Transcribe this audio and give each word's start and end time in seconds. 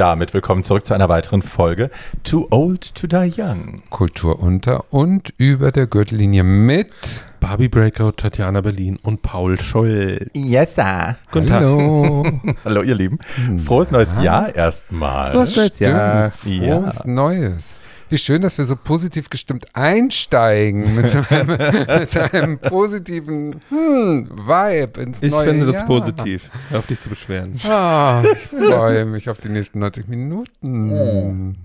damit 0.00 0.32
willkommen 0.32 0.64
zurück 0.64 0.86
zu 0.86 0.94
einer 0.94 1.10
weiteren 1.10 1.42
Folge 1.42 1.90
Too 2.24 2.46
Old 2.50 2.94
to 2.94 3.06
Die 3.06 3.34
Young. 3.36 3.82
Kultur 3.90 4.40
unter 4.40 4.90
und 4.94 5.34
über 5.36 5.72
der 5.72 5.86
Gürtellinie 5.86 6.42
mit 6.42 6.90
Barbie 7.38 7.68
Breakout, 7.68 8.12
Tatjana 8.12 8.62
Berlin 8.62 8.98
und 9.02 9.20
Paul 9.20 9.60
Scholl. 9.60 10.30
Yes, 10.32 10.74
sir. 10.76 11.16
Guten 11.30 11.52
Hallo. 11.52 12.24
Hallo, 12.64 12.80
ihr 12.80 12.94
Lieben. 12.94 13.18
Frohes 13.62 13.90
neues 13.90 14.08
Jahr 14.22 14.54
erstmal. 14.54 15.32
Frohes 15.32 15.54
neues 15.54 15.78
Jahr. 15.78 16.30
Stimmt, 16.30 16.62
Ja. 16.62 16.80
Frohes 16.80 17.04
Neues. 17.04 17.74
Wie 18.10 18.18
schön, 18.18 18.42
dass 18.42 18.58
wir 18.58 18.64
so 18.64 18.74
positiv 18.76 19.30
gestimmt 19.30 19.66
einsteigen 19.72 20.96
mit 20.96 21.08
so 21.10 21.22
einem, 21.30 21.46
mit 22.00 22.10
so 22.10 22.18
einem 22.20 22.58
positiven 22.58 23.60
hm, 23.68 24.28
Vibe 24.32 25.00
ins 25.00 25.22
Ich 25.22 25.30
neue 25.30 25.44
finde 25.44 25.66
das 25.66 25.76
Jahr. 25.76 25.86
positiv. 25.86 26.50
Hör 26.70 26.80
auf 26.80 26.86
dich 26.86 27.00
zu 27.00 27.08
beschweren. 27.08 27.54
Ah, 27.68 28.22
ich 28.34 28.48
freue 28.68 29.04
mich 29.04 29.30
auf 29.30 29.38
die 29.38 29.48
nächsten 29.48 29.78
90 29.78 30.08
Minuten. 30.08 31.56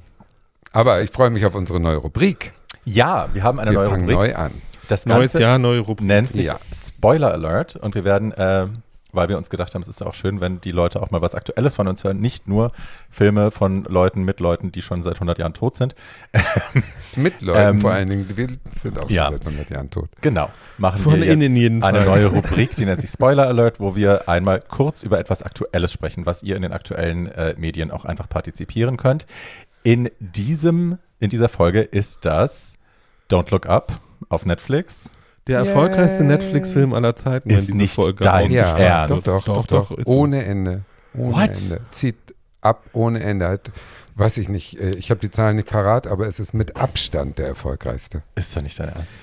Aber 0.72 1.02
ich 1.02 1.10
freue 1.10 1.32
mich 1.32 1.46
auf 1.46 1.56
unsere 1.56 1.80
neue 1.80 1.98
Rubrik. 1.98 2.54
Ja, 2.84 3.28
wir 3.34 3.42
haben 3.44 3.60
eine 3.60 3.72
Wir 3.72 3.80
neue 3.80 3.90
fangen 3.90 4.02
Rubrik. 4.02 4.18
neu 4.18 4.36
an. 4.36 4.52
Das 4.88 5.08
Neues 5.08 5.32
Ganze 5.32 5.42
Jahr, 5.42 5.58
neue 5.58 5.80
Rubrik. 5.80 6.06
nennt 6.08 6.32
sich 6.32 6.46
Ja. 6.46 6.60
Spoiler 6.72 7.32
Alert 7.34 7.76
und 7.76 7.96
wir 7.96 8.04
werden, 8.04 8.32
äh, 8.34 8.68
weil 9.16 9.30
wir 9.30 9.38
uns 9.38 9.50
gedacht 9.50 9.74
haben, 9.74 9.82
es 9.82 9.88
ist 9.88 10.04
auch 10.04 10.14
schön, 10.14 10.42
wenn 10.42 10.62
die 10.62 10.72
Leute 10.72 11.02
auch 11.02 11.12
mal 11.12 11.22
was 11.22 11.36
Aktuelles 11.36 11.76
von 11.76 11.88
uns 11.88 12.04
hören, 12.04 12.20
nicht 12.20 12.48
nur 12.48 12.72
Filme 13.10 13.52
von 13.52 13.84
Leuten 13.86 14.24
mit 14.24 14.40
Leuten, 14.40 14.72
die 14.72 14.82
schon 14.82 15.04
seit 15.04 15.16
100 15.16 15.40
Jahren 15.40 15.54
tot 15.54 15.76
sind. 15.76 15.96
Mit 17.16 17.42
Leuten 17.42 17.78
Ähm, 17.78 17.82
vor 17.82 17.92
allen 17.92 18.10
Dingen. 18.10 18.28
Wir 18.36 18.48
sind 18.72 19.00
auch 19.00 19.10
ja. 19.10 19.26
schon 19.26 19.34
seit 19.38 19.46
100 19.46 19.70
Jahren 19.70 19.90
tot. 19.90 20.10
Genau, 20.22 20.50
machen 20.78 21.00
Von 21.00 21.22
wir 21.22 21.26
jetzt 21.26 21.84
eine 21.84 22.02
Fall. 22.02 22.06
neue 22.06 22.28
Rubrik, 22.28 22.76
die 22.78 22.86
nennt 22.86 23.02
sich 23.02 23.10
Spoiler 23.10 23.48
Alert, 23.48 23.80
wo 23.80 23.96
wir 23.96 24.28
einmal 24.28 24.62
kurz 24.62 25.04
über 25.04 25.20
etwas 25.20 25.42
Aktuelles 25.42 25.92
sprechen, 25.92 26.26
was 26.26 26.44
ihr 26.44 26.56
in 26.56 26.62
den 26.62 26.74
aktuellen 26.74 27.28
äh, 27.28 27.56
Medien 27.58 27.92
auch 27.92 28.06
einfach 28.06 28.28
partizipieren 28.28 28.98
könnt. 28.98 29.26
In 29.84 30.10
diesem, 30.20 30.98
in 31.20 31.30
dieser 31.30 31.48
Folge 31.48 31.82
ist 31.82 32.26
das 32.26 32.74
Don't 33.30 33.52
Look 33.52 33.68
Up 33.68 34.00
auf 34.30 34.46
Netflix. 34.46 35.12
Der 35.48 35.60
Yay. 35.60 35.68
erfolgreichste 35.68 36.24
Netflix-Film 36.24 36.94
aller 36.94 37.16
Zeiten, 37.16 37.50
Ist 37.52 37.74
nicht 37.74 37.98
dein 37.98 38.06
rausgekommen 38.06 38.52
Ja, 38.52 38.78
Ja, 38.80 39.06
Ernst? 39.06 39.28
doch, 39.28 39.44
doch, 39.44 39.66
doch, 39.66 39.90
doch. 39.90 40.04
so. 40.04 40.12
Ohne 40.12 40.44
Ende. 40.44 40.82
Ohne 41.16 41.34
What? 41.36 41.50
Ende. 41.52 41.82
Zieht 41.92 42.16
ab 42.62 42.84
ohne 42.94 43.22
Ende. 43.22 43.48
Hat, 43.48 43.72
weiß 44.16 44.38
ich 44.40 44.50
nicht, 44.50 44.80
äh, 44.80 44.96
ich 44.96 45.12
habe 45.12 45.20
die 45.20 45.30
Zahlen 45.30 45.58
nicht 45.58 45.70
parat, 45.70 46.08
aber 46.08 46.26
es 46.28 46.40
ist 46.40 46.54
mit 46.54 46.76
Abstand 46.76 47.38
der 47.38 47.48
erfolgreichste. 47.48 48.24
Ist 48.34 48.56
doch 48.56 48.62
nicht 48.64 48.80
dein 48.80 48.90
Ernst. 48.90 49.20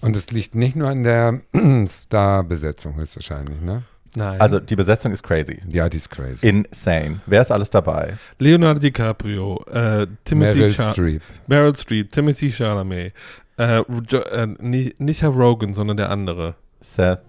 Und 0.00 0.16
es 0.16 0.30
liegt 0.30 0.54
nicht 0.54 0.76
nur 0.76 0.88
an 0.88 1.02
der 1.02 1.40
Star-Besetzung 1.86 2.96
höchstwahrscheinlich, 2.96 3.60
ne? 3.60 3.82
Nein. 4.14 4.40
Also 4.40 4.60
die 4.60 4.76
Besetzung 4.76 5.12
ist 5.12 5.22
crazy. 5.22 5.58
Ja, 5.68 5.90
die 5.90 5.98
ist 5.98 6.08
crazy. 6.10 6.46
Insane. 6.48 7.20
Wer 7.26 7.42
ist 7.42 7.52
alles 7.52 7.68
dabei? 7.68 8.16
Leonardo 8.38 8.80
DiCaprio, 8.80 9.62
äh, 9.70 10.06
Timothy 10.24 10.58
Meryl 10.58 10.72
Char 10.72 10.92
Streep. 10.94 11.22
Meryl 11.48 11.76
Streep, 11.76 12.10
Timothy 12.12 12.50
Chalamet, 12.50 13.12
äh, 13.58 13.82
jo 14.10 14.18
äh, 14.20 14.46
nicht, 14.58 15.00
nicht 15.00 15.22
Herr 15.22 15.30
Rogan, 15.30 15.74
sondern 15.74 15.96
der 15.96 16.10
andere. 16.10 16.54
Seth 16.80 17.20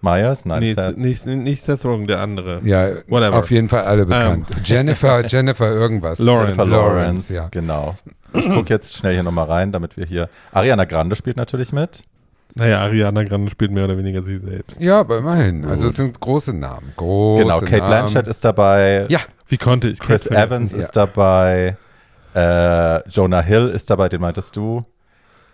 Meyers? 0.00 0.44
Nein, 0.44 0.60
Nee, 0.60 0.72
Seth. 0.74 0.96
nicht, 0.96 1.26
nicht 1.26 1.62
Seth 1.62 1.84
Rogen, 1.84 2.06
der 2.06 2.20
andere. 2.20 2.60
Ja, 2.64 2.88
Whatever. 3.08 3.38
auf 3.38 3.50
jeden 3.50 3.68
Fall 3.68 3.84
alle 3.84 4.06
bekannt. 4.06 4.48
Jennifer, 4.64 5.24
Jennifer 5.26 5.70
irgendwas. 5.70 6.18
Lawrence. 6.18 6.56
Jennifer 6.58 6.66
Lawrence. 6.66 7.32
ja. 7.34 7.48
Genau. 7.50 7.94
Ich 8.32 8.46
gucke 8.48 8.68
jetzt 8.74 8.94
schnell 8.96 9.14
hier 9.14 9.22
nochmal 9.22 9.46
rein, 9.46 9.72
damit 9.72 9.96
wir 9.96 10.04
hier. 10.04 10.28
Ariana 10.52 10.84
Grande 10.84 11.16
spielt 11.16 11.36
natürlich 11.38 11.72
mit. 11.72 12.00
Naja, 12.54 12.80
Ariana 12.80 13.22
Grande 13.24 13.50
spielt 13.50 13.70
mehr 13.70 13.84
oder 13.84 13.96
weniger 13.98 14.22
sie 14.22 14.36
selbst. 14.38 14.80
Ja, 14.80 15.00
aber 15.00 15.18
immerhin. 15.18 15.64
Also 15.64 15.84
Gut. 15.84 15.90
es 15.92 15.96
sind 15.96 16.20
große 16.20 16.52
Namen. 16.54 16.92
Große 16.96 17.42
genau, 17.44 17.60
Kate 17.60 17.78
Namen. 17.78 17.88
Blanchett 17.88 18.26
ist 18.28 18.44
dabei. 18.44 19.06
Ja, 19.08 19.20
Wie 19.48 19.56
konnte 19.58 19.88
ich 19.88 19.98
Chris? 19.98 20.26
Evans 20.26 20.72
Ja. 20.72 20.78
ist 20.78 20.92
dabei. 20.92 21.76
Äh, 22.34 23.08
Jonah 23.08 23.40
Hill 23.42 23.68
ist 23.68 23.88
dabei, 23.90 24.08
den 24.08 24.20
meintest 24.20 24.56
du. 24.56 24.84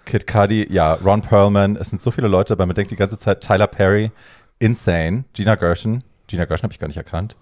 Kid 0.05 0.27
Cudi, 0.27 0.67
ja, 0.73 0.95
Ron 0.95 1.23
Perlman. 1.23 1.77
Es 1.77 1.91
sind 1.91 2.03
so 2.03 2.11
viele 2.11 2.29
Leute 2.29 2.51
dabei. 2.51 2.67
Man 2.67 2.75
denkt 2.75 2.91
die 2.91 2.97
ganze 2.97 3.19
Zeit 3.19 3.41
Tyler 3.41 3.67
Perry, 3.67 4.11
Insane, 4.59 5.25
Gina 5.33 5.55
Gershon. 5.55 6.03
Gina 6.27 6.45
Gershon 6.45 6.65
habe 6.65 6.73
ich 6.73 6.79
gar 6.79 6.89
nicht 6.89 6.97
erkannt. 6.97 7.37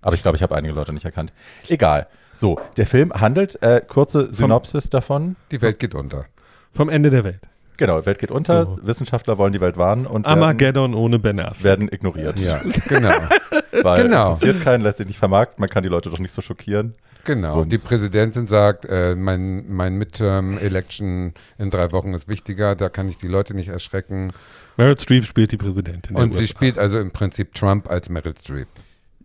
Aber 0.00 0.14
ich 0.14 0.22
glaube, 0.22 0.36
ich 0.36 0.42
habe 0.42 0.54
einige 0.54 0.74
Leute 0.74 0.92
nicht 0.92 1.04
erkannt. 1.04 1.32
Egal. 1.68 2.06
So, 2.32 2.60
der 2.76 2.86
Film 2.86 3.12
handelt, 3.14 3.60
äh, 3.62 3.80
kurze 3.86 4.32
Synopsis 4.34 4.90
davon. 4.90 5.36
die 5.50 5.62
Welt 5.62 5.78
geht 5.78 5.94
unter. 5.94 6.26
Vom 6.72 6.88
Ende 6.88 7.10
der 7.10 7.24
Welt. 7.24 7.40
Genau, 7.76 7.98
die 8.00 8.06
Welt 8.06 8.18
geht 8.18 8.30
unter, 8.30 8.64
So. 8.64 8.78
Wissenschaftler 8.82 9.38
wollen 9.38 9.52
die 9.52 9.60
Welt 9.60 9.76
warnen 9.76 10.06
und 10.06 10.26
werden, 10.26 10.42
Armageddon 10.42 10.94
ohne 10.94 11.18
Ben 11.18 11.40
Affleck. 11.40 11.64
werden 11.64 11.88
ignoriert. 11.90 12.38
Ja, 12.38 12.60
genau. 12.88 13.10
Weil 13.82 14.02
Genau. 14.04 14.32
interessiert 14.32 14.62
keinen, 14.62 14.82
lässt 14.82 14.98
sich 14.98 15.06
nicht 15.08 15.18
vermarkten, 15.18 15.60
man 15.60 15.68
kann 15.68 15.82
die 15.82 15.88
Leute 15.88 16.10
doch 16.10 16.18
nicht 16.20 16.32
so 16.34 16.42
schockieren. 16.42 16.94
Genau, 17.24 17.56
Bums. 17.56 17.68
die 17.70 17.78
Präsidentin 17.78 18.46
sagt, 18.46 18.84
äh, 18.84 19.14
mein, 19.16 19.68
mein 19.72 19.96
Midterm-Election 19.96 21.32
in 21.58 21.70
drei 21.70 21.90
Wochen 21.92 22.14
ist 22.14 22.28
wichtiger, 22.28 22.74
da 22.74 22.88
kann 22.88 23.08
ich 23.08 23.16
die 23.16 23.28
Leute 23.28 23.54
nicht 23.54 23.68
erschrecken. 23.68 24.32
Meryl 24.76 24.98
Streep 24.98 25.24
spielt 25.24 25.52
die 25.52 25.56
Präsidentin. 25.56 26.16
Und 26.16 26.34
sie 26.34 26.42
USA. 26.42 26.50
spielt 26.56 26.78
also 26.78 26.98
im 26.98 27.10
Prinzip 27.10 27.54
Trump 27.54 27.90
als 27.90 28.08
Meryl 28.08 28.34
Streep, 28.36 28.68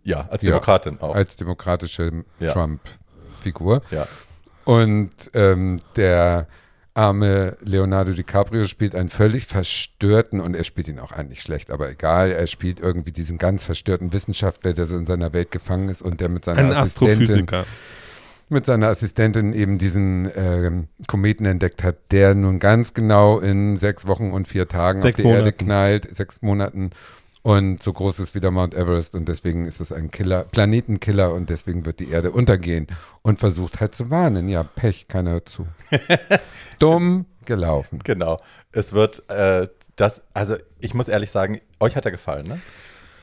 Ja, 0.04 0.26
als 0.30 0.42
Ja. 0.42 0.50
Demokratin 0.50 1.00
auch. 1.00 1.14
als 1.14 1.36
demokratische 1.36 2.24
Ja. 2.38 2.52
Trump-Figur. 2.52 3.82
ja. 3.90 4.06
Und 4.64 5.10
ähm, 5.34 5.80
der 5.96 6.46
arme 6.94 7.56
Leonardo 7.62 8.12
DiCaprio 8.12 8.64
spielt 8.64 8.94
einen 8.94 9.08
völlig 9.08 9.46
verstörten, 9.46 10.40
und 10.40 10.54
er 10.56 10.64
spielt 10.64 10.88
ihn 10.88 10.98
auch 10.98 11.12
eigentlich 11.12 11.42
schlecht, 11.42 11.70
aber 11.70 11.90
egal, 11.90 12.30
er 12.30 12.46
spielt 12.46 12.80
irgendwie 12.80 13.12
diesen 13.12 13.38
ganz 13.38 13.64
verstörten 13.64 14.12
Wissenschaftler, 14.12 14.72
der 14.72 14.86
so 14.86 14.96
in 14.96 15.06
seiner 15.06 15.32
Welt 15.32 15.50
gefangen 15.50 15.88
ist 15.88 16.02
und 16.02 16.20
der 16.20 16.28
mit 16.28 16.44
seiner 16.44 16.58
Ein 16.58 16.72
Assistentin 16.72 17.22
Astrophysiker. 17.22 17.64
mit 18.48 18.66
seiner 18.66 18.88
Assistentin 18.88 19.52
eben 19.52 19.78
diesen 19.78 20.30
ähm, 20.34 20.88
Kometen 21.06 21.46
entdeckt 21.46 21.84
hat, 21.84 21.96
der 22.10 22.34
nun 22.34 22.58
ganz 22.58 22.94
genau 22.94 23.38
in 23.38 23.76
sechs 23.76 24.06
Wochen 24.06 24.32
und 24.32 24.48
vier 24.48 24.66
Tagen 24.66 25.00
Sechs 25.02 25.18
auf 25.18 25.22
die 25.22 25.28
Erde 25.28 25.42
Monaten. 25.42 25.64
knallt, 25.64 26.16
sechs 26.16 26.42
Monaten 26.42 26.90
und 27.42 27.82
so 27.82 27.92
groß 27.92 28.18
ist 28.18 28.34
wie 28.34 28.40
der 28.40 28.50
Mount 28.50 28.74
Everest 28.74 29.14
und 29.14 29.26
deswegen 29.26 29.66
ist 29.66 29.80
es 29.80 29.92
ein 29.92 30.10
Killer, 30.10 30.44
Planetenkiller 30.44 31.32
und 31.32 31.48
deswegen 31.48 31.86
wird 31.86 32.00
die 32.00 32.10
Erde 32.10 32.32
untergehen 32.32 32.86
und 33.22 33.40
versucht 33.40 33.80
halt 33.80 33.94
zu 33.94 34.10
warnen. 34.10 34.48
Ja, 34.48 34.62
Pech, 34.62 35.08
keiner 35.08 35.32
hört 35.32 35.48
zu. 35.48 35.66
Dumm 36.78 37.26
gelaufen. 37.46 38.00
Genau. 38.04 38.40
Es 38.72 38.92
wird 38.92 39.28
äh, 39.30 39.68
das, 39.96 40.22
also 40.34 40.56
ich 40.80 40.94
muss 40.94 41.08
ehrlich 41.08 41.30
sagen, 41.30 41.60
euch 41.78 41.96
hat 41.96 42.04
er 42.04 42.10
gefallen, 42.10 42.46
ne? 42.46 42.60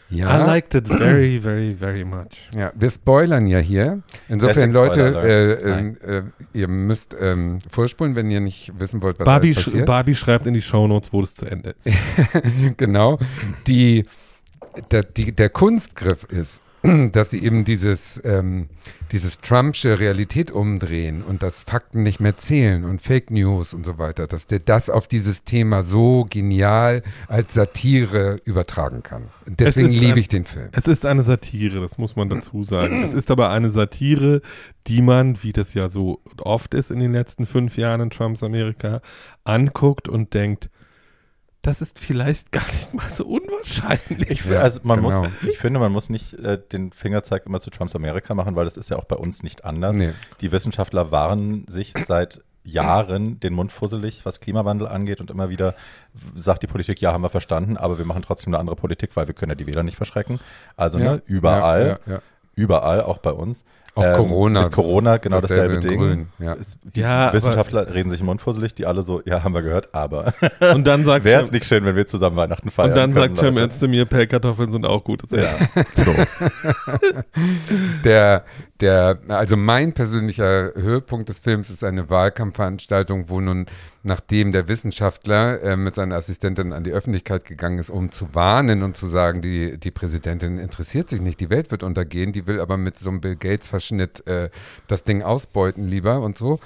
Ja, 0.09 0.41
I 0.41 0.45
liked 0.45 0.73
it 0.73 0.88
very, 0.88 1.38
very, 1.41 1.75
very 1.75 2.06
much. 2.06 2.50
ja, 2.56 2.72
wir 2.75 2.90
spoilern 2.90 3.45
ja 3.47 3.59
hier. 3.59 4.01
Insofern, 4.29 4.72
Leute, 4.72 5.09
Spoiler 5.09 5.23
äh, 5.23 5.51
äh, 5.53 6.18
äh, 6.19 6.23
ihr 6.53 6.68
müsst 6.69 7.16
ähm, 7.19 7.59
vorspulen, 7.69 8.16
wenn 8.16 8.31
ihr 8.31 8.40
nicht 8.40 8.72
wissen 8.79 9.01
wollt, 9.01 9.19
was 9.19 9.25
Barbie, 9.25 9.47
alles 9.47 9.62
sch 9.62 9.66
passiert. 9.66 9.85
Barbie 9.85 10.16
schreibt 10.16 10.47
in 10.47 10.53
die 10.53 10.62
Shownotes, 10.62 11.12
wo 11.12 11.22
das 11.22 11.35
zu 11.35 11.45
Ende 11.45 11.75
ist. 11.84 11.97
genau, 12.78 13.19
die, 13.68 14.06
der, 14.91 15.03
die, 15.03 15.34
der 15.34 15.50
Kunstgriff 15.50 16.24
ist, 16.24 16.62
dass 17.12 17.30
sie 17.31 17.44
eben 17.44 17.64
dieses, 17.66 18.22
ähm, 18.24 18.70
dieses 19.12 19.38
Trumpsche 19.40 20.00
Realität 20.00 20.52
umdrehen 20.52 21.22
und 21.22 21.44
dass 21.44 21.63
Fakten 21.63 22.04
nicht 22.04 22.19
mehr 22.19 22.38
zählen 22.38 22.84
und 22.86 23.01
Fake 23.01 23.31
News 23.31 23.74
und 23.74 23.86
so 23.86 23.98
weiter, 23.98 24.28
dass 24.28 24.45
der 24.45 24.60
das 24.60 24.89
auf 24.89 25.07
dieses 25.07 25.44
Thema 25.44 25.84
so 25.84 26.25
genial 26.30 27.04
als 27.28 27.54
Satire 27.54 28.38
übertragen 28.45 29.04
kann. 29.04 29.25
Deswegen 29.45 29.89
liebe 29.89 30.13
ein- 30.13 30.18
ich 30.19 30.28
den 30.28 30.45
Film. 30.45 30.69
Es 30.72 30.88
ist 30.88 31.06
eine 31.06 31.24
Satire, 31.24 31.81
das 31.81 31.98
muss 31.98 32.16
man 32.16 32.30
dazu 32.30 32.63
sagen. 32.63 33.04
es 33.04 33.13
ist 33.13 33.31
aber 33.31 33.50
eine 33.50 33.69
Satire, 33.69 34.42
die 34.88 35.01
man, 35.01 35.44
wie 35.44 35.51
das 35.54 35.74
ja 35.74 35.90
so 35.90 36.22
oft 36.42 36.74
ist 36.74 36.92
in 36.92 37.00
den 37.00 37.12
letzten 37.12 37.45
fünf 37.45 37.78
Jahren 37.78 38.01
in 38.01 38.10
Trumps 38.10 38.44
Amerika, 38.44 39.01
anguckt 39.44 40.07
und 40.07 40.33
denkt, 40.33 40.69
das 41.68 41.81
ist 41.81 42.00
vielleicht 42.00 42.54
gar 42.54 42.66
nicht 42.68 42.94
mal 42.94 43.10
so 43.10 43.25
unwahrscheinlich. 43.25 44.46
Ich, 44.46 44.58
also 44.58 44.80
man 44.84 45.02
genau. 45.02 45.24
muss, 45.24 45.30
ich 45.42 45.58
finde, 45.58 45.81
man 45.81 45.92
muss 45.92 46.10
nicht 46.10 46.34
äh, 46.34 46.58
den 46.58 46.94
Fingerzeig 46.94 47.46
immer 47.46 47.60
zu 47.60 47.69
Trumps 47.69 47.94
Amerika 47.94 48.34
machen, 48.34 48.56
weil 48.56 48.64
das 48.64 48.78
ist 48.78 48.90
ja 48.90 48.98
auch 48.98 49.04
bei 49.04 49.18
uns 49.18 49.44
nicht 49.44 49.66
anders. 49.66 49.96
Nee. 49.96 50.14
Die 50.40 50.52
Wissenschaftler 50.54 51.12
waren 51.12 51.66
sich 51.68 51.94
seit 52.06 52.42
Jahren 52.64 53.42
den 53.42 53.54
Mund 53.54 53.72
fusselig, 53.72 54.25
was 54.25 54.40
Klimawandel 54.40 54.88
angeht 54.88 55.19
und 55.19 55.30
immer 55.30 55.50
wieder 55.50 55.75
sagt 56.36 56.64
die 56.64 56.68
Politik, 56.68 57.02
ja, 57.02 57.12
haben 57.12 57.24
wir 57.24 57.30
verstanden, 57.30 57.75
aber 57.75 57.98
wir 57.98 58.06
machen 58.06 58.22
trotzdem 58.22 58.54
eine 58.54 58.60
andere 58.60 58.78
Politik, 58.78 59.16
weil 59.16 59.28
wir 59.28 59.34
können 59.34 59.50
ja 59.52 59.56
die 59.56 59.68
Wähler 59.68 59.84
nicht 59.84 59.98
verschrecken. 59.98 60.40
Also 60.78 61.00
Ja, 61.00 61.14
ne, 61.14 61.22
überall, 61.25 62.00
ja, 62.06 62.14
ja. 62.14 62.22
überall, 62.56 63.02
auch 63.02 63.18
bei 63.18 63.31
uns. 63.31 63.66
Auch 63.97 64.15
Corona. 64.17 64.63
Mit 64.63 64.71
Corona, 64.71 65.17
genau 65.17 65.41
Dasselbe 65.41 65.75
dasselbe 65.75 65.94
in 65.94 65.99
Ding. 65.99 65.99
Grün, 65.99 66.27
ja. 66.39 66.55
Die 66.95 66.99
Ja, 66.99 67.27
aber- 67.27 67.33
Wissenschaftler 67.33 67.94
reden 67.94 68.09
sich 68.09 68.19
im 68.19 68.27
Mund 68.27 68.41
fusselig, 68.41 68.73
die 68.75 68.85
alle 68.85 69.03
so, 69.03 69.21
ja, 69.25 69.44
haben 69.44 69.53
wir 69.53 69.61
gehört, 69.61 69.94
aber 69.94 70.33
Und 70.73 70.85
dann 70.85 71.03
sagt 71.03 71.23
wäre 71.25 71.44
es 71.44 71.51
nicht 71.51 71.65
schön, 71.65 71.83
wenn 71.85 71.95
wir 71.95 72.07
zusammen 72.07 72.35
Weihnachten 72.38 72.69
feiern 72.71 72.89
und 72.91 72.95
dann 72.95 73.13
können, 73.13 73.35
sagt 73.35 73.45
Cem. 73.45 73.57
Ernst 73.57 73.79
zu 73.79 73.88
mir, 73.88 74.05
Pellkartoffeln 74.05 74.71
sind 74.71 74.85
auch 74.85 75.03
gutes 75.03 75.31
Essen. 75.31 75.67
Ja, 75.75 75.83
so. 76.03 76.13
Der, 78.03 78.44
der, 78.79 79.19
also 79.27 79.57
mein 79.57 79.94
persönlicher 79.94 80.74
Höhepunkt 80.75 81.29
des 81.29 81.39
Films 81.39 81.69
ist 81.69 81.83
eine 81.83 82.09
Wahlkampfveranstaltung, 82.09 83.29
wo 83.29 83.41
nun, 83.41 83.65
nachdem 84.03 84.51
der 84.51 84.68
Wissenschaftler 84.68 85.62
äh, 85.62 85.77
mit 85.77 85.95
seiner 85.95 86.15
Assistentin 86.15 86.74
an 86.74 86.83
die 86.83 86.91
Öffentlichkeit 86.91 87.45
gegangen 87.45 87.79
ist, 87.79 87.89
um 87.89 88.12
zu 88.12 88.33
warnen 88.35 88.83
und 88.83 88.97
zu 88.97 89.07
sagen, 89.07 89.41
die, 89.41 89.77
die 89.77 89.91
Präsidentin 89.91 90.59
interessiert 90.59 91.09
sich 91.09 91.21
nicht, 91.21 91.39
die 91.39 91.50
Welt 91.50 91.71
wird 91.71 91.83
untergehen, 91.83 92.33
die 92.33 92.47
will 92.47 92.59
aber 92.59 92.77
mit 92.77 93.00
so 93.00 93.09
einem 93.09 93.21
Bill 93.21 93.35
Gates-Verschnitt 93.35 94.25
äh, 94.27 94.50
das 94.88 95.03
Ding 95.03 95.23
ausbeuten 95.23 95.83
lieber 95.83 96.21
und 96.21 96.38
so 96.38 96.59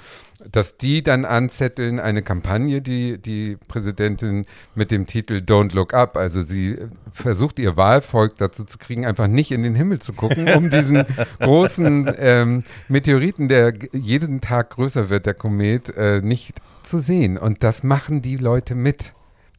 dass 0.50 0.76
die 0.76 1.02
dann 1.02 1.24
anzetteln 1.24 2.00
eine 2.00 2.22
Kampagne, 2.22 2.82
die 2.82 3.18
die 3.18 3.56
Präsidentin 3.68 4.46
mit 4.74 4.90
dem 4.90 5.06
Titel 5.06 5.36
Don't 5.36 5.74
Look 5.74 5.94
Up, 5.94 6.16
also 6.16 6.42
sie 6.42 6.78
versucht 7.12 7.58
ihr 7.58 7.76
Wahlvolk 7.76 8.36
dazu 8.36 8.64
zu 8.64 8.78
kriegen, 8.78 9.06
einfach 9.06 9.28
nicht 9.28 9.52
in 9.52 9.62
den 9.62 9.74
Himmel 9.74 10.00
zu 10.00 10.12
gucken, 10.12 10.48
um 10.54 10.70
diesen 10.70 11.04
großen 11.40 12.12
ähm, 12.18 12.64
Meteoriten, 12.88 13.48
der 13.48 13.74
jeden 13.92 14.40
Tag 14.40 14.70
größer 14.70 15.10
wird, 15.10 15.26
der 15.26 15.34
Komet, 15.34 15.94
äh, 15.96 16.20
nicht 16.20 16.54
zu 16.82 17.00
sehen. 17.00 17.38
Und 17.38 17.62
das 17.62 17.82
machen 17.82 18.22
die 18.22 18.36
Leute 18.36 18.74
mit 18.74 19.12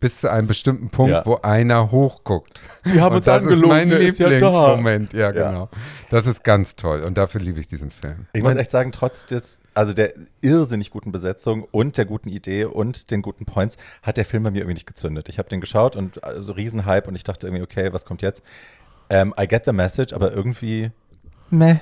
bis 0.04 0.20
zu 0.20 0.30
einem 0.30 0.48
bestimmten 0.48 0.90
Punkt, 0.90 1.14
ja. 1.14 1.26
wo 1.26 1.38
einer 1.44 1.90
hochguckt. 1.90 2.60
Die 2.86 3.00
haben 3.00 3.12
und 3.12 3.18
uns 3.20 3.26
das 3.26 3.46
ist 3.46 3.66
mein 3.66 3.90
Lieblingsmoment. 3.90 5.14
Ja, 5.14 5.32
ja, 5.32 5.32
genau. 5.32 5.70
Das 6.10 6.28
ist 6.28 6.44
ganz 6.44 6.76
toll 6.76 7.04
und 7.04 7.18
dafür 7.18 7.40
liebe 7.40 7.62
ich 7.62 7.68
diesen 7.68 7.90
Film. 7.90 8.28
Ich 8.34 8.44
muss 8.44 8.54
echt 8.56 8.70
sagen, 8.70 8.92
trotz 8.92 9.26
des, 9.26 9.62
also 9.74 9.94
der 9.94 10.14
irrsinnig 10.42 10.92
guten 10.92 11.12
Besetzung 11.12 11.64
und 11.72 11.98
der 11.98 12.06
guten 12.06 12.30
Idee 12.30 12.66
und 12.66 13.12
den 13.12 13.22
guten 13.22 13.46
Points, 13.46 13.78
hat 14.02 14.18
der 14.18 14.26
Film 14.26 14.44
bei 14.44 14.52
mir 14.52 14.60
irgendwie 14.60 14.76
nicht 14.76 14.88
gezündet. 14.88 15.30
Ich 15.30 15.40
habe 15.40 15.50
den 15.50 15.62
geschaut 15.62 15.96
und 15.96 16.16
so 16.16 16.22
also 16.22 16.54
Riesenhype 16.54 17.08
und 17.08 17.16
ich 17.16 17.24
dachte 17.24 17.48
irgendwie, 17.48 17.64
okay, 17.64 17.92
was 17.94 18.06
kommt 18.06 18.22
jetzt? 18.22 18.44
Ähm, 19.10 19.34
I 19.40 19.48
get 19.48 19.66
the 19.66 19.74
message, 19.74 20.14
aber 20.14 20.32
irgendwie 20.32 20.92
meh. 21.50 21.78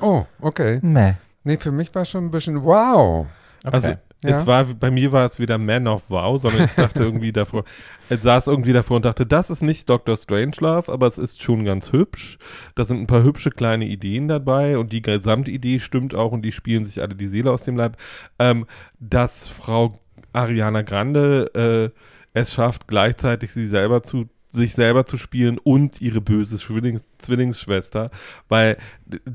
Oh, 0.00 0.24
okay. 0.40 0.80
Meh. 0.82 1.14
Nee, 1.44 1.56
für 1.58 1.72
mich 1.72 1.94
war 1.94 2.04
schon 2.04 2.26
ein 2.26 2.30
bisschen 2.30 2.64
wow. 2.64 3.26
Okay. 3.64 3.74
Also 3.74 3.94
ja. 4.24 4.30
Es 4.30 4.46
war, 4.46 4.64
bei 4.64 4.90
mir 4.90 5.12
war 5.12 5.24
es 5.24 5.38
wieder 5.38 5.58
Man 5.58 5.86
of 5.86 6.04
Wow, 6.08 6.40
sondern 6.40 6.64
ich 6.64 6.74
dachte 6.74 7.02
irgendwie 7.02 7.32
davor, 7.32 7.64
ich 8.10 8.20
saß 8.20 8.46
irgendwie 8.46 8.72
davor 8.72 8.96
und 8.96 9.04
dachte, 9.04 9.26
das 9.26 9.50
ist 9.50 9.62
nicht 9.62 9.88
Dr. 9.88 10.16
Strangelove, 10.16 10.90
aber 10.90 11.06
es 11.06 11.18
ist 11.18 11.42
schon 11.42 11.64
ganz 11.64 11.92
hübsch. 11.92 12.38
Da 12.74 12.84
sind 12.84 13.00
ein 13.00 13.06
paar 13.06 13.22
hübsche 13.22 13.50
kleine 13.50 13.86
Ideen 13.86 14.28
dabei 14.28 14.78
und 14.78 14.92
die 14.92 15.02
Gesamtidee 15.02 15.80
stimmt 15.80 16.14
auch 16.14 16.32
und 16.32 16.42
die 16.42 16.52
spielen 16.52 16.84
sich 16.84 17.02
alle 17.02 17.14
die 17.14 17.26
Seele 17.26 17.50
aus 17.50 17.64
dem 17.64 17.76
Leib. 17.76 17.98
Ähm, 18.38 18.66
dass 18.98 19.48
Frau 19.48 19.98
Ariana 20.32 20.82
Grande 20.82 21.92
äh, 21.94 22.00
es 22.32 22.52
schafft, 22.52 22.88
gleichzeitig 22.88 23.52
sie 23.52 23.66
selber 23.66 24.02
zu 24.02 24.28
sich 24.56 24.74
selber 24.74 25.06
zu 25.06 25.18
spielen 25.18 25.58
und 25.58 26.00
ihre 26.00 26.20
böse 26.20 26.58
Zwillings 26.58 27.02
Zwillingsschwester, 27.18 28.10
weil 28.48 28.76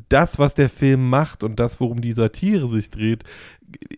das, 0.09 0.37
was 0.37 0.53
der 0.53 0.69
Film 0.69 1.09
macht 1.09 1.43
und 1.43 1.59
das, 1.59 1.79
worum 1.79 2.01
die 2.01 2.13
Satire 2.13 2.67
sich 2.69 2.91
dreht, 2.91 3.23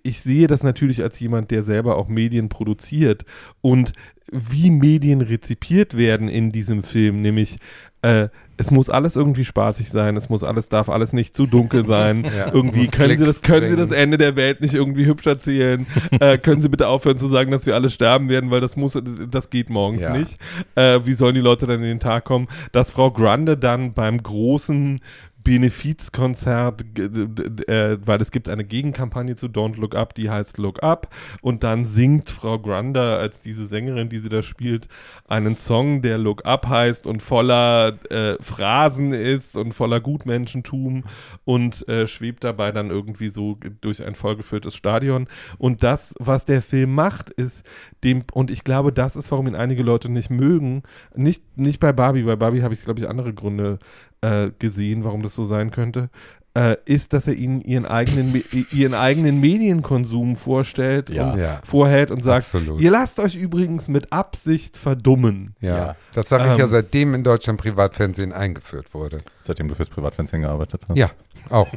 ich 0.03 0.21
sehe 0.21 0.47
das 0.47 0.63
natürlich 0.63 1.01
als 1.01 1.19
jemand, 1.19 1.51
der 1.51 1.63
selber 1.63 1.97
auch 1.97 2.07
Medien 2.07 2.49
produziert 2.49 3.25
und 3.61 3.93
wie 4.31 4.69
Medien 4.69 5.21
rezipiert 5.21 5.97
werden 5.97 6.29
in 6.29 6.51
diesem 6.51 6.83
Film, 6.83 7.21
nämlich 7.21 7.57
äh, 8.01 8.29
es 8.57 8.71
muss 8.71 8.89
alles 8.89 9.15
irgendwie 9.15 9.45
spaßig 9.45 9.89
sein, 9.89 10.15
es 10.15 10.29
muss 10.29 10.43
alles, 10.43 10.69
darf 10.69 10.89
alles 10.89 11.13
nicht 11.13 11.35
zu 11.35 11.47
dunkel 11.47 11.85
sein. 11.85 12.23
ja, 12.37 12.53
irgendwie 12.53 12.87
können 12.87 13.17
sie 13.17 13.25
das, 13.25 13.41
können 13.41 13.69
sie 13.69 13.75
das 13.75 13.91
Ende 13.91 14.17
der 14.17 14.35
Welt 14.35 14.61
nicht 14.61 14.73
irgendwie 14.73 15.05
hübsch 15.05 15.25
erzählen. 15.25 15.87
äh, 16.19 16.37
können 16.37 16.61
sie 16.61 16.69
bitte 16.69 16.87
aufhören 16.87 17.17
zu 17.17 17.27
sagen, 17.27 17.51
dass 17.51 17.65
wir 17.65 17.75
alle 17.75 17.89
sterben 17.89 18.29
werden, 18.29 18.51
weil 18.51 18.61
das 18.61 18.75
muss, 18.75 18.99
das 19.29 19.49
geht 19.49 19.69
morgens 19.69 20.01
ja. 20.01 20.15
nicht. 20.15 20.37
Äh, 20.75 20.99
wie 21.05 21.13
sollen 21.13 21.35
die 21.35 21.41
Leute 21.41 21.65
dann 21.65 21.77
in 21.77 21.83
den 21.83 21.99
Tag 21.99 22.25
kommen? 22.25 22.47
Dass 22.71 22.91
Frau 22.91 23.11
Grande 23.11 23.57
dann 23.57 23.93
beim 23.93 24.21
großen 24.21 24.99
Benefizkonzert, 25.43 26.97
äh, 26.97 27.97
weil 28.05 28.21
es 28.21 28.31
gibt 28.31 28.47
eine 28.47 28.63
Gegenkampagne 28.63 29.35
zu 29.35 29.47
Don't 29.47 29.75
Look 29.77 29.95
Up, 29.95 30.15
die 30.15 30.29
heißt 30.29 30.57
Look 30.57 30.81
Up. 30.81 31.13
Und 31.41 31.63
dann 31.63 31.83
singt 31.83 32.29
Frau 32.29 32.59
Granda 32.59 33.17
als 33.17 33.39
diese 33.39 33.67
Sängerin, 33.67 34.09
die 34.09 34.19
sie 34.19 34.29
da 34.29 34.41
spielt, 34.41 34.87
einen 35.27 35.57
Song, 35.57 36.01
der 36.01 36.17
Look 36.17 36.45
Up 36.45 36.67
heißt 36.67 37.05
und 37.05 37.21
voller 37.21 37.97
äh, 38.09 38.37
Phrasen 38.41 39.13
ist 39.13 39.57
und 39.57 39.73
voller 39.73 39.99
Gutmenschentum 39.99 41.03
und 41.43 41.87
äh, 41.87 42.07
schwebt 42.07 42.43
dabei 42.43 42.71
dann 42.71 42.89
irgendwie 42.89 43.29
so 43.29 43.57
durch 43.81 44.05
ein 44.05 44.15
vollgefülltes 44.15 44.75
Stadion. 44.75 45.27
Und 45.57 45.83
das, 45.83 46.13
was 46.19 46.45
der 46.45 46.61
Film 46.61 46.95
macht, 46.95 47.29
ist 47.31 47.63
dem, 48.03 48.23
und 48.33 48.49
ich 48.49 48.63
glaube, 48.63 48.93
das 48.93 49.15
ist, 49.15 49.31
warum 49.31 49.47
ihn 49.47 49.55
einige 49.55 49.83
Leute 49.83 50.09
nicht 50.09 50.29
mögen, 50.29 50.83
nicht, 51.15 51.57
nicht 51.57 51.79
bei 51.79 51.91
Barbie, 51.91 52.23
bei 52.23 52.35
Barbie 52.35 52.63
habe 52.63 52.73
ich, 52.73 52.83
glaube 52.83 52.99
ich, 52.99 53.09
andere 53.09 53.33
Gründe 53.33 53.79
äh, 54.23 54.51
gesehen, 54.57 55.03
warum 55.03 55.21
das 55.21 55.35
so 55.35 55.43
sein 55.45 55.69
könnte, 55.69 56.09
äh, 56.55 56.77
ist, 56.85 57.13
dass 57.13 57.27
er 57.27 57.33
ihnen 57.33 57.61
ihren 57.61 57.85
eigenen, 57.85 58.43
ihren 58.71 58.93
eigenen 58.93 59.41
Medienkonsum 59.41 60.35
vorstellt 60.35 61.09
ja. 61.09 61.31
und 61.31 61.39
ja. 61.39 61.59
vorhält 61.63 62.11
und 62.11 62.21
sagt, 62.21 62.45
Absolut. 62.45 62.79
ihr 62.79 62.91
lasst 62.91 63.19
euch 63.19 63.35
übrigens 63.35 63.87
mit 63.87 64.13
Absicht 64.13 64.77
verdummen. 64.77 65.55
Ja, 65.59 65.77
ja. 65.77 65.95
das 66.13 66.29
sage 66.29 66.43
ich 66.43 66.51
ähm, 66.51 66.59
ja, 66.59 66.67
seitdem 66.67 67.15
in 67.15 67.23
Deutschland 67.23 67.59
Privatfernsehen 67.59 68.33
eingeführt 68.33 68.93
wurde. 68.93 69.19
Seitdem 69.41 69.67
du 69.67 69.75
fürs 69.75 69.89
Privatfernsehen 69.89 70.43
gearbeitet 70.43 70.83
hast? 70.87 70.97
Ja, 70.97 71.11
auch. 71.49 71.67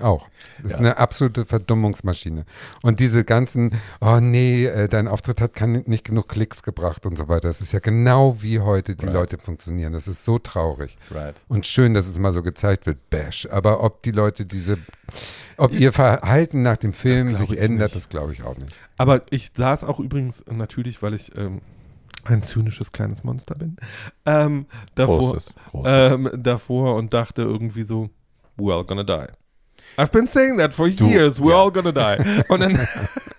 Auch. 0.00 0.28
Das 0.62 0.72
ja. 0.72 0.76
ist 0.76 0.80
eine 0.80 0.96
absolute 0.96 1.44
Verdummungsmaschine. 1.44 2.44
Und 2.82 2.98
diese 2.98 3.24
ganzen, 3.24 3.72
oh 4.00 4.18
nee, 4.20 4.66
äh, 4.66 4.88
dein 4.88 5.06
Auftritt 5.06 5.40
hat 5.40 5.60
nicht 5.86 6.04
genug 6.04 6.28
Klicks 6.28 6.62
gebracht 6.62 7.06
und 7.06 7.16
so 7.16 7.28
weiter. 7.28 7.48
Das 7.48 7.60
ist 7.60 7.72
ja 7.72 7.78
genau 7.78 8.42
wie 8.42 8.58
heute 8.60 8.96
die 8.96 9.06
right. 9.06 9.14
Leute 9.14 9.38
funktionieren. 9.38 9.92
Das 9.92 10.08
ist 10.08 10.24
so 10.24 10.38
traurig. 10.38 10.96
Right. 11.10 11.36
Und 11.46 11.66
schön, 11.66 11.94
dass 11.94 12.08
es 12.08 12.18
mal 12.18 12.32
so 12.32 12.42
gezeigt 12.42 12.86
wird, 12.86 13.08
bash. 13.10 13.48
Aber 13.50 13.84
ob 13.84 14.02
die 14.02 14.10
Leute 14.10 14.44
diese, 14.44 14.78
ob 15.56 15.72
ihr 15.72 15.92
Verhalten 15.92 16.62
nach 16.62 16.76
dem 16.76 16.92
Film 16.92 17.36
sich 17.36 17.56
ändert, 17.56 17.94
nicht. 17.94 17.96
das 17.96 18.08
glaube 18.08 18.32
ich 18.32 18.42
auch 18.42 18.56
nicht. 18.56 18.74
Aber 18.96 19.22
ich 19.30 19.52
saß 19.54 19.84
auch 19.84 20.00
übrigens 20.00 20.44
natürlich, 20.50 21.02
weil 21.02 21.14
ich 21.14 21.36
ähm, 21.36 21.60
ein 22.24 22.42
zynisches 22.42 22.90
kleines 22.90 23.22
Monster 23.22 23.54
bin, 23.54 23.76
ähm, 24.26 24.66
davor, 24.94 25.18
Großes. 25.18 25.54
Großes. 25.70 26.12
Ähm, 26.12 26.30
davor 26.36 26.96
und 26.96 27.14
dachte 27.14 27.42
irgendwie 27.42 27.82
so, 27.82 28.10
we're 28.56 28.76
all 28.76 28.84
gonna 28.84 29.04
die. 29.04 29.32
I've 29.96 30.10
been 30.10 30.26
saying 30.26 30.58
that 30.58 30.74
for 30.74 30.88
du, 30.88 31.06
years. 31.06 31.40
We're 31.40 31.50
ja. 31.50 31.62
all 31.62 31.70
gonna 31.70 31.92
die. 31.92 32.44
Und 32.48 32.60
dann 32.60 32.86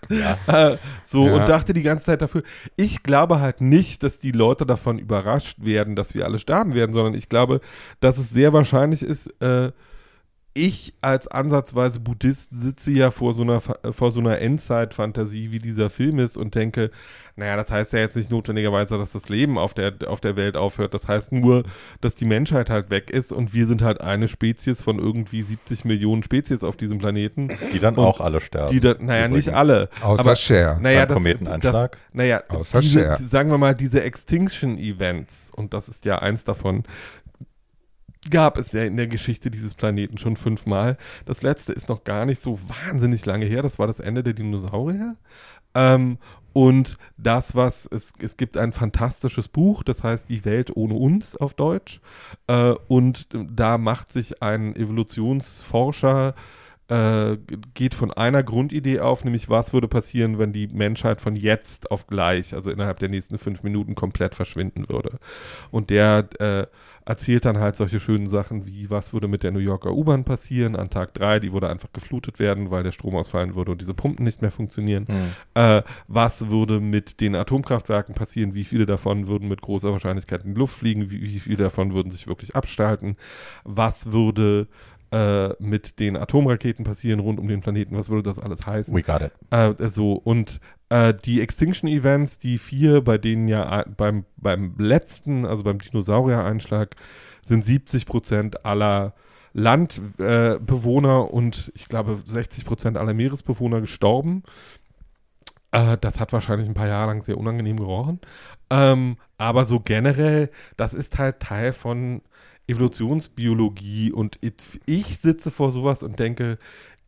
ja. 0.10 0.38
äh, 0.48 0.78
so 1.04 1.26
ja. 1.26 1.34
und 1.36 1.50
dachte 1.50 1.74
die 1.74 1.82
ganze 1.82 2.06
Zeit 2.06 2.22
dafür. 2.22 2.44
Ich 2.76 3.04
glaube 3.04 3.40
halt 3.40 3.62
nicht, 3.62 4.04
dass 4.04 4.20
die 4.20 4.32
Leute 4.32 4.66
davon 4.66 5.00
überrascht 5.00 5.58
werden, 5.64 5.96
dass 5.96 6.14
wir 6.14 6.26
alle 6.26 6.40
sterben 6.40 6.74
werden, 6.74 6.94
sondern 6.94 7.14
ich 7.14 7.30
glaube, 7.30 7.62
dass 8.00 8.18
es 8.18 8.30
sehr 8.30 8.54
wahrscheinlich 8.54 9.02
ist, 9.02 9.28
äh, 9.42 9.72
ich 10.58 10.94
als 11.02 11.28
ansatzweise 11.28 12.00
Buddhist 12.00 12.50
sitze 12.52 12.90
ja 12.92 13.12
vor 13.12 13.34
so 13.34 13.44
einer, 13.44 13.60
vor 13.60 14.12
so 14.12 14.22
einer 14.22 14.40
Endzeit-Fantasie, 14.40 15.52
wie 15.52 15.60
dieser 15.60 15.90
Film 15.90 16.18
ist 16.18 16.38
und 16.38 16.56
denke, 16.56 16.92
naja, 17.36 17.58
das 17.58 17.70
heißt 17.70 17.92
ja 17.92 18.00
jetzt 18.00 18.16
nicht 18.16 18.32
notwendigerweise, 18.32 18.98
dass 18.98 19.12
das 19.12 19.28
Leben 19.28 19.58
auf 19.58 19.74
der, 19.74 19.94
auf 20.08 20.22
der 20.22 20.38
Welt 20.38 20.56
aufhört. 20.56 20.94
Das 20.94 21.10
heißt 21.10 21.34
nur, 21.34 21.64
dass 22.00 22.16
die 22.16 22.24
Menschheit 22.24 22.70
halt 22.70 22.90
weg 22.90 23.10
ist 23.10 23.34
und 23.34 23.54
wir 23.54 23.68
sind 23.68 23.82
halt 23.82 24.00
eine 24.00 24.30
Spezies 24.30 24.82
von 24.82 24.98
irgendwie 24.98 25.42
70 25.42 25.84
Millionen 25.84 26.24
Spezies 26.24 26.64
auf 26.64 26.78
diesem 26.78 27.00
Planeten. 27.00 27.50
Die 27.74 27.80
dann 27.80 27.96
und 27.96 28.06
auch 28.06 28.22
alle 28.22 28.40
sterben. 28.40 28.72
Die 28.72 28.80
dann, 28.80 29.06
naja, 29.06 29.26
Übrigens. 29.26 29.48
nicht 29.48 29.56
alle. 29.56 29.90
Außer 30.02 30.22
aber, 30.22 30.36
Cher. 30.38 30.80
Naja, 30.82 31.06
das, 31.06 31.18
Kometeneinschlag. 31.18 31.92
Das, 31.92 32.02
naja, 32.14 32.44
Außer 32.48 32.80
diese, 32.80 33.02
Cher. 33.02 33.18
sagen 33.18 33.50
wir 33.50 33.58
mal, 33.58 33.76
diese 33.76 34.02
Extinction-Events, 34.02 35.52
und 35.54 35.74
das 35.74 35.90
ist 35.90 36.06
ja 36.06 36.20
eins 36.20 36.46
davon, 36.46 36.84
gab 38.30 38.58
es 38.58 38.72
ja 38.72 38.84
in 38.84 38.98
der 38.98 39.08
Geschichte 39.08 39.52
dieses 39.52 39.74
Planeten 39.74 40.18
schon 40.18 40.38
fünfmal. 40.38 40.98
Das 41.26 41.42
letzte 41.42 41.74
ist 41.74 41.90
noch 41.90 42.04
gar 42.04 42.26
nicht 42.26 42.42
so 42.42 42.60
wahnsinnig 42.86 43.26
lange 43.26 43.46
her. 43.46 43.62
Das 43.62 43.80
war 43.80 43.88
das 43.88 44.00
Ende 44.00 44.24
der 44.24 44.34
Dinosaurier. 44.34 45.16
Ähm, 45.74 46.18
und 46.54 46.98
das, 47.18 47.56
was 47.56 47.86
es, 47.92 48.14
es 48.20 48.38
gibt 48.38 48.56
ein 48.58 48.72
fantastisches 48.72 49.50
Buch, 49.50 49.84
das 49.84 50.04
heißt 50.04 50.30
Die 50.30 50.46
Welt 50.46 50.76
ohne 50.76 50.94
uns 50.94 51.36
auf 51.36 51.54
Deutsch. 51.54 52.00
Äh, 52.48 52.76
und 52.88 53.28
da 53.34 53.78
macht 53.78 54.12
sich 54.12 54.42
ein 54.42 54.76
Evolutionsforscher 54.76 56.34
äh, 56.88 57.38
geht 57.74 57.96
von 57.96 58.12
einer 58.12 58.44
Grundidee 58.44 59.00
auf, 59.00 59.24
nämlich 59.24 59.50
was 59.50 59.74
würde 59.74 59.88
passieren, 59.88 60.38
wenn 60.38 60.54
die 60.54 60.68
Menschheit 60.68 61.20
von 61.20 61.36
jetzt 61.36 61.90
auf 61.90 62.06
gleich, 62.08 62.54
also 62.54 62.70
innerhalb 62.70 63.00
der 63.00 63.10
nächsten 63.10 63.38
fünf 63.38 63.64
Minuten 63.64 63.96
komplett 63.96 64.36
verschwinden 64.36 64.88
würde. 64.88 65.18
Und 65.72 65.90
der 65.90 66.28
äh, 66.40 66.68
erzählt 67.06 67.46
dann 67.46 67.60
halt 67.60 67.76
solche 67.76 68.00
schönen 68.00 68.28
Sachen 68.28 68.66
wie, 68.66 68.90
was 68.90 69.14
würde 69.14 69.28
mit 69.28 69.44
der 69.44 69.52
New 69.52 69.60
Yorker 69.60 69.94
U-Bahn 69.94 70.24
passieren 70.24 70.76
an 70.76 70.90
Tag 70.90 71.14
drei, 71.14 71.40
die 71.40 71.54
würde 71.54 71.70
einfach 71.70 71.94
geflutet 71.94 72.40
werden, 72.40 72.72
weil 72.72 72.84
der 72.84 72.92
Strom 72.92 73.16
ausfallen 73.16 73.56
würde 73.56 73.72
und 73.72 73.82
diese 73.82 73.94
Pumpen 73.94 74.26
nicht 74.26 74.42
mehr 74.42 74.52
funktionieren. 74.52 75.06
Mhm. 75.08 75.62
Äh, 75.62 75.84
was 76.08 76.50
würde 76.50 76.80
mit 76.80 77.22
den 77.22 77.36
Atomkraftwerken 77.36 78.16
passieren, 78.16 78.56
wie 78.56 78.64
viele 78.64 78.86
davon 78.86 79.28
würden 79.28 79.48
mit 79.48 79.62
großer 79.62 79.92
Wahrscheinlichkeit 79.92 80.44
in 80.44 80.54
die 80.54 80.60
Luft 80.60 80.78
fliegen, 80.78 81.12
wie, 81.12 81.22
wie 81.22 81.40
viele 81.40 81.64
davon 81.64 81.94
würden 81.94 82.12
sich 82.12 82.28
wirklich 82.28 82.56
abstalten, 82.56 83.18
was 83.64 84.12
würde 84.12 84.68
äh, 85.12 85.54
mit 85.60 86.00
den 86.00 86.18
Atomraketen 86.18 86.84
passieren 86.84 87.20
rund 87.20 87.40
um 87.40 87.48
den 87.48 87.62
Planeten, 87.62 87.96
was 87.96 88.10
würde 88.10 88.24
das 88.24 88.40
alles 88.40 88.66
heißen? 88.66 88.94
We 88.94 89.04
got 89.04 89.22
it. 89.22 89.32
Äh, 89.52 89.88
so, 89.88 90.14
und 90.14 90.60
äh, 90.90 91.14
die 91.14 91.42
Extinction 91.42 91.90
Events, 91.90 92.40
die 92.40 92.58
vier, 92.58 93.02
bei 93.02 93.18
denen 93.18 93.48
ja 93.48 93.82
äh, 93.82 93.86
beim, 93.90 94.26
beim 94.38 94.76
letzten, 94.78 95.46
also 95.46 95.64
beim 95.64 95.80
Dinosaurier-Einschlag, 95.80 96.96
sind 97.42 97.64
70 97.64 98.06
Prozent 98.06 98.66
aller 98.66 99.14
Landbewohner 99.54 101.20
äh, 101.20 101.34
und 101.34 101.72
ich 101.76 101.88
glaube 101.88 102.22
60 102.26 102.66
Prozent 102.66 102.98
aller 102.98 103.14
Meeresbewohner 103.14 103.82
gestorben. 103.82 104.44
Äh, 105.72 105.98
das 106.00 106.20
hat 106.20 106.34
wahrscheinlich 106.34 106.68
ein 106.68 106.74
paar 106.74 106.88
Jahre 106.88 107.08
lang 107.08 107.22
sehr 107.22 107.38
unangenehm 107.38 107.78
gerochen. 107.78 108.20
Ähm, 108.70 109.18
aber 109.38 109.66
so 109.66 109.80
generell, 109.80 110.50
das 110.78 110.94
ist 110.94 111.18
halt 111.18 111.40
Teil 111.40 111.74
von 111.74 112.22
Evolutionsbiologie 112.68 114.12
und 114.12 114.38
ich, 114.42 114.54
ich 114.86 115.18
sitze 115.18 115.52
vor 115.52 115.72
sowas 115.72 116.04
und 116.04 116.20
denke, 116.20 116.58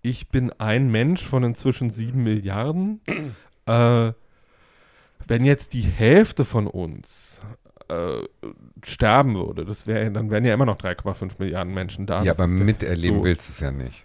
ich 0.01 0.29
bin 0.29 0.51
ein 0.60 0.89
Mensch 0.89 1.25
von 1.25 1.43
inzwischen 1.43 1.89
sieben 1.89 2.24
Milliarden. 2.24 3.01
Äh, 3.67 4.13
wenn 5.27 5.43
jetzt 5.45 5.74
die 5.74 5.81
Hälfte 5.81 6.45
von 6.45 6.67
uns 6.67 7.41
äh, 7.89 8.21
sterben 8.86 9.36
würde, 9.36 9.65
das 9.65 9.88
wäre, 9.88 10.09
dann 10.12 10.29
wären 10.29 10.45
ja 10.45 10.53
immer 10.53 10.65
noch 10.65 10.77
3,5 10.77 11.31
Milliarden 11.39 11.74
Menschen 11.74 12.05
da. 12.05 12.19
Ja, 12.24 12.33
Das 12.33 12.39
aber 12.39 12.47
miterleben 12.47 13.19
so. 13.19 13.24
willst 13.24 13.47
du 13.47 13.51
es 13.51 13.59
ja 13.59 13.71
nicht. 13.71 14.03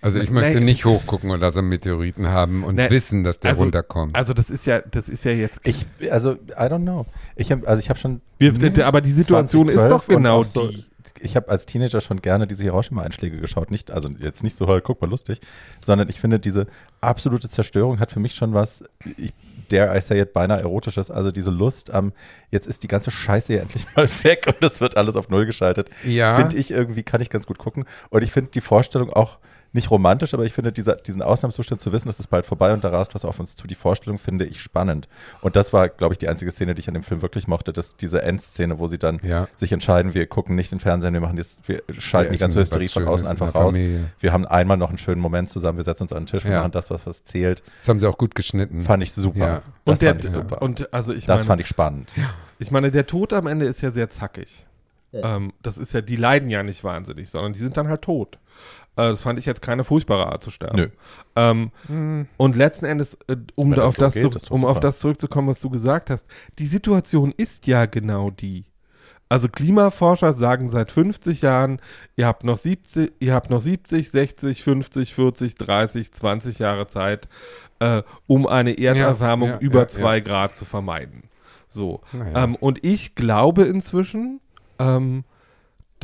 Also 0.00 0.20
ich 0.20 0.30
möchte 0.30 0.58
Nee. 0.58 0.64
nicht 0.66 0.84
hochgucken 0.84 1.30
und 1.30 1.40
da 1.40 1.50
so 1.50 1.60
einen 1.60 1.70
Meteoriten 1.70 2.28
haben 2.28 2.62
und 2.62 2.74
Nee, 2.74 2.90
wissen, 2.90 3.24
dass 3.24 3.40
der 3.40 3.52
also- 3.52 3.64
runterkommt. 3.64 4.14
Also 4.14 4.34
das 4.34 4.50
ist 4.50 4.66
ja, 4.66 4.80
das 4.80 5.08
ist 5.08 5.24
ja 5.24 5.32
jetzt. 5.32 5.60
Ich, 5.64 5.86
also, 6.10 6.32
I 6.32 6.36
don't 6.68 6.82
know. 6.82 7.06
Ich 7.36 7.50
hab, 7.50 7.66
also 7.66 7.80
ich 7.80 7.88
habe 7.88 7.98
schon. 7.98 8.20
Wir, 8.38 8.52
aber 8.86 9.00
die 9.00 9.12
Situation 9.12 9.66
ist 9.68 9.74
2012 9.76 9.88
doch 9.88 10.06
genau 10.14 10.42
so, 10.42 10.68
die. 10.68 10.84
Ich 11.20 11.36
habe 11.36 11.48
als 11.48 11.66
Teenager 11.66 12.00
schon 12.00 12.20
gerne 12.20 12.46
diese 12.46 12.64
Hiroshima-Einschläge 12.64 13.40
geschaut. 13.40 13.70
Nicht, 13.70 13.90
also 13.90 14.08
jetzt 14.18 14.42
nicht 14.42 14.56
so, 14.56 14.66
guck 14.82 15.00
mal, 15.00 15.08
lustig, 15.08 15.40
sondern 15.84 16.08
ich 16.08 16.20
finde, 16.20 16.40
diese 16.40 16.66
absolute 17.00 17.48
Zerstörung 17.48 18.00
hat 18.00 18.10
für 18.10 18.20
mich 18.20 18.34
schon 18.34 18.52
was, 18.54 18.82
ich, 19.16 19.32
dare 19.68 19.96
I 19.96 20.00
say 20.00 20.20
it, 20.20 20.32
beinahe 20.32 20.60
erotisches. 20.60 21.10
Also 21.10 21.30
diese 21.30 21.50
Lust 21.50 21.92
am, 21.92 22.12
jetzt 22.50 22.66
ist 22.66 22.82
die 22.82 22.88
ganze 22.88 23.10
Scheiße 23.10 23.52
hier 23.52 23.62
endlich 23.62 23.86
mal 23.96 24.08
weg 24.22 24.46
und 24.46 24.62
es 24.62 24.80
wird 24.80 24.96
alles 24.96 25.16
auf 25.16 25.28
Null 25.28 25.46
geschaltet. 25.46 25.90
Ja. 26.04 26.36
Finde 26.36 26.56
ich 26.56 26.70
irgendwie, 26.70 27.02
kann 27.02 27.20
ich 27.20 27.30
ganz 27.30 27.46
gut 27.46 27.58
gucken. 27.58 27.84
Und 28.10 28.22
ich 28.22 28.32
finde 28.32 28.50
die 28.50 28.60
Vorstellung 28.60 29.12
auch 29.12 29.38
nicht 29.74 29.90
romantisch, 29.90 30.32
aber 30.34 30.44
ich 30.44 30.52
finde 30.54 30.72
dieser, 30.72 30.96
diesen 30.96 31.20
Ausnahmezustand 31.20 31.80
zu 31.80 31.92
wissen, 31.92 32.08
es 32.08 32.18
ist 32.20 32.28
bald 32.28 32.46
vorbei 32.46 32.72
und 32.72 32.82
da 32.84 32.88
rast 32.90 33.14
was 33.14 33.24
auf 33.24 33.38
uns 33.40 33.56
zu, 33.56 33.66
die 33.66 33.74
Vorstellung 33.74 34.18
finde 34.18 34.46
ich 34.46 34.62
spannend. 34.62 35.08
Und 35.42 35.56
das 35.56 35.72
war, 35.72 35.88
glaube 35.90 36.14
ich, 36.14 36.18
die 36.18 36.28
einzige 36.28 36.50
Szene, 36.50 36.74
die 36.74 36.80
ich 36.80 36.88
an 36.88 36.94
dem 36.94 37.02
Film 37.02 37.20
wirklich 37.22 37.48
mochte, 37.48 37.72
dass 37.72 37.96
diese 37.96 38.22
Endszene, 38.22 38.78
wo 38.78 38.86
sie 38.86 38.98
dann 38.98 39.18
Ja. 39.22 39.48
sich 39.56 39.72
entscheiden, 39.72 40.14
wir 40.14 40.26
gucken 40.26 40.54
nicht 40.54 40.72
den 40.72 40.80
Fernsehen, 40.80 41.12
wir 41.12 41.20
machen 41.20 41.36
das, 41.36 41.58
wir 41.66 41.82
schalten 41.98 42.30
Wir 42.30 42.36
die 42.36 42.40
ganze 42.40 42.60
Hysterie 42.60 42.88
von 42.88 43.06
außen 43.06 43.26
in 43.26 43.30
einfach 43.32 43.54
raus. 43.54 43.74
Familie. 43.74 44.00
Wir 44.20 44.32
haben 44.32 44.46
einmal 44.46 44.76
noch 44.76 44.88
einen 44.88 44.98
schönen 44.98 45.20
Moment 45.20 45.50
zusammen, 45.50 45.76
wir 45.76 45.84
setzen 45.84 46.04
uns 46.04 46.12
an 46.12 46.22
den 46.22 46.26
Tisch, 46.26 46.44
wir 46.44 46.52
Ja. 46.52 46.60
machen 46.60 46.72
das, 46.72 46.90
was, 46.90 47.06
was 47.06 47.24
zählt. 47.24 47.62
Das 47.80 47.88
haben 47.88 48.00
sie 48.00 48.06
auch 48.08 48.16
gut 48.16 48.34
geschnitten. 48.34 48.80
Fand 48.80 49.02
ich 49.02 49.12
super. 49.12 49.38
Ja. 49.38 49.62
Das 49.84 49.94
Und, 49.94 50.02
der, 50.02 50.10
fand 50.12 50.24
ich 50.24 50.30
super. 50.30 50.62
und 50.62 50.94
also 50.94 51.12
ich 51.12 51.26
das 51.26 51.38
meine, 51.38 51.46
fand 51.46 51.60
ich 51.62 51.66
spannend. 51.66 52.12
ich 52.60 52.70
meine, 52.70 52.90
der 52.92 53.06
Tod 53.06 53.32
am 53.32 53.48
Ende 53.48 53.66
ist 53.66 53.80
ja 53.82 53.90
sehr 53.90 54.08
zackig. 54.08 54.66
Ähm, 55.12 55.52
das 55.62 55.78
ist 55.78 55.92
ja, 55.92 56.00
die 56.00 56.16
leiden 56.16 56.48
ja 56.50 56.62
nicht 56.64 56.82
wahnsinnig, 56.82 57.28
sondern 57.30 57.52
die 57.52 57.60
sind 57.60 57.76
dann 57.76 57.88
halt 57.88 58.02
tot. 58.02 58.38
Äh, 58.96 59.10
das 59.10 59.22
fand 59.22 59.38
ich 59.38 59.46
jetzt 59.46 59.62
keine 59.62 59.84
furchtbare 59.84 60.26
Art 60.26 60.42
zu 60.42 60.50
sterben. 60.50 60.76
Nö. 60.76 60.88
Ähm, 61.36 61.70
Hm. 61.86 62.26
Und 62.36 62.56
letzten 62.56 62.84
Endes, 62.84 63.18
äh, 63.26 63.36
um, 63.54 63.70
da 63.70 63.82
das 63.82 63.90
auf, 63.90 63.96
so 63.96 64.02
das 64.02 64.14
geht, 64.14 64.24
doch 64.24 64.50
um 64.50 64.64
auf 64.64 64.80
das 64.80 64.98
zurückzukommen, 65.00 65.48
was 65.48 65.60
du 65.60 65.70
gesagt 65.70 66.10
hast, 66.10 66.26
die 66.58 66.66
Situation 66.66 67.32
ist 67.36 67.66
ja 67.66 67.86
genau 67.86 68.30
die. 68.30 68.64
Also 69.28 69.48
Klimaforscher 69.48 70.34
sagen 70.34 70.70
seit 70.70 70.92
50 70.92 71.42
Jahren, 71.42 71.80
ihr 72.14 72.26
habt 72.26 72.44
noch 72.44 72.58
70, 72.58 73.12
ihr 73.18 73.34
habt 73.34 73.50
noch 73.50 73.62
70, 73.62 74.10
60, 74.10 74.62
50, 74.62 75.14
40, 75.14 75.54
30, 75.56 76.12
20 76.12 76.58
Jahre 76.58 76.86
Zeit, 76.86 77.28
äh, 77.80 78.02
um 78.26 78.46
eine 78.46 78.78
Erderwärmung 78.78 79.48
ja, 79.48 79.58
über 79.58 79.80
ja, 79.80 79.88
2 79.88 80.20
Grad 80.20 80.54
zu 80.54 80.64
vermeiden. 80.64 81.24
So. 81.68 82.02
Ähm, 82.34 82.54
und 82.54 82.84
ich 82.84 83.16
glaube 83.16 83.64
inzwischen, 83.64 84.40
ähm, 84.78 85.24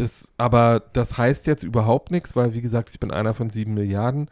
das, 0.00 0.28
aber 0.38 0.83
das 0.92 1.19
heißt 1.19 1.47
jetzt 1.47 1.62
überhaupt 1.62 2.11
nichts, 2.11 2.35
weil 2.35 2.54
wie 2.54 2.61
gesagt, 2.61 2.90
ich 2.90 3.00
bin 3.00 3.11
einer 3.11 3.35
von 3.35 3.50
sieben 3.50 3.75
Milliarden. 3.75 4.28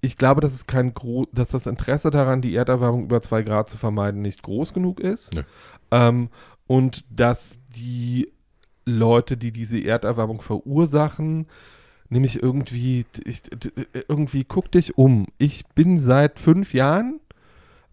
Ich 0.00 0.16
glaube, 0.16 0.40
dass 0.40 0.52
es 0.52 0.66
kein 0.66 0.94
gro 0.94 1.26
dass 1.32 1.50
das 1.50 1.66
Interesse 1.66 2.10
daran, 2.10 2.42
die 2.42 2.54
Erderwärmung 2.54 3.04
über 3.04 3.22
zwei 3.22 3.42
Grad 3.42 3.68
zu 3.68 3.78
vermeiden, 3.78 4.20
nicht 4.20 4.42
groß 4.42 4.72
genug 4.72 5.00
ist. 5.00 5.34
Nö. 5.34 5.42
Ähm, 5.92 6.28
und 6.66 7.04
dass 7.10 7.60
die 7.76 8.32
Leute, 8.84 9.36
die 9.36 9.52
diese 9.52 9.78
Erderwärmung 9.78 10.40
verursachen, 10.40 11.46
nämlich 12.08 12.42
irgendwie, 12.42 13.06
ich, 13.24 13.42
irgendwie 14.08 14.44
guck 14.44 14.72
dich 14.72 14.98
um. 14.98 15.26
Ich 15.38 15.66
bin 15.68 15.98
seit 15.98 16.40
fünf 16.40 16.74
Jahren 16.74 17.20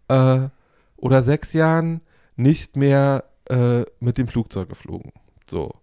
äh, 0.08 0.50
oder 0.98 1.24
sechs 1.24 1.54
Jahren 1.54 2.02
nicht 2.36 2.76
mehr 2.76 3.26
äh, 3.46 3.84
mit 4.00 4.18
dem 4.18 4.28
Flugzeug 4.28 4.70
geflogen. 4.70 5.12
So. 5.48 5.74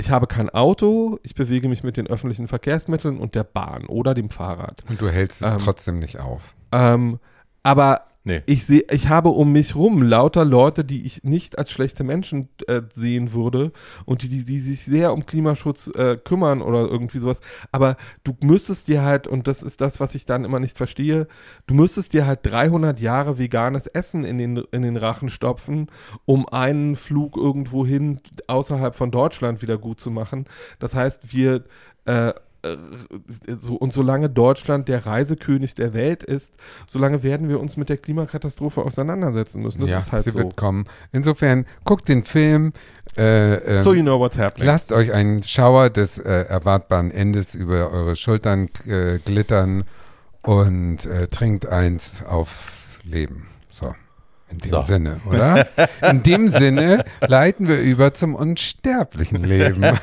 Ich 0.00 0.10
habe 0.10 0.28
kein 0.28 0.48
Auto, 0.48 1.18
ich 1.24 1.34
bewege 1.34 1.68
mich 1.68 1.82
mit 1.82 1.96
den 1.96 2.06
öffentlichen 2.06 2.46
Verkehrsmitteln 2.46 3.18
und 3.18 3.34
der 3.34 3.42
Bahn 3.42 3.84
oder 3.86 4.14
dem 4.14 4.30
Fahrrad. 4.30 4.84
Und 4.88 5.00
du 5.00 5.08
hältst 5.08 5.42
es 5.42 5.52
Ähm, 5.52 5.58
trotzdem 5.58 5.98
nicht 5.98 6.20
auf. 6.20 6.54
Ähm, 6.70 7.18
aber 7.64 8.02
Nee. 8.24 8.42
ich 8.46 8.66
sehe, 8.66 8.84
ich 8.90 9.08
habe 9.08 9.30
um 9.30 9.52
mich 9.52 9.74
rum 9.74 10.02
lauter 10.02 10.44
Leute, 10.44 10.84
die 10.84 11.06
ich 11.06 11.24
nicht 11.24 11.56
als 11.58 11.70
schlechte 11.70 12.04
Menschen 12.04 12.48
äh, 12.66 12.82
sehen 12.92 13.32
würde 13.32 13.72
und 14.04 14.22
die, 14.22 14.28
die, 14.28 14.44
die 14.44 14.58
sich 14.58 14.84
sehr 14.84 15.14
um 15.14 15.24
Klimaschutz 15.24 15.90
äh, 15.94 16.16
kümmern 16.16 16.60
oder 16.60 16.80
irgendwie 16.80 17.18
sowas. 17.18 17.40
Aber 17.72 17.96
du 18.24 18.36
müsstest 18.42 18.88
dir 18.88 19.02
halt, 19.02 19.26
und 19.26 19.46
das 19.46 19.62
ist 19.62 19.80
das, 19.80 19.98
was 19.98 20.14
ich 20.14 20.26
dann 20.26 20.44
immer 20.44 20.60
nicht 20.60 20.76
verstehe, 20.76 21.26
du 21.66 21.74
müsstest 21.74 22.12
dir 22.12 22.26
halt 22.26 22.40
300 22.42 23.00
Jahre 23.00 23.38
veganes 23.38 23.86
Essen 23.86 24.24
in 24.24 24.36
den, 24.36 24.56
in 24.72 24.82
den 24.82 24.96
Rachen 24.96 25.30
stopfen, 25.30 25.86
um 26.26 26.46
einen 26.48 26.96
Flug 26.96 27.36
irgendwo 27.36 27.86
hin 27.86 28.20
außerhalb 28.46 28.94
von 28.94 29.10
Deutschland 29.10 29.62
wieder 29.62 29.78
gut 29.78 30.00
zu 30.00 30.10
machen. 30.10 30.44
Das 30.80 30.94
heißt, 30.94 31.32
wir 31.32 31.64
äh, 32.04 32.32
so, 33.56 33.74
und 33.74 33.92
solange 33.92 34.28
Deutschland 34.28 34.88
der 34.88 35.06
Reisekönig 35.06 35.74
der 35.74 35.94
Welt 35.94 36.24
ist, 36.24 36.54
solange 36.86 37.22
werden 37.22 37.48
wir 37.48 37.60
uns 37.60 37.76
mit 37.76 37.88
der 37.88 37.98
Klimakatastrophe 37.98 38.82
auseinandersetzen 38.82 39.62
müssen. 39.62 39.80
Das 39.80 39.90
ja, 39.90 39.98
ist 39.98 40.12
halt 40.12 40.24
sie 40.24 40.30
so. 40.30 40.38
wird 40.38 40.56
kommen. 40.56 40.86
Insofern, 41.12 41.66
guckt 41.84 42.08
den 42.08 42.24
Film. 42.24 42.72
Äh, 43.16 43.54
ähm, 43.54 43.78
So 43.78 43.94
you 43.94 44.02
know 44.02 44.18
what's 44.18 44.38
happening. 44.38 44.66
Lasst 44.66 44.92
euch 44.92 45.12
einen 45.12 45.42
Schauer 45.42 45.90
des 45.90 46.18
äh, 46.18 46.46
erwartbaren 46.48 47.10
Endes 47.10 47.54
über 47.54 47.90
eure 47.92 48.16
Schultern 48.16 48.68
äh, 48.86 49.18
glittern 49.18 49.84
und 50.42 51.06
äh, 51.06 51.28
trinkt 51.28 51.66
eins 51.66 52.24
aufs 52.24 53.00
Leben. 53.04 53.46
So. 53.70 53.94
In 54.50 54.58
dem 54.58 54.70
So. 54.70 54.82
Sinne, 54.82 55.20
oder? 55.28 55.66
In 56.10 56.22
dem 56.22 56.48
Sinne 56.48 57.04
leiten 57.20 57.68
wir 57.68 57.78
über 57.80 58.14
zum 58.14 58.34
unsterblichen 58.34 59.44
Leben. 59.44 59.84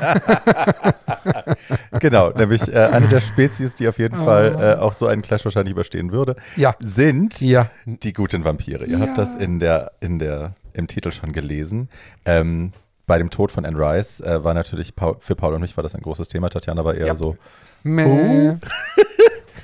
Genau, 2.00 2.30
nämlich 2.32 2.68
äh, 2.68 2.78
eine 2.92 3.08
der 3.08 3.22
Spezies, 3.22 3.76
die 3.76 3.88
auf 3.88 3.98
jeden 4.00 4.18
Fall 4.18 4.56
äh, 4.78 4.82
auch 4.82 4.94
so 4.94 5.08
einen 5.08 5.22
Clash 5.22 5.46
wahrscheinlich 5.46 5.72
überstehen 5.72 6.12
würde, 6.12 6.36
Ja. 6.56 6.76
sind 6.80 7.42
Ja. 7.42 7.70
die 7.86 8.14
guten 8.14 8.44
Vampire. 8.44 8.86
Ihr 8.86 8.98
Ja. 8.98 9.08
habt 9.08 9.18
das 9.18 9.34
in 9.36 9.60
der, 9.60 9.92
in 10.02 10.20
der, 10.20 10.54
im 10.74 10.88
Titel 10.88 11.12
schon 11.12 11.32
gelesen. 11.32 11.90
Ähm, 12.26 12.74
bei 13.08 13.18
dem 13.18 13.30
Tod 13.30 13.52
von 13.52 13.66
Anne 13.66 13.78
Rice 13.78 14.20
äh, 14.22 14.44
war 14.44 14.54
natürlich 14.54 14.96
Paul, 14.96 15.18
für 15.20 15.36
Paul 15.36 15.54
und 15.54 15.62
mich 15.62 15.76
war 15.78 15.84
das 15.84 15.96
ein 15.96 16.02
großes 16.02 16.28
Thema. 16.28 16.50
Tatjana 16.50 16.84
war 16.84 16.96
eher 16.96 17.16
so, 17.16 17.38
Mäh. 17.84 18.56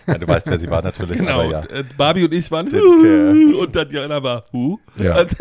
Ja, 0.07 0.17
du 0.17 0.27
weißt, 0.27 0.47
wer 0.47 0.59
sie 0.59 0.69
war 0.69 0.81
natürlich, 0.81 1.17
Genau, 1.17 1.41
aber 1.41 1.51
ja. 1.51 1.59
äh, 1.65 1.83
Barbie 1.97 2.23
und 2.25 2.33
ich 2.33 2.49
waren 2.51 2.67
und 2.69 3.73
Tatjana 3.73 4.21
war 4.23 4.43
Hu. 4.51 4.77
Ja. 4.97 5.21
Und- 5.21 5.35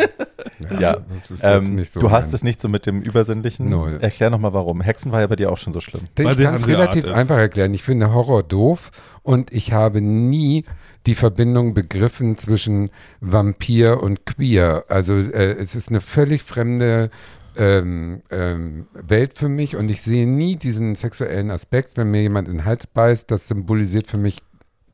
Ja, 0.81 0.97
Das 1.09 1.31
ist 1.31 1.43
jetzt 1.43 1.45
ähm, 1.45 1.75
nicht 1.77 1.93
so 1.93 2.01
du 2.01 2.11
hast 2.11 2.33
es 2.33 2.43
nicht 2.43 2.61
so 2.61 2.69
mit 2.69 2.87
dem 2.87 3.03
Übersinnlichen. 3.03 3.69
Null. 3.69 3.99
Erklär 4.01 4.31
nochmal 4.31 4.53
warum. 4.53 4.81
Hexen 4.81 5.13
war 5.13 5.21
ja 5.21 5.27
bei 5.27 5.37
dir 5.37 5.51
auch 5.51 5.59
schon 5.59 5.73
so 5.73 5.81
schlimm. 5.81 6.03
Weil 6.17 6.33
Ich 6.39 6.45
kann 6.45 6.55
es 6.55 6.67
relativ 6.67 7.07
einfach 7.07 7.37
erklären. 7.39 7.73
Ich 7.75 7.83
finde 7.83 8.13
Horror 8.13 8.43
doof 8.43 8.91
und 9.23 9.53
ich 9.53 9.73
habe 9.73 10.01
nie 10.01 10.65
die 11.07 11.15
Verbindung 11.15 11.73
begriffen 11.75 12.37
zwischen 12.37 12.91
Vampir 13.21 14.03
und 14.03 14.27
Queer. 14.27 14.85
Also 14.89 15.15
äh, 15.15 15.53
es 15.59 15.75
ist 15.75 15.89
eine 15.89 16.01
völlig 16.01 16.43
fremde 16.43 17.11
ähm, 17.57 18.23
ähm, 18.31 18.87
Welt 18.95 19.37
für 19.37 19.49
mich 19.49 19.77
und 19.77 19.91
ich 19.91 20.03
sehe 20.03 20.27
nie 20.27 20.57
diesen 20.57 20.95
sexuellen 20.95 21.51
Aspekt, 21.51 21.97
wenn 21.97 22.11
mir 22.11 22.23
jemand 22.23 22.49
in 22.49 22.59
den 22.59 22.65
Hals 22.65 22.87
beißt. 22.87 23.31
Das 23.31 23.49
symbolisiert 23.49 24.07
für 24.07 24.19
mich 24.19 24.39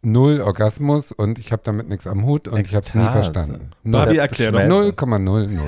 null 0.07 0.41
Orgasmus 0.41 1.13
und 1.13 1.39
ich 1.39 1.53
habe 1.53 1.63
damit 1.65 1.89
nichts 1.89 2.07
am 2.07 2.25
Hut 2.25 2.47
und 2.49 2.61
ich 2.61 2.75
habe 2.75 2.87
es 2.87 2.95
nie 2.95 3.03
Ekstase. 3.03 3.33
verstanden. 3.33 3.71
Barbie, 3.85 4.13
Null. 4.15 4.19
erklär 4.21 4.53
doch. 4.53 4.61
Schmelzen. 4.61 5.59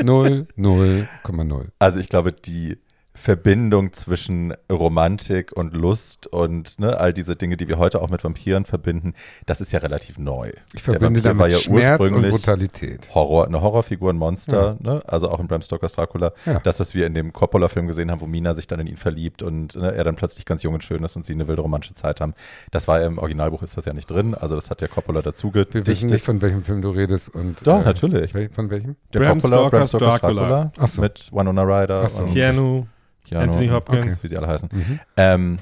0,00. 0.00 0.04
0, 0.04 0.46
0,0. 0.56 1.64
Also 1.78 2.00
ich 2.00 2.08
glaube, 2.08 2.32
die 2.32 2.78
Verbindung 3.18 3.92
zwischen 3.92 4.54
Romantik 4.70 5.52
und 5.52 5.74
Lust 5.74 6.26
und 6.28 6.78
ne, 6.78 6.98
all 6.98 7.12
diese 7.12 7.36
Dinge, 7.36 7.56
die 7.56 7.68
wir 7.68 7.76
heute 7.78 8.00
auch 8.00 8.08
mit 8.10 8.22
Vampiren 8.24 8.64
verbinden, 8.64 9.12
das 9.46 9.60
ist 9.60 9.72
ja 9.72 9.80
relativ 9.80 10.18
neu. 10.18 10.52
Ich 10.72 10.82
verbinde 10.82 11.20
damit 11.20 11.40
war 11.40 11.48
ja 11.48 11.58
Schmerz 11.58 12.00
und 12.00 12.06
ursprünglich 12.06 12.32
Brutalität. 12.32 13.14
Horror, 13.14 13.46
eine 13.46 13.60
Horrorfigur, 13.60 14.12
ein 14.12 14.16
Monster, 14.16 14.76
ne? 14.80 15.02
also 15.06 15.30
auch 15.30 15.40
in 15.40 15.48
Bram 15.48 15.62
Stokers 15.62 15.92
Dracula. 15.92 16.32
Ja. 16.46 16.60
Das, 16.60 16.80
was 16.80 16.94
wir 16.94 17.06
in 17.06 17.14
dem 17.14 17.32
Coppola-Film 17.32 17.86
gesehen 17.88 18.10
haben, 18.10 18.20
wo 18.20 18.26
Mina 18.26 18.54
sich 18.54 18.66
dann 18.66 18.80
in 18.80 18.86
ihn 18.86 18.96
verliebt 18.96 19.42
und 19.42 19.74
ne, 19.76 19.92
er 19.94 20.04
dann 20.04 20.14
plötzlich 20.14 20.44
ganz 20.44 20.62
jung 20.62 20.74
und 20.74 20.84
schön 20.84 21.02
ist 21.04 21.16
und 21.16 21.26
sie 21.26 21.32
eine 21.34 21.48
wilde 21.48 21.62
romantische 21.62 21.94
Zeit 21.94 22.20
haben, 22.20 22.34
das 22.70 22.88
war 22.88 23.00
ja 23.00 23.06
im 23.06 23.18
Originalbuch 23.18 23.62
ist 23.62 23.76
das 23.76 23.84
ja 23.84 23.92
nicht 23.92 24.10
drin, 24.10 24.34
also 24.34 24.54
das 24.54 24.70
hat 24.70 24.80
ja 24.80 24.88
Coppola 24.88 25.22
dazu 25.22 25.52
Wir 25.52 25.66
wissen 25.66 25.72
gedichtet. 25.84 26.10
nicht, 26.10 26.24
von 26.24 26.40
welchem 26.40 26.62
Film 26.64 26.82
du 26.82 26.90
redest. 26.90 27.34
Und, 27.34 27.66
Doch, 27.66 27.84
natürlich. 27.84 28.32
wel- 28.34 28.52
Von 28.54 28.70
welchem? 28.70 28.96
Der 29.12 29.20
Bram 29.20 29.40
Coppola, 29.40 29.68
Bram 29.68 29.86
Stokers 29.86 29.88
Stokers 29.88 30.20
Dracula. 30.20 30.42
Dracula, 30.48 30.72
Ach 30.78 30.88
so. 30.88 31.00
mit 31.02 31.30
Winona 31.32 31.62
Ryder 31.62 32.02
Ach 32.04 32.08
so. 32.08 32.22
und 32.22 32.32
Keanu, 32.32 32.86
Keanu, 33.28 33.44
Anthony 33.44 33.68
und 33.68 33.74
Hopkins. 33.74 34.04
Okay. 34.04 34.16
wie 34.22 34.28
sie 34.28 34.36
alle 34.36 34.48
heißen. 34.48 34.68
Mhm. 34.72 35.00
Ähm, 35.16 35.58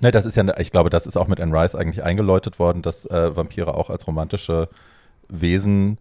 ne, 0.00 0.10
das 0.10 0.24
ist 0.26 0.36
ja, 0.36 0.58
ich 0.58 0.70
glaube, 0.70 0.90
das 0.90 1.06
ist 1.06 1.16
auch 1.16 1.28
mit 1.28 1.40
Anne 1.40 1.52
Rice 1.52 1.74
eigentlich 1.74 2.02
eingeläutet 2.04 2.58
worden, 2.58 2.82
dass 2.82 3.06
äh, 3.06 3.36
Vampire 3.36 3.74
auch 3.74 3.90
als 3.90 4.06
romantische 4.06 4.68
Wesen 5.28 5.98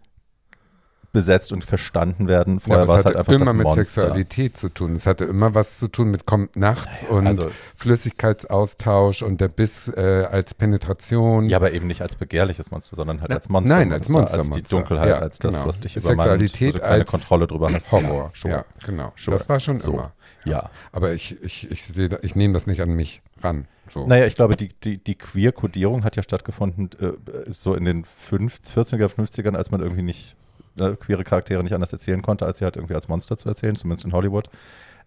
besetzt 1.13 1.53
und 1.53 1.63
verstanden 1.63 2.27
werden. 2.27 2.55
Ja, 2.55 2.59
Vorher 2.59 2.81
aber 2.83 2.87
war 2.93 2.99
es 2.99 3.05
halt 3.05 3.15
hatte 3.15 3.19
einfach 3.19 3.33
immer 3.33 3.45
das 3.45 3.53
mit 3.53 3.63
Monster. 3.63 3.83
Sexualität 3.85 4.57
zu 4.57 4.69
tun. 4.69 4.95
Es 4.95 5.05
hatte 5.07 5.23
immer 5.25 5.55
was 5.55 5.77
zu 5.77 5.87
tun 5.87 6.09
mit 6.11 6.25
kommt 6.25 6.55
nachts 6.57 7.05
und 7.05 7.25
also- 7.27 7.49
Flüssigkeitsaustausch 7.77 9.21
und 9.21 9.39
der 9.41 9.47
Biss 9.47 9.87
äh, 9.89 10.27
als 10.29 10.53
Penetration. 10.53 11.47
Ja, 11.49 11.57
aber 11.57 11.71
eben 11.71 11.87
nicht 11.87 12.01
als 12.01 12.15
begehrliches 12.15 12.71
Monster, 12.71 12.95
sondern 12.95 13.21
halt 13.21 13.31
als 13.31 13.49
Monster. 13.49 13.75
Nein, 13.75 13.91
als 13.93 14.09
Monster, 14.09 14.39
Als 14.39 14.49
die. 14.49 14.61
Dunkelheit, 14.63 15.09
Ja, 15.09 15.19
als 15.19 15.39
das, 15.39 15.53
genau. 15.55 15.67
was 15.67 15.79
dich 15.79 15.93
Sexualität 15.93 16.75
übermannt, 16.75 16.75
wo 16.75 16.77
du 16.77 16.79
keine 16.79 17.01
als 17.01 17.11
Kontrolle 17.11 17.47
drüber 17.47 17.71
hast. 17.73 17.91
Horror. 17.91 18.23
Ja, 18.25 18.31
sure. 18.33 18.53
Ja, 18.53 18.65
genau. 18.85 19.13
Sure. 19.15 19.37
Das 19.37 19.47
war 19.49 19.59
schon 19.59 19.79
So. 19.79 19.93
immer. 19.93 20.11
Ja. 20.45 20.69
Aber 20.91 21.13
ich, 21.13 21.41
ich, 21.43 21.69
ich 21.71 21.83
sehe, 21.83 22.09
da- 22.09 22.17
ich 22.21 22.35
nehme 22.35 22.53
das 22.53 22.67
nicht 22.67 22.81
an 22.81 22.89
mich 22.89 23.21
ran. 23.41 23.67
So. 23.93 24.07
Naja, 24.07 24.25
ich 24.25 24.35
glaube, 24.35 24.55
die, 24.55 24.69
die, 24.83 24.97
die 25.03 25.15
Queer-Kodierung 25.15 26.03
hat 26.03 26.15
ja 26.15 26.23
stattgefunden, 26.23 26.89
äh, 26.99 27.51
so 27.51 27.75
in 27.75 27.85
den 27.85 28.05
50, 28.05 28.75
40er, 28.75 29.07
50ern, 29.07 29.55
als 29.55 29.69
man 29.71 29.81
irgendwie 29.81 30.01
nicht, 30.01 30.35
äh, 30.79 30.95
queere 30.95 31.23
Charaktere 31.23 31.63
nicht 31.63 31.73
anders 31.73 31.93
erzählen 31.93 32.21
konnte, 32.21 32.45
als 32.45 32.59
sie 32.59 32.65
halt 32.65 32.75
irgendwie 32.75 32.95
als 32.95 33.07
Monster 33.07 33.37
zu 33.37 33.47
erzählen, 33.49 33.75
zumindest 33.75 34.05
in 34.05 34.13
Hollywood, 34.13 34.49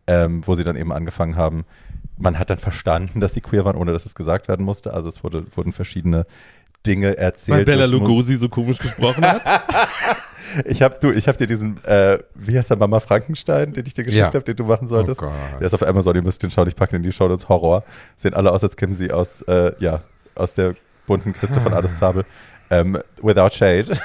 ähm, 0.07 0.43
wo 0.47 0.55
sie 0.55 0.65
dann 0.65 0.77
eben 0.77 0.93
angefangen 0.93 1.37
haben, 1.37 1.65
man 2.19 2.39
hat 2.39 2.51
dann 2.51 2.59
verstanden, 2.59 3.21
dass 3.21 3.35
sie 3.35 3.41
queer 3.41 3.65
waren, 3.65 3.77
ohne 3.77 3.93
dass 3.93 4.07
es 4.07 4.15
gesagt 4.15 4.49
werden 4.49 4.65
musste. 4.65 4.95
Also 4.95 5.09
es 5.09 5.23
wurde, 5.23 5.45
wurden 5.55 5.73
verschiedene 5.73 6.27
Dinge 6.87 7.17
erzählt. 7.17 7.59
Weil 7.59 7.65
Bella 7.65 7.85
Lugosi 7.87 8.37
so 8.37 8.49
komisch 8.49 8.79
gesprochen 8.79 9.25
hat. 9.25 9.43
Ich 10.65 10.83
habe 10.83 10.97
du, 11.01 11.11
ich 11.11 11.27
habe 11.27 11.39
dir 11.39 11.47
diesen, 11.47 11.83
äh, 11.85 12.19
wie 12.35 12.57
heißt 12.57 12.71
der 12.71 12.77
Mama 12.77 13.01
Frankenstein, 13.01 13.73
den 13.73 13.85
ich 13.87 13.95
dir 13.95 14.05
geschickt 14.05 14.21
Ja. 14.21 14.27
habe, 14.27 14.43
den 14.45 14.55
du 14.55 14.65
machen 14.65 14.85
oh 14.85 14.89
solltest. 14.89 15.19
Gott. 15.21 15.33
Der 15.59 15.67
ist 15.67 15.75
auf 15.75 15.83
Amazon, 15.83 16.15
ihr 16.15 16.23
müsst 16.23 16.43
den 16.43 16.51
schauen, 16.51 16.69
ich 16.69 16.77
packe 16.77 16.93
den 16.93 16.99
in 16.99 17.03
die 17.03 17.13
Show 17.13 17.27
Notes. 17.27 17.49
Horror. 17.49 17.83
Sehen 18.17 18.35
alle 18.35 18.53
aus, 18.53 18.63
als 18.63 18.77
kämen 18.77 18.95
sie 18.95 19.11
aus, 19.11 19.43
äh, 19.43 19.73
ja, 19.81 20.03
aus 20.35 20.55
der 20.55 20.77
bunten 21.07 21.33
Kiste 21.33 21.61
von 21.61 21.73
Alles 21.73 21.97
Zabel. 21.97 22.25
Ähm, 22.71 22.99
without 23.23 23.51
Shade. 23.51 23.99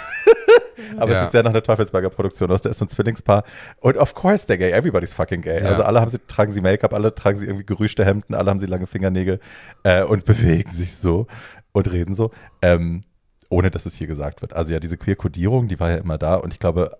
Aber 0.98 1.10
es 1.12 1.16
Ja. 1.16 1.24
sieht 1.24 1.32
sehr 1.32 1.44
nach 1.44 1.52
einer 1.52 1.64
Teufelsberger 1.64 2.10
Produktion 2.10 2.52
aus. 2.52 2.62
Der 2.62 2.72
ist 2.72 2.80
so 2.80 2.86
ein 2.86 2.90
Zwillingspaar. 2.90 3.44
Und 3.80 3.98
of 3.98 4.14
course 4.16 4.46
they're 4.48 4.58
gay. 4.58 4.72
Everybody's 4.72 5.14
fucking 5.14 5.42
gay. 5.42 5.62
Ja. 5.62 5.70
Also 5.70 5.84
alle 5.84 6.02
haben 6.02 6.10
sie, 6.12 6.20
tragen 6.28 6.52
sie 6.52 6.62
Make-up, 6.62 6.94
alle 6.94 7.14
tragen 7.14 7.38
sie 7.38 7.46
irgendwie 7.46 7.66
gerüschte 7.66 8.06
Hemden, 8.06 8.34
alle 8.36 8.50
haben 8.50 8.60
sie 8.60 8.66
lange 8.68 8.88
Fingernägel 8.88 9.40
äh, 9.84 10.04
und 10.04 10.26
bewegen 10.26 10.72
sich 10.72 10.96
so 10.96 11.28
und 11.72 11.92
reden 11.92 12.14
so. 12.14 12.32
Ähm, 12.62 13.04
ohne 13.50 13.70
dass 13.70 13.86
es 13.86 13.96
hier 13.96 14.08
gesagt 14.08 14.42
wird. 14.42 14.54
Also 14.54 14.72
ja, 14.72 14.80
diese 14.80 14.96
Queer-Kodierung, 14.98 15.68
die 15.68 15.80
war 15.80 15.90
ja 15.92 15.98
immer 15.98 16.18
da 16.18 16.36
und 16.36 16.54
ich 16.54 16.60
glaube, 16.60 16.98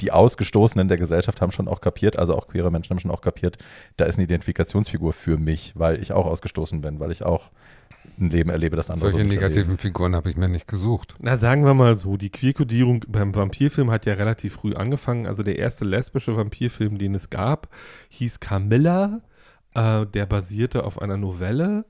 die 0.00 0.10
Ausgestoßenen 0.10 0.88
der 0.88 0.98
Gesellschaft 0.98 1.40
haben 1.40 1.52
schon 1.52 1.68
auch 1.68 1.80
kapiert, 1.80 2.18
also 2.18 2.34
auch 2.36 2.48
queere 2.48 2.70
Menschen 2.70 2.90
haben 2.90 2.98
schon 3.00 3.10
auch 3.10 3.20
kapiert, 3.20 3.58
da 3.96 4.04
ist 4.04 4.16
eine 4.16 4.24
Identifikationsfigur 4.24 5.12
für 5.12 5.38
mich, 5.38 5.72
weil 5.76 6.02
ich 6.02 6.12
auch 6.12 6.26
ausgestoßen 6.26 6.80
bin, 6.80 7.00
weil 7.00 7.12
ich 7.12 7.22
auch 7.22 7.50
ein 8.18 8.30
Leben 8.30 8.50
erlebe, 8.50 8.76
das 8.76 8.90
andere 8.90 9.10
Solche 9.10 9.26
so 9.26 9.34
negativen 9.34 9.62
erleben. 9.62 9.78
Figuren 9.78 10.16
habe 10.16 10.30
ich 10.30 10.36
mir 10.36 10.48
nicht 10.48 10.66
gesucht. 10.66 11.14
Na, 11.20 11.36
sagen 11.36 11.64
wir 11.64 11.74
mal 11.74 11.96
so, 11.96 12.16
die 12.16 12.30
Queerkodierung 12.30 13.04
beim 13.08 13.34
Vampirfilm 13.34 13.90
hat 13.90 14.06
ja 14.06 14.14
relativ 14.14 14.54
früh 14.54 14.74
angefangen. 14.74 15.26
Also 15.26 15.42
der 15.42 15.58
erste 15.58 15.84
lesbische 15.84 16.36
Vampirfilm, 16.36 16.98
den 16.98 17.14
es 17.14 17.30
gab, 17.30 17.68
hieß 18.08 18.40
Camilla. 18.40 19.20
Äh, 19.74 20.06
der 20.06 20.26
basierte 20.26 20.84
auf 20.84 21.00
einer 21.00 21.16
Novelle. 21.16 21.84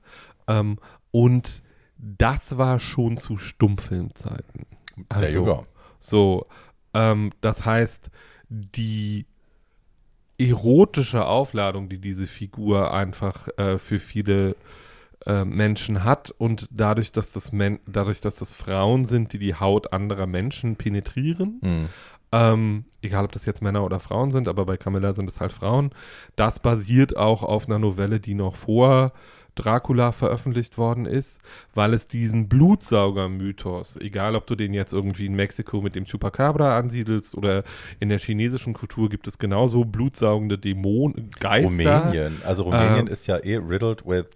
Ähm, 0.47 0.79
und 1.11 1.63
das 1.97 2.59
war 2.59 2.79
schon 2.79 3.17
zu 3.17 3.37
Stummfilmzeiten. 3.37 4.67
There 5.09 5.31
you 5.31 5.45
go. 5.45 5.53
Also, 5.53 5.67
so, 6.01 6.47
ähm, 6.95 7.33
das 7.41 7.65
heißt, 7.65 8.11
die 8.49 9.27
erotische 10.39 11.27
Aufladung, 11.27 11.89
die 11.89 11.99
diese 11.99 12.27
Figur 12.27 12.93
einfach 12.93 13.49
äh, 13.59 13.79
für 13.79 13.99
viele 13.99 14.55
äh, 15.27 15.45
Menschen 15.45 16.05
hat 16.05 16.31
und 16.39 16.69
dadurch, 16.71 17.13
dass 17.13 17.33
das 17.33 17.53
Men 17.53 17.79
dadurch, 17.87 18.21
dass 18.21 18.37
das 18.37 18.53
Frauen 18.53 19.05
sind, 19.05 19.33
die 19.33 19.39
die 19.39 19.55
Haut 19.55 19.93
anderer 19.93 20.27
Menschen 20.27 20.77
penetrieren, 20.77 21.61
Mhm. 21.63 21.89
ähm, 22.33 22.85
egal 23.03 23.25
ob 23.25 23.33
das 23.33 23.47
jetzt 23.47 23.63
Männer 23.63 23.85
oder 23.85 24.01
Frauen 24.01 24.31
sind, 24.31 24.49
aber 24.49 24.65
bei 24.67 24.77
Camilla 24.77 25.13
sind 25.15 25.29
es 25.29 25.41
halt 25.41 25.53
Frauen. 25.53 25.91
Das 26.37 26.59
basiert 26.61 27.17
auch 27.17 27.43
auf 27.43 27.67
einer 27.67 27.79
Novelle, 27.79 28.21
die 28.21 28.35
noch 28.35 28.55
vor 28.57 29.13
Dracula 29.55 30.13
veröffentlicht 30.13 30.79
worden 30.79 31.05
ist, 31.05 31.41
weil 31.75 31.93
es 31.93 32.07
diesen 32.07 32.49
Blutsauger-Mythos, 32.49 33.97
egal 33.97 34.37
ob 34.37 34.47
du 34.47 34.55
den 34.55 34.73
jetzt 34.75 34.93
irgendwie 34.93 35.27
in 35.27 35.35
Mexiko 35.35 35.81
mit 35.81 35.95
dem 35.95 36.05
Chupacabra 36.07 36.77
ansiedelst 36.79 37.35
oder 37.35 37.65
in 38.01 38.09
der 38.09 38.19
chinesischen 38.19 38.75
Kultur 38.75 39.09
gibt 39.09 39.27
es 39.27 39.39
genauso 39.39 39.85
blutsaugende 39.85 40.59
Dämonen, 40.59 41.31
Geister. 41.41 41.69
Rumänien, 41.69 42.41
also 42.45 42.65
Rumänien 42.65 43.09
Äh, 43.09 43.13
ist 43.13 43.27
ja 43.27 43.37
eh 43.39 43.57
riddled 43.57 44.07
with 44.07 44.27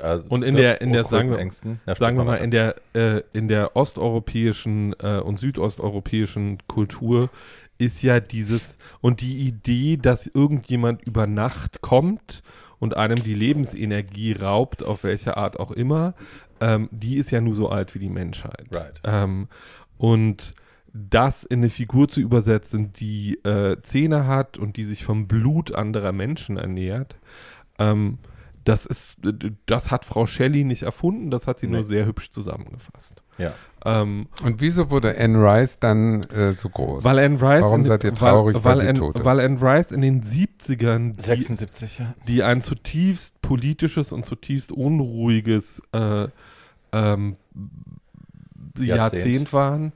also, 0.00 0.28
Und 0.30 0.42
in 0.42 0.54
der- 0.56 0.80
in 0.80 0.92
der, 0.92 1.04
sagen 1.04 1.30
wir-. 1.30 1.38
Ja, 1.86 1.94
sagen 1.94 2.16
wir 2.16 2.24
mal, 2.24 2.36
in 2.36 2.50
der, 2.50 2.76
äh, 2.94 3.22
in 3.32 3.48
der 3.48 3.76
osteuropäischen 3.76 4.94
äh, 5.00 5.20
und 5.20 5.38
südosteuropäischen 5.38 6.58
Kultur 6.66 7.30
ist 7.78 8.02
ja 8.02 8.20
dieses 8.20 8.78
und 9.00 9.20
die 9.20 9.38
Idee, 9.48 9.96
dass 9.96 10.26
irgendjemand 10.26 11.02
über 11.06 11.26
Nacht 11.26 11.80
kommt 11.82 12.42
und 12.78 12.96
einem 12.96 13.16
die 13.16 13.34
Lebensenergie 13.34 14.32
raubt, 14.32 14.84
auf 14.84 15.04
welche 15.04 15.36
Art 15.36 15.58
auch 15.58 15.70
immer, 15.70 16.14
ähm, 16.60 16.88
die 16.92 17.16
ist 17.16 17.30
ja 17.30 17.40
nur 17.40 17.54
so 17.54 17.68
alt 17.68 17.94
wie 17.94 17.98
die 17.98 18.08
Menschheit. 18.10 18.66
Right. 18.70 19.00
Ähm, 19.04 19.48
und 19.98 20.54
das 20.92 21.42
in 21.42 21.58
eine 21.58 21.70
Figur 21.70 22.06
zu 22.08 22.20
übersetzen, 22.20 22.92
die 22.92 23.34
äh, 23.44 23.80
Zähne 23.82 24.28
hat 24.28 24.56
und 24.58 24.76
die 24.76 24.84
sich 24.84 25.04
vom 25.04 25.26
Blut 25.26 25.74
anderer 25.74 26.12
Menschen 26.12 26.56
ernährt, 26.56 27.16
ähm, 27.80 28.18
das 28.64 28.86
ist, 28.86 29.16
das 29.66 29.90
hat 29.90 30.04
Frau 30.04 30.26
Shelley 30.26 30.64
nicht 30.64 30.82
erfunden, 30.82 31.30
das 31.30 31.46
hat 31.46 31.58
sie 31.58 31.66
nur 31.66 31.80
Nee. 31.80 31.86
sehr 31.86 32.06
hübsch 32.06 32.30
zusammengefasst. 32.30 33.22
Ja. 33.36 33.52
Ähm, 33.84 34.28
Und 34.42 34.60
wieso 34.60 34.90
wurde 34.90 35.18
Anne 35.18 35.38
Rice 35.38 35.78
dann 35.78 36.22
äh, 36.24 36.52
so 36.56 36.70
groß? 36.70 37.04
weil 37.04 37.18
Anne 37.18 37.34
Rice 37.40 37.62
Warum 37.62 37.80
in, 37.80 37.86
seid 37.86 38.04
ihr 38.04 38.14
traurig, 38.14 38.56
weil 38.62 38.80
sie 38.80 38.88
Anne, 38.88 38.98
tot 38.98 39.16
ist? 39.16 39.24
Weil 39.24 39.40
Anne 39.40 39.60
Rice 39.60 39.92
in 39.92 40.00
den 40.00 40.22
70ern 40.22 41.12
die, 41.14 41.20
76, 41.20 41.98
ja. 41.98 42.14
die 42.26 42.42
ein 42.42 42.60
zutiefst 42.62 43.42
politisches 43.42 44.12
und 44.12 44.24
zutiefst 44.24 44.72
unruhiges 44.72 45.82
äh, 45.92 46.28
ähm, 46.92 47.36
Jahrzehnt. 48.78 48.88
Jahrzehnt 48.88 49.52
waren, 49.52 49.92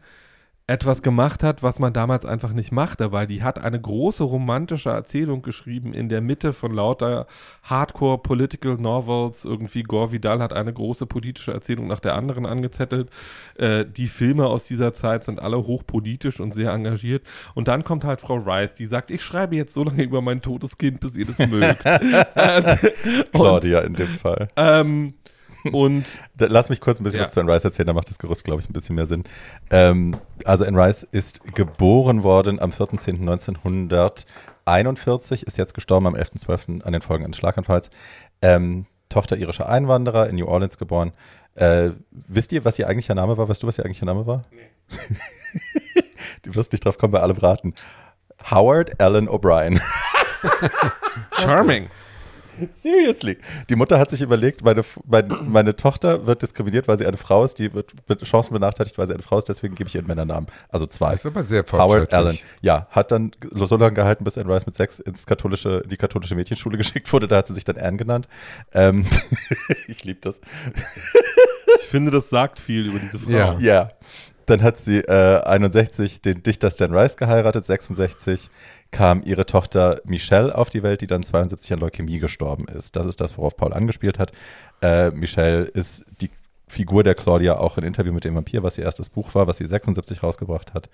etwas 0.68 1.02
gemacht 1.02 1.42
hat, 1.42 1.62
was 1.62 1.78
man 1.78 1.94
damals 1.94 2.26
einfach 2.26 2.52
nicht 2.52 2.72
machte, 2.72 3.11
weil 3.11 3.26
die 3.26 3.42
hat 3.42 3.59
eine 3.59 3.81
große 3.81 4.22
romantische 4.22 4.90
Erzählung 4.90 5.40
geschrieben 5.40 5.94
in 5.94 6.11
der 6.11 6.20
Mitte 6.20 6.52
von 6.52 6.74
lauter 6.74 7.26
Hardcore 7.62 8.18
Political 8.18 8.76
Novels. 8.76 9.46
Irgendwie 9.46 9.83
Gore 9.83 10.12
Vidal 10.12 10.40
hat 10.40 10.52
eine 10.52 10.70
große 10.70 11.07
politische 11.07 11.54
Erzählung 11.54 11.87
nach 11.87 12.00
der 12.00 12.16
anderen 12.16 12.44
angezettelt. 12.44 13.09
Äh, 13.57 13.87
die 13.87 14.09
Filme 14.09 14.46
aus 14.46 14.66
dieser 14.66 14.92
Zeit 14.92 15.24
sind 15.24 15.40
alle 15.40 15.57
hochpolitisch 15.57 16.38
und 16.38 16.52
sehr 16.52 16.70
engagiert. 16.72 17.26
Und 17.54 17.66
dann 17.66 17.83
kommt 17.83 18.04
halt 18.04 18.20
Frau 18.20 18.37
Rice, 18.37 18.74
die 18.74 18.85
sagt, 18.85 19.11
ich 19.11 19.22
schreibe 19.22 19.57
jetzt 19.57 19.72
so 19.72 19.85
lange 19.85 20.02
über 20.02 20.20
mein 20.20 20.42
totes 20.42 20.76
Kind, 20.76 21.00
bis 21.00 21.16
ihr 21.16 21.24
das 21.24 21.38
mögt. 21.38 21.83
Claudia 23.33 23.81
in 23.81 23.94
dem 23.94 24.09
Fall. 24.09 24.48
ähm, 24.57 25.14
und 25.74 26.04
Da, 26.37 26.46
lass 26.48 26.68
mich 26.68 26.81
kurz 26.81 27.00
ein 27.00 27.04
bisschen 27.04 27.20
Ja. 27.20 27.26
was 27.26 27.33
zu 27.33 27.40
Anne 27.40 27.52
Rice 27.52 27.64
erzählen, 27.64 27.87
da 27.87 27.92
macht 27.92 28.09
das 28.09 28.18
Gerüst, 28.18 28.44
glaube 28.44 28.61
ich, 28.61 28.68
ein 28.68 28.72
bisschen 28.72 28.96
mehr 28.96 29.07
Sinn. 29.07 29.24
Ähm, 29.70 30.16
also 30.44 30.64
Anne 30.64 30.78
Rice 30.83 31.07
ist 31.11 31.54
geboren 31.54 32.22
worden 32.22 32.61
am 32.61 32.70
4.10.1941, 32.70 35.44
ist 35.46 35.59
jetzt 35.59 35.74
gestorben 35.74 36.07
am 36.07 36.14
11.12. 36.14 36.83
an 36.83 36.92
den 36.92 37.02
Folgen 37.02 37.24
eines 37.24 37.37
Schlaganfalls. 37.37 37.90
Ähm, 38.42 38.87
Tochter 39.09 39.37
irischer 39.37 39.68
Einwanderer, 39.68 40.28
in 40.28 40.37
New 40.37 40.46
Orleans 40.46 40.78
geboren. 40.78 41.12
Äh, 41.54 41.90
wisst 42.11 42.52
ihr, 42.52 42.64
was 42.64 42.78
ihr 42.78 42.87
eigentlicher 42.87 43.14
Name 43.14 43.37
war? 43.38 43.48
Weißt 43.48 43.62
du, 43.62 43.66
was 43.66 43.78
ihr 43.78 43.85
eigentlicher 43.85 44.07
Name 44.07 44.26
war? 44.26 44.44
Nee. 44.50 44.68
du 46.42 46.54
wirst 46.54 46.72
nicht 46.72 46.85
drauf 46.85 46.98
kommen 46.98 47.12
bei 47.12 47.20
allem 47.20 47.37
raten. 47.38 47.74
Howard 48.50 49.00
Allen 49.00 49.28
O'Brien. 49.28 49.81
Charming. 51.33 51.88
Seriously. 52.83 53.38
Die 53.68 53.77
Mutter 53.77 53.99
hat 53.99 54.11
sich 54.11 54.23
überlegt, 54.23 54.64
meine, 54.64 54.85
meine, 55.07 55.37
meine 55.42 55.77
Tochter 55.77 56.27
wird 56.27 56.42
diskriminiert, 56.42 56.88
weil 56.88 56.99
sie 56.99 57.07
eine 57.07 57.16
Frau 57.16 57.44
ist, 57.44 57.59
die 57.59 57.73
wird 57.75 57.92
mit 58.09 58.23
Chancen 58.23 58.55
benachteiligt, 58.55 58.99
weil 58.99 59.07
sie 59.07 59.14
eine 59.14 59.23
Frau 59.23 59.38
ist, 59.38 59.49
deswegen 59.49 59.75
gebe 59.75 59.88
ich 59.88 59.94
ihr 59.94 60.01
einen 60.01 60.09
Männernamen. 60.09 60.49
Also 60.68 60.87
zwei. 60.87 61.12
Das 61.12 61.21
ist 61.21 61.27
aber 61.27 61.42
sehr 61.42 61.64
Howard. 61.71 62.12
Allen. 62.12 62.38
Ja, 62.61 62.87
hat 62.90 63.12
dann 63.12 63.33
so 63.53 63.77
lange 63.77 63.94
gehalten, 63.94 64.25
bis 64.25 64.38
Anne 64.38 64.55
Rice 64.55 64.66
mit 64.66 64.75
sechs 64.75 64.99
ins 64.99 65.27
katholische, 65.27 65.81
in 65.85 65.90
die 65.90 65.97
katholische 65.97 66.35
Mädchenschule 66.35 66.77
geschickt 66.79 67.12
wurde. 67.12 67.29
Da 67.29 67.37
hat 67.37 67.49
sie 67.49 67.55
sich 67.55 67.64
dann 67.64 67.77
Anne 67.77 67.97
genannt. 67.97 68.29
Ähm, 68.73 69.07
ich 69.88 70.05
liebe 70.05 70.21
das. 70.21 70.40
Ich 71.81 71.87
finde, 71.88 72.11
das 72.11 72.31
sagt 72.31 72.61
viel 72.61 72.87
über 72.87 72.99
diese 72.99 73.18
Frau. 73.18 73.31
Ja. 73.31 73.59
Ja. 73.59 73.90
Dann 74.47 74.62
hat 74.62 74.79
sie 74.79 75.01
äh, 75.01 75.42
61 75.44 76.23
den 76.23 76.42
Dichter 76.42 76.71
Stan 76.71 76.94
Rice 76.94 77.18
geheiratet, 77.18 77.66
66 77.66 78.49
kam 78.90 79.22
ihre 79.22 79.46
Tochter 79.46 80.01
Michelle 80.05 80.57
auf 80.57 80.70
die 80.70 80.83
Welt, 80.83 81.01
die 81.01 81.07
dann 81.07 81.22
72 81.22 81.72
an 81.72 81.81
Leukämie 81.81 82.18
gestorben 82.18 82.66
ist. 82.68 82.96
Das 82.96 83.07
ist 83.07 83.20
das, 83.20 83.37
worauf 83.37 83.57
Paul 83.57 83.72
angespielt 83.72 84.18
hat. 84.18 84.33
Äh, 84.81 85.11
Michelle 85.11 85.64
ist 85.64 86.05
die 86.20 86.31
Figur 86.68 87.03
der 87.03 87.14
Claudia 87.14 87.59
auch 87.59 87.79
in 87.79 87.85
Interview 87.85 88.12
mit 88.12 88.24
dem 88.24 88.35
Vampir, 88.35 88.62
was 88.62 88.79
ihr 88.79 88.85
erstes 88.85 89.09
Buch 89.09 89.35
war, 89.35 89.46
was 89.46 89.59
sie 89.59 89.66
76 89.66 90.22
rausgebracht 90.22 90.74
hat. 90.74 90.88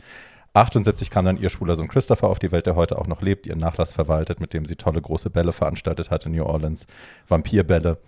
78 0.54 1.10
kam 1.10 1.24
dann 1.24 1.36
ihr 1.36 1.50
schwuler 1.50 1.74
Sohn 1.74 1.88
Christopher 1.88 2.28
auf 2.28 2.38
die 2.38 2.52
Welt, 2.52 2.66
der 2.66 2.76
heute 2.76 2.98
auch 2.98 3.08
noch 3.08 3.22
lebt, 3.22 3.46
ihren 3.46 3.58
Nachlass 3.58 3.92
verwaltet, 3.92 4.40
mit 4.40 4.54
dem 4.54 4.66
sie 4.66 4.76
tolle 4.76 5.02
große 5.02 5.30
Bälle 5.30 5.52
veranstaltet 5.52 6.10
hat 6.10 6.26
in 6.26 6.32
New 6.32 6.44
Orleans, 6.44 6.86
Vampirbälle, 7.26 7.98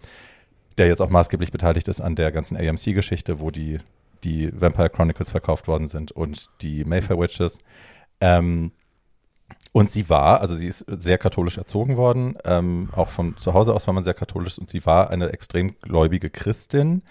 der 0.79 0.87
jetzt 0.87 1.03
auch 1.03 1.11
maßgeblich 1.11 1.51
beteiligt 1.51 1.88
ist 1.88 2.01
an 2.01 2.14
der 2.14 2.31
ganzen 2.31 2.57
AMC-Geschichte, 2.57 3.40
wo 3.40 3.51
die, 3.51 3.79
die 4.22 4.51
Vampire 4.53 4.90
Chronicles 4.90 5.33
verkauft 5.33 5.66
worden 5.66 5.88
sind 5.88 6.12
und 6.12 6.46
die 6.62 6.85
Mayfair 6.85 7.18
Witches. 7.18 7.59
Ähm, 8.20 8.70
und 9.76 9.90
sie 9.90 10.08
war, 10.08 10.40
also 10.40 10.54
sie 10.54 10.68
ist 10.68 10.86
sehr 10.88 11.18
katholisch 11.18 11.58
erzogen 11.58 11.98
worden, 11.98 12.38
ähm, 12.46 12.88
auch 12.96 13.10
von 13.10 13.36
zu 13.36 13.52
Hause 13.52 13.74
aus 13.74 13.86
war 13.86 13.92
man 13.92 14.04
sehr 14.04 14.14
katholisch 14.14 14.58
und 14.58 14.70
sie 14.70 14.86
war 14.86 15.10
eine 15.10 15.28
extrem 15.34 15.78
gläubige 15.80 16.30
Christin, 16.30 17.02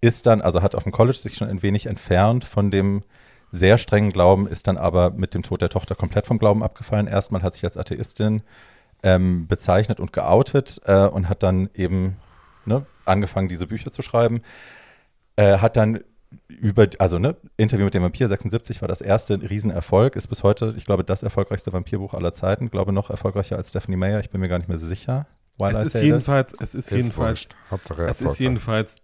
ist 0.00 0.26
dann, 0.26 0.40
also 0.40 0.62
hat 0.62 0.76
auf 0.76 0.84
dem 0.84 0.92
College 0.92 1.18
sich 1.18 1.34
schon 1.34 1.48
ein 1.48 1.64
wenig 1.64 1.86
entfernt 1.86 2.44
von 2.44 2.70
dem 2.70 3.02
sehr 3.50 3.76
strengen 3.76 4.12
Glauben, 4.12 4.46
ist 4.46 4.68
dann 4.68 4.76
aber 4.76 5.10
mit 5.10 5.34
dem 5.34 5.42
Tod 5.42 5.62
der 5.62 5.68
Tochter 5.68 5.96
komplett 5.96 6.28
vom 6.28 6.38
Glauben 6.38 6.62
abgefallen. 6.62 7.08
Erstmal 7.08 7.42
hat 7.42 7.56
sich 7.56 7.64
als 7.64 7.76
Atheistin 7.76 8.42
ähm, 9.02 9.48
bezeichnet 9.48 9.98
und 9.98 10.12
geoutet 10.12 10.80
äh, 10.84 11.06
und 11.06 11.28
hat 11.28 11.42
dann 11.42 11.70
eben 11.74 12.18
ne, 12.66 12.86
angefangen, 13.04 13.48
diese 13.48 13.66
Bücher 13.66 13.90
zu 13.90 14.00
schreiben. 14.00 14.42
Äh, 15.34 15.58
hat 15.58 15.76
dann 15.76 16.04
über, 16.48 16.86
also 16.98 17.18
ne, 17.18 17.36
Interview 17.56 17.84
mit 17.84 17.94
dem 17.94 18.02
Vampir 18.02 18.28
76 18.28 18.80
war 18.82 18.88
das 18.88 19.00
erste 19.00 19.40
Riesenerfolg, 19.40 20.16
ist 20.16 20.28
bis 20.28 20.42
heute, 20.42 20.74
ich 20.76 20.84
glaube, 20.84 21.04
das 21.04 21.22
erfolgreichste 21.22 21.72
Vampirbuch 21.72 22.14
aller 22.14 22.32
Zeiten. 22.32 22.66
Ich 22.66 22.70
glaube 22.70 22.92
noch 22.92 23.10
erfolgreicher 23.10 23.56
als 23.56 23.70
Stephanie 23.70 23.96
Meyer, 23.96 24.20
ich 24.20 24.30
bin 24.30 24.40
mir 24.40 24.48
gar 24.48 24.58
nicht 24.58 24.68
mehr 24.68 24.78
sicher. 24.78 25.26
While 25.58 25.78
es 25.78 25.94
ist 25.94 26.02
jedenfalls, 26.02 26.54
es 26.60 26.74
ist, 26.74 26.90
jedenfalls, 26.90 27.48
es 28.08 28.20
ist 28.20 28.38
jedenfalls 28.38 28.96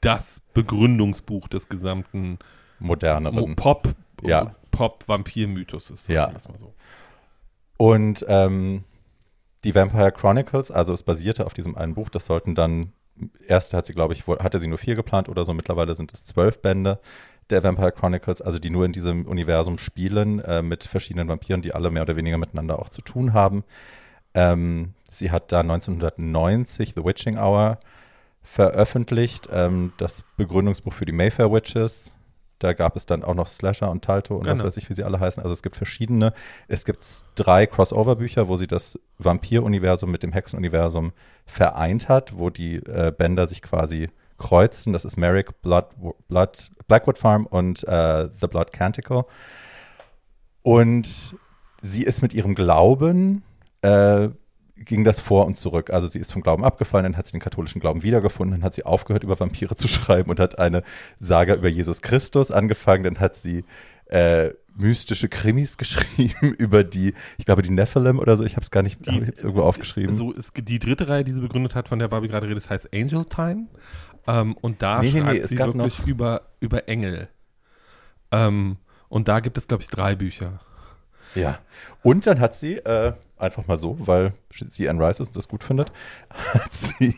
das 0.00 0.40
Begründungsbuch 0.52 1.48
des 1.48 1.68
gesamten 1.68 2.38
moderneren 2.78 3.56
Pop, 3.56 3.94
ja. 4.22 4.54
Pop-Vampir-Mythos 4.70 6.08
Ja. 6.08 6.32
So. 6.38 6.74
Und 7.78 8.24
ähm, 8.28 8.84
die 9.64 9.74
Vampire 9.74 10.12
Chronicles, 10.12 10.70
also 10.70 10.92
es 10.92 11.02
basierte 11.02 11.46
auf 11.46 11.54
diesem 11.54 11.76
einen 11.76 11.94
Buch, 11.94 12.10
das 12.10 12.26
sollten 12.26 12.54
dann, 12.54 12.92
erst 13.46 13.74
hat 13.74 13.86
sie, 13.86 13.92
glaube 13.92 14.14
ich, 14.14 14.26
hatte 14.26 14.60
sie 14.60 14.66
nur 14.66 14.78
vier 14.78 14.94
geplant 14.94 15.28
oder 15.28 15.44
so, 15.44 15.54
mittlerweile 15.54 15.94
sind 15.94 16.12
es 16.12 16.24
zwölf 16.24 16.60
Bände 16.60 16.98
der 17.50 17.62
Vampire 17.62 17.92
Chronicles, 17.92 18.40
also 18.40 18.58
die 18.58 18.70
nur 18.70 18.84
in 18.84 18.92
diesem 18.92 19.26
Universum 19.26 19.78
spielen, 19.78 20.40
äh, 20.40 20.62
mit 20.62 20.84
verschiedenen 20.84 21.28
Vampiren, 21.28 21.62
die 21.62 21.74
alle 21.74 21.90
mehr 21.90 22.02
oder 22.02 22.16
weniger 22.16 22.38
miteinander 22.38 22.78
auch 22.78 22.88
zu 22.88 23.02
tun 23.02 23.32
haben. 23.32 23.64
Ähm, 24.34 24.94
sie 25.10 25.30
hat 25.30 25.52
da 25.52 25.60
1990 25.60 26.94
The 26.96 27.04
Witching 27.04 27.38
Hour 27.38 27.78
veröffentlicht, 28.42 29.48
ähm, 29.52 29.92
das 29.98 30.24
Begründungsbuch 30.36 30.92
für 30.92 31.06
die 31.06 31.12
Mayfair 31.12 31.52
Witches. 31.52 32.12
Da 32.64 32.72
gab 32.72 32.96
es 32.96 33.04
dann 33.04 33.22
auch 33.22 33.34
noch 33.34 33.46
Slasher 33.46 33.90
und 33.90 34.02
Talto 34.02 34.36
und 34.36 34.44
genau. 34.44 34.56
was 34.56 34.64
weiß 34.64 34.76
ich, 34.78 34.88
wie 34.88 34.94
sie 34.94 35.04
alle 35.04 35.20
heißen. 35.20 35.42
Also 35.42 35.52
es 35.52 35.62
gibt 35.62 35.76
verschiedene. 35.76 36.32
Es 36.66 36.86
gibt 36.86 37.06
drei 37.34 37.66
Crossover-Bücher, 37.66 38.48
wo 38.48 38.56
sie 38.56 38.66
das 38.66 38.98
Vampir-Universum 39.18 40.10
mit 40.10 40.22
dem 40.22 40.32
Hexen-Universum 40.32 41.12
vereint 41.44 42.08
hat, 42.08 42.38
wo 42.38 42.48
die 42.48 42.76
äh, 42.76 43.12
Bänder 43.14 43.46
sich 43.48 43.60
quasi 43.60 44.08
kreuzen. 44.38 44.94
Das 44.94 45.04
ist 45.04 45.18
Merrick, 45.18 45.60
Blood, 45.60 45.88
Blood, 46.28 46.70
Blackwood 46.88 47.18
Farm 47.18 47.44
und 47.44 47.86
äh, 47.86 48.30
The 48.40 48.46
Blood 48.46 48.72
Canticle. 48.72 49.26
Und 50.62 51.36
sie 51.82 52.02
ist 52.02 52.22
mit 52.22 52.32
ihrem 52.32 52.54
Glauben 52.54 53.42
äh, 53.82 54.30
ging 54.76 55.04
das 55.04 55.20
vor 55.20 55.46
und 55.46 55.56
zurück. 55.56 55.90
Also 55.90 56.08
sie 56.08 56.18
ist 56.18 56.32
vom 56.32 56.42
Glauben 56.42 56.64
abgefallen, 56.64 57.04
dann 57.04 57.16
hat 57.16 57.26
sie 57.26 57.32
den 57.32 57.40
katholischen 57.40 57.80
Glauben 57.80 58.02
wiedergefunden, 58.02 58.58
dann 58.58 58.64
hat 58.64 58.74
sie 58.74 58.84
aufgehört, 58.84 59.24
über 59.24 59.38
Vampire 59.38 59.76
zu 59.76 59.88
schreiben 59.88 60.30
und 60.30 60.40
hat 60.40 60.58
eine 60.58 60.82
Saga 61.18 61.54
über 61.54 61.68
Jesus 61.68 62.02
Christus 62.02 62.50
angefangen, 62.50 63.04
dann 63.04 63.20
hat 63.20 63.36
sie 63.36 63.64
äh, 64.06 64.50
mystische 64.76 65.28
Krimis 65.28 65.76
geschrieben 65.78 66.54
über 66.58 66.84
die, 66.84 67.14
ich 67.38 67.46
glaube, 67.46 67.62
die 67.62 67.70
Nephilim 67.70 68.18
oder 68.18 68.36
so. 68.36 68.44
Ich 68.44 68.56
habe 68.56 68.62
es 68.62 68.70
gar 68.70 68.82
nicht 68.82 69.06
die, 69.06 69.18
irgendwo 69.18 69.62
aufgeschrieben. 69.62 70.14
So 70.14 70.32
ist 70.32 70.52
die 70.56 70.78
dritte 70.78 71.08
Reihe, 71.08 71.24
die 71.24 71.32
sie 71.32 71.40
begründet 71.40 71.74
hat, 71.74 71.88
von 71.88 71.98
der 71.98 72.08
Barbie 72.08 72.28
gerade 72.28 72.48
redet, 72.48 72.68
heißt 72.68 72.92
Angel 72.92 73.24
Time. 73.24 73.66
Ähm, 74.26 74.54
und 74.60 74.82
da 74.82 75.00
nee, 75.00 75.10
schreibt 75.10 75.26
nee, 75.26 75.40
nee, 75.40 75.46
sie 75.46 75.58
wirklich 75.58 76.00
über, 76.06 76.42
über 76.60 76.88
Engel. 76.88 77.28
Ähm, 78.32 78.78
und 79.08 79.28
da 79.28 79.40
gibt 79.40 79.58
es, 79.58 79.68
glaube 79.68 79.82
ich, 79.82 79.88
drei 79.88 80.16
Bücher. 80.16 80.60
Ja. 81.34 81.58
Und 82.02 82.26
dann 82.26 82.40
hat 82.40 82.56
sie, 82.56 82.76
äh, 82.76 83.12
einfach 83.36 83.66
mal 83.66 83.76
so, 83.76 83.96
weil 83.98 84.32
sie 84.50 84.88
Anne 84.88 85.04
Rice 85.04 85.20
ist 85.20 85.28
und 85.28 85.36
das 85.36 85.48
gut 85.48 85.64
findet, 85.64 85.92
hat 86.30 86.72
sie 86.72 87.14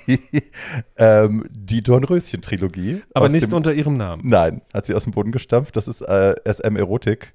ähm, 0.96 1.44
die 1.50 1.82
Dornröschen-Trilogie. 1.82 3.02
Aber 3.14 3.28
nicht 3.28 3.46
dem, 3.46 3.52
unter 3.52 3.72
ihrem 3.72 3.96
Namen. 3.96 4.22
Nein, 4.24 4.62
hat 4.72 4.86
sie 4.86 4.94
aus 4.94 5.04
dem 5.04 5.12
Boden 5.12 5.32
gestampft. 5.32 5.76
Das 5.76 5.88
ist 5.88 6.00
äh, 6.02 6.34
SM-Erotik. 6.44 7.32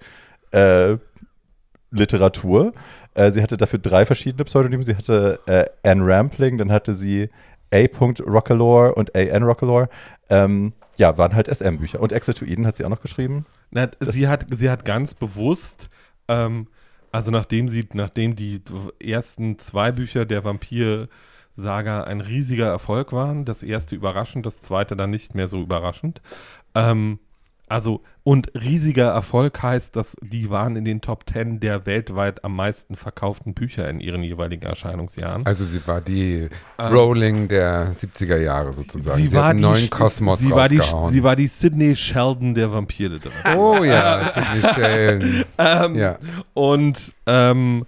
Äh, 0.52 0.98
Literatur. 1.92 2.74
Äh, 3.14 3.32
sie 3.32 3.44
hatte 3.44 3.58
dafür 3.58 3.80
drei 3.80 4.06
verschiedene 4.06 4.46
Pseudonyme. 4.46 4.84
Sie 4.84 4.96
hatte 4.96 5.40
äh, 5.46 5.66
Anne 5.84 6.06
Rampling, 6.06 6.58
dann 6.58 6.72
hatte 6.72 6.94
sie 6.94 7.30
A. 7.74 7.86
Rockalore 7.98 8.96
und 8.96 9.16
A.N. 9.16 9.44
Rockalore. 9.44 9.90
Ähm, 10.30 10.74
ja, 10.96 11.18
waren 11.18 11.36
halt 11.36 11.48
SM-Bücher. 11.48 12.00
Und 12.00 12.12
Eden 12.12 12.68
hat 12.68 12.78
sie 12.78 12.86
auch 12.86 12.90
noch 12.90 13.02
geschrieben. 13.02 13.46
Na, 13.72 13.90
sie, 14.00 14.28
hat, 14.28 14.46
sie 14.52 14.70
hat 14.70 14.86
ganz 14.86 15.14
bewusst 15.14 15.90
ähm, 16.28 16.68
also 17.12 17.32
nachdem 17.32 17.70
sie, 17.70 17.88
nachdem 17.94 18.36
die 18.36 18.62
ersten 19.00 19.60
zwei 19.60 19.92
Bücher 19.92 20.26
der 20.26 20.44
Vampir-Saga 20.44 22.04
ein 22.04 22.22
riesiger 22.22 22.68
Erfolg 22.68 23.12
waren, 23.12 23.46
das 23.46 23.64
erste 23.64 23.96
überraschend, 23.96 24.46
das 24.46 24.62
zweite 24.62 24.96
dann 24.96 25.10
nicht 25.10 25.36
mehr 25.36 25.48
so 25.48 25.62
überraschend, 25.62 26.22
ähm, 26.76 27.20
also, 27.72 28.02
und 28.24 28.52
riesiger 28.54 29.08
Erfolg 29.08 29.64
heißt, 29.64 29.96
dass 29.96 30.18
die 30.22 30.50
waren 30.50 30.76
in 30.76 30.84
den 30.84 31.00
Top 31.00 31.26
Ten 31.26 31.62
der 31.62 31.86
weltweit 31.86 32.44
am 32.44 32.54
meisten 32.54 32.98
verkauften 32.98 33.54
Bücher 33.54 33.90
in 33.90 34.02
ihren 34.02 34.24
jeweiligen 34.24 34.66
Erscheinungsjahren. 34.66 35.46
Also 35.46 35.64
sie 35.64 35.88
war 35.88 36.02
die 36.02 36.50
ähm, 36.78 36.94
Rowling 36.94 37.48
der 37.48 37.96
70er 37.96 38.38
Jahre 38.38 38.74
sozusagen. 38.74 39.16
Sie, 39.16 39.30
sie 39.30 39.34
war 39.34 39.52
einen 39.52 39.62
neuen 39.62 39.90
Kosmos 39.90 40.40
sie 40.40 40.52
war, 40.52 40.68
die, 40.68 40.82
sie 40.82 41.24
war 41.24 41.38
die 41.38 41.48
Sydney 41.48 41.96
Sheldon 41.96 42.54
der 42.54 42.74
Vampirliteratur. 42.74 43.80
Oh 43.80 43.84
ja, 43.86 44.30
Sydney 44.34 44.74
Sheldon. 44.74 45.46
ähm, 45.58 45.96
ja. 45.96 46.18
Und 46.54 47.14
ähm, 47.26 47.86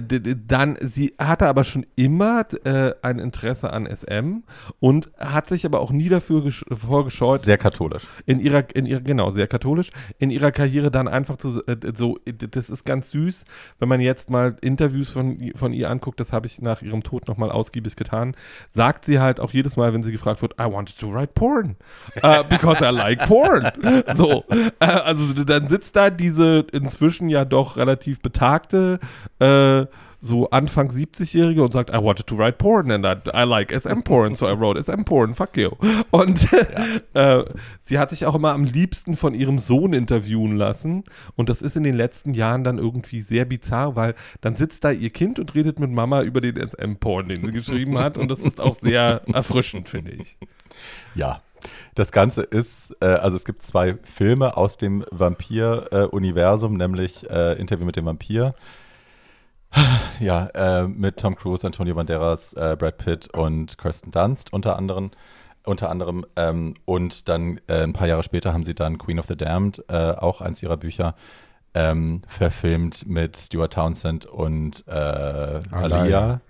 dann, 0.00 0.76
sie 0.80 1.14
hatte 1.18 1.46
aber 1.46 1.64
schon 1.64 1.86
immer 1.96 2.46
äh, 2.64 2.92
ein 3.02 3.18
Interesse 3.18 3.72
an 3.72 3.86
SM 3.86 4.42
und 4.80 5.10
hat 5.18 5.48
sich 5.48 5.64
aber 5.66 5.80
auch 5.80 5.90
nie 5.90 6.08
dafür 6.08 6.50
vorgescheut. 6.70 7.42
Sehr 7.42 7.58
katholisch. 7.58 8.06
In 8.26 8.40
ihrer, 8.40 8.64
in 8.74 8.86
ihrer, 8.86 9.00
genau, 9.00 9.30
sehr 9.30 9.46
katholisch. 9.46 9.90
In 10.18 10.30
ihrer 10.30 10.52
Karriere 10.52 10.90
dann 10.90 11.08
einfach 11.08 11.36
zu, 11.36 11.62
äh, 11.66 11.76
so, 11.94 12.18
das 12.24 12.70
ist 12.70 12.84
ganz 12.84 13.10
süß, 13.10 13.44
wenn 13.78 13.88
man 13.88 14.00
jetzt 14.00 14.30
mal 14.30 14.56
Interviews 14.60 15.10
von, 15.10 15.52
von 15.54 15.72
ihr 15.72 15.90
anguckt, 15.90 16.20
das 16.20 16.32
habe 16.32 16.46
ich 16.46 16.60
nach 16.60 16.82
ihrem 16.82 17.02
Tod 17.02 17.28
nochmal 17.28 17.50
ausgiebig 17.50 17.96
getan, 17.96 18.36
sagt 18.70 19.04
sie 19.04 19.20
halt 19.20 19.40
auch 19.40 19.52
jedes 19.52 19.76
Mal, 19.76 19.92
wenn 19.92 20.02
sie 20.02 20.12
gefragt 20.12 20.42
wird, 20.42 20.54
I 20.60 20.64
wanted 20.64 20.98
to 20.98 21.12
write 21.12 21.32
porn. 21.34 21.76
uh, 22.22 22.42
because 22.48 22.82
I 22.84 22.90
like 22.90 23.26
porn. 23.26 23.70
so. 24.14 24.44
Uh, 24.48 24.70
also 24.84 25.32
dann 25.44 25.66
sitzt 25.66 25.96
da 25.96 26.10
diese 26.10 26.66
inzwischen 26.72 27.28
ja 27.28 27.44
doch 27.44 27.76
relativ 27.76 28.20
betagte 28.20 28.98
äh, 29.40 29.86
so 30.20 30.50
Anfang 30.50 30.90
70-Jährige 30.90 31.62
und 31.62 31.72
sagt, 31.72 31.90
I 31.90 32.02
wanted 32.02 32.26
to 32.26 32.36
write 32.36 32.58
porn 32.58 32.90
and 32.90 33.04
I, 33.04 33.30
I 33.32 33.44
like 33.44 33.72
SM 33.72 34.02
porn, 34.02 34.34
so 34.34 34.48
I 34.48 34.52
wrote 34.58 34.82
SM 34.82 35.04
porn, 35.04 35.34
fuck 35.34 35.56
you. 35.56 35.70
Und 36.10 36.50
ja. 36.50 37.38
äh, 37.38 37.44
sie 37.80 37.98
hat 37.98 38.10
sich 38.10 38.26
auch 38.26 38.34
immer 38.34 38.52
am 38.52 38.64
liebsten 38.64 39.16
von 39.16 39.34
ihrem 39.34 39.58
Sohn 39.58 39.92
interviewen 39.92 40.56
lassen 40.56 41.04
und 41.36 41.48
das 41.48 41.62
ist 41.62 41.76
in 41.76 41.84
den 41.84 41.94
letzten 41.94 42.34
Jahren 42.34 42.64
dann 42.64 42.78
irgendwie 42.78 43.20
sehr 43.20 43.44
bizarr, 43.44 43.94
weil 43.94 44.14
dann 44.40 44.56
sitzt 44.56 44.84
da 44.84 44.90
ihr 44.90 45.10
Kind 45.10 45.38
und 45.38 45.54
redet 45.54 45.78
mit 45.78 45.90
Mama 45.90 46.22
über 46.22 46.40
den 46.40 46.56
SM 46.56 46.96
porn, 46.96 47.28
den 47.28 47.46
sie 47.46 47.52
geschrieben 47.52 47.98
hat 47.98 48.18
und 48.18 48.28
das 48.28 48.40
ist 48.40 48.60
auch 48.60 48.74
sehr 48.74 49.22
erfrischend, 49.32 49.88
finde 49.88 50.12
ich. 50.12 50.36
Ja, 51.14 51.42
das 51.94 52.12
Ganze 52.12 52.42
ist, 52.42 52.96
äh, 53.00 53.06
also 53.06 53.36
es 53.36 53.44
gibt 53.44 53.62
zwei 53.62 53.98
Filme 54.02 54.56
aus 54.56 54.76
dem 54.76 55.04
Vampir-Universum, 55.10 56.74
äh, 56.74 56.78
nämlich 56.78 57.28
äh, 57.30 57.58
Interview 57.58 57.86
mit 57.86 57.96
dem 57.96 58.06
Vampir 58.06 58.54
ja, 60.20 60.46
äh, 60.54 60.86
mit 60.86 61.18
Tom 61.18 61.36
Cruise, 61.36 61.66
Antonio 61.66 61.94
Banderas, 61.94 62.52
äh, 62.54 62.76
Brad 62.78 62.98
Pitt 62.98 63.34
und 63.34 63.78
Kirsten 63.78 64.10
Dunst 64.10 64.52
unter 64.52 64.76
anderem. 64.76 65.10
Unter 65.64 65.90
anderem 65.90 66.24
ähm, 66.36 66.74
und 66.86 67.28
dann 67.28 67.60
äh, 67.66 67.82
ein 67.82 67.92
paar 67.92 68.06
Jahre 68.06 68.22
später 68.22 68.54
haben 68.54 68.64
sie 68.64 68.74
dann 68.74 68.96
Queen 68.96 69.18
of 69.18 69.26
the 69.26 69.36
Damned, 69.36 69.84
äh, 69.88 70.12
auch 70.12 70.40
eins 70.40 70.62
ihrer 70.62 70.78
Bücher, 70.78 71.14
ähm, 71.74 72.22
verfilmt 72.26 73.06
mit 73.06 73.36
Stuart 73.36 73.74
Townsend 73.74 74.24
und 74.24 74.84
äh, 74.86 74.90
Alia. 75.70 76.40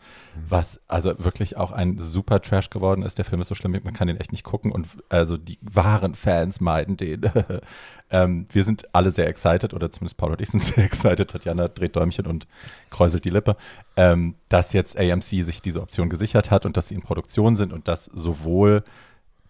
Was 0.49 0.81
also 0.89 1.15
wirklich 1.19 1.57
auch 1.57 1.73
ein 1.73 1.99
super 1.99 2.41
Trash 2.41 2.71
geworden 2.71 3.03
ist. 3.03 3.19
Der 3.19 3.25
Film 3.25 3.41
ist 3.41 3.49
so 3.49 3.55
schlimm, 3.55 3.79
man 3.83 3.95
kann 3.95 4.09
den 4.09 4.19
echt 4.19 4.33
nicht 4.33 4.45
gucken 4.45 4.73
und 4.73 4.87
also 5.09 5.37
die 5.37 5.59
wahren 5.63 6.15
Fans 6.15 6.61
meiden 6.61 6.97
den. 6.97 7.23
ähm, 8.11 8.47
wir 8.51 8.65
sind 8.65 8.95
alle 8.95 9.11
sehr 9.11 9.27
excited, 9.29 9.75
oder 9.75 9.91
zumindest 9.91 10.17
Paul 10.17 10.33
und 10.33 10.41
ich 10.41 10.51
sind 10.51 10.65
sehr 10.65 10.85
excited. 10.85 11.31
Tatjana 11.31 11.69
dreht 11.69 11.97
Däumchen 11.97 12.27
und 12.27 12.47
kräuselt 12.91 13.25
die 13.25 13.31
Lippe, 13.31 13.57
ähm, 13.97 14.35
dass 14.49 14.73
jetzt 14.73 14.99
AMC 14.99 15.23
sich 15.23 15.63
diese 15.63 15.83
Option 15.83 16.11
gesichert 16.11 16.51
hat 16.51 16.67
und 16.67 16.77
dass 16.77 16.89
sie 16.89 16.95
in 16.95 17.03
Produktion 17.03 17.57
sind 17.57 17.73
und 17.73 17.89
dass 17.89 18.07
sowohl 18.07 18.85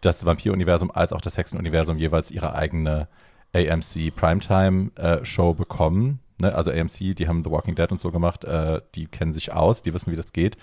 das 0.01 0.25
Vampir-Universum 0.25 0.91
als 0.91 1.13
auch 1.13 1.21
das 1.21 1.37
Hexen-Universum 1.37 1.99
jeweils 1.99 2.31
ihre 2.31 2.55
eigene 2.55 3.09
AMC 3.55 4.15
Primetime-Show 4.15 5.51
äh, 5.51 5.55
bekommen 5.55 6.21
ne, 6.41 6.55
also 6.55 6.71
AMC, 6.71 7.15
die 7.17 7.29
haben 7.29 7.45
The 7.45 7.51
Walking 7.51 7.75
Dead 7.75 7.91
und 7.91 8.01
so 8.01 8.11
gemacht, 8.11 8.45
äh, 8.45 8.81
die 8.95 9.07
kennen 9.07 9.35
sich 9.35 9.53
aus, 9.53 9.83
die 9.83 9.95
wissen, 9.95 10.13
wie 10.13 10.17
das 10.17 10.33
geht. 10.33 10.57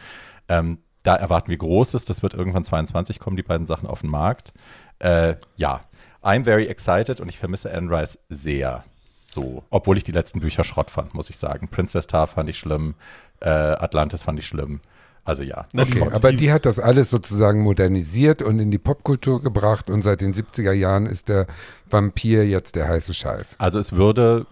Ähm, 0.48 0.80
da 1.04 1.16
erwarten 1.16 1.50
wir 1.50 1.58
Großes, 1.58 2.06
das 2.06 2.24
wird 2.24 2.34
irgendwann 2.34 2.64
22 2.64 3.20
kommen, 3.20 3.38
die 3.38 3.44
beiden 3.44 3.68
Sachen 3.68 3.88
auf 3.88 4.02
den 4.02 4.10
Markt. 4.10 4.54
Äh, 5.00 5.36
ja, 5.56 5.82
I'm 6.24 6.44
very 6.44 6.66
excited 6.66 7.20
und 7.20 7.30
ich 7.30 7.38
vermisse 7.38 7.72
Anne 7.72 7.90
Rice 7.92 8.18
sehr. 8.30 8.84
So, 9.28 9.64
obwohl 9.70 9.98
ich 9.98 10.04
die 10.04 10.12
letzten 10.12 10.40
Bücher 10.40 10.64
Schrott 10.64 10.90
fand, 10.90 11.14
muss 11.14 11.30
ich 11.30 11.38
sagen. 11.38 11.68
Princess 11.68 12.06
Star 12.06 12.26
fand 12.26 12.50
ich 12.50 12.58
schlimm, 12.58 12.96
äh, 13.42 13.50
Atlantis 13.50 14.24
fand 14.24 14.40
ich 14.40 14.48
schlimm. 14.48 14.82
Also 15.26 15.42
ja. 15.42 15.66
Okay, 15.76 15.98
Schrott. 15.98 16.14
aber 16.14 16.34
die 16.34 16.52
hat 16.52 16.66
das 16.66 16.80
alles 16.80 17.10
sozusagen 17.10 17.62
modernisiert 17.62 18.44
und 18.44 18.60
in 18.60 18.70
die 18.70 18.78
Popkultur 18.78 19.42
gebracht 19.42 19.90
und 19.90 20.04
seit 20.04 20.22
den 20.22 20.34
70er 20.34 20.72
Jahren 20.72 21.08
ist 21.08 21.30
der 21.30 21.48
Vampir 21.90 22.48
jetzt 22.48 22.76
der 22.76 22.88
heiße 22.88 23.14
Scheiß. 23.14 23.56
Also 23.58 23.80
es 23.80 23.94
würde, 23.94 24.46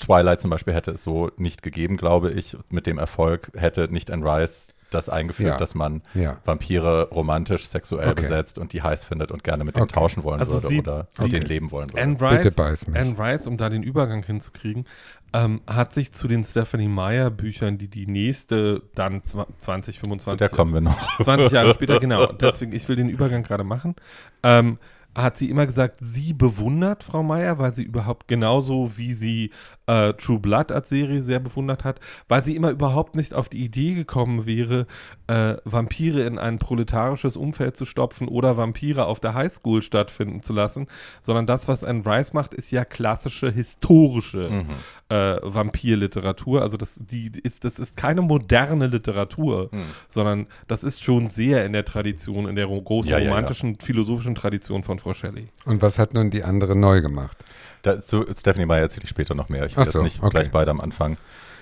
Twilight 0.00 0.40
zum 0.40 0.50
Beispiel 0.50 0.74
hätte 0.74 0.90
es 0.92 1.04
so 1.04 1.30
nicht 1.36 1.62
gegeben, 1.62 1.96
glaube 1.96 2.30
ich. 2.32 2.56
Mit 2.70 2.86
dem 2.86 2.98
Erfolg 2.98 3.50
hätte 3.56 3.88
nicht 3.92 4.10
Anne 4.10 4.24
Rice 4.24 4.74
das 4.90 5.08
eingeführt, 5.08 5.50
Ja. 5.52 5.56
dass 5.56 5.76
man 5.76 6.02
Ja. 6.14 6.38
Vampire 6.44 7.10
romantisch, 7.10 7.68
sexuell 7.68 8.08
Okay. 8.10 8.22
besetzt 8.22 8.58
und 8.58 8.72
die 8.72 8.82
heiß 8.82 9.04
findet 9.04 9.30
und 9.30 9.44
gerne 9.44 9.62
mit 9.62 9.76
denen 9.76 9.84
Okay. 9.84 9.94
tauschen 9.94 10.24
wollen 10.24 10.40
Also 10.40 10.54
würde 10.54 10.66
sie- 10.68 10.80
oder 10.80 11.06
sie- 11.16 11.22
mit 11.22 11.32
denen 11.32 11.46
leben 11.46 11.70
wollen 11.70 11.88
würde. 11.90 12.02
Anne 12.02 12.16
Bitte 12.16 12.52
Rice. 12.58 12.86
Anne 12.92 13.14
Rice, 13.16 13.46
um 13.46 13.56
da 13.56 13.68
den 13.68 13.84
Übergang 13.84 14.24
hinzukriegen, 14.24 14.86
ähm, 15.32 15.60
hat 15.68 15.92
sich 15.92 16.10
zu 16.10 16.26
den 16.26 16.42
Stephanie 16.42 16.88
Meyer 16.88 17.30
Büchern, 17.30 17.78
die 17.78 17.86
die 17.86 18.08
nächste 18.08 18.82
dann 18.96 19.20
zwa- 19.22 19.46
2025 19.58 20.32
Zu 20.32 20.36
der 20.36 20.48
kommen 20.48 20.74
wir 20.74 20.80
noch. 20.80 20.98
20 21.22 21.52
Jahre 21.52 21.72
später, 21.74 22.00
genau. 22.00 22.26
Deswegen, 22.32 22.72
ich 22.72 22.88
will 22.88 22.96
den 22.96 23.08
Übergang 23.10 23.44
gerade 23.44 23.62
machen. 23.62 23.94
Ähm, 24.42 24.78
hat 25.14 25.36
sie 25.36 25.50
immer 25.50 25.66
gesagt, 25.66 25.96
sie 26.00 26.32
bewundert 26.32 27.02
Frau 27.02 27.22
Meier, 27.24 27.58
weil 27.58 27.72
sie 27.74 27.82
überhaupt 27.82 28.28
genauso 28.28 28.96
wie 28.96 29.12
sie 29.12 29.50
äh, 29.90 30.12
True 30.14 30.38
Blood 30.38 30.70
als 30.72 30.88
Serie 30.88 31.22
sehr 31.22 31.40
bewundert 31.40 31.82
hat, 31.84 31.98
weil 32.28 32.44
sie 32.44 32.54
immer 32.54 32.70
überhaupt 32.70 33.16
nicht 33.16 33.34
auf 33.34 33.48
die 33.48 33.64
Idee 33.64 33.94
gekommen 33.94 34.46
wäre, 34.46 34.86
äh, 35.26 35.56
Vampire 35.64 36.20
in 36.22 36.38
ein 36.38 36.58
proletarisches 36.58 37.36
Umfeld 37.36 37.76
zu 37.76 37.84
stopfen 37.84 38.28
oder 38.28 38.56
Vampire 38.56 39.06
auf 39.06 39.20
der 39.20 39.34
Highschool 39.34 39.82
stattfinden 39.82 40.42
zu 40.42 40.52
lassen, 40.52 40.86
sondern 41.22 41.46
das, 41.46 41.66
was 41.66 41.82
Anne 41.84 42.04
Rice 42.06 42.32
macht, 42.34 42.54
ist 42.54 42.70
ja 42.70 42.84
klassische 42.84 43.50
historische 43.50 44.50
Mhm. 44.50 44.66
äh, 45.08 45.36
Vampirliteratur. 45.42 46.62
Also 46.62 46.76
das, 46.76 47.00
die 47.10 47.32
ist, 47.42 47.64
das 47.64 47.78
ist 47.78 47.96
keine 47.96 48.22
moderne 48.22 48.86
Literatur, 48.86 49.68
Mhm. 49.72 49.84
sondern 50.08 50.46
das 50.68 50.84
ist 50.84 51.02
schon 51.02 51.26
sehr 51.26 51.64
in 51.66 51.72
der 51.72 51.84
Tradition, 51.84 52.48
in 52.48 52.56
der 52.56 52.66
ro- 52.66 52.82
großen 52.82 53.10
Ja, 53.10 53.18
ja, 53.18 53.24
ja. 53.24 53.30
romantischen, 53.30 53.76
philosophischen 53.80 54.34
Tradition 54.34 54.82
von 54.84 54.98
Frau 54.98 55.14
Shelley. 55.14 55.48
Und 55.64 55.82
was 55.82 55.98
hat 55.98 56.14
nun 56.14 56.30
die 56.30 56.44
andere 56.44 56.76
neu 56.76 57.00
gemacht? 57.02 57.38
Da, 57.82 58.00
zu 58.00 58.26
Stephanie 58.36 58.66
Meyer 58.66 58.82
erzähle 58.82 59.04
ich 59.04 59.10
später 59.10 59.34
noch 59.34 59.48
mehr. 59.48 59.64
Ich 59.66 59.76
will 59.76 59.84
jetzt 59.84 59.92
so, 59.92 60.02
nicht 60.02 60.20
okay. 60.22 60.30
gleich 60.30 60.50
beide 60.50 60.70
am 60.70 60.80
Anfang 60.80 61.16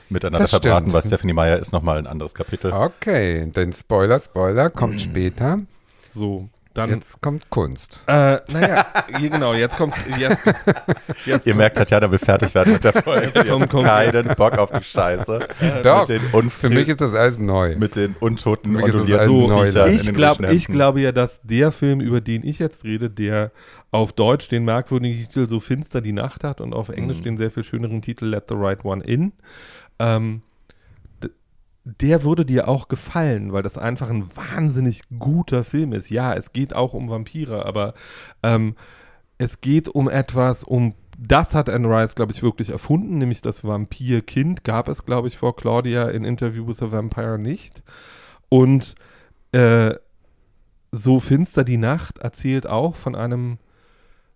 miteinander 0.08 0.44
Das 0.44 0.50
verbraten, 0.50 0.90
stimmt. 0.90 0.94
weil 0.94 1.02
Stephanie 1.04 1.32
Meyer 1.32 1.58
ist 1.58 1.72
nochmal 1.72 1.98
ein 1.98 2.06
anderes 2.06 2.34
Kapitel. 2.34 2.72
Okay, 2.72 3.46
denn 3.54 3.72
Spoiler, 3.72 4.20
Spoiler 4.20 4.70
kommt 4.70 5.00
später. 5.00 5.60
So, 6.08 6.48
dann. 6.78 6.90
Jetzt 6.90 7.20
kommt 7.20 7.50
Kunst. 7.50 8.00
Äh, 8.06 8.38
naja, 8.52 8.86
genau, 9.20 9.52
jetzt 9.52 9.76
kommt. 9.76 9.94
Jetzt, 10.16 10.40
jetzt 11.26 11.46
Ihr 11.46 11.54
merkt, 11.54 11.76
Tatjana 11.76 12.10
will 12.10 12.18
fertig 12.18 12.54
werden 12.54 12.74
mit 12.74 12.84
der 12.84 12.92
Folge. 12.92 13.32
Sie 13.34 13.48
Komm, 13.48 13.62
hat 13.62 13.70
komm. 13.70 13.84
keinen 13.84 14.34
Bock 14.36 14.58
auf 14.58 14.70
die 14.70 14.84
Scheiße. 14.84 15.40
Doch, 15.82 16.08
mit 16.08 16.22
den, 16.22 16.50
Für 16.50 16.68
mich 16.68 16.88
ist 16.88 17.00
das 17.00 17.14
alles 17.14 17.38
neu. 17.38 17.76
mit 17.76 17.96
den 17.96 18.14
untoten, 18.20 18.74
das 18.74 18.82
ondulierten 18.84 19.26
so, 19.26 19.64
ich, 19.86 20.02
den 20.04 20.14
glaub, 20.14 20.38
glaube 20.38 21.00
ja, 21.00 21.12
dass 21.12 21.40
der 21.42 21.72
Film, 21.72 22.00
über 22.00 22.20
den 22.20 22.44
ich 22.46 22.58
jetzt 22.58 22.84
rede, 22.84 23.10
der 23.10 23.50
auf 23.90 24.12
Deutsch 24.12 24.48
den 24.48 24.64
merkwürdigen 24.64 25.18
Titel 25.26 25.48
So 25.48 25.60
finster 25.60 26.00
die 26.00 26.12
Nacht 26.12 26.44
hat 26.44 26.60
und 26.60 26.74
auf 26.74 26.88
Englisch 26.90 27.18
Mhm. 27.18 27.22
den 27.24 27.36
sehr 27.38 27.50
viel 27.50 27.64
schöneren 27.64 28.02
Titel 28.02 28.26
Let 28.26 28.44
the 28.48 28.54
Right 28.54 28.84
One 28.84 29.02
In, 29.04 29.32
ähm, 29.98 30.42
der 31.84 32.22
würde 32.22 32.44
dir 32.44 32.68
auch 32.68 32.88
gefallen, 32.88 33.52
weil 33.52 33.62
das 33.62 33.78
einfach 33.78 34.10
ein 34.10 34.28
wahnsinnig 34.36 35.00
guter 35.18 35.64
Film 35.64 35.94
ist. 35.94 36.10
Ja, 36.10 36.34
es 36.34 36.52
geht 36.52 36.74
auch 36.74 36.92
um 36.92 37.08
Vampire, 37.08 37.64
aber 37.64 37.94
ähm, 38.42 38.74
es 39.38 39.62
geht 39.62 39.88
um 39.88 40.08
etwas, 40.08 40.64
um 40.64 40.94
das 41.18 41.54
hat 41.54 41.70
Anne 41.70 41.88
Rice, 41.88 42.14
glaube 42.14 42.32
ich, 42.32 42.42
wirklich 42.42 42.68
erfunden, 42.70 43.18
nämlich 43.18 43.40
das 43.40 43.64
Vampirkind 43.64 44.64
gab 44.64 44.88
es, 44.88 45.04
glaube 45.06 45.28
ich, 45.28 45.38
vor 45.38 45.56
Claudia 45.56 46.08
in 46.10 46.24
Interview 46.24 46.66
with 46.68 46.82
a 46.82 46.92
Vampire 46.92 47.38
nicht. 47.38 47.82
Und 48.50 48.94
äh, 49.52 49.94
so 50.92 51.20
finster 51.20 51.64
die 51.64 51.76
Nacht 51.78 52.18
erzählt 52.18 52.66
auch 52.66 52.94
von 52.96 53.14
einem 53.14 53.58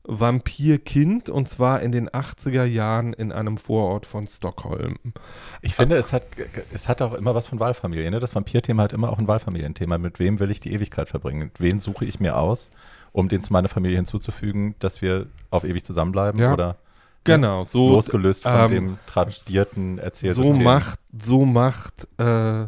Vampirkind 0.05 1.29
und 1.29 1.49
zwar 1.49 1.81
in 1.81 1.93
den 1.93 2.11
80er 2.11 2.65
Jahren 2.65 3.12
in 3.12 3.31
einem 3.31 3.57
Vorort 3.57 4.05
von 4.05 4.27
Stockholm. 4.27 4.97
Ich 5.61 5.75
finde, 5.75 5.97
es 5.97 6.12
hat, 6.12 6.27
es 6.73 6.88
hat 6.88 7.03
auch 7.03 7.15
immer 7.15 7.35
was 7.35 7.47
von 7.47 7.61
Wahlfamilie. 7.61 8.11
Ne? 8.11 8.19
Das 8.19 8.35
Vampirthema 8.35 8.83
hat 8.83 8.93
immer 8.93 9.11
auch 9.11 9.19
ein 9.19 9.29
Wahlfamilienthema. 9.29 9.99
Mit 9.99 10.19
wem 10.19 10.41
will 10.41 10.51
ich 10.51 10.61
die 10.61 10.73
Ewigkeit 10.73 11.09
verbringen? 11.09 11.53
Wen 11.59 11.79
suche 11.79 12.05
ich 12.05 12.19
mir 12.19 12.37
aus, 12.37 12.73
um 13.12 13.29
den 13.29 13.43
zu 13.43 13.53
meiner 13.53 13.69
Familie 13.69 13.97
hinzuzufügen, 13.97 14.75
dass 14.81 15.03
wir 15.03 15.27
auf 15.51 15.65
ewig 15.65 15.85
zusammenbleiben? 15.85 16.41
Ja. 16.41 16.53
Oder 16.53 16.77
Genau, 17.25 17.65
so 17.65 17.91
losgelöst 17.91 18.43
von 18.43 18.53
ähm, 18.53 18.71
dem 18.71 18.99
tradierten 19.07 19.97
so 19.97 20.03
Erzählsystem? 20.03 20.62
macht, 20.62 20.99
so 21.17 21.45
macht 21.45 22.09
äh, 22.19 22.67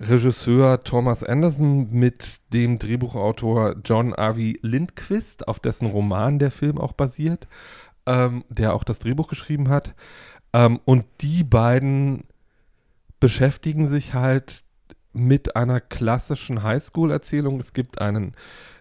Regisseur 0.00 0.82
Thomas 0.82 1.22
Anderson 1.22 1.90
mit 1.90 2.40
dem 2.54 2.78
Drehbuchautor 2.78 3.76
John 3.84 4.14
R.V. 4.14 4.58
Lindquist, 4.62 5.46
auf 5.46 5.60
dessen 5.60 5.86
Roman 5.86 6.38
der 6.38 6.50
Film 6.50 6.78
auch 6.78 6.92
basiert, 6.92 7.48
ähm, 8.06 8.42
der 8.48 8.72
auch 8.72 8.82
das 8.82 8.98
Drehbuch 8.98 9.28
geschrieben 9.28 9.68
hat. 9.68 9.94
Ähm, 10.54 10.80
und 10.86 11.04
die 11.20 11.44
beiden 11.44 12.24
beschäftigen 13.20 13.88
sich 13.88 14.14
halt 14.14 14.64
mit 15.12 15.54
einer 15.54 15.80
klassischen 15.80 16.62
Highschool-Erzählung. 16.62 17.60
Es 17.60 17.74
gibt 17.74 18.00
einen 18.00 18.34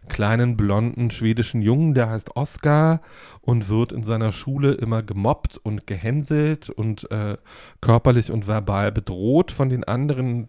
kleinen 0.08 0.56
blonden 0.56 1.12
schwedischen 1.12 1.62
Jungen, 1.62 1.96
der 1.96 2.10
heißt 2.10 2.38
Oscar 2.38 3.02
und 3.42 3.68
wird 3.68 3.92
in 3.92 4.04
seiner 4.04 4.32
Schule 4.32 4.72
immer 4.72 5.04
gemobbt 5.04 5.58
und 5.58 5.86
gehänselt 5.86 6.70
und 6.70 7.12
äh, 7.12 7.38
körperlich 7.82 8.32
und 8.32 8.48
verbal 8.48 8.94
bedroht 8.94 9.52
von 9.52 9.68
den 9.68 9.84
anderen 9.84 10.48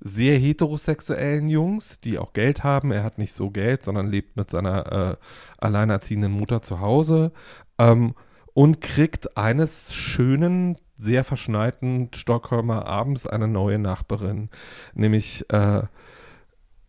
sehr 0.00 0.38
heterosexuellen 0.38 1.48
Jungs, 1.48 1.98
die 1.98 2.18
auch 2.18 2.32
Geld 2.32 2.64
haben. 2.64 2.92
Er 2.92 3.02
hat 3.02 3.18
nicht 3.18 3.32
so 3.32 3.50
Geld, 3.50 3.82
sondern 3.82 4.08
lebt 4.08 4.36
mit 4.36 4.50
seiner 4.50 4.92
äh, 4.92 5.16
alleinerziehenden 5.58 6.32
Mutter 6.32 6.62
zu 6.62 6.80
Hause 6.80 7.32
ähm, 7.78 8.14
und 8.54 8.80
kriegt 8.80 9.36
eines 9.36 9.94
schönen, 9.94 10.78
sehr 10.98 11.24
verschneiten 11.24 12.10
Stockholmer 12.14 12.86
Abends 12.86 13.26
eine 13.26 13.48
neue 13.48 13.78
Nachbarin, 13.78 14.48
nämlich 14.94 15.44
äh, 15.50 15.82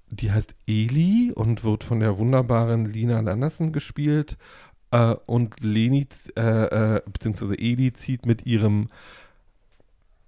die 0.10 0.32
heißt 0.32 0.56
Eli 0.66 1.34
und 1.36 1.64
wird 1.64 1.84
von 1.84 2.00
der 2.00 2.18
wunderbaren 2.18 2.86
Lina 2.86 3.20
Landerson 3.20 3.74
gespielt. 3.74 4.38
Äh, 4.92 5.16
und 5.26 5.60
Leni, 5.60 6.08
äh, 6.38 6.96
äh, 6.96 7.02
beziehungsweise 7.06 7.58
Eli 7.60 7.92
zieht 7.94 8.26
mit 8.26 8.46
ihrem, 8.46 8.90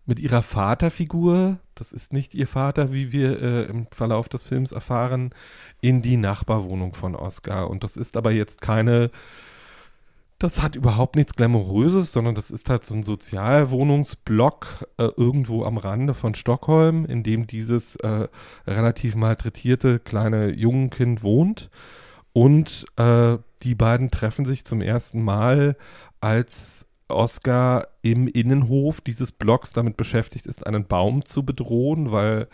mit 0.09 0.19
ihrer 0.19 0.41
Vaterfigur, 0.41 1.59
das 1.75 1.93
ist 1.93 2.13
nicht 2.13 2.33
ihr 2.33 2.47
Vater, 2.47 2.91
wie 2.91 3.11
wir 3.11 3.41
äh, 3.41 3.63
im 3.65 3.85
Verlauf 3.91 4.27
des 4.27 4.43
Films 4.43 4.71
erfahren, 4.71 5.29
in 5.81 6.01
die 6.01 6.17
Nachbarwohnung 6.17 6.95
von 6.95 7.15
Oscar. 7.15 7.69
Und 7.69 7.83
das 7.83 7.95
ist 7.95 8.17
aber 8.17 8.31
jetzt 8.31 8.59
keine, 8.59 9.11
das 10.39 10.63
hat 10.63 10.75
überhaupt 10.75 11.15
nichts 11.15 11.35
Glamouröses, 11.35 12.11
sondern 12.11 12.33
das 12.33 12.49
ist 12.49 12.71
halt 12.71 12.83
so 12.83 12.95
ein 12.95 13.03
Sozialwohnungsblock 13.03 14.87
äh, 14.97 15.09
irgendwo 15.15 15.63
am 15.63 15.77
Rande 15.77 16.15
von 16.15 16.33
Stockholm, 16.33 17.05
in 17.05 17.21
dem 17.21 17.45
dieses 17.45 17.95
äh, 17.97 18.27
relativ 18.65 19.15
malträtierte 19.15 19.99
kleine 19.99 20.49
Jungenkind 20.49 21.21
wohnt. 21.21 21.69
Und 22.33 22.87
äh, 22.95 23.37
die 23.61 23.75
beiden 23.75 24.09
treffen 24.09 24.45
sich 24.45 24.65
zum 24.65 24.81
ersten 24.81 25.21
Mal, 25.21 25.75
als 26.19 26.87
Oscar 27.09 27.87
im 28.01 28.27
Innenhof 28.27 29.01
dieses 29.01 29.31
Blocks 29.31 29.73
damit 29.73 29.97
beschäftigt 29.97 30.45
ist, 30.47 30.65
einen 30.65 30.85
Baum 30.85 31.25
zu 31.25 31.43
bedrohen, 31.43 32.11
weil 32.11 32.47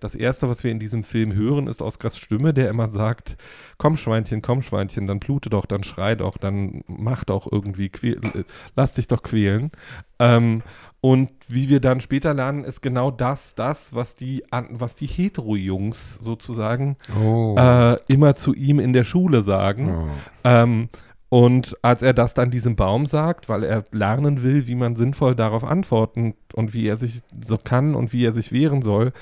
das 0.00 0.14
Erste, 0.14 0.48
was 0.48 0.62
wir 0.62 0.70
in 0.70 0.78
diesem 0.78 1.04
Film 1.04 1.32
hören, 1.34 1.68
ist 1.68 1.80
Oscars 1.80 2.18
Stimme, 2.18 2.52
der 2.52 2.68
immer 2.68 2.88
sagt, 2.88 3.36
komm 3.78 3.96
Schweinchen, 3.96 4.42
komm 4.42 4.60
Schweinchen, 4.60 5.06
dann 5.06 5.20
blute 5.20 5.48
doch, 5.48 5.64
dann 5.64 5.84
schrei 5.84 6.14
doch, 6.14 6.36
dann 6.36 6.82
mach 6.86 7.24
doch 7.24 7.50
irgendwie, 7.50 7.88
quäl, 7.88 8.20
äh, 8.34 8.44
lass 8.74 8.92
dich 8.92 9.08
doch 9.08 9.22
quälen. 9.22 9.70
Ähm, 10.18 10.62
und 11.00 11.30
wie 11.48 11.68
wir 11.70 11.80
dann 11.80 12.00
später 12.00 12.34
lernen, 12.34 12.64
ist 12.64 12.82
genau 12.82 13.10
das, 13.10 13.54
das, 13.54 13.94
was 13.94 14.16
die, 14.16 14.44
was 14.50 14.96
die 14.96 15.06
Hetero-Jungs 15.06 16.14
sozusagen 16.20 16.96
Oh. 17.18 17.54
äh, 17.58 17.96
immer 18.08 18.34
zu 18.34 18.52
ihm 18.54 18.80
in 18.80 18.92
der 18.92 19.04
Schule 19.04 19.42
sagen. 19.44 19.88
oh. 19.90 20.08
Ähm, 20.44 20.88
und 21.28 21.76
als 21.82 22.02
er 22.02 22.14
das 22.14 22.34
dann 22.34 22.50
diesem 22.50 22.76
Baum 22.76 23.06
sagt, 23.06 23.48
weil 23.48 23.64
er 23.64 23.84
lernen 23.90 24.42
will, 24.42 24.66
wie 24.68 24.76
man 24.76 24.94
sinnvoll 24.94 25.34
darauf 25.34 25.64
antworten 25.64 26.34
und 26.54 26.72
wie 26.72 26.86
er 26.86 26.96
sich 26.96 27.22
so 27.42 27.58
kann 27.58 27.94
und 27.94 28.12
wie 28.12 28.24
er 28.24 28.32
sich 28.32 28.52
wehren 28.52 28.80
soll, 28.82 29.12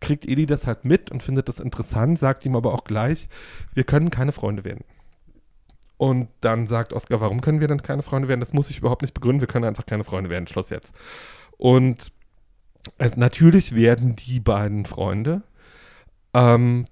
kriegt 0.00 0.26
Eli 0.26 0.46
das 0.46 0.66
halt 0.66 0.84
mit 0.86 1.10
und 1.10 1.22
findet 1.22 1.48
das 1.48 1.60
interessant, 1.60 2.18
sagt 2.18 2.46
ihm 2.46 2.56
aber 2.56 2.72
auch 2.72 2.84
gleich, 2.84 3.28
wir 3.74 3.84
können 3.84 4.10
keine 4.10 4.32
Freunde 4.32 4.64
werden. 4.64 4.84
Und 5.98 6.28
dann 6.40 6.66
sagt 6.66 6.94
Oscar, 6.94 7.20
warum 7.20 7.42
können 7.42 7.60
wir 7.60 7.68
denn 7.68 7.82
keine 7.82 8.02
Freunde 8.02 8.26
werden? 8.26 8.40
Das 8.40 8.54
muss 8.54 8.70
ich 8.70 8.78
überhaupt 8.78 9.02
nicht 9.02 9.12
begründen. 9.12 9.42
Wir 9.42 9.48
können 9.48 9.66
einfach 9.66 9.84
keine 9.84 10.02
Freunde 10.02 10.30
werden. 10.30 10.46
Schluss 10.46 10.70
jetzt. 10.70 10.94
Und 11.58 12.10
es, 12.96 13.18
natürlich 13.18 13.74
werden 13.74 14.16
die 14.16 14.40
beiden 14.40 14.86
Freunde. 14.86 15.42
Ähm, 16.32 16.86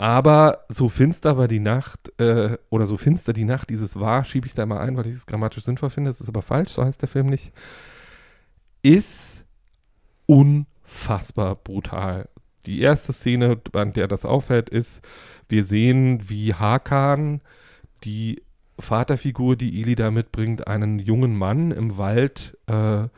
aber 0.00 0.64
so 0.70 0.88
finster 0.88 1.36
war 1.36 1.46
die 1.46 1.60
Nacht, 1.60 2.18
äh, 2.18 2.56
oder 2.70 2.86
so 2.86 2.96
finster 2.96 3.34
die 3.34 3.44
Nacht 3.44 3.68
dieses 3.68 4.00
war, 4.00 4.24
schiebe 4.24 4.46
ich 4.46 4.54
da 4.54 4.64
mal 4.64 4.78
ein, 4.78 4.96
weil 4.96 5.06
ich 5.06 5.14
es 5.14 5.26
grammatisch 5.26 5.64
sinnvoll 5.64 5.90
finde, 5.90 6.08
das 6.08 6.22
ist 6.22 6.28
aber 6.30 6.40
falsch, 6.40 6.70
so 6.70 6.82
heißt 6.82 7.02
der 7.02 7.08
Film 7.10 7.26
nicht, 7.26 7.52
ist 8.80 9.44
unfassbar 10.24 11.54
brutal. 11.54 12.30
Die 12.64 12.80
erste 12.80 13.12
Szene, 13.12 13.60
an 13.74 13.92
der 13.92 14.08
das 14.08 14.24
auffällt, 14.24 14.70
ist, 14.70 15.06
wir 15.50 15.66
sehen, 15.66 16.30
wie 16.30 16.54
Hakan, 16.54 17.42
die 18.02 18.42
Vaterfigur, 18.78 19.54
die 19.54 19.82
Eli 19.82 19.96
da 19.96 20.10
mitbringt, 20.10 20.66
einen 20.66 20.98
jungen 20.98 21.36
Mann 21.36 21.72
im 21.72 21.98
Wald 21.98 22.56
äh, 22.68 23.08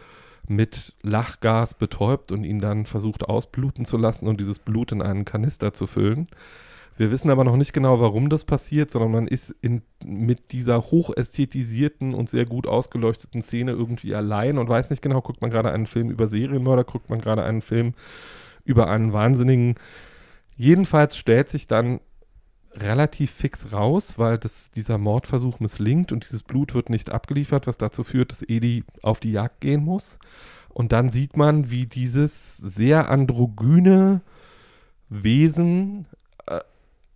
mit 0.48 0.94
Lachgas 1.02 1.74
betäubt 1.74 2.32
und 2.32 2.42
ihn 2.42 2.58
dann 2.58 2.86
versucht 2.86 3.22
ausbluten 3.22 3.84
zu 3.84 3.98
lassen 3.98 4.26
und 4.26 4.40
dieses 4.40 4.58
Blut 4.58 4.90
in 4.90 5.00
einen 5.00 5.24
Kanister 5.24 5.72
zu 5.72 5.86
füllen. 5.86 6.26
Wir 6.96 7.10
wissen 7.10 7.30
aber 7.30 7.44
noch 7.44 7.56
nicht 7.56 7.72
genau, 7.72 8.00
warum 8.00 8.28
das 8.28 8.44
passiert, 8.44 8.90
sondern 8.90 9.12
man 9.12 9.26
ist 9.26 9.50
in, 9.62 9.82
mit 10.04 10.52
dieser 10.52 10.82
hochästhetisierten 10.82 12.14
und 12.14 12.28
sehr 12.28 12.44
gut 12.44 12.66
ausgeleuchteten 12.66 13.42
Szene 13.42 13.72
irgendwie 13.72 14.14
allein 14.14 14.58
und 14.58 14.68
weiß 14.68 14.90
nicht 14.90 15.02
genau, 15.02 15.20
guckt 15.22 15.40
man 15.40 15.50
gerade 15.50 15.72
einen 15.72 15.86
Film 15.86 16.10
über 16.10 16.26
Serienmörder, 16.26 16.84
guckt 16.84 17.08
man 17.08 17.20
gerade 17.20 17.44
einen 17.44 17.62
Film 17.62 17.94
über 18.64 18.88
einen 18.88 19.12
Wahnsinnigen. 19.12 19.76
Jedenfalls 20.56 21.16
stellt 21.16 21.48
sich 21.48 21.66
dann 21.66 22.00
relativ 22.74 23.30
fix 23.30 23.72
raus, 23.72 24.18
weil 24.18 24.38
das, 24.38 24.70
dieser 24.70 24.98
Mordversuch 24.98 25.60
misslingt 25.60 26.12
und 26.12 26.24
dieses 26.24 26.42
Blut 26.42 26.74
wird 26.74 26.90
nicht 26.90 27.10
abgeliefert, 27.10 27.66
was 27.66 27.78
dazu 27.78 28.04
führt, 28.04 28.32
dass 28.32 28.42
Edi 28.48 28.84
auf 29.02 29.20
die 29.20 29.32
Jagd 29.32 29.60
gehen 29.60 29.84
muss. 29.84 30.18
Und 30.68 30.92
dann 30.92 31.10
sieht 31.10 31.36
man, 31.36 31.70
wie 31.70 31.86
dieses 31.86 32.56
sehr 32.56 33.10
androgyne 33.10 34.22
Wesen 35.08 36.06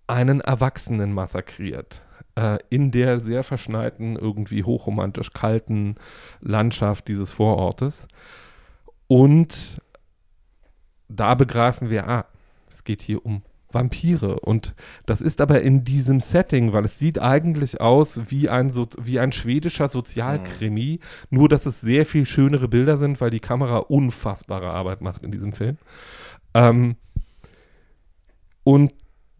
einen 0.06 0.40
Erwachsenen 0.40 1.12
massakriert. 1.12 2.02
Äh, 2.36 2.58
in 2.68 2.90
der 2.90 3.20
sehr 3.20 3.42
verschneiten, 3.42 4.16
irgendwie 4.16 4.62
hochromantisch 4.62 5.32
kalten 5.32 5.96
Landschaft 6.40 7.08
dieses 7.08 7.30
Vorortes. 7.30 8.08
Und 9.08 9.80
da 11.08 11.34
begreifen 11.34 11.90
wir, 11.90 12.08
ah, 12.08 12.26
es 12.70 12.84
geht 12.84 13.02
hier 13.02 13.24
um 13.24 13.42
Vampire. 13.72 14.40
Und 14.40 14.74
das 15.06 15.20
ist 15.20 15.40
aber 15.40 15.62
in 15.62 15.84
diesem 15.84 16.20
Setting, 16.20 16.72
weil 16.72 16.84
es 16.84 16.98
sieht 16.98 17.18
eigentlich 17.18 17.80
aus 17.80 18.20
wie 18.28 18.48
ein, 18.48 18.70
so 18.70 18.86
wie 19.00 19.18
ein 19.18 19.32
schwedischer 19.32 19.88
Sozialkrimi, 19.88 21.00
mhm. 21.00 21.38
nur 21.38 21.48
dass 21.48 21.66
es 21.66 21.80
sehr 21.80 22.06
viel 22.06 22.26
schönere 22.26 22.68
Bilder 22.68 22.96
sind, 22.96 23.20
weil 23.20 23.30
die 23.30 23.40
Kamera 23.40 23.78
unfassbare 23.78 24.70
Arbeit 24.70 25.00
macht 25.00 25.22
in 25.22 25.30
diesem 25.30 25.52
Film. 25.52 25.78
Ähm, 26.54 26.96
und 28.64 28.92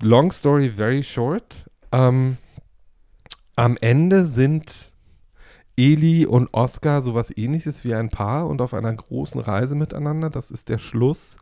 long 0.02 0.32
story 0.32 0.70
very 0.70 1.02
short, 1.02 1.64
ähm, 1.92 2.38
am 3.56 3.76
Ende 3.80 4.24
sind 4.26 4.92
Eli 5.76 6.26
und 6.26 6.52
Oscar 6.52 7.02
sowas 7.02 7.32
ähnliches 7.36 7.84
wie 7.84 7.94
ein 7.94 8.08
Paar 8.08 8.46
und 8.46 8.60
auf 8.60 8.74
einer 8.74 8.92
großen 8.92 9.40
Reise 9.40 9.74
miteinander. 9.74 10.30
Das 10.30 10.50
ist 10.50 10.68
der 10.68 10.78
Schluss. 10.78 11.36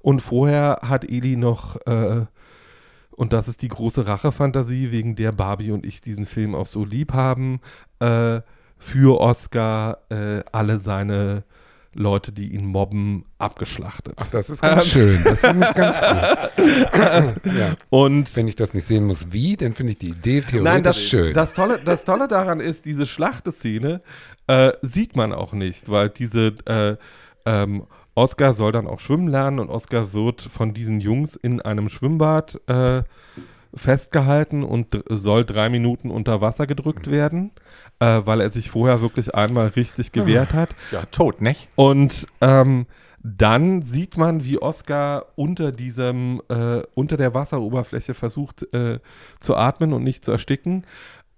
Und 0.00 0.20
vorher 0.20 0.80
hat 0.82 1.08
Eli 1.08 1.36
noch, 1.36 1.76
äh, 1.86 2.26
und 3.10 3.32
das 3.32 3.48
ist 3.48 3.62
die 3.62 3.68
große 3.68 4.06
Rachefantasie, 4.06 4.90
wegen 4.90 5.16
der 5.16 5.32
Barbie 5.32 5.72
und 5.72 5.86
ich 5.86 6.00
diesen 6.00 6.26
Film 6.26 6.54
auch 6.54 6.66
so 6.66 6.84
lieb 6.84 7.12
haben, 7.12 7.60
äh, 8.00 8.40
für 8.78 9.20
Oscar 9.20 9.98
äh, 10.10 10.42
alle 10.50 10.78
seine 10.78 11.44
Leute, 11.94 12.32
die 12.32 12.54
ihn 12.54 12.64
mobben, 12.64 13.24
abgeschlachtet. 13.38 14.14
Ach, 14.16 14.28
das 14.28 14.48
ist 14.48 14.62
ganz 14.62 14.86
schön. 14.86 15.22
Das 15.24 15.40
finde 15.40 15.68
ich 15.68 15.74
ganz 15.74 15.96
gut. 15.98 17.52
ja. 17.52 17.74
Und 17.90 18.34
wenn 18.34 18.48
ich 18.48 18.56
das 18.56 18.72
nicht 18.72 18.86
sehen 18.86 19.04
muss, 19.04 19.32
wie, 19.32 19.56
dann 19.56 19.74
finde 19.74 19.92
ich 19.92 19.98
die 19.98 20.10
Idee 20.10 20.40
theoretisch 20.40 20.62
nein, 20.62 20.82
das, 20.82 21.00
schön. 21.00 21.34
Das 21.34 21.52
Tolle, 21.52 21.80
das 21.84 22.04
Tolle 22.04 22.28
daran 22.28 22.60
ist, 22.60 22.86
diese 22.86 23.04
Schlachteszene 23.04 24.00
äh, 24.46 24.72
sieht 24.80 25.16
man 25.16 25.32
auch 25.32 25.52
nicht, 25.52 25.90
weil 25.90 26.08
diese 26.08 26.54
äh, 26.64 26.96
ähm, 27.44 27.86
Oscar 28.14 28.54
soll 28.54 28.72
dann 28.72 28.86
auch 28.86 29.00
schwimmen 29.00 29.28
lernen 29.28 29.58
und 29.58 29.70
Oscar 29.70 30.12
wird 30.12 30.40
von 30.42 30.74
diesen 30.74 31.00
Jungs 31.00 31.36
in 31.36 31.60
einem 31.60 31.88
Schwimmbad 31.88 32.60
äh, 32.68 33.02
festgehalten 33.74 34.62
und 34.62 35.02
soll 35.08 35.44
drei 35.44 35.68
Minuten 35.68 36.10
unter 36.10 36.40
Wasser 36.40 36.66
gedrückt 36.66 37.10
werden, 37.10 37.52
äh, 38.00 38.20
weil 38.24 38.40
er 38.40 38.50
sich 38.50 38.70
vorher 38.70 39.00
wirklich 39.00 39.34
einmal 39.34 39.68
richtig 39.68 40.12
gewehrt 40.12 40.52
hat. 40.52 40.70
Ja, 40.90 41.02
tot, 41.10 41.40
nicht? 41.40 41.68
Und 41.74 42.26
ähm, 42.40 42.86
dann 43.22 43.82
sieht 43.82 44.16
man, 44.16 44.44
wie 44.44 44.60
Oscar 44.60 45.26
unter 45.36 45.70
diesem, 45.72 46.42
äh, 46.48 46.82
unter 46.94 47.16
der 47.16 47.34
Wasseroberfläche 47.34 48.14
versucht 48.14 48.66
äh, 48.74 48.98
zu 49.38 49.56
atmen 49.56 49.92
und 49.92 50.02
nicht 50.02 50.24
zu 50.24 50.32
ersticken. 50.32 50.84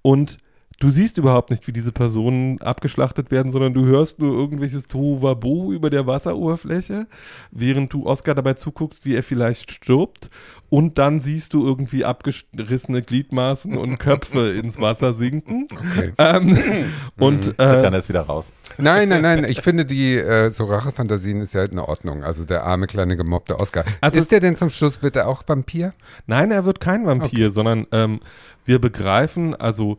Und 0.03 0.39
du 0.85 0.91
siehst 0.91 1.17
überhaupt 1.17 1.49
nicht, 1.49 1.67
wie 1.67 1.73
diese 1.73 1.93
Personen 1.93 2.61
abgeschlachtet 2.61 3.31
werden, 3.31 3.51
sondern 3.51 3.73
du 3.73 3.87
hörst 3.87 4.19
nur 4.19 4.37
irgendwelches 4.37 4.87
Tohuwabohu 4.87 5.73
über 5.73 5.89
der 5.89 6.07
Wasseroberfläche, 6.07 7.07
während 7.51 7.91
du 7.95 8.05
Oscar 8.05 8.35
dabei 8.35 8.53
zuguckst, 8.53 9.07
wie 9.07 9.15
er 9.15 9.23
vielleicht 9.23 9.71
stirbt. 9.71 10.29
Und 10.69 10.99
dann 10.99 11.21
siehst 11.21 11.55
du 11.55 11.65
irgendwie 11.65 12.05
abgerissene 12.05 13.01
Gliedmaßen 13.01 13.79
und 13.79 13.97
Köpfe 13.97 14.51
ins 14.63 14.79
Wasser 14.79 15.15
sinken. 15.15 15.69
Okay. 15.73 16.13
Ähm, 16.19 16.93
und 17.19 17.49
äh, 17.49 17.53
Tatjana 17.55 17.97
ist 17.97 18.11
wieder 18.11 18.23
raus. 18.23 18.53
Nein, 18.77 19.09
nein, 19.09 19.23
nein. 19.23 19.45
Ich 19.45 19.61
finde, 19.63 19.87
die 19.87 20.17
äh, 20.17 20.53
so 20.53 20.65
Rachefantasien 20.67 21.41
ist 21.41 21.55
ja 21.55 21.61
halt 21.61 21.73
in 21.73 21.79
Ordnung. 21.79 22.25
Also 22.25 22.45
der 22.45 22.65
arme, 22.65 22.89
kleine, 22.89 23.17
gemobbte 23.17 23.59
Oscar. 23.59 23.87
Also 24.03 24.19
ist 24.19 24.31
der 24.33 24.41
denn 24.41 24.57
zum 24.57 24.69
Schluss, 24.69 25.03
wird 25.03 25.17
er 25.17 25.29
auch 25.29 25.45
Vampir? 25.47 25.95
Nein, 26.27 26.51
er 26.51 26.67
wird 26.67 26.81
kein 26.81 27.07
Vampir, 27.07 27.47
okay. 27.47 27.49
sondern 27.49 27.87
ähm, 27.91 28.21
wir 28.67 28.79
begreifen, 28.79 29.55
also 29.55 29.97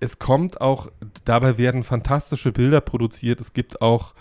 es 0.00 0.18
kommt 0.18 0.60
auch, 0.60 0.90
dabei 1.24 1.58
werden 1.58 1.84
fantastische 1.84 2.52
Bilder 2.52 2.80
produziert. 2.80 3.40
Es 3.40 3.52
gibt 3.52 3.82
auch 3.82 4.14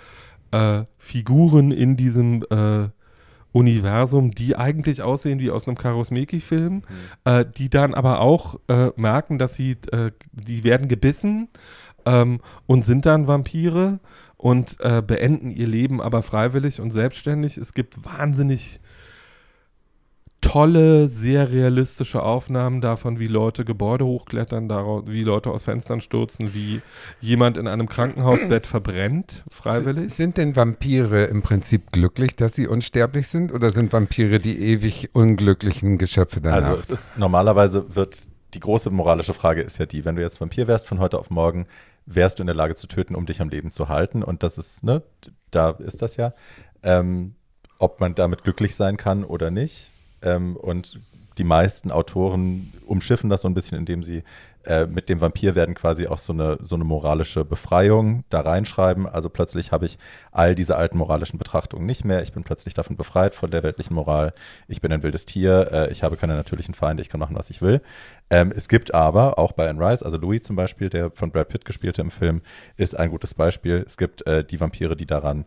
äh, 0.51 0.83
Figuren 0.97 1.71
in 1.71 1.95
diesem 1.95 2.43
äh, 2.49 2.89
Universum, 3.51 4.31
die 4.31 4.57
eigentlich 4.57 5.01
aussehen 5.01 5.39
wie 5.39 5.51
aus 5.51 5.67
einem 5.67 5.77
Karosmeki-Film, 5.77 6.73
mhm. 6.73 6.83
äh, 7.23 7.45
die 7.45 7.69
dann 7.69 7.93
aber 7.93 8.19
auch 8.19 8.59
äh, 8.67 8.89
merken, 8.95 9.37
dass 9.37 9.55
sie, 9.55 9.77
äh, 9.91 10.11
die 10.31 10.63
werden 10.63 10.87
gebissen 10.87 11.49
ähm, 12.05 12.41
und 12.65 12.83
sind 12.83 13.05
dann 13.05 13.27
Vampire 13.27 13.99
und 14.37 14.77
äh, 14.81 15.01
beenden 15.01 15.51
ihr 15.51 15.67
Leben 15.67 16.01
aber 16.01 16.23
freiwillig 16.23 16.81
und 16.81 16.91
selbstständig. 16.91 17.57
Es 17.57 17.73
gibt 17.73 18.03
wahnsinnig 18.03 18.81
tolle, 20.43 21.07
sehr 21.07 21.51
realistische 21.51 22.21
Aufnahmen 22.21 22.81
davon, 22.81 23.19
wie 23.19 23.27
Leute 23.27 23.65
Gebäude 23.65 24.05
hochklettern, 24.05 24.69
wie 25.07 25.23
Leute 25.23 25.49
aus 25.49 25.63
Fenstern 25.63 26.01
stürzen, 26.01 26.53
wie 26.53 26.81
jemand 27.21 27.57
in 27.57 27.67
einem 27.67 27.87
Krankenhausbett 27.87 28.67
verbrennt, 28.67 29.43
freiwillig. 29.49 30.13
Sind 30.13 30.37
denn 30.37 30.55
Vampire 30.55 31.25
im 31.25 31.41
Prinzip 31.41 31.91
glücklich, 31.91 32.35
dass 32.35 32.53
sie 32.53 32.67
unsterblich 32.67 33.27
sind 33.27 33.51
oder 33.51 33.69
sind 33.69 33.93
Vampire 33.93 34.39
die 34.39 34.59
ewig 34.59 35.09
unglücklichen 35.13 35.97
Geschöpfe 35.97 36.41
danach? 36.41 36.69
Also 36.69 36.75
es 36.75 36.89
ist 36.89 37.17
normalerweise 37.17 37.95
wird 37.95 38.29
die 38.53 38.59
große 38.59 38.91
moralische 38.91 39.33
Frage 39.33 39.61
ist 39.61 39.79
ja 39.79 39.85
die, 39.85 40.05
wenn 40.05 40.15
du 40.15 40.21
jetzt 40.21 40.39
Vampir 40.39 40.67
wärst 40.67 40.87
von 40.87 40.99
heute 40.99 41.17
auf 41.17 41.29
morgen, 41.29 41.65
wärst 42.05 42.37
du 42.37 42.43
in 42.43 42.47
der 42.47 42.55
Lage 42.55 42.75
zu 42.75 42.87
töten, 42.87 43.15
um 43.15 43.25
dich 43.25 43.41
am 43.41 43.49
Leben 43.49 43.71
zu 43.71 43.87
halten 43.87 44.23
und 44.23 44.43
das 44.43 44.57
ist, 44.57 44.83
ne, 44.83 45.01
da 45.51 45.71
ist 45.71 46.01
das 46.01 46.17
ja. 46.17 46.33
Ähm, 46.83 47.35
ob 47.79 47.99
man 47.99 48.15
damit 48.15 48.43
glücklich 48.43 48.75
sein 48.75 48.97
kann 48.97 49.23
oder 49.23 49.51
nicht, 49.51 49.92
ähm, 50.23 50.55
und 50.55 50.99
die 51.37 51.43
meisten 51.43 51.91
Autoren 51.91 52.73
umschiffen 52.85 53.29
das 53.29 53.41
so 53.41 53.47
ein 53.47 53.53
bisschen, 53.53 53.77
indem 53.77 54.03
sie 54.03 54.23
äh, 54.65 54.85
mit 54.85 55.09
dem 55.09 55.19
Vampir 55.19 55.55
werden 55.55 55.75
quasi 55.75 56.07
auch 56.07 56.19
so 56.19 56.31
eine, 56.31 56.57
so 56.61 56.75
eine 56.75 56.85
moralische 56.85 57.43
Befreiung 57.43 58.23
da 58.29 58.41
reinschreiben. 58.41 59.07
Also 59.07 59.29
plötzlich 59.29 59.71
habe 59.71 59.85
ich 59.85 59.97
all 60.31 60.55
diese 60.55 60.77
alten 60.77 60.97
moralischen 60.97 61.37
Betrachtungen 61.37 61.85
nicht 61.85 62.05
mehr. 62.05 62.21
Ich 62.21 62.31
bin 62.31 62.43
plötzlich 62.43 62.73
davon 62.73 62.95
befreit 62.95 63.35
von 63.35 63.51
der 63.51 63.63
weltlichen 63.63 63.93
Moral. 63.93 64.33
Ich 64.67 64.79
bin 64.79 64.93
ein 64.93 65.03
wildes 65.03 65.25
Tier. 65.25 65.69
Äh, 65.71 65.91
ich 65.91 66.03
habe 66.03 66.15
keine 66.15 66.35
natürlichen 66.35 66.75
Feinde. 66.75 67.01
Ich 67.01 67.09
kann 67.09 67.19
machen, 67.19 67.35
was 67.35 67.49
ich 67.49 67.61
will. 67.61 67.81
Ähm, 68.29 68.53
es 68.55 68.69
gibt 68.69 68.93
aber 68.93 69.37
auch 69.37 69.51
bei 69.51 69.69
Anne 69.69 69.85
Rice, 69.85 70.03
also 70.03 70.17
Louis 70.17 70.41
zum 70.43 70.55
Beispiel, 70.55 70.89
der 70.89 71.11
von 71.11 71.31
Brad 71.31 71.49
Pitt 71.49 71.65
gespielte 71.65 72.01
im 72.01 72.11
Film, 72.11 72.41
ist 72.77 72.97
ein 72.97 73.09
gutes 73.09 73.33
Beispiel. 73.33 73.83
Es 73.85 73.97
gibt 73.97 74.25
äh, 74.27 74.45
die 74.45 74.61
Vampire, 74.61 74.95
die 74.95 75.05
daran 75.05 75.45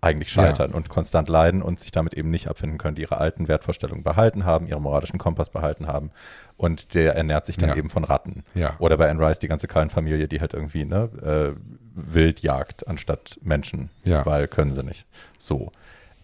eigentlich 0.00 0.30
scheitern 0.30 0.70
ja. 0.70 0.76
und 0.76 0.88
konstant 0.88 1.28
leiden 1.28 1.60
und 1.60 1.80
sich 1.80 1.90
damit 1.90 2.14
eben 2.14 2.30
nicht 2.30 2.48
abfinden 2.48 2.78
können, 2.78 2.94
die 2.94 3.02
ihre 3.02 3.18
alten 3.18 3.48
Wertvorstellungen 3.48 4.04
behalten 4.04 4.44
haben, 4.44 4.68
ihren 4.68 4.82
moralischen 4.82 5.18
Kompass 5.18 5.50
behalten 5.50 5.88
haben. 5.88 6.10
Und 6.56 6.94
der 6.94 7.16
ernährt 7.16 7.46
sich 7.46 7.56
dann 7.56 7.70
ja. 7.70 7.76
eben 7.76 7.90
von 7.90 8.04
Ratten. 8.04 8.44
Ja. 8.54 8.76
Oder 8.78 8.96
bei 8.96 9.10
Anne 9.10 9.24
Rice 9.26 9.40
die 9.40 9.48
ganze 9.48 9.66
Kallenfamilie, 9.66 10.28
die 10.28 10.40
halt 10.40 10.54
irgendwie 10.54 10.84
ne, 10.84 11.10
äh, 11.22 11.60
wild 11.94 12.40
jagt 12.40 12.86
anstatt 12.86 13.38
Menschen, 13.42 13.90
weil 14.04 14.46
können 14.46 14.72
sie 14.74 14.84
nicht. 14.84 15.06
So. 15.38 15.72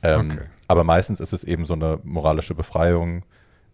Ähm, 0.02 0.30
okay. 0.30 0.44
Aber 0.68 0.84
meistens 0.84 1.18
ist 1.20 1.32
es 1.32 1.44
eben 1.44 1.64
so 1.64 1.74
eine 1.74 1.98
moralische 2.04 2.54
Befreiung. 2.54 3.24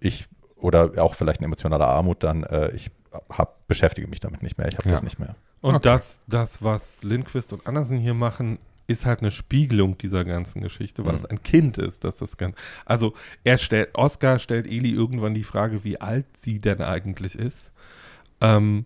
Ich 0.01 0.29
oder 0.57 0.93
auch 0.99 1.15
vielleicht 1.15 1.41
eine 1.41 1.47
emotionale 1.47 1.87
Armut 1.87 2.23
dann. 2.23 2.45
Äh, 2.45 2.71
ich 2.73 2.91
hab, 3.31 3.67
beschäftige 3.67 4.07
mich 4.09 4.21
damit 4.21 4.43
nicht 4.43 4.57
mehr. 4.59 4.69
Ich 4.69 4.79
habe 4.79 4.89
Ja. 4.89 4.95
das 4.95 5.03
nicht 5.03 5.19
mehr. 5.19 5.35
Und 5.61 5.77
Okay. 5.77 5.89
das, 5.89 6.21
das, 6.27 6.63
was 6.63 7.03
Lindquist 7.03 7.53
und 7.53 7.67
Andersen 7.67 7.99
hier 7.99 8.15
machen, 8.15 8.59
ist 8.91 9.07
halt 9.07 9.21
eine 9.21 9.31
Spiegelung 9.31 9.97
dieser 9.99 10.25
ganzen 10.25 10.61
Geschichte, 10.61 11.05
weil 11.05 11.13
Mhm. 11.13 11.19
es 11.19 11.25
ein 11.27 11.43
Kind 11.43 11.79
ist, 11.79 12.05
dass 12.05 12.19
das 12.19 12.37
ganz. 12.37 12.57
Also 12.85 13.15
er 13.45 13.57
stellt, 13.59 13.91
Oscar 13.95 14.39
stellt 14.39 14.67
Eli 14.67 14.91
irgendwann 14.91 15.35
die 15.35 15.45
Frage, 15.45 15.85
wie 15.85 16.01
alt 16.01 16.27
sie 16.37 16.59
denn 16.59 16.83
eigentlich 16.83 17.37
ist. 17.37 17.73
Ähm, 18.41 18.85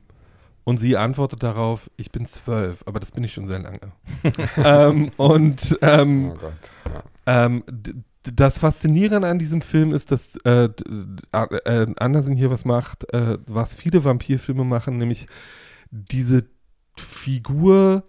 und 0.64 0.78
sie 0.78 0.96
antwortet 0.96 1.42
darauf, 1.42 1.90
ich 1.96 2.10
bin 2.10 2.24
zwölf, 2.26 2.82
aber 2.86 2.98
das 3.00 3.12
bin 3.12 3.22
ich 3.24 3.34
schon 3.34 3.46
sehr 3.46 3.58
lange. 3.60 3.92
ähm, 4.56 5.10
und 5.16 5.76
ähm, 5.82 6.32
Oh 6.34 6.38
Gott. 6.38 6.52
Ja. 7.26 7.44
ähm, 7.46 7.62
das 8.22 8.58
Faszinierende 8.60 9.28
an 9.28 9.38
diesem 9.38 9.60
Film 9.60 9.92
ist, 9.92 10.10
dass 10.10 10.36
äh, 10.46 10.70
äh, 11.32 11.86
Andersen 11.98 12.34
hier 12.36 12.50
was 12.50 12.64
macht, 12.64 13.12
äh, 13.12 13.36
was 13.46 13.74
viele 13.74 14.02
Vampirfilme 14.04 14.64
machen, 14.64 14.96
nämlich 14.96 15.26
diese 15.90 16.46
Figur, 16.96 18.02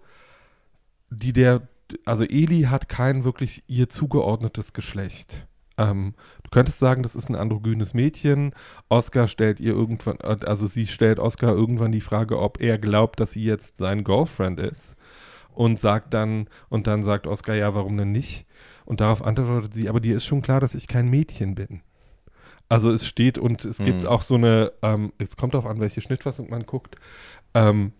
die 1.10 1.32
der, 1.34 1.68
also 2.04 2.24
Eli 2.24 2.62
hat 2.62 2.88
kein 2.88 3.24
wirklich 3.24 3.62
ihr 3.66 3.88
zugeordnetes 3.88 4.72
Geschlecht. 4.72 5.46
Ähm, 5.78 6.14
du 6.42 6.50
könntest 6.50 6.78
sagen, 6.78 7.02
das 7.02 7.14
ist 7.14 7.28
ein 7.28 7.34
androgynes 7.36 7.92
Mädchen. 7.94 8.52
Oscar 8.88 9.28
stellt 9.28 9.60
ihr 9.60 9.72
irgendwann, 9.72 10.18
also 10.20 10.66
sie 10.66 10.86
stellt 10.86 11.18
Oscar 11.18 11.50
irgendwann 11.52 11.92
die 11.92 12.00
Frage, 12.00 12.38
ob 12.38 12.60
er 12.60 12.78
glaubt, 12.78 13.20
dass 13.20 13.32
sie 13.32 13.44
jetzt 13.44 13.76
sein 13.76 14.02
Girlfriend 14.04 14.58
ist. 14.58 14.96
Und 15.52 15.78
sagt 15.78 16.12
dann, 16.12 16.48
und 16.68 16.86
dann 16.86 17.02
sagt 17.02 17.26
Oscar, 17.26 17.54
ja, 17.54 17.74
warum 17.74 17.96
denn 17.96 18.12
nicht? 18.12 18.46
Und 18.84 19.00
darauf 19.00 19.22
antwortet 19.22 19.72
sie, 19.72 19.88
aber 19.88 20.00
dir 20.00 20.14
ist 20.16 20.26
schon 20.26 20.42
klar, 20.42 20.60
dass 20.60 20.74
ich 20.74 20.86
kein 20.86 21.08
Mädchen 21.08 21.54
bin. 21.54 21.80
Also 22.68 22.90
es 22.90 23.06
steht 23.06 23.38
und 23.38 23.64
es 23.64 23.78
gibt 23.78 24.02
Mhm. 24.02 24.08
auch 24.08 24.22
so 24.22 24.34
eine, 24.34 24.72
ähm, 24.82 25.12
es 25.18 25.36
kommt 25.36 25.54
darauf 25.54 25.66
an, 25.66 25.80
welche 25.80 26.00
Schnittfassung 26.02 26.50
man 26.50 26.66
guckt. 26.66 26.96
Ähm, 27.54 27.92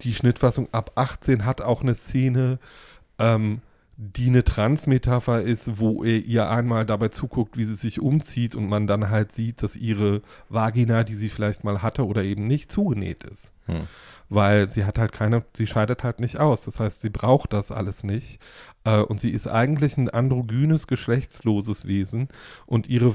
die 0.00 0.14
Schnittfassung 0.14 0.68
ab 0.72 0.92
18 0.94 1.44
hat 1.44 1.60
auch 1.60 1.82
eine 1.82 1.94
Szene, 1.94 2.58
ähm, 3.18 3.60
die 3.96 4.26
eine 4.26 4.42
Transmetapher 4.42 5.42
ist, 5.42 5.78
wo 5.78 6.02
er 6.02 6.18
ihr 6.24 6.50
einmal 6.50 6.84
dabei 6.84 7.08
zuguckt, 7.08 7.56
wie 7.56 7.64
sie 7.64 7.76
sich 7.76 8.00
umzieht 8.00 8.56
und 8.56 8.68
man 8.68 8.86
dann 8.86 9.08
halt 9.10 9.30
sieht, 9.30 9.62
dass 9.62 9.76
ihre 9.76 10.20
Vagina, 10.48 11.04
die 11.04 11.14
sie 11.14 11.28
vielleicht 11.28 11.62
mal 11.62 11.80
hatte 11.80 12.04
oder 12.04 12.24
eben 12.24 12.46
nicht, 12.46 12.72
zugenäht 12.72 13.22
ist. 13.22 13.52
Hm. 13.66 13.86
Weil 14.28 14.68
sie 14.68 14.84
hat 14.84 14.98
halt 14.98 15.12
keine, 15.12 15.44
sie 15.56 15.68
scheidet 15.68 16.02
halt 16.02 16.18
nicht 16.18 16.40
aus. 16.40 16.64
Das 16.64 16.80
heißt, 16.80 17.02
sie 17.02 17.10
braucht 17.10 17.52
das 17.52 17.70
alles 17.70 18.02
nicht. 18.02 18.40
Äh, 18.82 18.98
und 18.98 19.20
sie 19.20 19.30
ist 19.30 19.46
eigentlich 19.46 19.96
ein 19.96 20.08
androgynes, 20.08 20.88
geschlechtsloses 20.88 21.86
Wesen. 21.86 22.28
Und 22.66 22.88
ihre, 22.88 23.14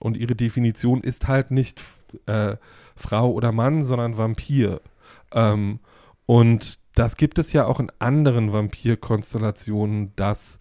und 0.00 0.16
ihre 0.16 0.34
Definition 0.34 1.00
ist 1.02 1.28
halt 1.28 1.52
nicht 1.52 1.80
äh, 2.26 2.56
Frau 2.96 3.30
oder 3.30 3.52
Mann, 3.52 3.84
sondern 3.84 4.16
Vampir. 4.16 4.80
Ähm, 5.32 5.78
und 6.26 6.77
das 6.98 7.16
gibt 7.16 7.38
es 7.38 7.52
ja 7.52 7.64
auch 7.64 7.78
in 7.78 7.92
anderen 8.00 8.52
Vampirkonstellationen, 8.52 10.12
dass, 10.16 10.58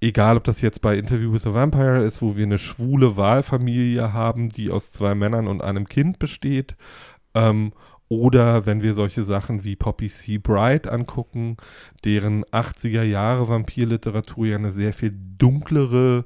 egal 0.00 0.36
ob 0.36 0.44
das 0.44 0.60
jetzt 0.60 0.82
bei 0.82 0.98
Interview 0.98 1.32
with 1.32 1.46
a 1.46 1.54
Vampire 1.54 2.02
ist, 2.02 2.20
wo 2.20 2.36
wir 2.36 2.44
eine 2.44 2.58
schwule 2.58 3.16
Wahlfamilie 3.16 4.12
haben, 4.12 4.48
die 4.48 4.70
aus 4.70 4.90
zwei 4.90 5.14
Männern 5.14 5.46
und 5.46 5.62
einem 5.62 5.88
Kind 5.88 6.18
besteht, 6.18 6.76
ähm, 7.34 7.72
oder 8.08 8.64
wenn 8.66 8.82
wir 8.82 8.94
solche 8.94 9.22
Sachen 9.22 9.64
wie 9.64 9.76
Poppy 9.76 10.08
C. 10.08 10.38
Bright 10.38 10.88
angucken, 10.88 11.58
deren 12.04 12.44
80er 12.46 13.02
Jahre 13.02 13.48
Vampirliteratur 13.48 14.46
ja 14.46 14.56
eine 14.56 14.72
sehr 14.72 14.94
viel 14.94 15.14
dunklere 15.36 16.24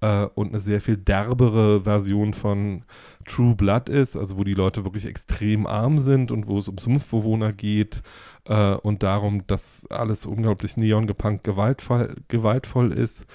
äh, 0.00 0.26
und 0.34 0.50
eine 0.50 0.60
sehr 0.60 0.80
viel 0.80 0.96
derbere 0.96 1.82
Version 1.82 2.32
von 2.32 2.84
True 3.24 3.56
Blood 3.56 3.88
ist, 3.88 4.16
also 4.16 4.38
wo 4.38 4.44
die 4.44 4.54
Leute 4.54 4.84
wirklich 4.84 5.04
extrem 5.04 5.66
arm 5.66 5.98
sind 5.98 6.30
und 6.30 6.46
wo 6.46 6.58
es 6.58 6.68
um 6.68 6.78
Sumpfbewohner 6.78 7.52
geht 7.52 8.02
äh, 8.46 8.74
und 8.74 9.02
darum, 9.02 9.46
dass 9.46 9.86
alles 9.90 10.26
unglaublich 10.26 10.76
neongepunkt 10.76 11.44
gewaltvoll, 11.44 12.16
gewaltvoll 12.28 12.92
ist. 12.92 13.26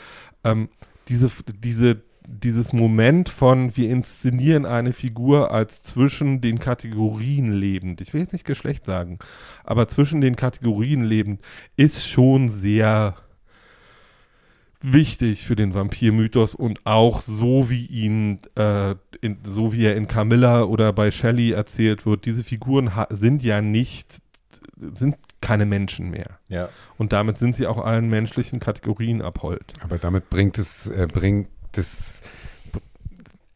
Ähm, 0.44 0.70
diese, 1.08 1.30
diese, 1.64 2.02
dieses 2.26 2.74
Moment 2.74 3.30
von, 3.30 3.76
wir 3.76 3.90
inszenieren 3.90 4.66
eine 4.66 4.94
Figur 4.94 5.52
als 5.52 5.84
zwischen 5.84 6.42
den 6.42 6.60
Kategorien 6.60 7.52
lebend, 7.52 8.02
ich 8.02 8.14
will 8.14 8.22
jetzt 8.22 8.34
nicht 8.34 8.46
Geschlecht 8.46 8.86
sagen, 8.86 9.20
aber 9.64 9.88
zwischen 9.88 10.22
den 10.22 10.36
Kategorien 10.36 11.04
lebend, 11.04 11.42
ist 11.76 12.08
schon 12.08 12.50
sehr 12.50 13.16
wichtig 14.82 15.46
für 15.46 15.56
den 15.56 15.74
Vampirmythos 15.74 16.56
und 16.56 16.86
auch 16.86 17.22
so 17.22 17.70
wie 17.70 17.86
ihn, 17.86 18.40
äh, 18.56 18.96
in, 19.22 19.38
so 19.44 19.74
wie 19.74 19.86
er 19.86 19.96
in 19.96 20.08
Camilla 20.08 20.64
oder 20.64 20.92
bei 20.92 21.12
Shelley 21.12 21.52
erzählt 21.52 22.06
wird, 22.06 22.26
diese 22.26 22.44
Figuren 22.44 22.92
sind 23.10 23.44
ja 23.44 23.62
nicht, 23.62 24.22
sind 24.94 25.16
keine 25.42 25.66
Menschen 25.66 26.10
mehr. 26.10 26.40
Ja. 26.50 26.70
Und 26.98 27.14
damit 27.14 27.38
sind 27.38 27.56
sie 27.56 27.68
auch 27.68 27.78
allen 27.78 28.10
menschlichen 28.10 28.60
Kategorien 28.60 29.22
abhold. 29.22 29.74
Aber 29.84 29.98
damit 29.98 30.30
bringt 30.30 30.58
es, 30.58 30.88
äh, 30.88 31.08
bringt 31.12 31.48
es 31.76 32.22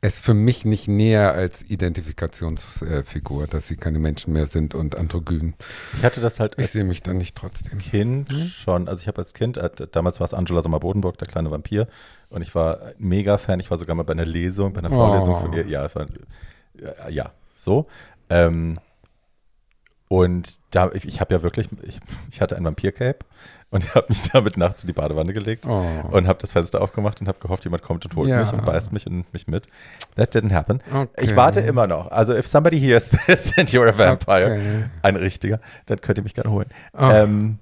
es 0.02 0.20
für 0.20 0.36
mich 0.36 0.66
nicht 0.66 0.88
näher 0.88 1.34
als 1.34 1.64
Identifikationsfigur, 1.68 3.48
dass 3.48 3.68
sie 3.68 3.76
keine 3.76 3.98
Menschen 3.98 4.34
mehr 4.34 4.46
sind 4.46 4.76
und 4.76 4.96
androgyn. 4.96 5.56
Ich 5.98 6.04
hatte 6.04 6.22
das 6.22 6.40
halt 6.40 6.54
Ich 6.58 6.66
als 6.66 6.72
sehe 6.74 6.84
mich 6.84 7.02
dann 7.02 7.18
nicht 7.18 7.36
trotzdem. 7.36 7.80
Kind 7.80 8.32
schon. 8.32 8.88
Also 8.88 9.02
ich 9.02 9.08
habe 9.08 9.20
als 9.22 9.34
Kind, 9.34 9.58
äh, 9.58 9.70
damals 9.92 10.20
war 10.20 10.26
es 10.26 10.34
Angela 10.36 10.62
Sommer-Bodenburg, 10.62 11.18
der 11.18 11.28
kleine 11.28 11.50
Vampir. 11.50 11.88
Und 12.30 12.44
ich 12.44 12.54
war 12.54 12.80
mega 13.00 13.40
Fan. 13.40 13.60
Ich 13.60 13.72
war 13.72 13.78
sogar 13.80 13.96
mal 13.96 14.04
bei 14.04 14.14
einer 14.14 14.26
Lesung, 14.26 14.74
bei 14.74 14.80
einer 14.80 14.92
Vorlesung 14.92 15.36
Oh. 15.36 15.40
von 15.40 15.54
ihr. 15.54 15.66
Ja, 15.66 15.94
war, 15.96 16.06
ja, 16.80 17.10
ja 17.10 17.32
so. 17.58 17.88
Ähm, 18.30 18.80
und 20.08 20.60
da, 20.72 20.92
ich, 20.94 21.08
ich 21.08 21.20
habe 21.22 21.34
ja 21.34 21.42
wirklich, 21.44 21.68
ich, 21.84 22.00
ich 22.30 22.42
hatte 22.42 22.56
ein 22.56 22.64
Vampir-Cape 22.64 23.20
und 23.72 23.96
habe 23.96 24.06
mich 24.10 24.22
damit 24.34 24.56
nachts 24.58 24.84
in 24.84 24.88
die 24.88 24.94
Badewanne 24.94 25.34
gelegt 25.34 25.66
Oh. 25.68 25.84
und 26.12 26.28
habe 26.28 26.38
das 26.40 26.52
Fenster 26.52 26.82
aufgemacht 26.82 27.20
und 27.22 27.28
habe 27.28 27.40
gehofft, 27.40 27.64
jemand 27.64 27.82
kommt 27.84 28.06
und 28.06 28.16
holt 28.16 28.30
Ja. 28.30 28.40
mich 28.42 28.54
und 28.54 28.64
beißt 28.64 28.94
mich 28.94 29.08
und 29.08 29.32
mich 29.34 29.48
mit. 29.48 29.68
That 30.16 30.34
didn't 30.36 30.54
happen. 30.54 30.82
Okay. 30.94 31.10
Ich 31.22 31.36
warte 31.36 31.60
immer 31.62 31.88
noch. 31.88 32.12
Also 32.12 32.36
if 32.36 32.46
somebody 32.48 32.80
hears 32.80 33.10
this 33.26 33.58
and 33.58 33.70
you're 33.72 33.90
a 33.90 33.98
vampire, 33.98 34.46
Okay. 34.54 34.84
ein 35.02 35.16
richtiger, 35.16 35.60
dann 35.88 36.00
könnt 36.02 36.20
ihr 36.20 36.24
mich 36.24 36.36
gerne 36.36 36.52
holen. 36.52 36.70
Oh. 36.94 37.10
Ähm, 37.12 37.58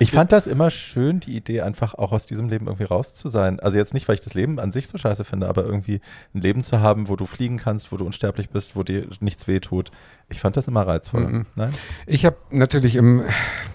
ich 0.00 0.12
fand 0.12 0.30
das 0.32 0.46
immer 0.46 0.70
schön, 0.70 1.20
die 1.20 1.36
Idee, 1.36 1.62
einfach 1.62 1.94
auch 1.94 2.12
aus 2.12 2.26
diesem 2.26 2.48
Leben 2.48 2.66
irgendwie 2.66 2.84
raus 2.84 3.14
zu 3.14 3.28
sein. 3.28 3.58
Also 3.60 3.76
jetzt 3.78 3.94
nicht, 3.94 4.06
weil 4.08 4.14
ich 4.14 4.20
das 4.20 4.34
Leben 4.34 4.58
an 4.60 4.70
sich 4.72 4.86
so 4.88 4.96
scheiße 4.98 5.24
finde, 5.24 5.48
aber 5.48 5.64
irgendwie 5.64 6.00
ein 6.34 6.40
Leben 6.40 6.62
zu 6.62 6.80
haben, 6.80 7.08
wo 7.08 7.16
du 7.16 7.26
fliegen 7.26 7.56
kannst, 7.58 7.90
wo 7.90 7.96
du 7.96 8.04
unsterblich 8.06 8.50
bist, 8.50 8.76
wo 8.76 8.82
dir 8.82 9.06
nichts 9.20 9.48
wehtut. 9.48 9.90
Ich 10.28 10.40
fand 10.40 10.56
das 10.56 10.68
immer 10.68 10.86
reizvoll. 10.86 11.26
Mhm. 11.26 11.46
Nein? 11.56 11.70
Ich 12.06 12.24
habe 12.26 12.36
natürlich 12.50 12.96
im, 12.96 13.22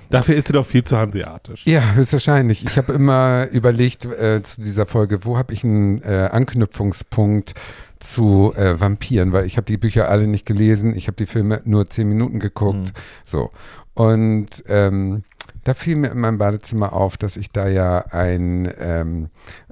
Dafür 0.10 0.36
ist 0.36 0.48
sie 0.48 0.54
doch 0.54 0.66
viel 0.66 0.84
zu 0.84 0.98
hanseatisch. 0.98 1.66
ja, 1.66 1.82
höchstwahrscheinlich. 1.96 2.64
Ich 2.64 2.78
habe 2.78 2.94
immer 2.94 3.48
überlegt 3.52 4.06
äh, 4.06 4.42
zu 4.44 4.62
dieser 4.62 4.86
Folge, 4.86 5.26
wo 5.26 5.38
habe 5.38 5.52
ich 5.54 5.64
einen 5.64 6.02
äh, 6.04 6.30
Anknüpfungspunkt 6.32 7.54
zu 8.00 8.54
äh, 8.56 8.80
Vampiren, 8.80 9.32
weil 9.34 9.46
ich 9.46 9.58
habe 9.58 9.66
die 9.66 9.78
Bücher 9.78 10.10
alle 10.10 10.28
nicht 10.28 10.46
gelesen, 10.46 10.96
ich 10.96 11.08
habe 11.08 11.16
die 11.16 11.26
Filme 11.26 11.62
nur 11.66 11.90
zehn 11.90 12.08
Minuten 12.08 12.40
geguckt, 12.40 12.78
Mhm. 12.90 12.92
so. 13.24 13.50
Und 13.96 14.48
ähm, 14.68 15.24
da 15.64 15.74
fiel 15.74 15.96
mir 15.96 16.12
in 16.12 16.20
meinem 16.20 16.38
Badezimmer 16.38 16.94
auf, 16.94 17.18
dass 17.18 17.38
ich 17.38 17.50
da 17.52 17.68
ja 17.68 18.00
ein, 18.12 18.72
ähm, 18.80 19.30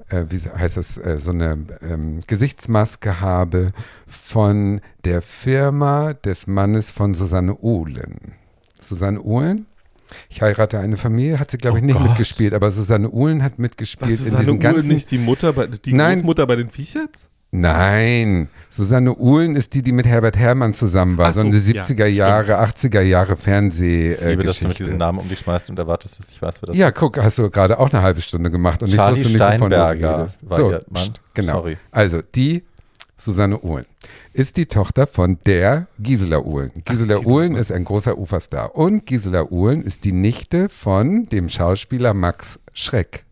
äh, 0.08 0.24
wie 0.30 0.38
heißt 0.38 0.76
das, 0.76 0.96
äh, 0.98 1.18
so 1.20 1.30
eine 1.30 1.58
ähm, 1.82 2.20
Gesichtsmaske 2.26 3.20
habe 3.20 3.72
von 4.06 4.80
der 5.04 5.22
Firma 5.22 6.14
des 6.14 6.46
Mannes 6.46 6.90
von 6.90 7.14
Susanne 7.14 7.56
Ohlen. 7.58 8.32
Susanne 8.80 9.20
Ohlen? 9.22 9.66
Ich 10.28 10.42
heirate 10.42 10.78
eine 10.78 10.96
Familie, 10.98 11.38
hat 11.38 11.50
sie, 11.50 11.56
glaube 11.58 11.78
ich, 11.78 11.82
Oh 11.84 11.86
nicht 11.86 11.96
Gott. 11.98 12.08
mitgespielt, 12.08 12.52
aber 12.52 12.70
Susanne 12.70 13.10
Ohlen 13.10 13.42
hat 13.42 13.58
mitgespielt 13.58 14.10
Was, 14.12 14.18
in 14.18 14.24
Susanne 14.26 14.40
diesen 14.44 14.56
Uhl 14.56 14.58
ganzen. 14.62 14.88
nicht 14.88 15.10
die 15.10 15.18
Mutter, 15.18 15.52
bei, 15.54 15.66
die 15.68 15.92
Nein. 15.94 16.16
Großmutter 16.18 16.46
bei 16.46 16.56
den 16.56 16.68
Viecherts? 16.70 17.30
Nein, 17.54 18.48
Susanne 18.70 19.14
Uhlen 19.14 19.56
ist 19.56 19.74
die, 19.74 19.82
die 19.82 19.92
mit 19.92 20.06
Herbert 20.06 20.38
Herrmann 20.38 20.72
zusammen 20.72 21.18
war. 21.18 21.26
Ach 21.28 21.34
so, 21.34 21.42
so, 21.42 21.46
eine 21.48 21.58
ja, 21.58 21.82
70er 21.82 22.06
Jahre, 22.06 22.58
80er 22.62 23.02
Jahre 23.02 23.36
Fernseh. 23.36 24.14
Ich 24.14 24.20
liebe, 24.22 24.42
dass 24.42 24.58
du 24.60 24.68
mit 24.68 24.78
diesen 24.78 24.96
Namen 24.96 25.18
um 25.18 25.28
dich 25.28 25.40
schmeißt 25.40 25.68
und 25.68 25.78
erwartest, 25.78 26.18
dass 26.18 26.30
ich 26.30 26.40
weiß, 26.40 26.62
wer 26.62 26.68
das 26.68 26.76
Ja, 26.76 26.88
ist. 26.88 26.94
guck, 26.94 27.18
hast 27.18 27.36
du 27.36 27.50
gerade 27.50 27.78
auch 27.78 27.92
eine 27.92 28.02
halbe 28.02 28.22
Stunde 28.22 28.50
gemacht 28.50 28.82
und 28.82 28.88
Charlie 28.90 29.20
ich 29.20 29.26
wusste 29.26 29.38
nicht, 29.38 29.54
wovon 29.60 29.70
du 29.70 29.88
redest. 29.90 30.40
so, 30.50 30.70
ihr 30.70 30.84
Mann. 30.88 31.10
genau. 31.34 31.52
Sorry. 31.52 31.76
Also, 31.90 32.22
die 32.34 32.64
Susanne 33.18 33.60
Uhlen 33.62 33.84
ist 34.32 34.56
die 34.56 34.64
Tochter 34.66 35.06
von 35.06 35.38
der 35.44 35.88
Gisela 35.98 36.40
Uhlen. 36.40 36.70
Gisela 36.86 37.16
Gisela 37.16 37.16
Uhlen 37.18 37.52
Uhlen. 37.52 37.56
ist 37.56 37.70
ein 37.70 37.84
großer 37.84 38.16
Uferstar. 38.16 38.74
Und 38.74 39.04
Gisela 39.04 39.44
Uhlen 39.50 39.82
ist 39.82 40.04
die 40.04 40.12
Nichte 40.12 40.70
von 40.70 41.26
dem 41.26 41.50
Schauspieler 41.50 42.14
Max 42.14 42.58
Schreck. 42.72 43.26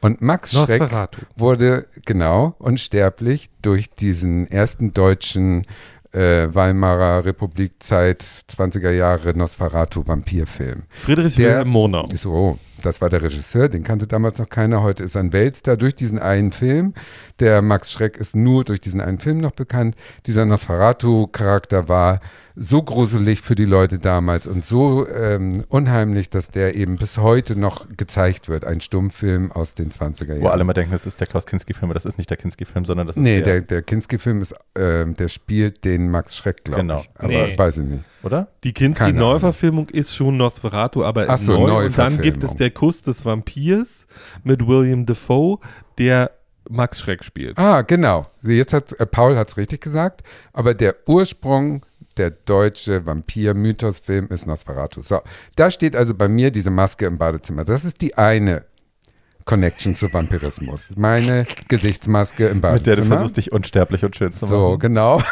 Und 0.00 0.22
Max 0.22 0.52
Schreck 0.52 0.80
Nosferatu. 0.80 1.20
wurde 1.36 1.86
genau 2.06 2.54
unsterblich 2.58 3.50
durch 3.62 3.90
diesen 3.90 4.50
ersten 4.50 4.94
deutschen 4.94 5.66
äh, 6.12 6.48
Weimarer 6.52 7.24
Republikzeit 7.24 8.22
20er 8.22 8.90
Jahre 8.90 9.36
Nosferatu-Vampirfilm. 9.36 10.82
Friedrich 10.88 11.36
Der- 11.36 11.50
Wilhelm 11.50 11.68
Murnau. 11.68 12.08
So, 12.16 12.58
das 12.82 13.00
war 13.00 13.10
der 13.10 13.22
Regisseur, 13.22 13.68
den 13.68 13.82
kannte 13.84 14.06
damals 14.06 14.38
noch 14.38 14.48
keiner. 14.48 14.82
Heute 14.82 15.04
ist 15.04 15.14
er 15.14 15.20
ein 15.22 15.32
Weltstar 15.32 15.76
durch 15.76 15.94
diesen 15.94 16.18
einen 16.18 16.50
Film. 16.52 16.94
Der 17.40 17.62
Max 17.62 17.90
Schreck 17.90 18.18
ist 18.18 18.36
nur 18.36 18.64
durch 18.64 18.80
diesen 18.80 19.00
einen 19.00 19.18
Film 19.18 19.38
noch 19.38 19.52
bekannt. 19.52 19.96
Dieser 20.26 20.44
Nosferatu-Charakter 20.44 21.88
war 21.88 22.20
so 22.54 22.82
gruselig 22.82 23.40
für 23.40 23.54
die 23.54 23.64
Leute 23.64 23.98
damals 23.98 24.46
und 24.46 24.64
so 24.64 25.08
ähm, 25.08 25.64
unheimlich, 25.68 26.28
dass 26.28 26.50
der 26.50 26.74
eben 26.74 26.96
bis 26.96 27.16
heute 27.16 27.58
noch 27.58 27.86
gezeigt 27.96 28.48
wird. 28.50 28.66
Ein 28.66 28.80
Stummfilm 28.82 29.50
aus 29.52 29.74
den 29.74 29.90
20er 29.90 30.28
Jahren. 30.34 30.42
Wo 30.42 30.48
alle 30.48 30.64
mal 30.64 30.74
denken, 30.74 30.92
das 30.92 31.06
ist 31.06 31.18
der 31.20 31.26
Klaus 31.26 31.46
Kinski-Film, 31.46 31.86
aber 31.90 31.94
das 31.94 32.04
ist 32.04 32.18
nicht 32.18 32.28
der 32.28 32.36
Kinski-Film, 32.36 32.84
sondern 32.84 33.06
das 33.06 33.16
ist 33.16 33.22
Nee, 33.22 33.40
der, 33.40 33.60
der, 33.60 33.60
der 33.62 33.82
Kinski-Film 33.82 34.42
ist, 34.42 34.54
ähm, 34.76 35.16
der 35.16 35.28
spielt 35.28 35.84
den 35.86 36.10
Max 36.10 36.36
Schreck, 36.36 36.64
glaube 36.64 36.82
Genau. 36.82 36.98
ich. 36.98 37.10
Aber 37.16 37.28
Nee. 37.28 37.56
weiß 37.56 37.78
ich 37.78 37.84
nicht. 37.86 38.04
oder? 38.22 38.48
Die 38.64 38.74
Kinski-Neuverfilmung 38.74 39.88
ist 39.88 40.14
schon 40.14 40.36
Nosferatu, 40.36 41.04
aber 41.04 41.24
Ach 41.28 41.38
so, 41.38 41.66
neu. 41.66 41.86
Und 41.86 41.96
dann 41.96 42.20
gibt 42.20 42.44
es 42.44 42.54
der 42.56 42.70
Kuss 42.70 43.00
des 43.00 43.24
Vampirs 43.24 44.06
mit 44.44 44.66
William 44.66 45.06
Defoe, 45.06 45.58
der 45.96 46.32
Max 46.70 47.00
Schreck 47.00 47.24
spielt. 47.24 47.58
Ah, 47.58 47.82
genau. 47.82 48.26
Jetzt 48.42 48.72
hat 48.72 48.92
äh, 48.98 49.06
Paul 49.06 49.36
hat 49.36 49.48
es 49.48 49.56
richtig 49.56 49.80
gesagt, 49.80 50.22
aber 50.52 50.74
der 50.74 50.96
Ursprung 51.06 51.84
der 52.16 52.30
deutsche 52.30 53.06
Vampir-Mythos-Film 53.06 54.28
ist 54.28 54.46
Nosferatu. 54.46 55.02
So, 55.02 55.20
da 55.56 55.70
steht 55.70 55.96
also 55.96 56.14
bei 56.14 56.28
mir 56.28 56.50
diese 56.50 56.70
Maske 56.70 57.06
im 57.06 57.18
Badezimmer. 57.18 57.64
Das 57.64 57.84
ist 57.84 58.00
die 58.00 58.16
eine 58.18 58.64
Connection 59.44 59.94
zu 59.94 60.12
Vampirismus. 60.12 60.90
Meine 60.96 61.46
Gesichtsmaske 61.68 62.46
im 62.46 62.60
Badezimmer. 62.60 62.74
Mit 62.74 62.86
der 62.86 62.96
du 62.96 63.04
versuchst, 63.04 63.36
dich 63.36 63.52
unsterblich 63.52 64.04
und 64.04 64.14
schön 64.14 64.32
zu 64.32 64.44
machen. 64.44 64.54
so, 64.54 64.78
genau. 64.78 65.22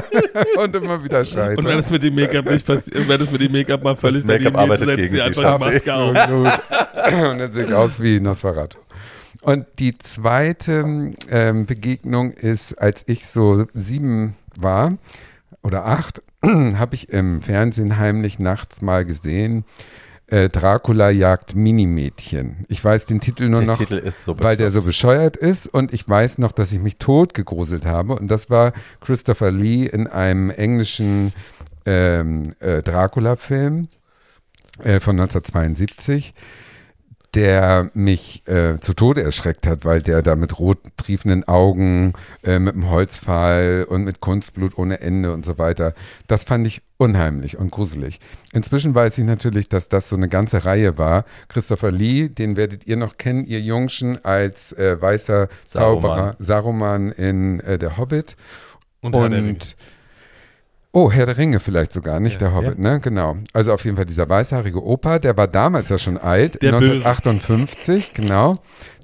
und 0.58 0.76
immer 0.76 1.02
wieder 1.02 1.24
scheitern. 1.24 1.58
Und 1.58 1.64
wenn 1.66 1.78
es 1.78 1.90
mit 1.90 2.02
dem 2.02 2.14
Make-up 2.14 2.48
nicht 2.48 2.66
passiert, 2.66 3.08
wenn 3.08 3.20
es 3.20 3.32
mit 3.32 3.40
dem 3.40 3.52
Make-up 3.52 3.82
mal 3.82 3.96
völlig 3.96 4.24
Make-up 4.24 4.52
geht, 4.52 4.56
arbeitet 4.56 4.88
setzt 4.88 4.96
gegen 4.96 5.10
sie 5.10 5.16
sie, 5.16 5.22
einfach. 5.22 5.58
Maske 5.58 5.94
auf. 5.94 7.30
Und 7.30 7.38
dann 7.38 7.52
sehe 7.52 7.64
ich 7.64 7.72
aus 7.74 8.00
wie 8.00 8.20
Nosferatu. 8.20 8.78
Und 9.42 9.66
die 9.78 9.98
zweite 9.98 11.12
ähm, 11.30 11.66
Begegnung 11.66 12.30
ist, 12.32 12.74
als 12.74 13.04
ich 13.06 13.26
so 13.26 13.66
sieben 13.74 14.36
war 14.58 14.96
oder 15.62 15.86
acht, 15.86 16.22
habe 16.42 16.94
ich 16.94 17.10
im 17.10 17.42
Fernsehen 17.42 17.98
heimlich 17.98 18.38
nachts 18.38 18.82
mal 18.82 19.04
gesehen, 19.04 19.64
äh, 20.26 20.48
Dracula 20.48 21.10
jagt 21.10 21.54
Minimädchen. 21.54 22.64
Ich 22.68 22.82
weiß 22.82 23.06
den 23.06 23.20
Titel 23.20 23.48
nur 23.48 23.60
Der 23.60 23.68
noch, 23.68 23.78
Titel 23.78 24.10
so 24.10 24.38
weil 24.40 24.56
der 24.56 24.70
so 24.70 24.82
bescheuert 24.82 25.36
ist. 25.36 25.66
Und 25.66 25.92
ich 25.92 26.08
weiß 26.08 26.38
noch, 26.38 26.52
dass 26.52 26.72
ich 26.72 26.80
mich 26.80 26.96
tot 26.96 27.34
gegruselt 27.34 27.84
habe. 27.84 28.14
Und 28.14 28.28
das 28.28 28.48
war 28.48 28.72
Christopher 29.00 29.50
Lee 29.50 29.86
in 29.86 30.06
einem 30.06 30.50
englischen 30.50 31.32
ähm, 31.84 32.54
äh, 32.60 32.82
Dracula-Film 32.82 33.88
äh, 34.78 34.98
von 35.00 35.20
1972, 35.20 36.34
der 37.34 37.90
mich 37.94 38.46
äh, 38.46 38.78
zu 38.80 38.94
Tode 38.94 39.22
erschreckt 39.22 39.66
hat, 39.66 39.84
weil 39.84 40.02
der 40.02 40.22
da 40.22 40.36
mit 40.36 40.58
rot 40.58 40.78
triefenden 40.96 41.46
Augen, 41.48 42.12
äh, 42.44 42.58
mit 42.58 42.74
einem 42.74 42.90
Holzpfahl 42.90 43.86
und 43.88 44.04
mit 44.04 44.20
Kunstblut 44.20 44.78
ohne 44.78 45.00
Ende 45.00 45.32
und 45.32 45.44
so 45.44 45.58
weiter, 45.58 45.94
das 46.28 46.44
fand 46.44 46.66
ich 46.66 46.82
unheimlich 46.96 47.58
und 47.58 47.70
gruselig. 47.70 48.20
Inzwischen 48.52 48.94
weiß 48.94 49.18
ich 49.18 49.24
natürlich, 49.24 49.68
dass 49.68 49.88
das 49.88 50.08
so 50.08 50.16
eine 50.16 50.28
ganze 50.28 50.64
Reihe 50.64 50.96
war. 50.96 51.24
Christopher 51.48 51.90
Lee, 51.90 52.28
den 52.28 52.56
werdet 52.56 52.86
ihr 52.86 52.96
noch 52.96 53.18
kennen, 53.18 53.44
ihr 53.44 53.60
Jungschen, 53.60 54.24
als 54.24 54.72
äh, 54.72 55.00
weißer 55.00 55.48
Zauberer 55.64 56.36
Saruman 56.38 57.10
in 57.10 57.60
äh, 57.60 57.78
Der 57.78 57.96
Hobbit. 57.96 58.36
Und. 59.00 59.14
Und 59.14 59.76
Oh, 60.96 61.10
Herr 61.10 61.26
der 61.26 61.36
Ringe 61.36 61.58
vielleicht 61.58 61.92
sogar, 61.92 62.20
nicht 62.20 62.40
Ja. 62.40 62.48
der 62.48 62.54
Hobbit, 62.54 62.78
ne? 62.78 63.00
Genau. 63.00 63.36
Also 63.52 63.72
auf 63.72 63.84
jeden 63.84 63.96
Fall 63.96 64.06
dieser 64.06 64.28
weißhaarige 64.28 64.80
Opa, 64.80 65.18
der 65.18 65.36
war 65.36 65.48
damals 65.48 65.88
ja 65.88 65.98
schon 65.98 66.16
alt, 66.18 66.62
Der 66.62 66.72
1958, 66.72 68.14
genau. 68.14 68.54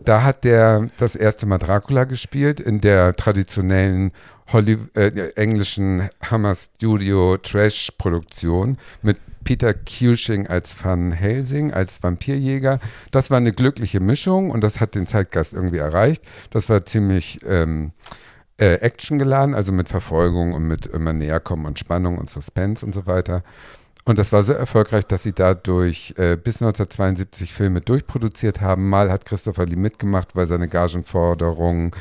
Da 0.05 0.22
hat 0.22 0.45
der 0.45 0.86
das 0.99 1.16
erste 1.16 1.47
Mal 1.47 1.59
Dracula 1.59 2.05
gespielt 2.05 2.61
in 2.61 2.80
der 2.80 3.16
traditionellen 3.16 4.12
Holly 4.53 4.78
äh, 4.95 5.30
englischen 5.34 6.09
Hammer 6.22 6.55
Studio 6.55 7.36
Trash 7.38 7.91
Produktion 7.99 8.78
mit 9.03 9.18
Peter 9.43 9.74
Cushing 9.74 10.47
als 10.47 10.76
Van 10.84 11.11
Helsing, 11.11 11.72
als 11.72 12.03
Vampirjäger. 12.03 12.78
Das 13.11 13.30
war 13.30 13.38
eine 13.38 13.53
glückliche 13.53 13.99
Mischung 13.99 14.51
und 14.51 14.61
das 14.62 14.78
hat 14.78 14.95
den 14.95 15.07
Zeitgeist 15.09 15.55
irgendwie 15.55 15.78
erreicht. 15.78 16.22
Das 16.51 16.68
war 16.68 16.84
ziemlich 16.84 17.41
ähm, 17.49 17.91
äh, 18.61 18.75
Action 18.77 19.19
geladen, 19.19 19.55
also 19.55 19.73
mit 19.73 19.89
Verfolgung 19.89 20.53
und 20.53 20.65
mit 20.65 20.87
immer 20.87 21.13
näher 21.13 21.41
kommen 21.41 21.65
und 21.65 21.79
Spannung 21.79 22.19
und 22.19 22.29
Suspense 22.29 22.85
und 22.85 22.95
so 22.95 23.07
weiter. 23.07 23.43
Und 24.11 24.19
das 24.19 24.33
war 24.33 24.43
so 24.43 24.53
erfolgreich, 24.53 25.07
dass 25.07 25.23
sie 25.23 25.33
dadurch 25.33 26.15
äh, 26.17 26.35
bis 26.35 26.61
1972 26.61 27.55
Filme 27.55 27.81
durchproduziert 27.81 28.61
haben. 28.61 28.89
Mal 28.89 29.09
hat 29.09 29.25
Christopher 29.25 29.67
Lee 29.67 29.77
mitgemacht, 29.77 30.35
weil 30.35 30.47
seine 30.47 30.67
Gagenforderungen 30.67 31.93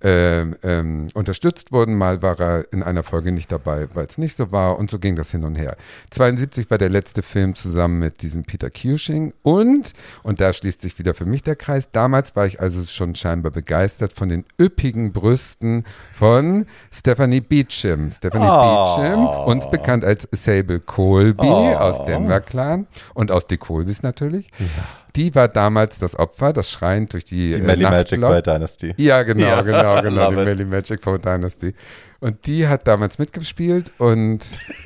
ähm, 0.00 0.56
ähm, 0.62 1.08
unterstützt 1.14 1.72
wurden. 1.72 1.96
Mal 1.96 2.22
war 2.22 2.40
er 2.40 2.72
in 2.72 2.82
einer 2.82 3.02
Folge 3.02 3.32
nicht 3.32 3.50
dabei, 3.50 3.88
weil 3.94 4.06
es 4.06 4.16
nicht 4.16 4.36
so 4.36 4.52
war. 4.52 4.78
Und 4.78 4.90
so 4.90 4.98
ging 4.98 5.16
das 5.16 5.32
hin 5.32 5.44
und 5.44 5.56
her. 5.56 5.76
72 6.10 6.70
war 6.70 6.78
der 6.78 6.88
letzte 6.88 7.22
Film 7.22 7.54
zusammen 7.54 7.98
mit 7.98 8.22
diesem 8.22 8.44
Peter 8.44 8.70
Cushing. 8.70 9.34
Und, 9.42 9.92
und 10.22 10.40
da 10.40 10.52
schließt 10.52 10.80
sich 10.80 10.98
wieder 10.98 11.14
für 11.14 11.26
mich 11.26 11.42
der 11.42 11.56
Kreis, 11.56 11.90
damals 11.90 12.36
war 12.36 12.46
ich 12.46 12.60
also 12.60 12.84
schon 12.84 13.14
scheinbar 13.14 13.50
begeistert 13.50 14.12
von 14.12 14.28
den 14.28 14.44
üppigen 14.60 15.12
Brüsten 15.12 15.84
von 16.14 16.66
Stephanie 16.92 17.40
Beecham. 17.40 18.10
Stephanie 18.10 18.46
Oh. 18.48 18.96
Beecham, 18.96 19.26
uns 19.46 19.68
bekannt 19.68 20.04
als 20.04 20.28
Sable 20.32 20.80
Colby 20.80 21.38
Oh. 21.40 21.57
Aus 21.58 22.04
Denver 22.04 22.40
Clan 22.40 22.86
und 23.14 23.30
aus 23.30 23.46
die 23.46 23.56
Colbys 23.56 24.02
natürlich. 24.02 24.50
Die 25.16 25.34
war 25.34 25.48
damals 25.48 25.98
das 25.98 26.18
Opfer, 26.18 26.52
das 26.52 26.70
schreiend 26.70 27.12
durch 27.12 27.24
die, 27.24 27.52
Die 27.52 27.60
äh, 27.60 27.62
Melly 27.62 27.84
Magic 27.84 28.20
bei 28.20 28.40
Dynasty. 28.40 28.94
Ja, 28.96 29.22
genau, 29.22 29.46
Ja, 29.46 29.62
genau, 29.62 30.02
genau. 30.02 30.30
Die. 30.30 30.36
Melly 30.36 30.64
Magic 30.64 31.02
von 31.02 31.20
Dynasty. 31.20 31.74
Und 32.20 32.46
die 32.46 32.66
hat 32.66 32.86
damals 32.88 33.18
mitgespielt 33.18 33.92
und 33.98 34.40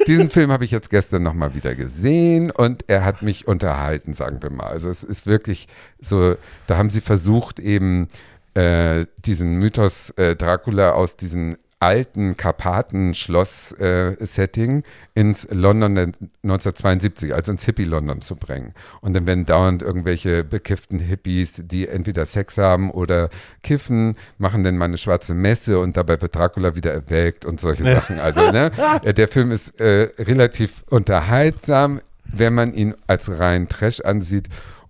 diesen 0.06 0.28
Film 0.28 0.52
habe 0.52 0.66
ich 0.66 0.70
jetzt 0.70 0.90
gestern 0.90 1.22
nochmal 1.22 1.54
wieder 1.54 1.74
gesehen 1.74 2.50
und 2.50 2.84
er 2.88 3.04
hat 3.04 3.22
mich 3.22 3.48
unterhalten, 3.48 4.12
sagen 4.12 4.42
wir 4.42 4.50
mal. 4.50 4.66
Also 4.66 4.90
es 4.90 5.02
ist 5.02 5.26
wirklich 5.26 5.66
so, 5.98 6.36
da 6.66 6.76
haben 6.76 6.90
sie 6.90 7.00
versucht 7.00 7.58
eben 7.58 8.08
äh, 8.54 9.06
diesen 9.24 9.54
Mythos 9.54 10.10
äh, 10.10 10.36
Dracula 10.36 10.92
aus 10.92 11.16
diesen 11.16 11.56
alten 11.82 12.36
Karpaten-Schloss-Setting 12.36 14.84
ins 15.14 15.48
London 15.50 15.94
der 15.96 16.12
1972, 16.44 17.34
also 17.34 17.50
ins 17.50 17.64
Hippie-London 17.64 18.20
zu 18.20 18.36
bringen. 18.36 18.72
Und 19.00 19.14
dann 19.14 19.26
werden 19.26 19.46
dauernd 19.46 19.82
irgendwelche 19.82 20.44
bekifften 20.44 21.00
Hippies, 21.00 21.64
die 21.66 21.88
entweder 21.88 22.24
Sex 22.24 22.56
haben 22.56 22.92
oder 22.92 23.30
kiffen, 23.64 24.16
machen 24.38 24.62
dann 24.62 24.78
mal 24.78 24.84
eine 24.84 24.96
schwarze 24.96 25.34
Messe 25.34 25.80
und 25.80 25.96
dabei 25.96 26.22
wird 26.22 26.36
Dracula 26.36 26.76
wieder 26.76 26.92
erwägt 26.92 27.44
und 27.44 27.60
solche 27.60 27.82
Sachen. 27.82 28.20
Also 28.20 28.52
ne, 28.52 28.70
äh, 29.02 29.12
der 29.12 29.26
Film 29.26 29.50
ist 29.50 29.80
äh, 29.80 30.10
relativ 30.20 30.84
unterhaltsam, 30.88 32.00
wenn 32.24 32.54
man 32.54 32.74
ihn 32.74 32.94
als 33.08 33.40
rein 33.40 33.68
Trash 33.68 34.00
ansieht. 34.02 34.48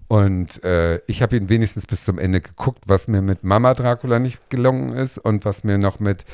Und 0.09 0.62
äh, 0.62 1.01
ich 1.07 1.22
habe 1.22 1.38
ihn 1.38 1.49
wenigstens 1.49 1.86
bis 1.86 2.05
zum 2.05 2.18
Ende 2.18 2.43
geguckt, 2.43 2.82
was 2.86 3.09
mir 3.09 3.22
mit 3.22 3.45
Mama 3.45 3.72
Dracula 3.72 4.18
nicht 4.18 4.51
gelungen 4.51 4.93
ist 4.93 5.16
und 5.16 5.47
was 5.47 5.64
mir 5.64 5.78
noch 5.78 6.01
mit 6.01 6.26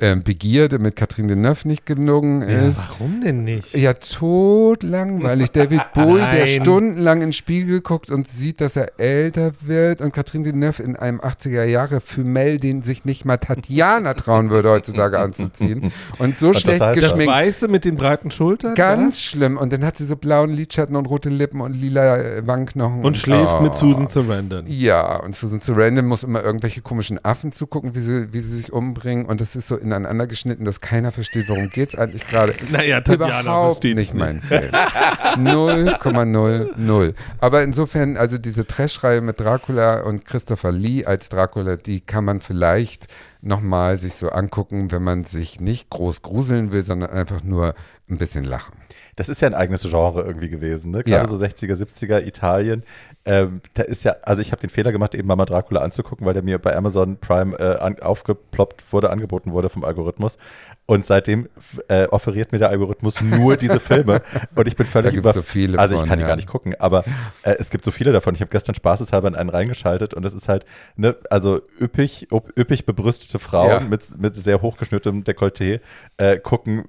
ähm, 0.00 0.22
Begierde 0.22 0.78
mit 0.78 0.96
Catherine 0.96 1.28
Deneuve 1.28 1.68
nicht 1.68 1.84
gelungen 1.86 2.42
ist. 2.42 2.78
warum 2.88 3.20
denn 3.20 3.44
nicht? 3.44 3.74
Ja, 3.76 3.94
tot 3.94 4.82
langweilig. 4.82 5.50
David 5.52 5.82
Bowie, 5.94 6.20
der 6.32 6.46
stundenlang 6.46 7.18
in 7.18 7.28
den 7.28 7.32
Spiegel 7.32 7.80
guckt 7.80 8.10
und 8.10 8.26
sieht, 8.28 8.60
dass 8.60 8.76
er 8.76 8.98
älter 8.98 9.52
wird. 9.60 10.00
Und 10.00 10.12
Catherine 10.12 10.44
Deneuve 10.44 10.82
in 10.82 10.96
einem 10.96 11.20
80er-Jahre-Fümel, 11.20 12.58
den 12.58 12.82
sich 12.82 13.04
nicht 13.04 13.24
mal 13.24 13.36
Tatjana 13.38 14.14
trauen 14.14 14.50
würde, 14.50 14.70
heutzutage 14.70 15.18
anzuziehen. 15.18 15.92
Und 16.18 16.38
so 16.38 16.52
das 16.52 16.62
schlecht 16.62 16.80
heißt 16.80 16.96
Das 17.02 17.10
geschminkt. 17.10 17.32
Weiße 17.32 17.68
mit 17.68 17.84
den 17.84 17.96
breiten 17.96 18.30
Schultern? 18.30 18.74
Ganz 18.74 19.20
schlimm. 19.20 19.56
Und 19.56 19.72
dann 19.72 19.84
hat 19.84 19.98
sie 19.98 20.06
so 20.06 20.16
blauen 20.16 20.50
Lidschatten 20.50 20.96
und 20.96 21.06
rote 21.06 21.28
Lippen 21.28 21.60
und 21.60 21.72
lila 21.74 22.16
äh, 22.18 22.46
Wangenknochen. 22.46 23.02
da? 23.02 23.06
Und 23.08 23.16
schläft 23.16 23.56
Oh. 23.58 23.62
mit 23.62 23.74
Susan 23.74 24.06
Sarandon. 24.08 24.64
Ja, 24.68 25.16
und 25.16 25.34
Susan 25.34 25.60
Sarandon 25.60 26.06
muss 26.06 26.22
immer 26.22 26.42
irgendwelche 26.42 26.82
komischen 26.82 27.22
Affen 27.24 27.52
zugucken, 27.52 27.94
wie 27.94 28.00
sie, 28.00 28.32
wie 28.32 28.40
sie 28.40 28.56
sich 28.56 28.72
umbringen. 28.72 29.26
Und 29.26 29.40
das 29.40 29.56
ist 29.56 29.68
so 29.68 29.76
ineinander 29.90 30.26
geschnitten, 30.26 30.64
dass 30.64 30.80
keiner 30.80 31.12
versteht, 31.12 31.48
worum 31.48 31.70
geht's 31.70 31.94
eigentlich 31.94 32.26
gerade. 32.26 32.52
Naja, 32.70 33.00
Tatjana 33.00 33.40
Überhaupt 33.40 33.84
nicht 33.84 33.98
es 33.98 34.14
mein 34.14 34.42
Film. 34.42 34.70
0,00. 34.70 37.14
Aber 37.40 37.62
insofern, 37.62 38.16
also 38.16 38.38
diese 38.38 38.66
Trash-Reihe 38.66 39.20
mit 39.20 39.38
Dracula 39.40 40.00
und 40.02 40.24
Christopher 40.24 40.72
Lee 40.72 41.04
als 41.04 41.28
Dracula, 41.28 41.76
die 41.76 42.00
kann 42.00 42.24
man 42.24 42.40
vielleicht 42.40 43.08
nochmal 43.42 43.96
sich 43.96 44.14
so 44.14 44.30
angucken, 44.30 44.92
wenn 44.92 45.02
man 45.02 45.24
sich 45.24 45.60
nicht 45.60 45.90
groß 45.90 46.22
gruseln 46.22 46.72
will, 46.72 46.82
sondern 46.82 47.10
einfach 47.10 47.42
nur 47.42 47.74
ein 48.10 48.18
bisschen 48.18 48.44
lachen. 48.44 48.74
Das 49.16 49.28
ist 49.28 49.40
ja 49.42 49.48
ein 49.48 49.54
eigenes 49.54 49.82
Genre 49.82 50.22
irgendwie 50.22 50.48
gewesen, 50.48 50.92
ne? 50.92 51.02
Gerade 51.02 51.24
Ja. 51.24 51.26
so 51.28 51.36
60er, 51.36 51.74
70er 51.74 52.24
Italien. 52.26 52.84
Ähm, 53.26 53.60
da 53.74 53.82
ist 53.82 54.02
ja, 54.04 54.16
also 54.22 54.40
ich 54.40 54.50
habe 54.52 54.60
den 54.60 54.70
Fehler 54.70 54.92
gemacht, 54.92 55.14
eben 55.14 55.28
Mama 55.28 55.44
Dracula 55.44 55.80
anzugucken, 55.82 56.26
weil 56.26 56.32
der 56.32 56.42
mir 56.42 56.58
bei 56.58 56.74
Amazon 56.74 57.18
Prime 57.18 57.58
äh, 57.58 57.76
an, 57.78 57.98
aufgeploppt 58.00 58.92
wurde, 58.92 59.10
angeboten 59.10 59.52
wurde 59.52 59.68
vom 59.68 59.84
Algorithmus. 59.84 60.38
Und 60.86 61.04
seitdem 61.04 61.48
äh, 61.88 62.06
offeriert 62.06 62.52
mir 62.52 62.58
der 62.58 62.70
Algorithmus 62.70 63.20
nur 63.20 63.56
diese 63.56 63.78
Filme. 63.80 64.22
Und 64.54 64.66
ich 64.66 64.76
bin 64.76 64.86
völlig 64.86 65.14
über. 65.14 65.32
so 65.32 65.42
viele 65.42 65.78
also 65.78 65.94
ich 65.94 66.00
von, 66.00 66.08
kann 66.08 66.18
die 66.18 66.22
ja. 66.22 66.28
gar 66.28 66.36
nicht 66.36 66.48
gucken, 66.48 66.74
aber 66.78 67.04
äh, 67.42 67.54
es 67.58 67.70
gibt 67.70 67.84
so 67.84 67.90
viele 67.90 68.12
davon. 68.12 68.34
Ich 68.34 68.40
habe 68.40 68.50
gestern 68.50 68.74
spaßeshalber 68.74 69.28
in 69.28 69.34
einen 69.34 69.50
reingeschaltet 69.50 70.14
und 70.14 70.24
das 70.24 70.34
ist 70.34 70.48
halt, 70.48 70.64
ne, 70.96 71.16
also 71.30 71.60
üppig, 71.80 72.28
üppig 72.58 72.86
bebrüstete 72.86 73.38
Frauen 73.38 73.68
Ja. 73.70 73.80
mit, 73.80 74.18
mit 74.18 74.34
sehr 74.36 74.62
hochgeschnürtem 74.62 75.22
Dekolleté 75.24 75.80
äh, 76.16 76.38
gucken, 76.38 76.84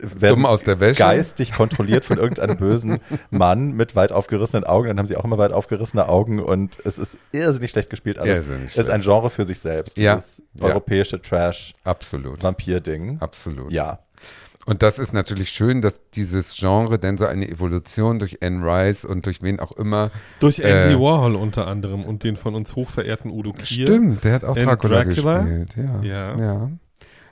werden 0.00 0.46
aus 0.46 0.64
der 0.64 0.80
Wäsche. 0.80 0.98
geistig 0.98 1.52
kontrolliert 1.52 2.04
von 2.04 2.18
irgendeinem 2.18 2.56
bösen 2.56 3.00
Mann 3.30 3.72
mit 3.72 3.94
weit 3.96 4.12
aufgerissenen 4.12 4.64
Augen. 4.64 4.88
Dann 4.88 4.98
haben 4.98 5.06
sie 5.06 5.16
auch 5.16 5.24
immer 5.24 5.38
weit 5.38 5.52
aufgerissene 5.52 6.08
Augen 6.08 6.40
und 6.40 6.78
es 6.84 6.98
ist 6.98 7.18
irrsinnig 7.32 7.70
schlecht 7.70 7.90
gespielt. 7.90 8.18
Alles. 8.18 8.38
Irrsinnig 8.38 8.72
es 8.72 8.76
ist 8.78 8.90
ein 8.90 9.00
Genre 9.02 9.30
für 9.30 9.44
sich 9.44 9.58
selbst. 9.58 9.98
Ja. 9.98 10.16
Dieses 10.16 10.42
Ja. 10.54 10.66
europäische 10.68 11.16
Absolut. 11.84 12.40
Trash-Vampir-Ding. 12.40 13.18
Absolut. 13.20 13.70
Ja. 13.72 14.00
Und 14.66 14.82
das 14.82 14.98
ist 14.98 15.14
natürlich 15.14 15.48
schön, 15.48 15.80
dass 15.80 15.98
dieses 16.10 16.54
Genre 16.54 16.98
denn 16.98 17.16
so 17.16 17.24
eine 17.24 17.48
Evolution 17.48 18.18
durch 18.18 18.42
Anne 18.42 18.62
Rice 18.62 19.06
und 19.06 19.24
durch 19.24 19.40
wen 19.42 19.60
auch 19.60 19.72
immer. 19.72 20.10
Durch 20.40 20.58
Andy 20.58 20.94
Äh, 20.94 21.00
Warhol 21.00 21.36
unter 21.36 21.66
anderem 21.66 22.04
und 22.04 22.22
den 22.22 22.36
von 22.36 22.54
uns 22.54 22.74
hochverehrten 22.76 23.30
Udo 23.30 23.54
Kier. 23.54 23.86
Stimmt, 23.86 24.24
der 24.24 24.34
hat 24.34 24.44
auch 24.44 24.54
Dracula, 24.54 25.04
Dracula? 25.04 25.38
gespielt. 25.38 25.74
Ja. 25.76 26.02
Ja. 26.02 26.36
ja. 26.38 26.70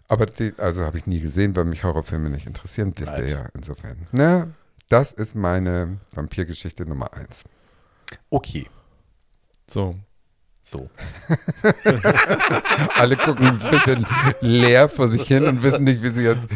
Aber 0.08 0.26
die, 0.26 0.52
also 0.58 0.84
habe 0.84 0.98
ich 0.98 1.06
nie 1.06 1.20
gesehen, 1.20 1.56
weil 1.56 1.64
mich 1.64 1.84
Horrorfilme 1.84 2.30
nicht 2.30 2.46
interessieren, 2.46 2.92
wisst 2.96 3.16
ihr 3.18 3.28
ja 3.28 3.46
insofern. 3.54 4.06
Na, 4.12 4.48
das 4.88 5.12
ist 5.12 5.34
meine 5.34 5.98
Vampirgeschichte 6.12 6.86
Nummer 6.86 7.12
eins. 7.12 7.42
Okay. 8.30 8.66
So. 9.66 9.96
So. 10.62 10.90
Alle 12.94 13.16
gucken 13.16 13.46
ein 13.46 13.58
bisschen 13.70 14.04
leer 14.40 14.88
vor 14.88 15.08
sich 15.08 15.22
hin 15.22 15.44
und 15.44 15.62
wissen 15.62 15.84
nicht, 15.84 16.02
wie 16.02 16.10
sie 16.10 16.24
jetzt 16.24 16.48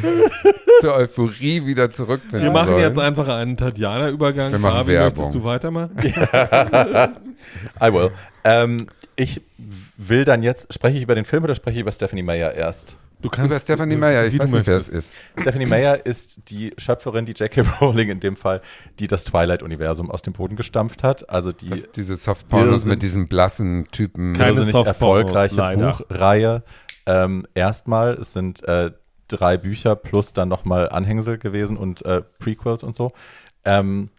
zur 0.80 0.94
Euphorie 0.94 1.64
wieder 1.64 1.92
zurückfinden 1.92 2.42
Wir 2.42 2.50
machen 2.50 2.72
sollen. 2.72 2.82
jetzt 2.82 2.98
einfach 2.98 3.28
einen 3.28 3.56
Tatjana-Übergang. 3.56 4.50
Wir 4.50 4.58
machen 4.58 4.78
Fabi, 4.78 4.92
Werbung. 4.92 5.16
möchtest 5.18 5.34
du 5.36 5.44
weitermachen? 5.44 5.96
I 7.80 7.92
will. 7.92 8.10
Ähm, 8.42 8.88
ich 9.14 9.42
will 9.96 10.24
dann 10.24 10.42
jetzt, 10.42 10.72
spreche 10.72 10.96
ich 10.96 11.02
über 11.04 11.14
den 11.14 11.24
Film 11.24 11.44
oder 11.44 11.54
spreche 11.54 11.76
ich 11.76 11.82
über 11.82 11.92
Stephanie 11.92 12.22
Meyer 12.24 12.52
erst? 12.52 12.96
Du 13.22 13.28
kannst, 13.28 13.50
Über 13.50 13.58
Stephanie 13.60 13.96
Meyer, 13.96 14.26
ich 14.26 14.38
weiß 14.38 14.50
nicht, 14.50 14.66
wer 14.66 14.76
es 14.78 14.88
ist. 14.88 15.14
Stephanie 15.38 15.66
Meyer 15.66 16.06
ist 16.06 16.50
die 16.50 16.72
Schöpferin, 16.78 17.26
die 17.26 17.32
J.K. 17.32 17.62
Rowling 17.80 18.08
in 18.08 18.20
dem 18.20 18.36
Fall, 18.36 18.62
die 18.98 19.08
das 19.08 19.24
Twilight-Universum 19.24 20.10
aus 20.10 20.22
dem 20.22 20.32
Boden 20.32 20.56
gestampft 20.56 21.02
hat. 21.02 21.28
Also 21.28 21.52
die 21.52 21.68
Das, 21.70 21.90
diese 21.92 22.16
Softpornos 22.16 22.84
mit 22.84 23.02
diesem 23.02 23.28
blassen 23.28 23.88
Typen. 23.92 24.34
Keine 24.34 24.60
Softpornos, 24.60 24.86
erfolgreiche 24.86 25.56
leider. 25.56 25.92
Buchreihe. 25.92 26.62
Ähm, 27.06 27.46
erstmal, 27.54 28.14
es 28.14 28.32
sind 28.32 28.62
äh, 28.64 28.92
drei 29.28 29.56
Bücher 29.58 29.96
plus 29.96 30.32
dann 30.32 30.48
nochmal 30.48 30.88
Anhängsel 30.88 31.38
gewesen 31.38 31.76
und 31.76 32.04
äh, 32.04 32.22
Prequels 32.38 32.82
und 32.82 32.94
so. 32.94 33.12
Ähm, 33.64 34.10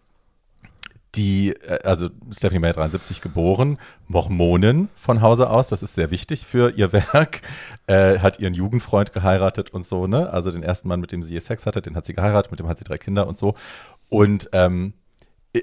die, 1.16 1.52
äh, 1.54 1.80
also 1.84 2.10
Stephanie 2.32 2.60
Meyer 2.60 2.74
73 2.74 3.22
geboren, 3.22 3.78
Mormonin 4.08 4.90
von 4.96 5.22
Hause 5.22 5.50
aus, 5.50 5.70
das 5.70 5.84
ist 5.84 5.96
sehr 5.96 6.12
wichtig 6.12 6.46
für 6.46 6.72
ihr 6.72 6.94
Werk, 6.94 7.42
äh, 7.88 8.20
hat 8.20 8.40
ihren 8.40 8.54
Jugendfreund 8.54 9.14
geheiratet 9.14 9.72
und 9.74 9.86
so, 9.86 10.08
ne? 10.08 10.32
Also 10.32 10.52
den 10.52 10.64
ersten 10.64 10.88
Mann, 10.88 11.00
mit 11.00 11.12
dem 11.12 11.24
sie 11.24 11.34
je 11.34 11.40
Sex 11.40 11.66
hatte, 11.66 11.82
den 11.82 11.96
hat 11.96 12.06
sie 12.06 12.14
geheiratet, 12.14 12.52
mit 12.52 12.60
dem 12.60 12.68
hat 12.68 12.78
sie 12.78 12.84
drei 12.84 12.98
Kinder 12.98 13.28
und 13.28 13.38
so. 13.38 13.56
Und 14.10 14.50
ähm, 14.54 14.94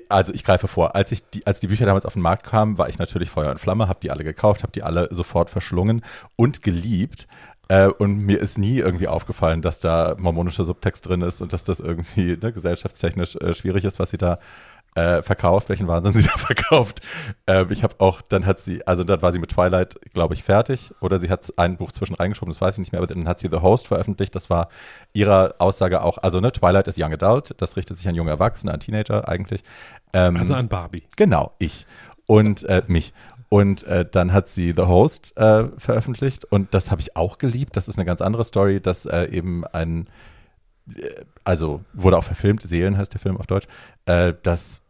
also 0.08 0.34
ich 0.34 0.44
greife 0.44 0.68
vor, 0.68 0.94
als 0.94 1.12
ich 1.12 1.28
die, 1.30 1.46
als 1.46 1.60
die 1.60 1.68
Bücher 1.68 1.86
damals 1.86 2.04
auf 2.04 2.12
den 2.12 2.22
Markt 2.22 2.44
kamen, 2.44 2.76
war 2.76 2.88
ich 2.88 2.98
natürlich 2.98 3.30
Feuer 3.30 3.50
und 3.50 3.58
Flamme, 3.58 3.88
habe 3.88 4.00
die 4.02 4.10
alle 4.10 4.24
gekauft, 4.24 4.62
habe 4.62 4.72
die 4.72 4.82
alle 4.82 5.08
sofort 5.10 5.50
verschlungen 5.50 6.02
und 6.36 6.62
geliebt. 6.62 7.26
Äh, 7.68 7.88
und 7.88 8.18
mir 8.18 8.40
ist 8.40 8.58
nie 8.58 8.78
irgendwie 8.78 9.08
aufgefallen, 9.08 9.62
dass 9.62 9.80
da 9.80 10.16
mormonischer 10.18 10.64
Subtext 10.64 11.06
drin 11.06 11.22
ist 11.22 11.40
und 11.40 11.52
dass 11.52 11.64
das 11.64 11.80
irgendwie 11.80 12.36
ne, 12.40 12.52
gesellschaftstechnisch 12.52 13.36
äh, 13.36 13.54
schwierig 13.54 13.84
ist, 13.84 13.98
was 13.98 14.10
sie 14.10 14.18
da 14.18 14.38
äh, 14.98 15.22
verkauft, 15.22 15.68
welchen 15.68 15.86
Wahnsinn 15.86 16.14
sie 16.14 16.26
da 16.26 16.36
verkauft. 16.36 17.00
Ähm, 17.46 17.68
ich 17.70 17.84
habe 17.84 17.94
auch, 17.98 18.20
dann 18.20 18.46
hat 18.46 18.58
sie, 18.58 18.84
also 18.86 19.04
dann 19.04 19.22
war 19.22 19.32
sie 19.32 19.38
mit 19.38 19.50
Twilight, 19.50 19.94
glaube 20.12 20.34
ich, 20.34 20.42
fertig. 20.42 20.92
Oder 21.00 21.20
sie 21.20 21.30
hat 21.30 21.52
ein 21.56 21.76
Buch 21.76 21.92
zwischen 21.92 22.14
reingeschoben, 22.14 22.52
das 22.52 22.60
weiß 22.60 22.74
ich 22.74 22.78
nicht 22.80 22.92
mehr, 22.92 23.00
aber 23.00 23.06
dann 23.06 23.28
hat 23.28 23.38
sie 23.38 23.48
The 23.48 23.58
Host 23.58 23.86
veröffentlicht. 23.86 24.34
Das 24.34 24.50
war 24.50 24.68
ihrer 25.12 25.54
Aussage 25.58 26.02
auch, 26.02 26.18
also 26.18 26.40
ne, 26.40 26.50
Twilight 26.50 26.88
ist 26.88 26.98
Young 26.98 27.12
Adult, 27.12 27.54
das 27.58 27.76
richtet 27.76 27.96
sich 27.96 28.08
an 28.08 28.14
junge 28.16 28.30
Erwachsene, 28.30 28.72
an 28.72 28.80
Teenager 28.80 29.28
eigentlich. 29.28 29.62
Ähm, 30.12 30.36
Also 30.36 30.54
an 30.54 30.68
Barbie. 30.68 31.04
Genau, 31.16 31.52
ich. 31.58 31.86
Und 32.26 32.64
äh, 32.64 32.82
mich. 32.88 33.12
Und 33.50 33.84
äh, 33.84 34.04
dann 34.04 34.32
hat 34.32 34.48
sie 34.48 34.74
The 34.76 34.82
Host 34.82 35.34
äh, 35.36 35.68
veröffentlicht 35.78 36.44
und 36.44 36.74
das 36.74 36.90
habe 36.90 37.00
ich 37.00 37.16
auch 37.16 37.38
geliebt. 37.38 37.76
Das 37.76 37.88
ist 37.88 37.96
eine 37.96 38.04
ganz 38.04 38.20
andere 38.20 38.44
Story, 38.44 38.80
dass 38.80 39.06
äh, 39.06 39.26
eben 39.30 39.64
ein, 39.68 40.08
äh, 40.94 41.24
also 41.44 41.80
wurde 41.94 42.18
auch 42.18 42.24
verfilmt, 42.24 42.60
Seelen 42.62 42.98
heißt 42.98 43.14
der 43.14 43.20
Film 43.20 43.38
auf 43.38 43.46
Deutsch, 43.46 43.66
äh, 44.04 44.34
dass 44.42 44.80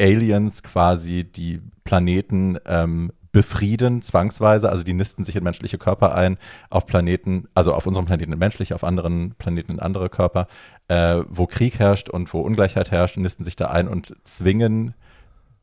Aliens 0.00 0.62
quasi 0.62 1.24
die 1.24 1.60
Planeten 1.84 2.58
ähm, 2.66 3.12
befrieden, 3.32 4.02
zwangsweise. 4.02 4.70
Also 4.70 4.82
die 4.82 4.94
nisten 4.94 5.24
sich 5.24 5.36
in 5.36 5.44
menschliche 5.44 5.78
Körper 5.78 6.14
ein, 6.14 6.38
auf 6.68 6.86
Planeten, 6.86 7.48
also 7.54 7.74
auf 7.74 7.86
unserem 7.86 8.06
Planeten 8.06 8.32
in 8.32 8.38
menschliche, 8.38 8.74
auf 8.74 8.84
anderen 8.84 9.34
Planeten 9.36 9.72
in 9.72 9.80
andere 9.80 10.08
Körper, 10.08 10.46
äh, 10.88 11.22
wo 11.28 11.46
Krieg 11.46 11.78
herrscht 11.78 12.08
und 12.08 12.32
wo 12.34 12.40
Ungleichheit 12.40 12.90
herrscht, 12.90 13.16
nisten 13.16 13.44
sich 13.44 13.56
da 13.56 13.66
ein 13.66 13.88
und 13.88 14.16
zwingen 14.24 14.94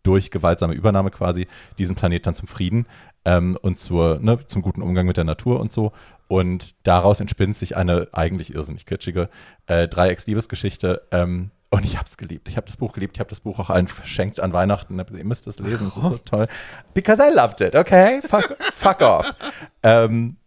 durch 0.04 0.32
gewaltsame 0.32 0.74
Übernahme 0.74 1.12
quasi 1.12 1.48
diesen 1.78 1.98
Planet 1.98 2.26
dann 2.26 2.36
zum 2.36 2.48
Frieden 2.48 2.86
ähm, 3.26 3.58
und 3.62 3.78
zur, 3.78 4.20
ne, 4.22 4.40
zum 4.48 4.62
guten 4.62 4.82
Umgang 4.82 5.06
mit 5.06 5.18
der 5.18 5.26
Natur 5.26 5.60
und 5.60 5.72
so. 5.72 5.92
Und 6.30 6.88
daraus 6.88 7.20
entspinnt 7.20 7.56
sich 7.56 7.76
eine 7.76 8.08
eigentlich 8.14 8.54
irrsinnig 8.54 8.86
kitschige 8.86 9.30
äh, 9.66 9.88
Dreiecks-Liebesgeschichte. 9.88 11.02
Ähm, 11.12 11.52
und 11.70 11.84
ich 11.84 11.98
habe 11.98 12.08
es 12.08 12.18
geliebt. 12.18 12.48
Ich 12.48 12.56
habe 12.56 12.66
das 12.66 12.78
Buch 12.78 12.94
geliebt. 12.94 13.18
Ich 13.18 13.20
habe 13.20 13.30
das 13.30 13.42
Buch 13.42 13.60
auch 13.60 13.70
allen 13.70 13.88
verschenkt 13.88 14.40
an 14.40 14.54
Weihnachten. 14.54 14.98
Ihr 14.98 15.26
müsst 15.26 15.48
es 15.48 15.60
lesen. 15.60 15.88
Es 15.88 15.98
ist 15.98 16.02
so 16.02 16.18
toll. 16.18 16.48
Because 16.94 17.22
I 17.22 17.34
loved 17.34 17.60
it, 17.62 17.76
okay? 17.76 18.22
Fuck, 18.22 18.58
fuck 18.74 19.02
off. 19.02 19.36
Ähm, 19.84 20.38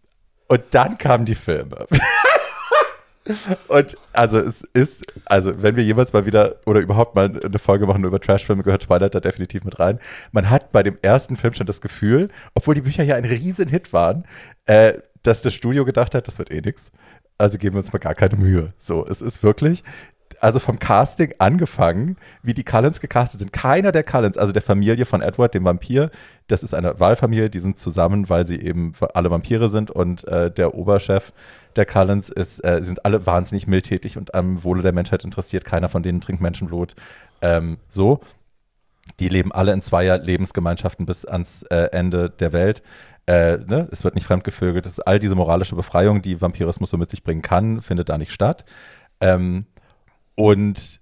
und 0.49 0.63
dann 0.71 0.97
kamen 0.99 1.25
die 1.27 1.35
Filme. 1.35 1.87
Und 3.69 3.97
also 4.13 4.39
es 4.39 4.63
ist, 4.73 5.05
also 5.27 5.63
wenn 5.63 5.77
wir 5.77 5.85
jemals 5.85 6.13
mal 6.13 6.27
wieder 6.27 6.57
oder 6.67 6.81
überhaupt 6.81 7.15
mal 7.15 7.41
eine 7.45 7.59
Folge 7.59 7.87
machen 7.87 8.03
über 8.03 8.19
Trashfilme, 8.19 8.63
gehört 8.63 8.85
Twilight 8.85 9.15
da 9.15 9.21
definitiv 9.21 9.63
mit 9.65 9.79
rein. 9.79 10.01
Man 10.33 10.51
hat 10.51 10.73
bei 10.73 10.83
dem 10.83 10.99
ersten 11.03 11.37
Film 11.37 11.55
schon 11.55 11.67
das 11.67 11.81
Gefühl, 11.81 12.29
obwohl 12.55 12.75
die 12.75 12.81
Bücher 12.81 13.05
ja 13.05 13.17
ein 13.17 13.25
riesen 13.25 13.69
Hit 13.69 13.93
waren, 13.93 14.25
äh, 14.67 14.95
dass 15.23 15.43
das 15.43 15.55
Studio 15.55 15.85
gedacht 15.85 16.15
hat, 16.15 16.27
das 16.27 16.39
wird 16.39 16.51
eh 16.51 16.61
nix. 16.61 16.91
Also 17.39 17.59
geben 17.59 17.77
wir 17.77 17.81
uns 17.81 17.93
mal 17.93 17.99
gar 17.99 18.15
keine 18.15 18.37
Mühe. 18.37 18.73
So, 18.79 19.07
es 19.07 19.23
ist 19.23 19.43
wirklich, 19.43 19.85
also 20.41 20.59
vom 20.59 20.79
Casting 20.79 21.35
angefangen, 21.39 22.17
wie 22.43 22.55
die 22.55 22.65
Cullens 22.65 23.01
gecastet 23.01 23.41
sind. 23.41 23.53
Keiner 23.53 23.93
der 23.93 24.03
Cullens, 24.03 24.37
also 24.37 24.53
der 24.53 24.63
Familie 24.63 25.07
von 25.07 25.21
Edward, 25.21 25.55
dem 25.55 25.65
Vampir, 25.65 26.11
das 26.49 26.63
ist 26.63 26.75
eine 26.75 26.99
Wahlfamilie, 26.99 27.51
die 27.51 27.61
sind 27.61 27.79
zusammen, 27.79 28.29
weil 28.29 28.47
sie 28.47 28.61
eben 28.61 28.93
alle 29.15 29.31
Vampire 29.31 29.69
sind 29.69 29.91
und 29.91 30.27
äh, 30.27 30.51
der 30.51 30.75
Oberchef 30.75 31.33
der 31.77 31.87
Cullens 31.87 32.29
ist, 32.29 32.65
äh, 32.65 32.83
sind 32.83 33.05
alle 33.05 33.27
wahnsinnig 33.27 33.67
mildtätig 33.67 34.17
und 34.17 34.35
am 34.35 34.65
Wohle 34.65 34.83
der 34.83 34.93
Menschheit 34.93 35.25
interessiert. 35.25 35.65
Keiner 35.65 35.89
von 35.89 36.03
denen 36.03 36.21
trinkt 36.21 36.43
Menschenblut. 36.43 36.97
Ähm, 37.43 37.79
so. 37.89 38.21
Die 39.19 39.29
leben 39.29 39.51
alle 39.51 39.73
in 39.73 39.83
zweier 39.83 40.19
Lebensgemeinschaften 40.19 41.05
bis 41.05 41.25
ans 41.25 41.63
äh, 41.65 41.89
Ende 41.93 42.31
der 42.31 42.53
Welt. 42.53 42.83
Äh, 43.27 43.59
ne? 43.59 43.89
Es 43.91 44.05
wird 44.05 44.15
nicht 44.15 44.27
fremdgevögelt. 44.27 44.89
All 45.07 45.19
diese 45.19 45.35
moralische 45.35 45.75
Befreiung, 45.75 46.23
die 46.23 46.41
Vampirismus 46.41 46.91
so 46.91 46.97
mit 46.97 47.11
sich 47.11 47.23
bringen 47.23 47.43
kann, 47.43 47.83
findet 47.83 48.09
da 48.09 48.19
nicht 48.19 48.33
statt. 48.33 48.65
Ähm, 49.21 49.67
und 50.35 51.01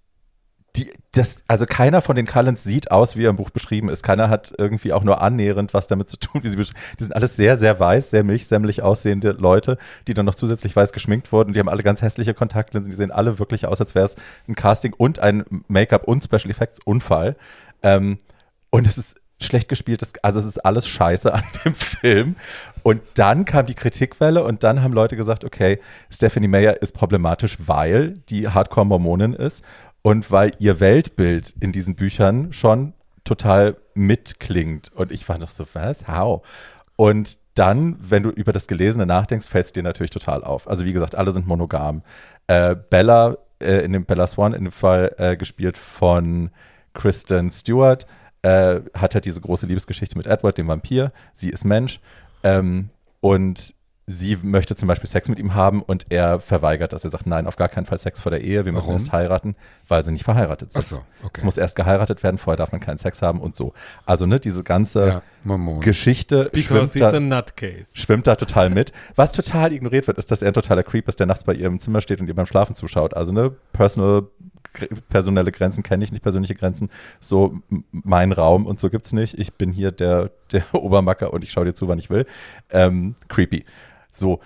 die, 0.77 0.91
das, 1.13 1.43
also 1.49 1.67
keiner 1.67 2.03
von 2.03 2.15
den 2.15 2.27
Cullens 2.27 2.63
sieht 2.63 2.91
aus, 2.91 3.17
wie 3.17 3.25
er 3.25 3.31
im 3.31 3.37
Buch 3.37 3.51
beschrieben 3.51 3.89
ist. 3.89 4.03
Keiner 4.03 4.29
hat 4.29 4.53
irgendwie 4.59 4.93
auch 4.93 5.03
nur 5.03 5.21
annähernd 5.21 5.75
was 5.75 5.87
damit 5.87 6.09
zu 6.09 6.19
tun, 6.19 6.43
wie 6.45 6.51
sie 6.51 6.57
beschrieben 6.57 6.81
Die 6.99 7.05
sind 7.05 7.17
alles 7.17 7.37
sehr, 7.37 7.57
sehr 7.57 7.81
weiß, 7.81 8.11
sehr 8.11 8.23
milchsämmlich 8.23 8.83
aussehende 8.83 9.33
Leute, 9.33 9.79
die 10.07 10.15
dann 10.15 10.27
noch 10.27 10.35
zusätzlich 10.35 10.77
weiß 10.77 10.93
geschminkt 10.93 11.33
wurden. 11.33 11.53
Die 11.53 11.61
haben 11.61 11.69
alle 11.69 11.83
ganz 11.83 12.03
hässliche 12.03 12.35
Kontaktlinsen. 12.35 12.91
Die 12.91 12.97
sehen 12.97 13.11
alle 13.11 13.39
wirklich 13.39 13.67
aus, 13.67 13.81
als 13.81 13.95
wäre 13.95 14.07
es 14.07 14.17
ein 14.47 14.55
Casting 14.55 14.93
und 14.93 15.19
ein 15.19 15.45
Make-up 15.67 16.05
und 16.05 16.23
Special 16.23 16.51
Effects 16.51 16.81
Unfall. 16.85 17.37
Ähm, 17.83 18.19
und 18.71 18.87
es 18.87 18.99
ist 18.99 19.21
schlecht 19.41 19.69
gespielt, 19.69 20.03
das, 20.03 20.13
also 20.23 20.41
es 20.41 20.47
ist 20.47 20.65
alles 20.65 20.87
scheiße 20.89 21.33
an 21.35 21.45
dem 21.65 21.75
Film. 21.75 22.37
Und 22.83 23.03
dann 23.15 23.45
kam 23.45 23.67
die 23.67 23.75
Kritikwelle 23.75 24.45
und 24.45 24.63
dann 24.63 24.83
haben 24.83 24.93
Leute 24.93 25.17
gesagt, 25.17 25.45
okay, 25.45 25.79
Stephanie 26.11 26.49
Meyer 26.49 26.81
ist 26.83 26.93
problematisch, 26.93 27.57
weil 27.67 28.15
die 28.29 28.49
Hardcore-Mormonin 28.49 29.35
ist 29.35 29.63
und 30.03 30.31
weil 30.31 30.53
ihr 30.59 30.81
Weltbild 30.81 31.55
in 31.61 31.73
diesen 31.73 31.95
Büchern 31.95 32.53
schon 32.53 32.95
total 33.25 33.77
mitklingt. 33.95 34.91
Und 34.95 35.13
ich 35.13 35.29
war 35.29 35.39
noch 35.39 35.51
so, 35.51 35.67
was? 35.75 36.09
How? 36.09 36.47
Und 36.97 37.39
dann, 37.55 37.97
wenn 38.01 38.23
du 38.23 38.31
über 38.31 38.53
das 38.53 38.67
Gelesene 38.67 39.05
nachdenkst, 39.05 39.49
fällt 39.49 39.67
es 39.67 39.73
dir 39.73 39.83
natürlich 39.83 40.11
total 40.11 40.45
auf. 40.45 40.69
Also 40.69 40.85
wie 40.85 40.93
gesagt, 40.93 41.15
alle 41.15 41.33
sind 41.33 41.47
monogam. 41.47 42.03
Äh, 42.47 42.77
Bella, 42.77 43.37
äh, 43.61 43.85
in 43.85 43.93
dem 43.93 44.05
Bella 44.05 44.27
Swan 44.27 44.55
in 44.55 44.65
dem 44.65 44.73
Fall 44.73 45.15
äh, 45.19 45.37
gespielt 45.37 45.77
von 45.77 46.51
Kristen 46.95 47.51
Stewart, 47.51 48.07
äh, 48.43 48.81
hat 48.95 49.15
halt 49.15 49.25
diese 49.25 49.41
große 49.41 49.67
Liebesgeschichte 49.67 50.17
mit 50.17 50.27
Edward, 50.27 50.59
dem 50.59 50.69
Vampir. 50.69 51.13
Sie 51.35 51.51
ist 51.51 51.65
Mensch. 51.65 52.01
Ähm, 52.43 52.91
und 53.21 53.75
sie 54.11 54.39
möchte 54.43 54.75
zum 54.75 54.89
Beispiel 54.89 55.09
Sex 55.11 55.29
mit 55.29 55.39
ihm 55.39 55.55
haben 55.55 55.83
und 55.83 56.07
er 56.09 56.41
verweigert 56.41 56.95
das. 56.95 57.05
Er 57.05 57.11
sagt, 57.11 57.27
nein, 57.27 57.47
auf 57.47 57.57
gar 57.57 57.69
keinen 57.69 57.85
Fall 57.85 57.99
Sex 57.99 58.23
vor 58.23 58.31
der 58.31 58.41
Ehe, 58.43 58.65
wir 58.65 58.73
müssen 58.73 58.87
Warum? 58.87 59.01
erst 59.01 59.13
heiraten, 59.13 59.55
weil 59.87 60.03
sie 60.03 60.13
nicht 60.13 60.25
verheiratet 60.25 60.73
sind. 60.73 60.83
Ach 60.83 60.89
so, 60.89 60.97
okay. 61.23 61.33
Es 61.35 61.43
muss 61.45 61.59
erst 61.59 61.77
geheiratet 61.77 62.23
werden, 62.23 62.39
vorher 62.39 62.57
darf 62.57 62.73
man 62.73 62.81
keinen 62.81 62.97
Sex 62.97 63.21
haben 63.21 63.39
und 63.41 63.55
so. 63.55 63.75
Also 64.07 64.25
ne, 64.25 64.41
diese 64.41 64.65
ganze 64.65 65.07
Ja. 65.09 65.23
Geschichte 65.81 66.51
schwimmt 66.55 66.99
da, 66.99 67.11
schwimmt 67.93 68.27
da 68.27 68.37
total 68.37 68.71
mit. 68.71 68.93
Was 69.15 69.33
total 69.33 69.75
ignoriert 69.75 70.07
wird, 70.07 70.17
ist, 70.17 70.31
dass 70.31 70.41
er 70.41 70.49
ein 70.49 70.55
totaler 70.55 70.85
Creep 70.85 71.07
ist, 71.07 71.21
der 71.21 71.27
nachts 71.27 71.45
bei 71.45 71.53
ihr 71.53 71.67
im 71.67 71.79
Zimmer 71.79 72.01
steht 72.01 72.21
und 72.21 72.29
ihr 72.29 72.35
beim 72.35 72.47
Schlafen 72.47 72.75
zuschaut. 72.75 73.15
Also 73.15 73.33
ne, 73.33 73.51
personal, 73.75 74.23
personelle 75.09 75.53
Grenzen 75.53 75.83
kenne 75.83 76.05
ich 76.05 76.13
nicht, 76.13 76.23
persönliche 76.23 76.55
Grenzen. 76.55 76.91
So 77.21 77.61
mein 77.91 78.33
Raum 78.33 78.67
und 78.67 78.81
so 78.81 78.91
gibt's 78.91 79.13
nicht. 79.13 79.39
Ich 79.39 79.55
bin 79.55 79.73
hier 79.73 79.93
der, 79.93 80.31
der 80.53 80.65
Obermacker 80.75 81.33
und 81.33 81.45
ich 81.45 81.53
schaue 81.53 81.65
dir 81.65 81.75
zu, 81.75 81.89
wann 81.89 81.99
ich 81.99 82.11
will. 82.11 82.27
Ähm, 82.71 83.15
creepy. 83.29 83.65
So. 84.11 84.41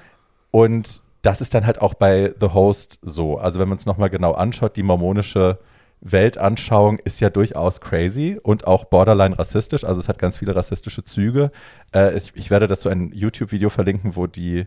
Und 0.50 1.02
das 1.22 1.40
ist 1.40 1.54
dann 1.54 1.66
halt 1.66 1.80
auch 1.80 1.94
bei 1.94 2.34
The 2.40 2.48
Host 2.48 2.98
so. 3.02 3.38
Also 3.38 3.60
wenn 3.60 3.68
man 3.68 3.78
es 3.78 3.86
nochmal 3.86 4.10
genau 4.10 4.32
anschaut, 4.32 4.76
die 4.76 4.82
mormonische 4.82 5.58
Weltanschauung 6.02 6.98
ist 6.98 7.20
ja 7.20 7.30
durchaus 7.30 7.80
crazy 7.80 8.38
und 8.42 8.66
auch 8.66 8.84
borderline 8.84 9.38
rassistisch. 9.38 9.84
Also 9.84 10.00
es 10.00 10.08
hat 10.08 10.18
ganz 10.18 10.36
viele 10.36 10.54
rassistische 10.54 11.04
Züge. 11.04 11.52
Äh, 11.94 12.16
ich, 12.16 12.32
ich 12.34 12.50
werde 12.50 12.66
dazu 12.66 12.88
ein 12.88 13.12
YouTube-Video 13.12 13.70
verlinken, 13.70 14.16
wo 14.16 14.26
die, 14.26 14.66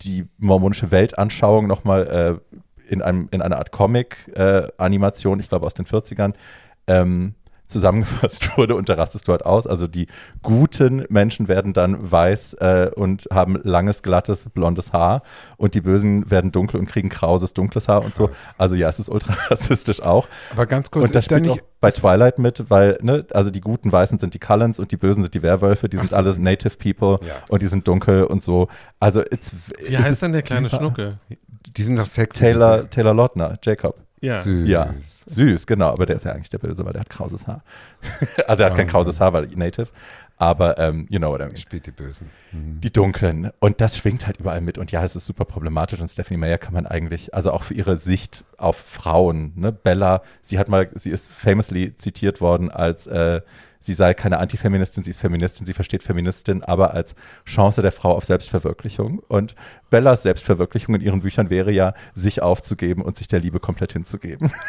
die 0.00 0.26
mormonische 0.38 0.90
Weltanschauung 0.90 1.66
nochmal 1.66 2.06
äh, 2.06 2.56
in, 2.88 3.02
einem, 3.02 3.28
in 3.30 3.42
einer 3.42 3.58
Art 3.58 3.70
Comic-Animation, 3.72 5.40
ich 5.40 5.48
glaube 5.48 5.66
aus 5.66 5.74
den 5.74 5.86
40ern, 5.86 6.34
ähm, 6.86 7.34
zusammengefasst 7.66 8.48
wurde 8.56 8.74
und 8.76 8.88
da 8.88 8.94
rastest 8.94 9.28
du 9.28 9.32
halt 9.32 9.44
aus. 9.44 9.66
Also 9.66 9.86
die 9.86 10.06
guten 10.42 11.04
Menschen 11.10 11.48
werden 11.48 11.74
dann 11.74 12.10
weiß 12.10 12.54
äh, 12.54 12.90
und 12.96 13.28
haben 13.30 13.60
langes, 13.62 14.02
glattes, 14.02 14.48
blondes 14.48 14.94
Haar 14.94 15.20
und 15.58 15.74
die 15.74 15.82
Bösen 15.82 16.30
werden 16.30 16.50
dunkel 16.50 16.80
und 16.80 16.86
kriegen 16.86 17.10
krauses, 17.10 17.52
dunkles 17.52 17.86
Haar 17.86 18.02
und 18.06 18.14
so. 18.14 18.30
Also 18.56 18.74
ja, 18.74 18.88
es 18.88 18.98
ist 18.98 19.10
ultra 19.10 19.34
rassistisch 19.50 20.00
auch. 20.02 20.28
Aber 20.52 20.64
ganz 20.64 20.90
kurz, 20.90 21.04
Und 21.04 21.14
das 21.14 21.24
ist 21.24 21.30
da 21.30 21.36
spielt 21.36 21.52
nicht, 21.52 21.62
auch 21.62 21.66
bei 21.82 21.90
Twilight 21.90 22.38
mit, 22.38 22.70
weil, 22.70 22.96
ne, 23.02 23.26
also 23.34 23.50
die 23.50 23.60
guten 23.60 23.92
Weißen 23.92 24.18
sind 24.18 24.32
die 24.32 24.38
Cullens 24.38 24.80
und 24.80 24.90
die 24.90 24.96
Bösen 24.96 25.22
sind 25.22 25.34
die 25.34 25.42
Werwölfe, 25.42 25.90
die 25.90 25.98
sind 25.98 26.10
so. 26.10 26.16
alles 26.16 26.38
Native 26.38 26.76
People 26.78 27.18
Ja. 27.26 27.34
und 27.48 27.60
die 27.60 27.66
sind 27.66 27.86
dunkel 27.86 28.24
und 28.24 28.42
so. 28.42 28.68
Also 28.98 29.20
it's, 29.20 29.52
Wie 29.86 29.94
es 29.94 29.98
heißt 29.98 30.10
ist 30.12 30.22
denn 30.22 30.32
der 30.32 30.42
kleine 30.42 30.70
Schnucke? 30.70 31.18
Die 31.76 31.82
sind 31.82 31.96
doch 31.96 32.06
sexy. 32.06 32.40
Taylor, 32.40 32.88
Taylor 32.90 33.14
Lautner, 33.14 33.58
Jacob. 33.62 33.96
Ja. 34.20 34.40
Süß. 34.42 34.68
Ja, 34.68 34.94
süß, 35.26 35.66
genau, 35.66 35.90
aber 35.90 36.04
der 36.04 36.16
ist 36.16 36.24
ja 36.24 36.32
eigentlich 36.32 36.48
der 36.48 36.58
Böse, 36.58 36.84
weil 36.84 36.92
der 36.92 37.00
hat 37.02 37.10
krauses 37.10 37.46
Haar. 37.46 37.62
also 38.48 38.62
er 38.62 38.70
hat 38.70 38.76
kein 38.76 38.88
Ah. 38.88 38.90
krauses 38.90 39.20
Haar, 39.20 39.32
weil 39.32 39.46
Native, 39.54 39.86
aber 40.38 40.76
ähm, 40.78 41.06
you 41.08 41.18
know 41.20 41.30
what 41.30 41.40
I 41.40 41.44
mean. 41.44 41.56
Spielt 41.56 41.86
die 41.86 41.92
Bösen. 41.92 42.28
Mhm. 42.50 42.80
Die 42.80 42.92
Dunklen. 42.92 43.50
Und 43.60 43.80
das 43.80 43.96
schwingt 43.96 44.26
halt 44.26 44.38
überall 44.40 44.60
mit. 44.60 44.76
Und 44.76 44.90
ja, 44.90 45.04
es 45.04 45.14
ist 45.14 45.26
super 45.26 45.44
problematisch. 45.44 46.00
Und 46.00 46.08
Stephanie 46.08 46.38
Meyer 46.38 46.58
kann 46.58 46.74
man 46.74 46.86
eigentlich, 46.86 47.32
also 47.32 47.52
auch 47.52 47.62
für 47.64 47.74
ihre 47.74 47.96
Sicht 47.96 48.42
auf 48.56 48.76
Frauen, 48.76 49.52
ne? 49.54 49.70
Bella, 49.70 50.22
sie 50.42 50.58
hat 50.58 50.68
mal, 50.68 50.88
sie 50.94 51.10
ist 51.10 51.30
famously 51.30 51.96
zitiert 51.96 52.40
worden 52.40 52.70
als, 52.72 53.06
äh, 53.06 53.40
sie 53.80 53.94
sei 53.94 54.14
keine 54.14 54.38
Antifeministin, 54.38 55.04
sie 55.04 55.10
ist 55.10 55.20
Feministin, 55.20 55.66
sie 55.66 55.74
versteht 55.74 56.02
Feministin, 56.02 56.62
aber 56.62 56.94
als 56.94 57.14
Chance 57.44 57.82
der 57.82 57.92
Frau 57.92 58.12
auf 58.14 58.24
Selbstverwirklichung. 58.24 59.20
Und 59.28 59.54
Bellas 59.90 60.22
Selbstverwirklichung 60.22 60.94
in 60.94 61.00
ihren 61.00 61.20
Büchern 61.20 61.50
wäre 61.50 61.70
ja, 61.70 61.94
sich 62.14 62.42
aufzugeben 62.42 63.02
und 63.02 63.16
sich 63.16 63.28
der 63.28 63.40
Liebe 63.40 63.60
komplett 63.60 63.92
hinzugeben. 63.92 64.52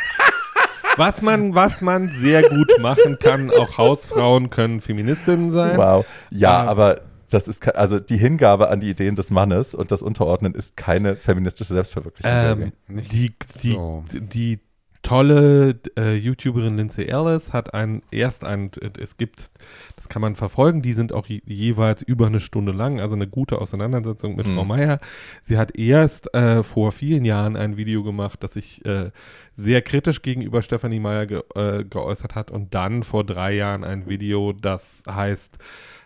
Was 0.98 1.22
man, 1.22 1.56
was 1.56 1.82
man 1.82 2.10
sehr 2.10 2.50
gut 2.50 2.78
machen 2.82 3.20
kann, 3.20 3.52
auch 3.52 3.78
Hausfrauen 3.78 4.50
können 4.50 4.82
Feministinnen 4.82 5.50
sein. 5.50 5.78
Wow. 5.78 6.06
Ja, 6.30 6.64
Ähm, 6.64 6.68
aber 6.68 7.02
das 7.30 7.48
ist, 7.48 7.66
also 7.76 8.00
die 8.00 8.18
Hingabe 8.18 8.70
an 8.70 8.80
die 8.82 8.90
Ideen 8.90 9.16
des 9.16 9.32
Mannes 9.32 9.74
und 9.74 9.92
das 9.92 10.02
Unterordnen 10.02 10.54
ist 10.54 10.76
keine 10.76 11.16
feministische 11.16 11.74
Selbstverwirklichung. 11.74 12.32
Ähm, 12.32 12.74
die, 12.90 13.34
die, 13.62 13.72
so. 13.72 14.04
die 14.12 14.60
tolle 15.02 15.80
äh, 15.98 16.16
YouTuberin 16.16 16.76
Lindsay 16.76 17.06
Ellis 17.06 17.54
hat 17.54 17.74
ein, 17.74 18.02
erst 18.12 18.44
ein, 18.44 18.72
es 19.00 19.18
gibt, 19.18 19.50
das 19.96 20.10
kann 20.10 20.22
man 20.22 20.36
verfolgen, 20.36 20.82
die 20.82 20.94
sind 20.94 21.14
auch 21.14 21.26
je, 21.26 21.42
jeweils 21.46 22.02
über 22.02 22.28
eine 22.28 22.40
Stunde 22.40 22.72
lang, 22.72 23.00
also 23.00 23.16
eine 23.16 23.28
gute 23.28 23.60
Auseinandersetzung 23.60 24.36
mit 24.36 24.48
Mhm. 24.48 24.56
Frau 24.56 24.66
Meier. 24.66 25.00
Sie 25.42 25.58
hat 25.58 25.78
erst 25.78 26.34
äh, 26.34 26.64
vor 26.64 26.92
vielen 26.92 27.26
Jahren 27.26 27.56
ein 27.56 27.78
Video 27.78 28.04
gemacht, 28.04 28.44
das 28.44 28.54
sich 28.54 28.86
äh, 28.86 29.12
sehr 29.54 29.82
kritisch 29.82 30.22
gegenüber 30.22 30.62
Stephanie 30.62 31.00
Meyer 31.00 31.26
ge, 31.26 31.42
äh, 31.56 31.84
geäußert 31.84 32.36
hat 32.36 32.52
und 32.52 32.74
dann 32.74 33.04
vor 33.04 33.24
drei 33.24 33.54
Jahren 33.54 33.84
ein 33.84 34.08
Video, 34.08 34.54
das 34.54 35.04
heißt 35.10 35.58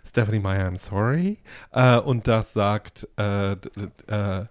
Stephanie 0.06 0.40
Meyer, 0.40 0.70
I'm 0.70 0.78
sorry. 0.78 1.38
Äh, 1.72 1.98
und 1.98 2.28
das 2.28 2.54
sagt, 2.54 3.08
äh, 3.18 3.54
äh, 3.54 4.46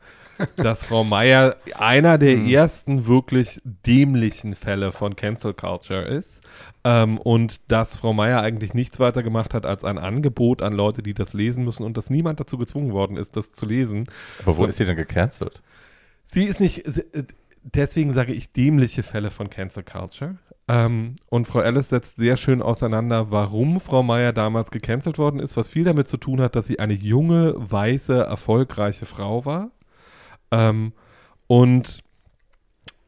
dass 0.56 0.84
Frau 0.86 1.04
Meyer 1.04 1.56
einer 1.78 2.18
der 2.18 2.36
Hm. 2.36 2.46
ersten 2.48 3.06
wirklich 3.06 3.60
dämlichen 3.64 4.54
Fälle 4.54 4.92
von 4.92 5.16
Cancel 5.16 5.54
Culture 5.54 6.02
ist. 6.02 6.40
Ähm, 6.84 7.18
und 7.18 7.60
dass 7.70 7.98
Frau 7.98 8.12
Meyer 8.12 8.40
eigentlich 8.42 8.74
nichts 8.74 8.98
weiter 8.98 9.22
gemacht 9.22 9.54
hat 9.54 9.66
als 9.66 9.84
ein 9.84 9.98
Angebot 9.98 10.62
an 10.62 10.72
Leute, 10.72 11.02
die 11.02 11.14
das 11.14 11.32
lesen 11.32 11.64
müssen 11.64 11.84
und 11.84 11.96
dass 11.96 12.10
niemand 12.10 12.40
dazu 12.40 12.58
gezwungen 12.58 12.92
worden 12.92 13.16
ist, 13.16 13.36
das 13.36 13.52
zu 13.52 13.66
lesen. 13.66 14.06
aber 14.42 14.56
wo 14.56 14.62
so- 14.62 14.66
ist 14.68 14.78
sie 14.78 14.84
denn 14.84 14.96
gecancelt? 14.96 15.62
Sie 16.24 16.44
ist 16.44 16.60
nicht, 16.60 16.82
sie- 16.86 17.02
äh, 17.12 17.24
deswegen 17.62 18.14
sage 18.14 18.32
ich 18.32 18.52
dämliche 18.52 19.02
Fälle 19.02 19.30
von 19.30 19.48
Cancel 19.50 19.82
Culture. 19.84 20.36
Ähm, 20.68 21.16
und 21.28 21.46
Frau 21.46 21.60
Ellis 21.60 21.88
setzt 21.90 22.16
sehr 22.16 22.36
schön 22.36 22.62
auseinander, 22.62 23.30
warum 23.30 23.80
Frau 23.80 24.02
Meier 24.02 24.32
damals 24.32 24.70
gecancelt 24.70 25.18
worden 25.18 25.40
ist, 25.40 25.56
was 25.56 25.68
viel 25.68 25.84
damit 25.84 26.08
zu 26.08 26.16
tun 26.16 26.40
hat, 26.40 26.54
dass 26.56 26.66
sie 26.66 26.78
eine 26.78 26.94
junge, 26.94 27.54
weiße, 27.56 28.16
erfolgreiche 28.16 29.04
Frau 29.06 29.44
war. 29.44 29.70
Ähm, 30.52 30.92
und 31.48 32.04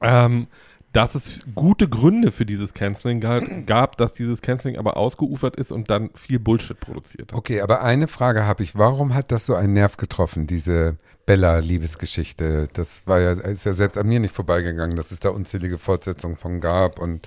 ähm, 0.01 0.49
dass 0.95 1.17
es 1.17 1.41
gute 1.57 1.89
Gründe 1.89 2.31
für 2.31 2.47
dieses 2.47 2.73
Canceling 2.73 3.21
gab, 3.67 3.97
dass 3.97 4.13
dieses 4.13 4.43
Canceling 4.43 4.79
aber 4.79 4.97
ausgeufert 4.97 5.57
ist 5.57 5.73
und 5.73 5.91
dann 5.91 6.11
viel 6.15 6.39
Bullshit 6.39 6.79
produziert 6.79 7.33
hat. 7.33 7.39
Okay, 7.39 7.61
aber 7.61 7.83
eine 7.83 8.07
Frage 8.07 8.47
habe 8.47 8.63
ich. 8.63 8.79
Warum 8.79 9.13
hat 9.13 9.33
das 9.33 9.45
so 9.45 9.57
einen 9.57 9.73
Nerv 9.73 9.97
getroffen, 9.97 10.47
diese 10.47 10.97
Bella-Liebesgeschichte? 11.27 12.69
Das 12.73 13.09
war 13.09 13.19
ja, 13.19 13.33
ist 13.33 13.67
ja 13.67 13.73
selbst 13.73 13.99
an 13.99 14.07
mir 14.07 14.21
nicht 14.21 14.35
vorbeigegangen, 14.35 14.97
dass 14.97 15.11
es 15.11 15.19
da 15.19 15.31
unzählige 15.31 15.79
Fortsetzungen 15.79 16.37
von 16.37 16.61
gab 16.61 17.01
und 17.01 17.27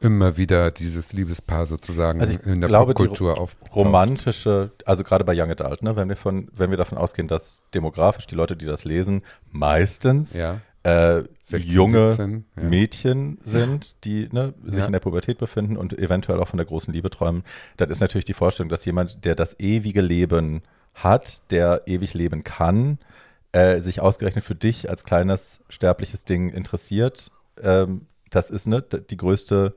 immer 0.00 0.36
wieder 0.36 0.70
dieses 0.70 1.12
Liebespaar 1.12 1.66
sozusagen 1.66 2.20
Also 2.20 2.34
in 2.44 2.60
der 2.60 2.68
glaube, 2.68 2.94
Popkultur 2.94 3.38
auf. 3.38 3.56
Romantische, 3.74 4.70
also 4.84 5.04
gerade 5.04 5.24
bei 5.24 5.34
Young 5.40 5.50
Adult, 5.50 5.82
ne, 5.82 5.96
wenn 5.96 6.08
wir 6.08 6.16
von, 6.16 6.48
wenn 6.54 6.70
wir 6.70 6.76
davon 6.76 6.98
ausgehen, 6.98 7.28
dass 7.28 7.62
demografisch 7.74 8.26
die 8.26 8.34
Leute, 8.34 8.56
die 8.56 8.66
das 8.66 8.84
lesen, 8.84 9.22
meistens 9.50 10.34
Ja, 10.34 10.60
äh, 10.82 11.22
16, 11.44 11.70
junge 11.70 12.08
17, 12.10 12.44
ja. 12.56 12.62
Mädchen 12.62 13.38
sind, 13.44 14.04
die 14.04 14.28
ne, 14.32 14.54
sich 14.64 14.80
Ja. 14.80 14.86
in 14.86 14.92
der 14.92 15.00
Pubertät 15.00 15.38
befinden 15.38 15.76
und 15.76 15.98
eventuell 15.98 16.40
auch 16.40 16.48
von 16.48 16.58
der 16.58 16.66
großen 16.66 16.92
Liebe 16.92 17.10
träumen, 17.10 17.42
dann 17.76 17.90
ist 17.90 18.00
natürlich 18.00 18.24
die 18.24 18.34
Vorstellung, 18.34 18.68
dass 18.68 18.84
jemand, 18.84 19.24
der 19.24 19.34
das 19.34 19.58
ewige 19.58 20.00
Leben 20.00 20.62
hat, 20.94 21.42
der 21.50 21.82
ewig 21.86 22.14
leben 22.14 22.44
kann, 22.44 22.98
äh, 23.52 23.80
sich 23.80 24.00
ausgerechnet 24.00 24.44
für 24.44 24.54
dich 24.54 24.90
als 24.90 25.04
kleines 25.04 25.60
sterbliches 25.68 26.24
Ding 26.24 26.50
interessiert. 26.50 27.30
Ähm, 27.62 28.02
das 28.30 28.50
ist 28.50 28.66
ne, 28.66 28.82
die 28.82 29.16
größte 29.16 29.76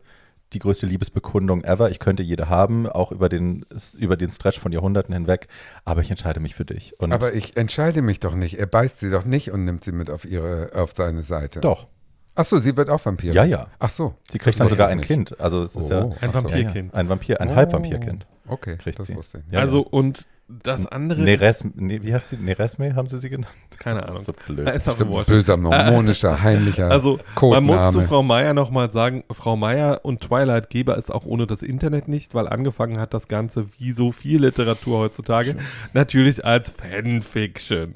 die 0.53 0.57
größte 0.59 0.87
Liebesbekundung 0.87 1.63
ever. 1.63 1.91
Ich 1.91 1.99
könnte 1.99 2.23
jede 2.23 2.49
haben, 2.49 2.87
auch 2.89 3.11
über 3.11 3.29
den, 3.29 3.67
über 3.99 4.17
den 4.17 4.31
Stretch 4.31 4.59
von 4.59 4.71
Jahrhunderten 4.71 5.13
hinweg, 5.13 5.47
aber 5.85 6.01
ich 6.01 6.09
entscheide 6.09 6.39
mich 6.39 6.55
für 6.55 6.65
dich. 6.65 6.99
Und 6.99 7.13
Aber 7.13 7.33
ich 7.35 7.55
entscheide 7.55 8.01
mich 8.01 8.19
doch 8.19 8.33
nicht. 8.33 8.57
Er 8.57 8.65
beißt 8.65 8.99
sie 8.99 9.11
doch 9.11 9.25
nicht 9.25 9.51
und 9.51 9.63
nimmt 9.65 9.83
sie 9.83 9.91
mit 9.91 10.09
auf 10.09 10.25
ihre, 10.25 10.71
auf 10.73 10.93
seine 10.95 11.21
Seite. 11.21 11.59
doch, 11.61 11.85
Ach 12.33 12.45
so, 12.45 12.57
sie 12.57 12.75
wird 12.77 12.89
auch 12.89 13.05
Vampirin. 13.05 13.35
ja, 13.35 13.43
ja. 13.43 13.67
Ach 13.77 13.89
so. 13.89 14.15
Sie 14.31 14.39
kriegt 14.39 14.59
dann 14.59 14.69
sogar 14.69 14.87
ein 14.87 14.97
nicht. 14.97 15.07
Kind. 15.07 15.39
Also 15.39 15.61
es 15.61 15.75
ist 15.75 15.85
Oh. 15.85 15.93
ja 15.93 16.09
Ein. 16.21 16.33
Vampirkind. 16.33 16.93
ein 16.95 17.09
Vampir, 17.09 17.41
ein 17.41 17.49
Oh. 17.49 17.55
Halbvampirkind. 17.55 18.25
Okay, 18.47 18.77
Kriegt 18.77 18.97
das 18.97 19.05
sie. 19.07 19.15
wusste 19.15 19.43
ich. 19.45 19.53
Ja, 19.53 19.59
also, 19.59 19.81
und 19.81 20.25
das 20.63 20.87
andere, 20.87 21.21
Neres, 21.21 21.63
nee, 21.75 21.99
wie 22.01 22.13
heißt 22.13 22.29
sie? 22.29 22.37
Neresme 22.37 22.95
haben 22.95 23.07
sie 23.07 23.19
sie 23.19 23.29
genannt? 23.29 23.53
keine 23.79 23.99
Das 24.01 24.09
Ahnung. 24.09 24.21
ist 24.21 24.25
so 24.25 24.33
blöd. 24.33 24.67
Da 24.67 24.71
ist 24.71 24.87
ein 24.89 24.95
Stimmt, 24.95 25.25
böser, 25.27 25.57
mormonischer, 25.57 26.41
heimlicher 26.41 26.89
Also 26.89 27.19
Codename. 27.35 27.67
man 27.67 27.83
muss 27.85 27.93
zu 27.93 28.01
Frau 28.01 28.23
Meier 28.23 28.53
nochmal 28.53 28.91
sagen, 28.91 29.23
Frau 29.31 29.55
Meier 29.55 29.99
und 30.03 30.21
Twilight 30.21 30.69
gäbe 30.69 30.93
es 30.93 31.11
auch 31.11 31.25
ohne 31.25 31.45
das 31.45 31.61
Internet 31.61 32.07
nicht, 32.07 32.33
weil 32.33 32.47
angefangen 32.47 32.99
hat 32.99 33.13
das 33.13 33.27
Ganze, 33.27 33.67
wie 33.77 33.91
so 33.91 34.11
viel 34.11 34.41
Literatur 34.41 34.99
heutzutage, 34.99 35.55
natürlich 35.93 36.43
als 36.43 36.71
Fanfiction. 36.71 37.95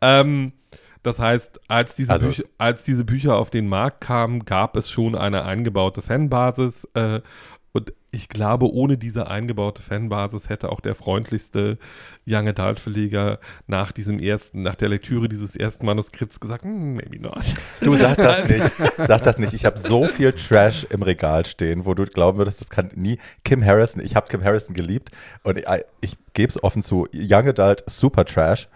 Ähm, 0.00 0.52
das 1.04 1.18
heißt, 1.18 1.60
als 1.68 1.94
diese, 1.96 2.12
Also 2.12 2.26
Bücher, 2.28 2.44
als 2.58 2.84
diese 2.84 3.04
Bücher 3.04 3.36
auf 3.36 3.50
den 3.50 3.68
Markt 3.68 4.00
kamen, 4.00 4.44
gab 4.44 4.76
es 4.76 4.90
schon 4.90 5.14
eine 5.14 5.44
eingebaute 5.44 6.02
Fanbasis. 6.02 6.86
Äh, 6.94 7.20
und 7.72 7.92
ich 8.14 8.28
glaube, 8.28 8.70
ohne 8.70 8.98
diese 8.98 9.28
eingebaute 9.28 9.80
Fanbasis 9.80 10.50
hätte 10.50 10.70
auch 10.70 10.80
der 10.80 10.94
freundlichste 10.94 11.78
Young 12.28 12.46
Adult 12.46 12.78
Verleger 12.78 13.40
nach 13.66 13.90
diesem 13.90 14.18
ersten, 14.18 14.60
nach 14.60 14.74
der 14.74 14.90
Lektüre 14.90 15.30
dieses 15.30 15.56
ersten 15.56 15.86
Manuskripts 15.86 16.38
gesagt, 16.38 16.62
"Hm, 16.64 16.94
maybe 16.94 17.18
not. 17.18 17.42
Du 17.80 17.96
sag 17.96 18.18
das 18.18 18.46
nicht. 18.48 18.70
Sag 18.98 19.22
das 19.22 19.38
nicht. 19.38 19.54
Ich 19.54 19.64
habe 19.64 19.78
so 19.78 20.04
viel 20.04 20.32
Trash 20.34 20.84
im 20.90 21.02
Regal 21.02 21.46
stehen, 21.46 21.86
wo 21.86 21.94
du 21.94 22.04
glauben 22.04 22.36
würdest, 22.36 22.60
das 22.60 22.68
kann 22.68 22.90
nie. 22.94 23.18
Kim 23.44 23.64
Harrison, 23.64 24.02
ich 24.04 24.14
habe 24.14 24.28
Kim 24.28 24.44
Harrison 24.44 24.74
geliebt 24.74 25.10
und 25.42 25.56
ich, 25.58 25.64
ich 26.02 26.16
gebe 26.34 26.50
es 26.50 26.62
offen 26.62 26.82
zu. 26.82 27.06
Young 27.14 27.48
Adult, 27.48 27.82
super 27.86 28.26
Trash. 28.26 28.68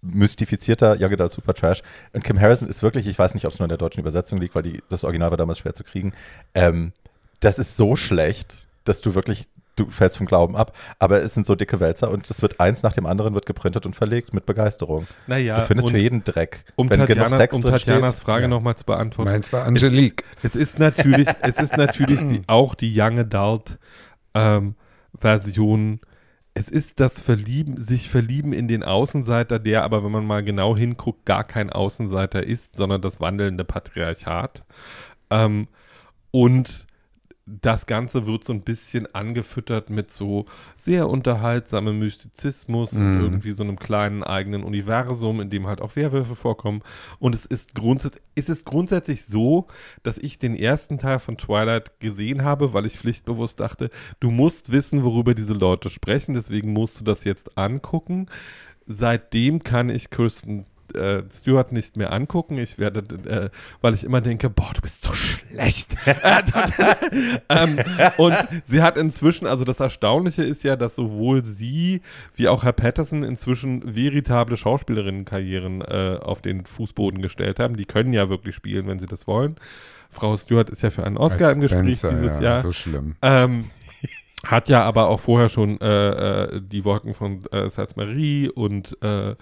mystifizierter 0.00 0.96
Young 0.98 1.12
Adult 1.12 1.32
Super 1.32 1.54
Trash. 1.54 1.82
Und 2.12 2.24
Kim 2.24 2.40
Harrison 2.40 2.68
ist 2.68 2.82
wirklich, 2.82 3.06
ich 3.06 3.18
weiß 3.18 3.34
nicht, 3.34 3.44
ob 3.46 3.52
es 3.52 3.58
nur 3.58 3.64
in 3.66 3.70
der 3.70 3.78
deutschen 3.78 4.00
Übersetzung 4.00 4.38
liegt, 4.38 4.54
weil 4.54 4.62
die, 4.62 4.82
das 4.88 5.04
Original 5.04 5.30
war 5.30 5.36
damals 5.36 5.58
schwer 5.58 5.74
zu 5.74 5.84
kriegen. 5.84 6.12
Ähm, 6.54 6.92
das 7.40 7.58
ist 7.58 7.76
so 7.76 7.96
schlecht, 7.96 8.67
dass 8.88 9.00
du 9.00 9.14
wirklich, 9.14 9.48
du 9.76 9.86
fällst 9.90 10.16
vom 10.16 10.26
Glauben 10.26 10.56
ab. 10.56 10.76
Aber 10.98 11.22
es 11.22 11.34
sind 11.34 11.46
so 11.46 11.54
dicke 11.54 11.80
Wälzer 11.80 12.10
und 12.10 12.28
es 12.28 12.42
wird 12.42 12.60
eins 12.60 12.82
nach 12.82 12.92
dem 12.92 13.06
anderen 13.06 13.34
wird 13.34 13.46
geprintet 13.46 13.86
und 13.86 13.94
verlegt 13.94 14.34
mit 14.34 14.46
Begeisterung. 14.46 15.06
Naja, 15.26 15.60
du 15.60 15.66
findest 15.66 15.90
für 15.90 15.98
jeden 15.98 16.24
Dreck. 16.24 16.64
um, 16.76 16.90
Wenn 16.90 17.00
genug 17.00 17.16
Tatjana, 17.16 17.36
Sex 17.36 17.54
um 17.56 17.62
Tatjanas 17.62 18.12
steht, 18.16 18.24
Frage 18.24 18.42
Ja. 18.42 18.48
nochmal 18.48 18.76
zu 18.76 18.84
beantworten. 18.84 19.30
Meins 19.30 19.52
war 19.52 19.64
Angelique. 19.64 20.24
Es 20.42 20.56
ist 20.56 20.78
natürlich, 20.78 21.28
es 21.42 21.58
ist 21.58 21.76
natürlich 21.76 22.20
die, 22.26 22.42
auch 22.46 22.74
die 22.74 22.92
Young 22.98 23.18
Adult 23.20 23.78
ähm, 24.34 24.74
Version. 25.18 26.00
Es 26.54 26.68
ist 26.68 26.98
das 26.98 27.20
Verlieben, 27.20 27.80
sich 27.80 28.10
verlieben 28.10 28.52
in 28.52 28.66
den 28.66 28.82
Außenseiter, 28.82 29.60
der 29.60 29.84
aber, 29.84 30.02
wenn 30.02 30.10
man 30.10 30.26
mal 30.26 30.42
genau 30.42 30.76
hinguckt, 30.76 31.24
gar 31.24 31.44
kein 31.44 31.70
Außenseiter 31.70 32.42
ist, 32.42 32.74
sondern 32.74 33.00
das 33.00 33.20
wandelnde 33.20 33.64
Patriarchat. 33.64 34.64
Ähm, 35.30 35.68
und 36.32 36.87
das 37.62 37.86
Ganze 37.86 38.26
wird 38.26 38.44
so 38.44 38.52
ein 38.52 38.60
bisschen 38.60 39.12
angefüttert 39.14 39.88
mit 39.88 40.10
so 40.10 40.44
sehr 40.76 41.08
unterhaltsamem 41.08 41.98
Mystizismus 41.98 42.92
und 42.92 43.14
Mhm. 43.14 43.20
irgendwie 43.20 43.52
so 43.52 43.62
einem 43.62 43.78
kleinen 43.78 44.22
eigenen 44.22 44.64
Universum, 44.64 45.40
in 45.40 45.48
dem 45.48 45.66
halt 45.66 45.80
auch 45.80 45.96
Werwölfe 45.96 46.34
vorkommen. 46.34 46.82
Und 47.18 47.34
es 47.34 47.46
ist, 47.46 47.74
grundsätzlich, 47.74 48.22
es 48.34 48.48
ist 48.48 48.66
grundsätzlich 48.66 49.24
so, 49.24 49.66
dass 50.02 50.18
ich 50.18 50.38
den 50.38 50.54
ersten 50.56 50.98
Teil 50.98 51.18
von 51.20 51.38
Twilight 51.38 51.98
gesehen 52.00 52.44
habe, 52.44 52.74
weil 52.74 52.84
ich 52.84 52.98
pflichtbewusst 52.98 53.60
dachte, 53.60 53.88
du 54.20 54.30
musst 54.30 54.70
wissen, 54.70 55.02
worüber 55.02 55.34
diese 55.34 55.54
Leute 55.54 55.88
sprechen, 55.88 56.34
deswegen 56.34 56.72
musst 56.74 57.00
du 57.00 57.04
das 57.04 57.24
jetzt 57.24 57.56
angucken. 57.56 58.26
Seitdem 58.86 59.62
kann 59.62 59.88
ich 59.88 60.10
Kirsten 60.10 60.64
äh, 60.94 61.22
Stewart 61.30 61.72
nicht 61.72 61.96
mehr 61.96 62.12
angucken. 62.12 62.58
Ich 62.58 62.78
werde, 62.78 63.00
äh, 63.28 63.50
weil 63.80 63.94
ich 63.94 64.04
immer 64.04 64.20
denke, 64.20 64.50
boah, 64.50 64.70
du 64.74 64.80
bist 64.80 65.02
so 65.02 65.12
schlecht. 65.12 65.96
Äh, 66.06 66.42
ähm, 67.48 67.78
und 68.16 68.36
sie 68.64 68.82
hat 68.82 68.96
inzwischen, 68.96 69.46
also 69.46 69.64
das 69.64 69.80
Erstaunliche 69.80 70.42
ist 70.42 70.64
ja, 70.64 70.76
dass 70.76 70.94
sowohl 70.94 71.44
sie 71.44 72.02
wie 72.34 72.48
auch 72.48 72.64
Herr 72.64 72.72
Patterson 72.72 73.22
inzwischen 73.22 73.94
veritable 73.94 74.56
Schauspielerinnenkarrieren 74.56 75.82
äh, 75.82 76.18
auf 76.20 76.42
den 76.42 76.64
Fußboden 76.64 77.22
gestellt 77.22 77.60
haben. 77.60 77.76
Die 77.76 77.84
können 77.84 78.12
ja 78.12 78.28
wirklich 78.28 78.54
spielen, 78.54 78.86
wenn 78.86 78.98
sie 78.98 79.06
das 79.06 79.26
wollen. 79.26 79.56
Frau 80.10 80.36
Stewart 80.36 80.70
ist 80.70 80.82
ja 80.82 80.90
für 80.90 81.04
einen 81.04 81.16
Oscar 81.16 81.48
Als 81.48 81.56
im 81.56 81.62
Gespräch 81.62 81.98
Spencer, 81.98 82.20
dieses 82.20 82.40
ja, 82.40 82.44
Jahr. 82.44 82.62
So 82.62 82.72
schlimm. 82.72 83.16
Ähm, 83.22 83.66
hat 84.46 84.68
ja 84.68 84.82
aber 84.82 85.08
auch 85.08 85.20
vorher 85.20 85.48
schon 85.48 85.80
äh, 85.80 86.44
äh, 86.44 86.60
die 86.60 86.84
Wolken 86.84 87.14
von 87.14 87.44
äh, 87.50 87.68
Salzmarie 87.68 88.48
und 88.48 88.96
äh, 89.02 89.34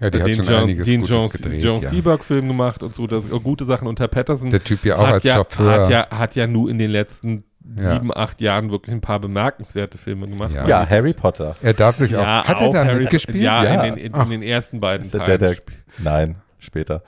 Ja, 0.00 0.10
die 0.10 0.20
hat 0.20 0.26
den 0.28 0.34
schon 0.34 0.44
John, 0.46 0.62
einiges 0.62 0.86
den 0.86 1.00
Gutes 1.02 1.14
John, 1.16 1.28
gedreht. 1.28 1.62
John 1.64 1.80
ja. 1.80 1.88
Seberg-Film 1.88 2.48
gemacht 2.48 2.82
und 2.82 2.94
so, 2.94 3.06
das, 3.06 3.28
gute 3.42 3.64
Sachen. 3.64 3.86
Und 3.88 4.00
Herr 4.00 4.08
Patterson 4.08 4.50
Der 4.50 4.62
Typ 4.62 4.84
ja 4.84 4.96
auch 4.96 5.06
hat, 5.06 5.14
als 5.14 5.24
ja, 5.24 5.34
Chauffeur. 5.36 5.82
hat, 5.84 5.90
ja, 5.90 6.08
hat 6.10 6.34
ja 6.34 6.46
nur 6.46 6.68
in 6.70 6.78
den 6.78 6.90
letzten 6.90 7.44
Ja. 7.78 7.94
sieben, 7.94 8.14
acht 8.14 8.40
Jahren 8.40 8.70
wirklich 8.70 8.92
ein 8.94 9.00
paar 9.00 9.20
bemerkenswerte 9.20 9.96
Filme 9.96 10.26
gemacht. 10.28 10.52
Ja. 10.54 10.66
Ja, 10.66 10.88
Harry 10.88 11.12
Potter. 11.14 11.56
er 11.62 11.72
darf 11.74 11.96
sich 11.96 12.10
Ja, 12.10 12.42
auch. 12.42 12.44
Hat 12.48 12.60
er 12.60 12.66
auch 12.68 12.72
da 12.72 12.84
Harry- 12.84 13.02
mitgespielt? 13.04 13.38
Ja, 13.42 13.62
Ja. 13.64 13.84
In, 13.84 13.94
den, 13.96 14.12
in, 14.14 14.20
in 14.20 14.30
den 14.30 14.42
ersten 14.42 14.80
beiden 14.80 15.06
Ist 15.06 15.14
er 15.14 15.24
Teilen. 15.24 15.38
der, 15.40 15.50
der, 15.54 15.58
nein, 15.98 16.36
später. 16.58 17.02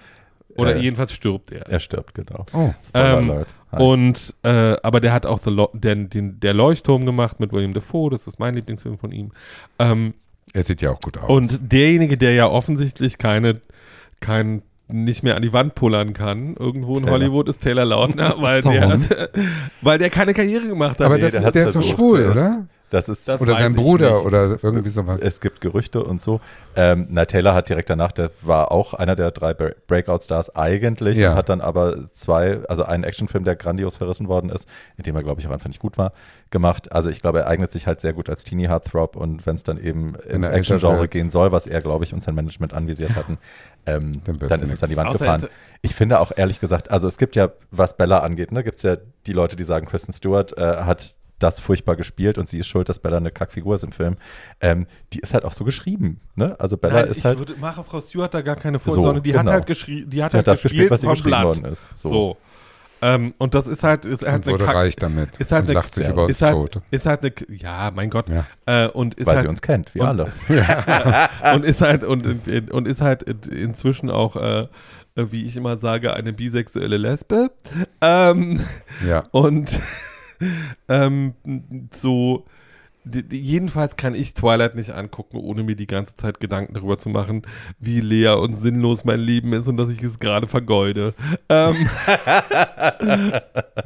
Oder 0.56 0.76
Äh, 0.76 0.80
jedenfalls 0.80 1.12
stirbt 1.12 1.52
er. 1.52 1.66
Er 1.68 1.80
stirbt, 1.80 2.14
genau. 2.14 2.46
Oh. 2.54 2.72
Spoiler 2.86 3.18
Ähm, 3.18 3.30
Alert. 3.30 3.48
Hi. 3.72 3.82
Und, 3.82 4.34
äh, 4.42 4.76
aber 4.82 5.00
der 5.00 5.12
hat 5.12 5.26
auch 5.26 5.38
The 5.38 5.50
Lo 5.50 5.68
den, 5.74 6.08
den, 6.08 6.40
der 6.40 6.54
Leuchtturm 6.54 7.04
gemacht 7.04 7.40
mit 7.40 7.52
William 7.52 7.74
Dafoe, 7.74 8.08
das 8.10 8.26
ist 8.26 8.38
mein 8.38 8.54
Lieblingsfilm 8.54 8.96
von 8.96 9.12
ihm. 9.12 9.32
Ähm, 9.78 10.14
Er 10.56 10.62
sieht 10.62 10.80
ja 10.80 10.90
auch 10.90 11.00
gut 11.00 11.18
aus. 11.18 11.28
und 11.28 11.70
derjenige, 11.70 12.16
der 12.16 12.32
ja 12.32 12.46
offensichtlich 12.48 13.18
keine, 13.18 13.60
kein, 14.20 14.62
nicht 14.88 15.22
mehr 15.22 15.36
an 15.36 15.42
die 15.42 15.52
Wand 15.52 15.74
pullern 15.74 16.14
kann, 16.14 16.54
irgendwo 16.58 16.94
in 16.96 17.00
Taylor. 17.02 17.12
Hollywood, 17.12 17.48
ist 17.50 17.60
Taylor 17.60 17.84
Lautner, 17.84 18.36
weil 18.38 18.62
der, 18.62 18.98
weil 19.82 19.98
der 19.98 20.08
keine 20.08 20.32
Karriere 20.32 20.66
gemacht 20.66 20.98
hat. 20.98 21.02
Aber 21.06 21.16
nee, 21.16 21.22
das 21.30 21.32
der 21.32 21.50
der 21.52 21.66
ist 21.68 21.76
doch 21.76 21.82
schwul, 21.82 22.22
das- 22.24 22.36
oder? 22.36 22.66
Das 22.90 23.08
ist 23.08 23.26
Das 23.26 23.40
Oder 23.40 23.54
sein 23.54 23.74
Bruder 23.74 24.16
nicht. 24.16 24.26
oder 24.26 24.56
irgendwie 24.62 24.90
sowas. 24.90 25.20
Es 25.20 25.40
gibt 25.40 25.60
Gerüchte 25.60 26.04
und 26.04 26.22
so. 26.22 26.40
Ähm, 26.76 27.06
na, 27.10 27.24
Taylor 27.24 27.54
hat 27.54 27.68
direkt 27.68 27.90
danach, 27.90 28.12
der 28.12 28.30
war 28.42 28.70
auch 28.70 28.94
einer 28.94 29.16
der 29.16 29.30
drei 29.32 29.52
Bre- 29.52 29.74
Breakout-Stars 29.88 30.54
eigentlich 30.54 31.18
Ja. 31.18 31.30
und 31.32 31.36
hat 31.36 31.48
dann 31.48 31.60
aber 31.60 32.10
zwei, 32.12 32.60
also 32.68 32.84
einen 32.84 33.02
Actionfilm, 33.04 33.44
der 33.44 33.56
grandios 33.56 33.96
verrissen 33.96 34.28
worden 34.28 34.50
ist, 34.50 34.68
in 34.96 35.02
dem 35.04 35.16
er, 35.16 35.22
glaube 35.22 35.40
ich, 35.40 35.46
am 35.46 35.52
Anfang 35.52 35.70
nicht 35.70 35.80
gut 35.80 35.98
war, 35.98 36.12
gemacht. 36.50 36.92
Also 36.92 37.10
ich 37.10 37.20
glaube, 37.20 37.40
er 37.40 37.46
eignet 37.48 37.72
sich 37.72 37.86
halt 37.86 38.00
sehr 38.00 38.12
gut 38.12 38.28
als 38.30 38.44
Teenie 38.44 38.68
Heartthrob 38.68 39.16
und 39.16 39.46
wenn 39.46 39.56
es 39.56 39.62
dann 39.64 39.78
eben 39.78 40.14
ins 40.14 40.46
der 40.46 40.54
Action-Genre 40.54 40.92
Actionwelt. 40.92 41.10
gehen 41.10 41.30
soll, 41.30 41.50
was 41.52 41.66
er, 41.66 41.80
glaube 41.80 42.04
ich, 42.04 42.14
und 42.14 42.22
sein 42.22 42.34
Management 42.36 42.72
anvisiert 42.72 43.16
hatten, 43.16 43.38
ähm, 43.86 44.20
Dann 44.24 44.38
dann, 44.38 44.62
ist 44.62 44.72
es 44.72 44.82
an 44.82 44.90
die 44.90 44.96
Wand 44.96 45.08
Außer 45.10 45.18
gefahren. 45.18 45.42
es- 45.44 45.50
Ich 45.82 45.94
finde 45.94 46.20
auch 46.20 46.30
ehrlich 46.36 46.60
gesagt, 46.60 46.90
also 46.90 47.08
es 47.08 47.18
gibt 47.18 47.34
ja, 47.36 47.50
was 47.70 47.96
Bella 47.96 48.18
angeht, 48.20 48.52
ne, 48.52 48.62
gibt 48.64 48.76
es 48.76 48.82
ja 48.82 48.96
die 49.26 49.32
Leute, 49.32 49.56
die 49.56 49.64
sagen, 49.64 49.86
Kristen 49.86 50.12
Stewart 50.12 50.56
äh, 50.56 50.60
hat 50.82 51.14
das 51.38 51.60
furchtbar 51.60 51.96
gespielt 51.96 52.38
und 52.38 52.48
sie 52.48 52.58
ist 52.58 52.66
schuld, 52.66 52.88
dass 52.88 52.98
Bella 52.98 53.18
eine 53.18 53.30
Kackfigur 53.30 53.74
ist 53.74 53.84
im 53.84 53.92
Film. 53.92 54.16
Ähm, 54.60 54.86
die 55.12 55.20
ist 55.20 55.34
halt 55.34 55.44
auch 55.44 55.52
so 55.52 55.64
geschrieben. 55.64 56.20
Ne? 56.34 56.54
Also 56.58 56.76
Bella 56.76 57.00
Nein, 57.02 57.08
ist 57.10 57.18
ich 57.18 57.24
halt, 57.24 57.38
würde, 57.38 57.54
mache 57.60 57.84
Frau 57.84 58.00
Stewart 58.00 58.32
da 58.32 58.40
gar 58.40 58.56
keine 58.56 58.78
So, 58.78 58.92
Vorsorge. 58.94 59.20
die 59.20 59.34
hat 59.34 59.40
genau. 59.40 59.52
halt 59.52 59.66
geschrieben, 59.66 60.08
die 60.10 60.22
hat 60.22 60.30
sie 60.32 60.38
halt 60.38 60.46
hat 60.48 60.54
das 60.54 60.62
gespielt, 60.62 60.90
was 60.90 61.00
sie 61.02 61.06
geschrieben 61.08 61.28
Blatt. 61.30 61.44
worden 61.44 61.64
ist. 61.66 61.88
So. 61.94 62.08
So. 62.08 62.36
Ähm, 63.02 63.34
und 63.36 63.52
das 63.52 63.66
ist 63.66 63.82
halt, 63.82 64.06
ist 64.06 64.22
halt 64.26 64.46
und 64.46 64.52
wurde 64.54 64.64
Kack- 64.64 64.74
reich 64.74 64.96
damit. 64.96 65.36
ist 65.36 65.52
halt 65.52 65.64
und 65.64 65.68
eine, 65.68 65.74
lacht 65.74 65.94
sich 65.94 66.08
über 66.08 66.30
ist 66.30 66.40
halt, 66.40 66.54
Tod. 66.54 66.80
ist 66.90 67.04
halt 67.04 67.20
eine, 67.22 67.32
ja, 67.54 67.92
mein 67.94 68.08
Gott, 68.08 68.24
Ja. 68.30 68.46
äh, 68.64 68.88
und 68.88 69.12
ist 69.16 69.26
Weil 69.26 69.34
halt, 69.34 69.42
sie 69.44 69.48
uns 69.50 69.60
kennt, 69.60 69.94
wie 69.94 70.00
und- 70.00 70.06
alle. 70.06 70.32
und 71.54 71.64
ist 71.66 71.82
halt 71.82 72.04
und, 72.04 72.26
und 72.72 72.88
ist 72.88 73.02
halt 73.02 73.22
inzwischen 73.24 74.08
auch, 74.10 74.36
äh, 74.36 74.68
wie 75.14 75.44
ich 75.44 75.58
immer 75.58 75.76
sage, 75.76 76.14
eine 76.14 76.32
bisexuelle 76.32 76.96
Lesbe. 76.96 77.50
Ähm, 78.00 78.60
Ja. 79.06 79.24
und 79.30 79.78
ähm, 80.88 81.34
so, 81.92 82.44
jedenfalls 83.30 83.94
kann 83.96 84.14
ich 84.16 84.34
Twilight 84.34 84.74
nicht 84.74 84.90
angucken, 84.90 85.36
ohne 85.36 85.62
mir 85.62 85.76
die 85.76 85.86
ganze 85.86 86.16
Zeit 86.16 86.40
Gedanken 86.40 86.74
darüber 86.74 86.98
zu 86.98 87.08
machen, 87.08 87.42
wie 87.78 88.00
leer 88.00 88.38
und 88.40 88.54
sinnlos 88.54 89.04
mein 89.04 89.20
Leben 89.20 89.52
ist 89.52 89.68
und 89.68 89.76
dass 89.76 89.90
ich 89.90 90.02
es 90.02 90.18
gerade 90.18 90.46
vergeude. 90.48 91.14
Ähm, 91.48 91.88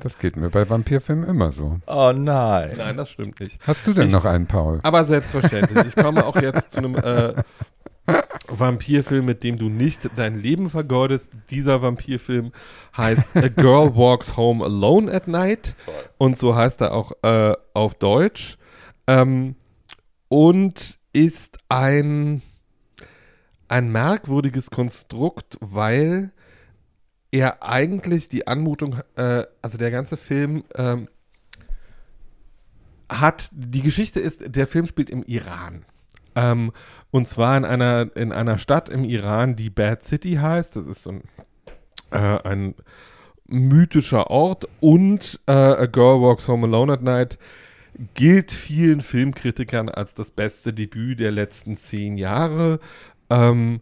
Das 0.02 0.18
geht 0.18 0.36
mir 0.36 0.48
bei 0.50 0.68
Vampirfilmen 0.68 1.28
immer 1.28 1.52
so. 1.52 1.78
Oh 1.86 2.12
nein. 2.14 2.70
nein, 2.76 2.96
das 2.96 3.10
stimmt 3.10 3.40
nicht. 3.40 3.58
Hast 3.66 3.86
du 3.86 3.92
denn 3.92 4.06
Ich- 4.08 4.12
noch 4.12 4.24
einen, 4.24 4.46
Paul? 4.46 4.80
Aber 4.82 5.04
selbstverständlich. 5.04 5.86
Ich 5.88 5.96
komme 5.96 6.24
auch 6.24 6.36
jetzt 6.40 6.72
zu 6.72 6.78
einem 6.78 6.94
äh, 6.96 7.34
Vampirfilm, 8.48 9.24
mit 9.24 9.44
dem 9.44 9.58
du 9.58 9.68
nicht 9.68 10.10
dein 10.16 10.38
Leben 10.38 10.70
vergeudest. 10.70 11.30
Dieser 11.50 11.82
Vampirfilm 11.82 12.52
heißt 12.96 13.36
A 13.36 13.48
Girl 13.48 13.94
Walks 13.96 14.36
Home 14.36 14.64
Alone 14.64 15.12
at 15.12 15.28
Night. 15.28 15.74
Und 16.18 16.38
so 16.38 16.54
heißt 16.54 16.80
er 16.80 16.92
auch 16.92 17.12
äh, 17.22 17.54
auf 17.74 17.94
Deutsch. 17.94 18.58
Ähm, 19.06 19.56
und 20.28 20.98
ist 21.12 21.58
ein, 21.68 22.42
ein 23.68 23.90
merkwürdiges 23.90 24.70
Konstrukt, 24.70 25.56
weil 25.60 26.32
er 27.30 27.62
eigentlich 27.62 28.28
die 28.28 28.46
Anmutung, 28.46 29.00
äh, 29.16 29.44
also 29.62 29.78
der 29.78 29.90
ganze 29.90 30.16
Film 30.16 30.64
ähm, 30.74 31.08
hat, 33.08 33.50
die 33.52 33.82
Geschichte 33.82 34.20
ist, 34.20 34.54
der 34.54 34.66
Film 34.66 34.86
spielt 34.86 35.10
im 35.10 35.22
Iran. 35.24 35.84
Ähm, 36.36 36.72
und 37.10 37.26
zwar 37.26 37.56
in 37.56 37.64
einer, 37.64 38.14
in 38.14 38.32
einer 38.32 38.58
Stadt 38.58 38.88
im 38.88 39.04
Iran, 39.04 39.56
die 39.56 39.70
Bad 39.70 40.02
City 40.02 40.34
heißt. 40.34 40.76
Das 40.76 40.86
ist 40.86 41.02
so 41.02 41.10
ein, 41.10 41.22
äh, 42.10 42.48
ein 42.48 42.74
mythischer 43.46 44.30
Ort. 44.30 44.68
Und 44.80 45.40
äh, 45.46 45.52
A 45.52 45.86
Girl 45.86 46.20
Walks 46.20 46.46
Home 46.48 46.66
Alone 46.66 46.92
at 46.92 47.02
Night 47.02 47.38
gilt 48.14 48.52
vielen 48.52 49.00
Filmkritikern 49.00 49.88
als 49.88 50.14
das 50.14 50.30
beste 50.30 50.72
Debüt 50.72 51.18
der 51.18 51.32
letzten 51.32 51.76
zehn 51.76 52.16
Jahre. 52.16 52.78
Ähm, 53.28 53.80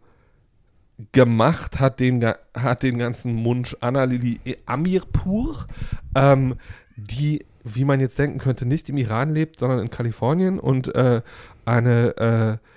gemacht 1.13 1.79
hat 1.79 2.01
den, 2.01 2.25
hat 2.55 2.83
den 2.83 2.99
ganzen 2.99 3.35
Munsch 3.35 3.77
Anna-Lili 3.81 4.41
Amirpur, 4.67 5.67
ähm, 6.15 6.57
die, 6.97 7.45
wie 7.63 7.85
man 7.85 8.01
jetzt 8.01 8.19
denken 8.19 8.39
könnte, 8.39 8.67
nicht 8.67 8.89
im 8.89 8.97
Iran 8.97 9.33
lebt, 9.33 9.59
sondern 9.59 9.81
in 9.81 9.91
Kalifornien 9.91 10.59
und 10.59 10.93
äh, 10.95 11.23
eine 11.65 12.17
äh, 12.17 12.69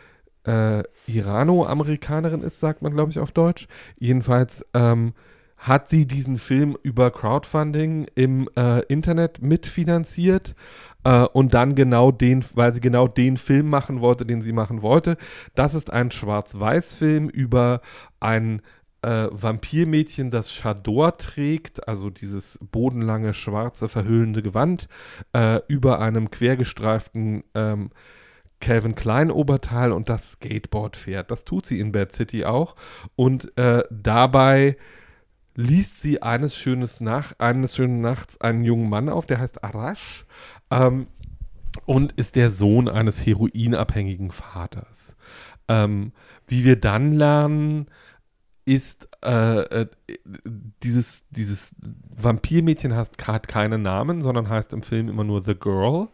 äh, 0.46 0.84
Irano-Amerikanerin 1.08 2.42
ist, 2.42 2.60
sagt 2.60 2.82
man, 2.82 2.94
glaube 2.94 3.12
ich, 3.12 3.20
auf 3.20 3.32
Deutsch. 3.32 3.68
Jedenfalls 3.98 4.66
ähm, 4.74 5.14
hat 5.58 5.89
sie 5.89 6.08
diesen 6.08 6.39
Film 6.39 6.76
über 6.82 7.12
Crowdfunding 7.12 8.08
im 8.16 8.50
äh, 8.58 8.80
Internet 8.86 9.42
mitfinanziert 9.42 10.56
äh, 11.04 11.24
und 11.26 11.54
dann 11.54 11.76
genau 11.76 12.12
den, 12.12 12.44
weil 12.56 12.74
sie 12.74 12.82
genau 12.82 13.08
den 13.08 13.38
Film 13.38 13.70
machen 13.70 14.02
wollte, 14.02 14.26
den 14.26 14.42
sie 14.42 14.54
machen 14.54 14.82
wollte. 14.82 15.18
Das 15.54 15.76
ist 15.76 15.92
ein 15.92 16.10
Schwarz-Weiß-Film 16.10 17.30
über 17.30 17.82
ein 18.20 18.62
äh, 19.04 19.28
Vampirmädchen, 19.32 20.32
das 20.32 20.52
Chador 20.52 21.18
trägt, 21.18 21.88
also 21.88 22.10
dieses 22.10 22.60
bodenlange, 22.72 23.34
schwarze, 23.34 23.88
verhüllende 23.88 24.42
Gewand, 24.42 24.88
äh, 25.34 25.60
über 25.68 26.00
einem 26.00 26.32
quergestreiften 26.32 27.44
ähm, 27.54 27.92
Calvin 28.62 28.95
Klein 28.95 29.32
Oberteil 29.32 29.91
und 29.91 30.07
das 30.07 30.34
Skateboard 30.34 30.95
fährt. 30.95 31.32
Das 31.32 31.43
tut 31.43 31.66
sie 31.66 31.80
in 31.80 31.91
Bad 31.91 32.14
City 32.14 32.45
auch. 32.45 32.76
Und 33.16 33.57
äh, 33.57 33.84
dabei 33.89 34.78
liest 35.55 36.01
sie 36.01 36.22
eines, 36.22 36.55
schönes 36.55 37.01
Nach 37.01 37.34
eines 37.39 37.76
schönen 37.76 38.01
Nachts 38.01 38.39
einen 38.39 38.64
jungen 38.64 38.89
Mann 38.89 39.09
auf, 39.09 39.26
der 39.26 39.39
heißt 39.39 39.64
Arash 39.64 40.26
ähm, 40.70 41.07
und 41.86 42.14
ist 42.14 42.36
der 42.36 42.49
Sohn 42.49 42.88
eines 42.88 43.26
heroinabhängigen 43.26 44.32
Vaters. 44.32 45.16
Ähm, 45.68 46.14
wie 46.47 46.64
wir 46.64 46.80
dann 46.80 47.14
lernen, 47.14 47.88
ist 48.66 49.09
äh, 49.24 49.62
äh, 49.62 49.88
dieses, 50.84 51.28
dieses 51.30 51.76
Vampirmädchen 52.16 52.95
hat 52.95 53.47
keinen 53.47 53.82
Namen, 53.82 54.22
sondern 54.22 54.49
heißt 54.49 54.74
im 54.74 54.84
Film 54.84 55.09
immer 55.09 55.24
nur 55.24 55.41
The 55.41 55.55
Girl. 55.55 56.09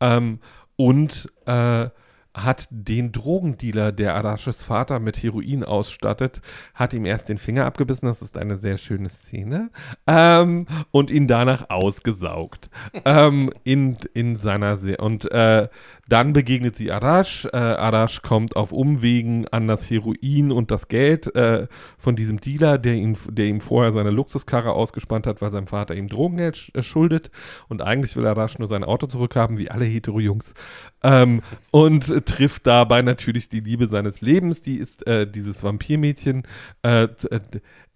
Ähm, 0.00 0.40
und 0.80 1.30
äh, 1.44 1.90
hat 2.32 2.68
den 2.70 3.12
Drogendealer, 3.12 3.92
der 3.92 4.14
Arashes 4.14 4.64
Vater 4.64 4.98
mit 4.98 5.22
Heroin 5.22 5.62
ausstattet, 5.62 6.40
hat 6.72 6.94
ihm 6.94 7.04
erst 7.04 7.28
den 7.28 7.36
Finger 7.36 7.66
abgebissen, 7.66 8.06
das 8.06 8.22
ist 8.22 8.38
eine 8.38 8.56
sehr 8.56 8.78
schöne 8.78 9.10
Szene, 9.10 9.68
ähm, 10.06 10.66
und 10.90 11.10
ihn 11.10 11.26
danach 11.26 11.68
ausgesaugt. 11.68 12.70
ähm, 13.04 13.52
in, 13.64 13.98
in 14.14 14.36
seiner 14.36 14.76
Se 14.76 14.96
und 14.96 15.30
äh, 15.30 15.68
dann 16.12 16.32
begegnet 16.32 16.76
sie 16.76 16.90
Arash. 16.90 17.46
Äh, 17.52 17.56
Arash 17.56 18.22
kommt 18.22 18.56
auf 18.56 18.72
Umwegen 18.72 19.46
an 19.48 19.68
das 19.68 19.88
Heroin 19.90 20.52
und 20.52 20.70
das 20.70 20.88
Geld 20.88 21.34
äh, 21.34 21.68
von 21.98 22.16
diesem 22.16 22.40
Dealer, 22.40 22.78
der, 22.78 22.94
ihn, 22.94 23.16
der 23.30 23.46
ihm 23.46 23.60
vorher 23.60 23.92
seine 23.92 24.10
Luxuskarre 24.10 24.72
ausgespannt 24.72 25.26
hat, 25.26 25.40
weil 25.40 25.50
sein 25.50 25.66
Vater 25.66 25.94
ihm 25.94 26.08
Drogengeld 26.08 26.56
sch 26.56 26.72
äh, 26.74 26.82
schuldet. 26.82 27.30
Und 27.68 27.80
eigentlich 27.82 28.16
will 28.16 28.26
Arash 28.26 28.58
nur 28.58 28.68
sein 28.68 28.84
Auto 28.84 29.06
zurückhaben, 29.06 29.56
wie 29.56 29.70
alle 29.70 29.84
Hetero-Jungs. 29.84 30.54
Ähm, 31.02 31.42
und 31.70 32.08
äh, 32.10 32.20
trifft 32.22 32.66
dabei 32.66 33.02
natürlich 33.02 33.48
die 33.48 33.60
Liebe 33.60 33.86
seines 33.86 34.20
Lebens, 34.20 34.60
die 34.60 34.78
ist 34.78 35.06
äh, 35.06 35.30
dieses 35.30 35.62
Vampirmädchen. 35.62 36.42
Äh, 36.82 37.08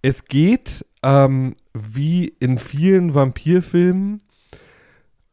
es 0.02 0.24
geht 0.26 0.84
ähm, 1.02 1.56
wie 1.72 2.28
in 2.38 2.58
vielen 2.58 3.14
Vampirfilmen 3.14 4.20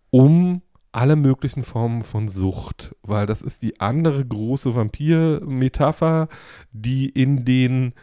um 0.10 0.62
alle 0.92 1.16
möglichen 1.16 1.64
Formen 1.64 2.04
von 2.04 2.28
Sucht, 2.28 2.96
weil 3.02 3.26
das 3.26 3.42
ist 3.42 3.62
die 3.62 3.80
andere 3.80 4.26
große 4.26 4.76
Vampir-Metapher, 4.76 6.28
die 6.72 7.10
in 7.10 7.46
den 7.46 7.94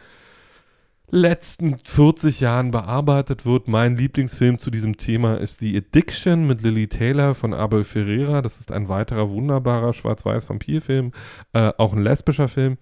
letzten 1.11 1.77
40 1.83 2.39
Jahren 2.39 2.71
bearbeitet 2.71 3.45
wird. 3.45 3.67
Mein 3.67 3.97
Lieblingsfilm 3.97 4.59
zu 4.59 4.69
diesem 4.71 4.97
Thema 4.97 5.35
ist 5.35 5.59
The 5.59 5.77
Addiction 5.77 6.45
mit 6.47 6.61
Lily 6.61 6.87
Taylor 6.87 7.35
von 7.35 7.53
Abel 7.53 7.83
Ferreira. 7.83 8.41
Das 8.41 8.59
ist 8.59 8.71
ein 8.71 8.89
weiterer 8.89 9.29
wunderbarer 9.29 9.93
schwarz-weiß 9.93 10.49
Vampirfilm, 10.49 11.11
äh, 11.53 11.71
auch 11.77 11.93
ein 11.93 12.03
lesbischer 12.03 12.47
Film. 12.47 12.77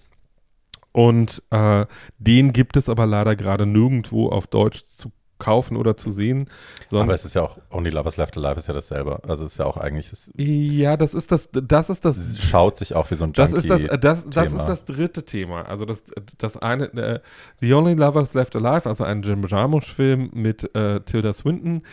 Und 0.92 1.44
äh, 1.52 1.86
den 2.18 2.54
gibt 2.54 2.76
es 2.76 2.90
aber 2.90 3.06
leider 3.06 3.36
gerade 3.36 3.66
nirgendwo 3.66 4.30
auf 4.30 4.48
Deutsch 4.48 4.84
zu 4.84 5.12
kaufen 5.40 5.78
oder 5.78 5.98
zu 5.98 6.12
sehen. 6.12 6.50
Sonst 6.88 7.04
Aber 7.04 7.16
es 7.16 7.26
ist 7.26 7.36
ja 7.36 7.44
auch 7.44 7.58
Only 7.70 7.90
Lovers 7.90 8.18
Left 8.18 8.38
Alive 8.38 8.58
ist 8.58 8.68
ja 8.68 8.74
dasselbe. 8.74 9.22
Also 9.28 9.46
es 9.46 9.54
ist 9.54 9.58
ja 9.58 9.66
auch 9.66 9.78
eigentlich 9.78 10.12
Ja, 10.36 10.98
das 10.98 11.14
ist 11.14 11.32
das 11.32 11.50
das 11.52 11.90
ist 11.90 12.06
das 12.06 12.40
schaut 12.40 12.78
sich 12.78 12.96
auch 12.96 13.10
wie 13.12 13.16
so 13.16 13.26
ein 13.26 13.34
Junkie 13.34 13.54
Das 13.54 13.54
ist 13.54 13.70
das 13.70 13.82
das, 14.00 14.26
das 14.30 14.52
ist 14.52 14.68
das 14.68 14.86
dritte 14.86 15.24
Thema. 15.24 15.64
Also 15.64 15.86
das 15.86 16.04
das 16.38 16.58
eine 16.58 16.86
äh, 16.94 17.20
The 17.60 17.74
Only 17.74 17.94
Lovers 17.94 18.34
Left 18.34 18.56
Alive, 18.56 18.88
also 18.88 19.04
ein 19.04 19.22
Jim 19.22 19.46
Jarmusch 19.48 19.94
Film 19.94 20.30
mit 20.34 20.76
äh, 20.76 21.02
Tilda 21.02 21.34
Swinton 21.34 21.84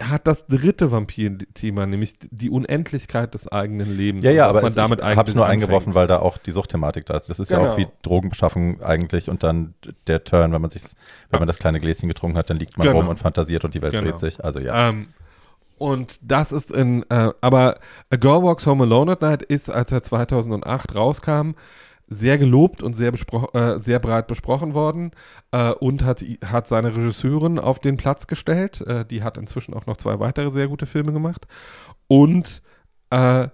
hat 0.00 0.26
das 0.26 0.46
dritte 0.46 0.90
Vampir-Thema, 0.90 1.86
nämlich 1.86 2.14
die 2.30 2.50
Unendlichkeit 2.50 3.34
des 3.34 3.50
eigenen 3.50 3.96
Lebens. 3.96 4.24
Ja, 4.24 4.30
ja, 4.30 4.48
aber 4.48 4.62
man 4.62 4.74
damit 4.74 5.00
ich 5.00 5.04
habe 5.04 5.28
es 5.28 5.34
nur 5.34 5.44
anfängt. 5.44 5.62
eingeworfen, 5.62 5.94
weil 5.94 6.06
da 6.06 6.18
auch 6.18 6.38
die 6.38 6.50
Suchtthematik 6.50 7.06
da 7.06 7.14
ist. 7.14 7.28
Das 7.28 7.38
ist 7.38 7.48
genau. 7.48 7.62
ja 7.62 7.70
auch 7.70 7.76
genau. 7.76 7.88
wie 7.88 7.92
Drogenbeschaffung 8.02 8.82
eigentlich 8.82 9.28
und 9.28 9.42
dann 9.42 9.74
der 10.06 10.24
Turn, 10.24 10.52
wenn 10.52 10.62
man 10.62 10.70
sich, 10.70 10.82
wenn 11.30 11.40
man 11.40 11.46
das 11.46 11.58
kleine 11.58 11.78
Gläschen 11.78 12.08
getrunken 12.08 12.36
hat, 12.36 12.50
dann 12.50 12.58
liegt 12.58 12.78
man 12.78 12.86
genau. 12.86 13.00
rum 13.00 13.08
und 13.08 13.18
fantasiert 13.18 13.64
und 13.64 13.74
die 13.74 13.82
Welt 13.82 13.92
genau. 13.92 14.10
dreht 14.10 14.18
sich. 14.18 14.42
Also 14.42 14.60
ja. 14.60 14.88
Ähm, 14.88 15.08
und 15.78 16.20
das 16.22 16.52
ist 16.52 16.70
in, 16.70 17.04
äh, 17.10 17.32
aber 17.40 17.78
A 18.10 18.16
Girl 18.16 18.42
Walks 18.42 18.66
Home 18.66 18.84
Alone 18.84 19.12
at 19.12 19.20
Night 19.20 19.42
ist, 19.42 19.68
als 19.68 19.90
er 19.92 20.02
2008 20.02 20.94
rauskam, 20.94 21.52
sehr 22.12 22.38
gelobt 22.38 22.82
und 22.82 22.94
sehr, 22.94 23.12
äh, 23.12 23.78
sehr 23.78 23.98
breit 23.98 24.26
besprochen 24.26 24.74
worden 24.74 25.10
äh, 25.50 25.70
und 25.72 26.04
hat, 26.04 26.24
hat 26.44 26.66
seine 26.66 26.94
Regisseurin 26.94 27.58
auf 27.58 27.78
den 27.78 27.96
Platz 27.96 28.26
gestellt. 28.26 28.80
Äh, 28.82 29.04
die 29.04 29.22
hat 29.22 29.38
inzwischen 29.38 29.74
auch 29.74 29.86
noch 29.86 29.96
zwei 29.96 30.20
weitere 30.20 30.50
sehr 30.50 30.68
gute 30.68 30.86
Filme 30.86 31.12
gemacht 31.12 31.46
und 32.08 32.62
äh, 33.10 33.48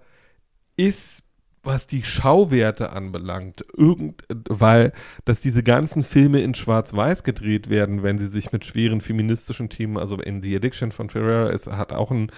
ist 0.76 1.22
was 1.62 1.86
die 1.86 2.02
Schauwerte 2.02 2.92
anbelangt, 2.92 3.64
irgend, 3.76 4.24
weil 4.48 4.92
dass 5.24 5.40
diese 5.40 5.62
ganzen 5.62 6.02
Filme 6.02 6.40
in 6.40 6.54
Schwarz-Weiß 6.54 7.22
gedreht 7.22 7.68
werden, 7.68 8.02
wenn 8.02 8.18
sie 8.18 8.28
sich 8.28 8.52
mit 8.52 8.64
schweren 8.64 9.00
feministischen 9.00 9.68
Themen, 9.68 9.98
also 9.98 10.16
in 10.16 10.42
The 10.42 10.56
Addiction 10.56 10.92
von 10.92 11.10
Ferrera 11.10 11.50
ist, 11.50 11.66
hat 11.66 11.92
auch 11.92 12.10
ein 12.10 12.30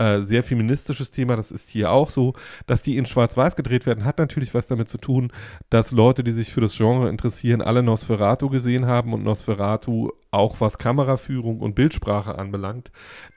äh, 0.00 0.22
sehr 0.22 0.42
feministisches 0.42 1.10
Thema, 1.10 1.36
das 1.36 1.50
ist 1.50 1.68
hier 1.68 1.92
auch 1.92 2.08
so, 2.08 2.32
dass 2.66 2.82
die 2.82 2.96
in 2.96 3.04
Schwarz-Weiß 3.04 3.54
gedreht 3.54 3.84
werden, 3.84 4.04
hat 4.04 4.18
natürlich 4.18 4.54
was 4.54 4.66
damit 4.66 4.88
zu 4.88 4.96
tun, 4.96 5.30
dass 5.68 5.90
Leute, 5.90 6.24
die 6.24 6.32
sich 6.32 6.52
für 6.52 6.62
das 6.62 6.74
Genre 6.74 7.10
interessieren, 7.10 7.60
alle 7.60 7.82
Nosferatu 7.82 8.48
gesehen 8.48 8.86
haben 8.86 9.12
und 9.12 9.22
Nosferatu 9.22 10.10
auch 10.30 10.60
was 10.60 10.78
Kameraführung 10.78 11.60
und 11.60 11.74
Bildsprache 11.74 12.38
anbelangt, 12.38 12.90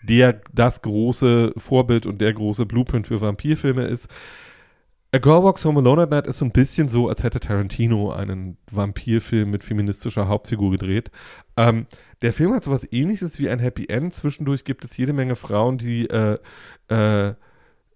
der 0.04 0.40
das 0.54 0.82
große 0.82 1.54
Vorbild 1.58 2.06
und 2.06 2.22
der 2.22 2.34
große 2.34 2.66
Blueprint 2.66 3.08
für 3.08 3.20
Vampirfilme 3.20 3.84
ist. 3.84 4.08
A 5.14 5.20
Girl 5.20 5.44
Walks 5.44 5.64
Home 5.64 5.80
Alone 5.80 6.02
at 6.02 6.10
Night 6.10 6.26
ist 6.26 6.40
so 6.40 6.46
ein 6.46 6.52
bisschen 6.52 6.90
so, 6.90 7.08
als 7.08 7.22
hätte 7.22 7.40
Tarantino 7.40 8.12
einen 8.12 8.58
Vampirfilm 8.72 9.52
mit 9.52 9.64
feministischer 9.64 10.28
Hauptfigur 10.28 10.72
gedreht. 10.72 11.12
Ähm, 11.56 11.86
der 12.24 12.34
Film 12.34 12.52
hat 12.52 12.64
sowas 12.64 12.88
ähnliches 12.90 13.40
wie 13.40 13.48
ein 13.48 13.60
Happy 13.60 13.86
End. 13.90 14.12
Zwischendurch 14.12 14.64
gibt 14.64 14.84
es 14.84 14.98
jede 14.98 15.14
Menge 15.14 15.36
Frauen, 15.36 15.78
die 15.78 16.10
äh, 16.10 16.40
äh, 16.88 17.36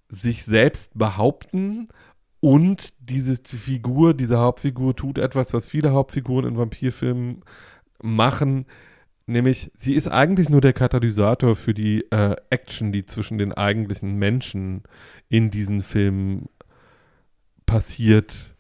sich 0.10 0.46
selbst 0.46 0.92
behaupten 0.96 1.90
und 2.40 2.94
diese 3.00 3.36
Figur, 3.44 4.14
diese 4.14 4.38
Hauptfigur 4.38 4.96
tut 4.96 5.18
etwas, 5.18 5.56
was 5.56 5.66
viele 5.66 5.94
Hauptfiguren 5.94 6.46
in 6.46 6.58
Vampirfilmen 6.58 7.44
machen, 8.00 8.68
nämlich 9.26 9.72
sie 9.76 9.94
ist 9.94 10.08
eigentlich 10.08 10.50
nur 10.50 10.62
der 10.62 10.74
Katalysator 10.74 11.56
für 11.56 11.74
die 11.74 12.06
äh, 12.12 12.36
Action, 12.52 12.92
die 12.92 13.08
zwischen 13.08 13.40
den 13.40 13.54
eigentlichen 13.54 14.18
Menschen 14.18 14.84
in 15.30 15.50
diesen 15.50 15.82
Filmen 15.82 16.48
passiert, 17.68 18.56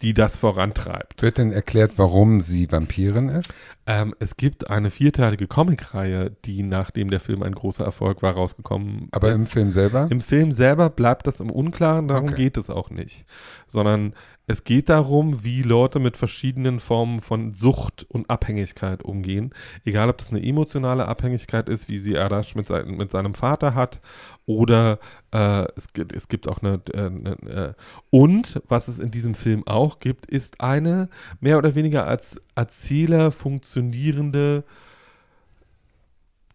die 0.00 0.12
das 0.12 0.38
vorantreibt. 0.38 1.22
Wird 1.22 1.38
denn 1.38 1.52
erklärt, 1.52 1.92
warum 1.96 2.40
sie 2.40 2.70
Vampirin 2.70 3.28
ist? 3.28 3.52
Ähm, 3.86 4.14
es 4.20 4.36
gibt 4.36 4.70
eine 4.70 4.90
vierteilige 4.90 5.48
Comicreihe, 5.48 6.30
die 6.44 6.62
nachdem 6.62 7.10
der 7.10 7.20
Film 7.20 7.42
ein 7.42 7.54
großer 7.54 7.84
Erfolg 7.84 8.22
war, 8.22 8.34
rausgekommen 8.34 9.08
Aber 9.10 9.30
ist. 9.30 9.36
im 9.36 9.46
Film 9.46 9.72
selber? 9.72 10.06
Im 10.10 10.20
Film 10.20 10.52
selber 10.52 10.88
bleibt 10.88 11.26
das 11.26 11.40
im 11.40 11.50
Unklaren, 11.50 12.08
darum 12.08 12.28
okay. 12.28 12.44
geht 12.44 12.56
es 12.56 12.70
auch 12.70 12.90
nicht. 12.90 13.26
Sondern 13.66 14.14
es 14.48 14.64
geht 14.64 14.88
darum, 14.88 15.44
wie 15.44 15.62
Leute 15.62 15.98
mit 15.98 16.16
verschiedenen 16.16 16.80
Formen 16.80 17.20
von 17.20 17.52
Sucht 17.52 18.06
und 18.08 18.30
Abhängigkeit 18.30 19.02
umgehen. 19.02 19.52
Egal, 19.84 20.08
ob 20.08 20.16
das 20.16 20.30
eine 20.30 20.42
emotionale 20.42 21.06
Abhängigkeit 21.06 21.68
ist, 21.68 21.90
wie 21.90 21.98
sie 21.98 22.16
Arash 22.16 22.54
mit, 22.54 22.66
sein, 22.66 22.96
mit 22.96 23.10
seinem 23.10 23.34
Vater 23.34 23.74
hat, 23.74 24.00
oder 24.46 25.00
äh, 25.32 25.66
es, 25.76 25.92
gibt, 25.92 26.12
es 26.12 26.28
gibt 26.28 26.48
auch 26.48 26.62
eine, 26.62 26.80
äh, 26.94 26.98
eine 26.98 27.30
äh, 27.46 27.74
und 28.08 28.62
was 28.68 28.88
es 28.88 28.98
in 28.98 29.10
diesem 29.10 29.34
Film 29.34 29.66
auch 29.66 30.00
gibt, 30.00 30.24
ist 30.24 30.62
eine 30.62 31.10
mehr 31.40 31.58
oder 31.58 31.74
weniger 31.74 32.06
als 32.06 32.40
Erzähler 32.54 33.30
funktionierende 33.30 34.64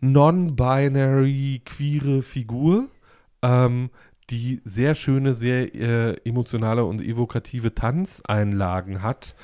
non-binary 0.02 1.62
queere 1.64 2.24
Figur. 2.24 2.88
Ähm, 3.44 3.92
die 4.30 4.62
sehr 4.64 4.96
schöne, 4.96 5.34
sehr 5.34 5.74
äh, 5.76 6.16
emotionale 6.26 6.86
und 6.86 7.02
evokative 7.02 7.76
Tanzeinlagen 7.76 9.02
hat 9.02 9.36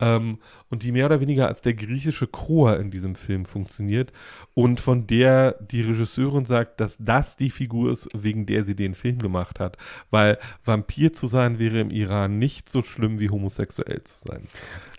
ähm, 0.00 0.38
und 0.70 0.82
die 0.82 0.92
mehr 0.92 1.06
oder 1.06 1.20
weniger 1.20 1.48
als 1.48 1.60
der 1.60 1.74
griechische 1.74 2.26
Chor 2.26 2.78
in 2.78 2.90
diesem 2.90 3.14
Film 3.14 3.44
funktioniert 3.44 4.12
und 4.54 4.80
von 4.80 5.06
der 5.06 5.52
die 5.52 5.82
Regisseurin 5.82 6.44
sagt, 6.44 6.80
dass 6.80 6.96
das 6.98 7.36
die 7.36 7.50
Figur 7.50 7.90
ist, 7.92 8.08
wegen 8.14 8.46
der 8.46 8.64
sie 8.64 8.76
den 8.76 8.94
Film 8.94 9.18
gemacht 9.18 9.60
hat, 9.60 9.76
weil 10.10 10.38
Vampir 10.64 11.12
zu 11.12 11.26
sein 11.26 11.58
wäre 11.58 11.80
im 11.80 11.90
Iran 11.90 12.38
nicht 12.38 12.68
so 12.68 12.82
schlimm 12.82 13.18
wie 13.18 13.30
homosexuell 13.30 14.02
zu 14.04 14.28
sein. 14.28 14.42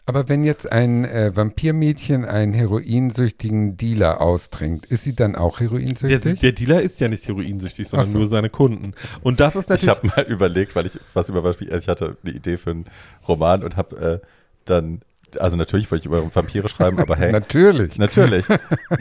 Aber 0.09 0.27
wenn 0.27 0.43
jetzt 0.43 0.71
ein 0.71 1.05
äh, 1.05 1.35
Vampirmädchen 1.35 2.25
einen 2.25 2.51
heroinsüchtigen 2.51 3.77
Dealer 3.77 4.21
austrinkt, 4.21 4.87
ist 4.87 5.03
sie 5.03 5.13
dann 5.13 5.35
auch 5.35 5.59
heroinsüchtig? 5.59 6.23
Der, 6.23 6.33
der 6.33 6.51
Dealer 6.51 6.81
ist 6.81 6.99
ja 6.99 7.07
nicht 7.07 7.27
heroinsüchtig, 7.27 7.87
sondern 7.87 8.09
so. 8.09 8.17
nur 8.17 8.27
seine 8.27 8.49
Kunden. 8.49 8.95
Und 9.21 9.39
das 9.39 9.55
ist 9.55 9.69
natürlich. 9.69 9.83
Ich 9.83 10.11
habe 10.11 10.23
mal 10.23 10.25
überlegt, 10.27 10.75
weil 10.75 10.87
ich 10.87 10.99
was 11.13 11.29
über 11.29 11.43
was 11.43 11.61
ich 11.61 11.87
hatte 11.87 12.17
eine 12.23 12.33
Idee 12.33 12.57
für 12.57 12.71
einen 12.71 12.85
Roman 13.27 13.61
und 13.61 13.77
habe 13.77 14.21
äh, 14.23 14.27
dann 14.65 15.01
also 15.37 15.57
natürlich 15.57 15.89
wollte 15.91 16.01
ich 16.01 16.05
über 16.05 16.23
Vampire 16.33 16.67
schreiben, 16.69 16.99
aber 16.99 17.15
hey. 17.15 17.31
Natürlich. 17.39 17.97
Natürlich. 17.97 18.47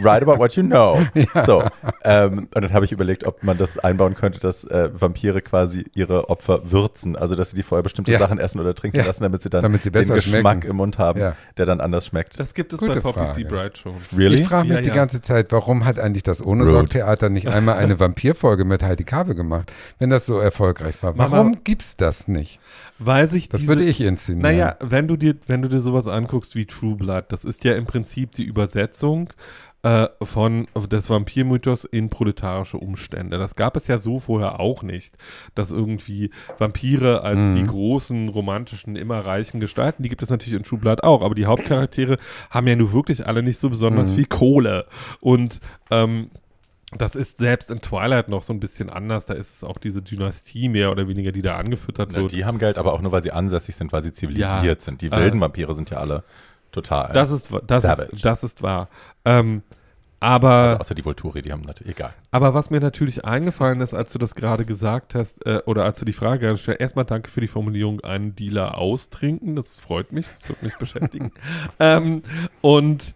Write 0.01 0.23
about 0.23 0.39
what 0.39 0.55
you 0.57 0.63
know. 0.63 1.01
So. 1.47 1.63
Ähm, 2.05 2.49
und 2.55 2.63
dann 2.65 2.73
habe 2.73 2.85
ich 2.85 2.93
überlegt, 2.93 3.25
ob 3.25 3.43
man 3.43 3.57
das 3.59 3.79
einbauen 3.79 4.15
könnte, 4.15 4.41
dass 4.41 4.65
äh, 4.65 4.91
Vampire 4.93 5.41
quasi 5.43 5.85
ihre 5.95 6.29
Opfer 6.31 6.71
würzen. 6.71 7.17
Also, 7.17 7.35
dass 7.35 7.51
sie 7.51 7.57
die 7.57 7.63
vorher 7.63 7.83
bestimmte 7.83 8.13
Ja. 8.13 8.19
Sachen 8.19 8.39
essen 8.39 8.61
oder 8.61 8.75
trinken 8.75 8.99
Ja. 8.99 9.05
lassen, 9.07 9.23
damit 9.23 9.43
sie 9.43 9.51
dann 9.51 9.63
Damit 9.63 9.83
sie 9.85 9.91
den 9.91 10.03
Geschmack 10.09 10.23
schmecken. 10.23 10.63
im 10.71 10.77
Mund 10.77 10.99
haben, 10.99 11.21
Ja. 11.21 11.37
der 11.57 11.67
dann 11.67 11.81
anders 11.81 12.07
schmeckt. 12.07 12.39
Das 12.41 12.55
gibt 12.55 12.73
es 12.73 12.81
Gute 12.81 12.95
bei 12.95 13.01
Poppy 13.01 13.21
Frage. 13.27 13.33
Seabright 13.33 13.79
schon. 13.79 13.95
Really? 14.17 14.41
Ich 14.41 14.49
frage 14.49 14.69
mich 14.69 14.77
Ja, 14.77 14.83
die 14.83 14.89
ja. 14.89 14.95
ganze 14.95 15.23
Zeit, 15.23 15.53
warum 15.53 15.85
hat 15.85 15.99
eigentlich 15.99 16.23
das 16.23 16.45
ohne. 16.45 16.65
Sorgtheater 16.69 17.29
nicht 17.31 17.49
einmal 17.49 17.77
eine 17.79 17.99
Vampirfolge 18.01 18.65
mit 18.65 18.83
Heidi 18.83 19.05
Kabel 19.05 19.35
gemacht, 19.35 19.73
wenn 19.99 20.11
das 20.11 20.27
so 20.27 20.39
erfolgreich 20.39 21.03
war? 21.03 21.15
Mama- 21.15 21.37
Warum 21.37 21.65
gibt's 21.65 21.97
das 21.97 22.29
nicht? 22.29 22.59
Weil 22.99 23.29
sich 23.29 23.49
Das 23.49 23.61
diese, 23.61 23.69
würde 23.73 23.85
ich 23.85 24.01
inszenieren. 24.01 24.43
Naja, 24.43 24.77
wenn 24.81 25.07
du 25.07 25.17
dir, 25.17 25.37
wenn 25.47 25.63
du 25.63 25.69
dir 25.69 25.79
sowas 25.79 26.09
anguckst 26.19 26.55
wie 26.55 26.67
True 26.67 26.97
Blood, 26.97 27.27
das 27.31 27.45
ist 27.45 27.65
ja 27.65 27.75
im 27.75 27.87
Prinzip 27.87 28.33
die 28.33 28.45
Übersetzung 28.45 29.31
äh, 29.83 30.09
von 30.23 30.67
des 30.91 31.09
Vampirmythos 31.09 31.85
in 31.85 32.11
proletarische 32.11 32.77
Umstände. 32.79 33.39
Das 33.39 33.55
gab 33.55 33.77
es 33.77 33.87
ja 33.87 33.99
so 33.99 34.19
vorher 34.19 34.59
auch 34.59 34.83
nicht, 34.83 35.17
dass 35.55 35.71
irgendwie 35.71 36.31
Vampire 36.59 37.23
als 37.23 37.45
Mhm. 37.45 37.55
die 37.55 37.65
großen 37.65 38.29
romantischen 38.29 38.97
immer 38.97 39.21
reichen 39.21 39.61
Gestalten, 39.61 40.03
die 40.03 40.09
gibt 40.09 40.23
es 40.23 40.31
natürlich 40.31 40.59
in 40.59 40.65
True 40.65 40.81
Blood 40.81 41.05
auch, 41.05 41.23
aber 41.23 41.37
die 41.37 41.47
Hauptcharaktere 41.47 42.19
haben 42.51 42.67
ja 42.67 42.75
nur 42.77 42.93
wirklich 42.93 43.25
alle 43.27 43.43
nicht 43.43 43.59
so 43.59 43.71
besonders 43.71 44.11
Mhm. 44.11 44.15
viel 44.17 44.27
Kohle 44.27 44.87
und 45.21 45.61
ähm, 45.93 46.31
das 46.97 47.15
ist 47.15 47.39
selbst 47.39 47.71
in 47.71 47.81
Twilight 47.81 48.29
noch 48.29 48.43
so 48.43 48.53
ein 48.53 48.61
bisschen 48.61 48.89
anders. 48.89 49.27
Da 49.27 49.35
ist 49.35 49.57
es 49.57 49.65
auch 49.65 49.77
diese 49.79 50.01
Dynastie 50.03 50.69
mehr 50.69 50.91
oder 50.91 51.07
weniger, 51.07 51.33
die 51.33 51.43
da 51.43 51.57
angefüttert 51.57 52.11
Na, 52.13 52.21
wird. 52.21 52.33
die 52.33 52.45
haben 52.47 52.59
Geld, 52.59 52.79
aber 52.79 52.95
auch 52.95 53.03
nur, 53.03 53.13
weil 53.13 53.23
sie 53.23 53.33
ansässig 53.33 53.77
sind, 53.77 53.93
weil 53.93 54.03
sie 54.03 54.13
zivilisiert 54.15 54.65
Ja. 54.65 54.81
sind. 54.81 55.03
Die 55.03 55.09
Äh, 55.09 55.17
wilden 55.19 55.41
Vampire 55.41 55.75
sind 55.75 55.91
ja 55.91 55.99
alle 55.99 56.25
total. 56.73 57.13
Das 57.13 57.31
ist, 57.31 57.49
das 57.67 57.83
Savage. 57.83 58.13
ist, 58.13 58.25
das 58.25 58.43
ist 58.43 58.63
wahr. 58.63 58.89
Ähm, 59.27 59.63
aber, 60.21 60.51
also 60.51 60.81
außer 60.81 60.95
die 60.97 61.05
Volturi, 61.05 61.43
die 61.43 61.53
haben 61.53 61.61
natürlich, 61.63 61.93
egal. 61.95 62.13
aber 62.33 62.53
was 62.53 62.71
mir 62.71 62.81
natürlich 62.81 63.25
eingefallen 63.25 63.81
ist, 63.81 63.95
als 63.95 64.11
du 64.13 64.19
das 64.19 64.35
gerade 64.35 64.65
gesagt 64.65 65.15
hast, 65.15 65.47
äh, 65.47 65.63
oder 65.67 65.85
als 65.85 66.01
du 66.01 66.05
die 66.05 66.13
Frage 66.13 66.41
gerade 66.41 66.59
stellst, 66.59 66.81
erstmal 66.81 67.05
danke 67.05 67.31
für 67.31 67.41
die 67.41 67.47
Formulierung, 67.47 68.01
einen 68.01 68.35
Dealer 68.35 68.79
austrinken, 68.79 69.55
das 69.55 69.77
freut 69.77 70.11
mich, 70.11 70.27
das 70.27 70.49
wird 70.49 70.63
mich 70.65 70.77
beschäftigen. 70.77 71.31
ähm, 71.79 72.23
und 72.63 73.11
äh, 73.11 73.13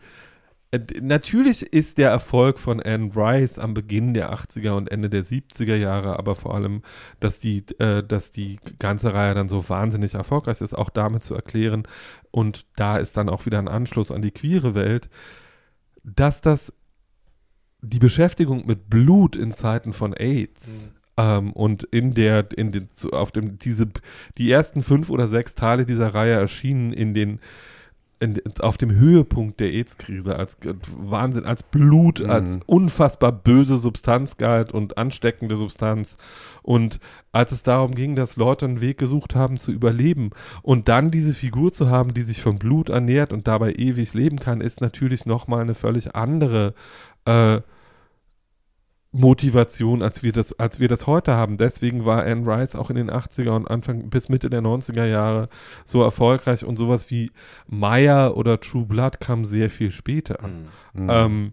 natürlich 1.00 1.62
ist 1.62 1.98
der 1.98 2.10
Erfolg 2.10 2.58
von 2.58 2.80
Anne 2.80 3.10
Rice 3.14 3.58
am 3.58 3.74
Beginn 3.74 4.14
der 4.14 4.32
80er 4.32 4.70
und 4.70 4.90
Ende 4.90 5.10
der 5.10 5.22
70er 5.22 5.76
Jahre, 5.76 6.18
aber 6.18 6.34
vor 6.34 6.54
allem, 6.54 6.82
dass 7.20 7.38
die, 7.38 7.64
äh, 7.78 8.02
dass 8.02 8.30
die 8.30 8.58
ganze 8.78 9.12
Reihe 9.12 9.34
dann 9.34 9.48
so 9.48 9.68
wahnsinnig 9.68 10.14
erfolgreich 10.14 10.62
ist, 10.62 10.74
auch 10.74 10.88
damit 10.88 11.24
zu 11.24 11.34
erklären. 11.34 11.86
Und 12.30 12.66
da 12.76 12.96
ist 12.96 13.18
dann 13.18 13.28
auch 13.28 13.44
wieder 13.44 13.58
ein 13.58 13.68
Anschluss 13.68 14.10
an 14.10 14.22
die 14.22 14.30
queere 14.30 14.74
Welt, 14.74 15.10
dass 16.04 16.40
das 16.40 16.72
die 17.82 17.98
Beschäftigung 17.98 18.66
mit 18.66 18.88
Blut 18.88 19.36
in 19.36 19.52
Zeiten 19.52 19.92
von 19.92 20.14
AIDS 20.14 20.90
ähm, 21.18 21.52
und 21.52 21.82
in 21.82 22.14
der, 22.14 22.46
in 22.56 22.72
den, 22.72 22.88
auf 23.10 23.30
dem, 23.32 23.58
diese, 23.58 23.88
die 24.38 24.50
ersten 24.50 24.82
fünf 24.82 25.10
oder 25.10 25.28
sechs 25.28 25.54
Teile 25.54 25.84
dieser 25.84 26.14
Reihe 26.14 26.34
erschienen 26.34 26.92
in 26.92 27.12
den, 27.12 27.40
in, 28.22 28.40
auf 28.60 28.78
dem 28.78 28.94
Höhepunkt 28.94 29.58
der 29.58 29.72
AIDS-Krise 29.72 30.36
als 30.36 30.54
äh, 30.64 30.74
Wahnsinn, 30.96 31.44
als 31.44 31.62
Blut, 31.64 32.20
Mhm. 32.20 32.30
als 32.30 32.58
unfassbar 32.66 33.32
böse 33.32 33.76
Substanz 33.76 34.36
galt 34.36 34.72
und 34.72 34.96
ansteckende 34.96 35.56
Substanz. 35.56 36.16
Und 36.62 37.00
als 37.32 37.50
es 37.50 37.62
darum 37.64 37.94
ging, 37.94 38.14
dass 38.14 38.36
Leute 38.36 38.66
einen 38.66 38.80
Weg 38.80 38.98
gesucht 38.98 39.34
haben 39.34 39.56
zu 39.56 39.72
überleben 39.72 40.30
und 40.62 40.88
dann 40.88 41.10
diese 41.10 41.34
Figur 41.34 41.72
zu 41.72 41.90
haben, 41.90 42.14
die 42.14 42.22
sich 42.22 42.40
von 42.40 42.58
Blut 42.58 42.88
ernährt 42.88 43.32
und 43.32 43.48
dabei 43.48 43.72
ewig 43.72 44.14
leben 44.14 44.38
kann, 44.38 44.60
ist 44.60 44.80
natürlich 44.80 45.26
nochmal 45.26 45.62
eine 45.62 45.74
völlig 45.74 46.14
andere 46.14 46.74
äh, 47.24 47.60
Motivation, 49.12 50.02
als 50.02 50.22
wir 50.22 50.32
das, 50.32 50.58
als 50.58 50.80
wir 50.80 50.88
das 50.88 51.06
heute 51.06 51.32
haben. 51.32 51.58
Deswegen 51.58 52.06
war 52.06 52.24
Anne 52.24 52.46
Rice 52.46 52.74
auch 52.74 52.88
in 52.88 52.96
den 52.96 53.10
80er 53.10 53.50
und 53.50 53.70
Anfang 53.70 54.08
bis 54.08 54.30
Mitte 54.30 54.48
der 54.48 54.62
90er 54.62 55.04
Jahre 55.04 55.50
so 55.84 56.02
erfolgreich 56.02 56.64
und 56.64 56.78
sowas 56.78 57.10
wie 57.10 57.30
Maya 57.66 58.30
oder 58.30 58.58
True 58.58 58.86
Blood 58.86 59.20
kam 59.20 59.44
sehr 59.44 59.68
viel 59.68 59.90
später. 59.90 60.38
Mhm. 60.94 61.08
Ähm, 61.10 61.52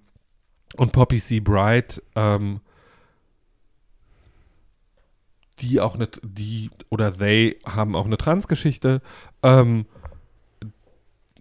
und 0.78 0.94
Poppy 0.94 1.18
C. 1.18 1.42
Bright, 1.42 2.02
ähm, 2.16 2.62
die 5.60 5.82
auch 5.82 5.96
eine, 5.96 6.08
die 6.24 6.70
oder 6.90 7.18
they 7.18 7.60
haben 7.66 7.96
auch 7.96 8.06
eine 8.06 8.18
Transgeschichte. 8.18 9.02
Ähm, 9.44 9.86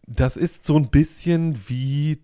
das 0.06 0.36
ist 0.36 0.64
so 0.64 0.76
ein 0.76 0.90
bisschen 0.90 1.68
wie, 1.68 2.18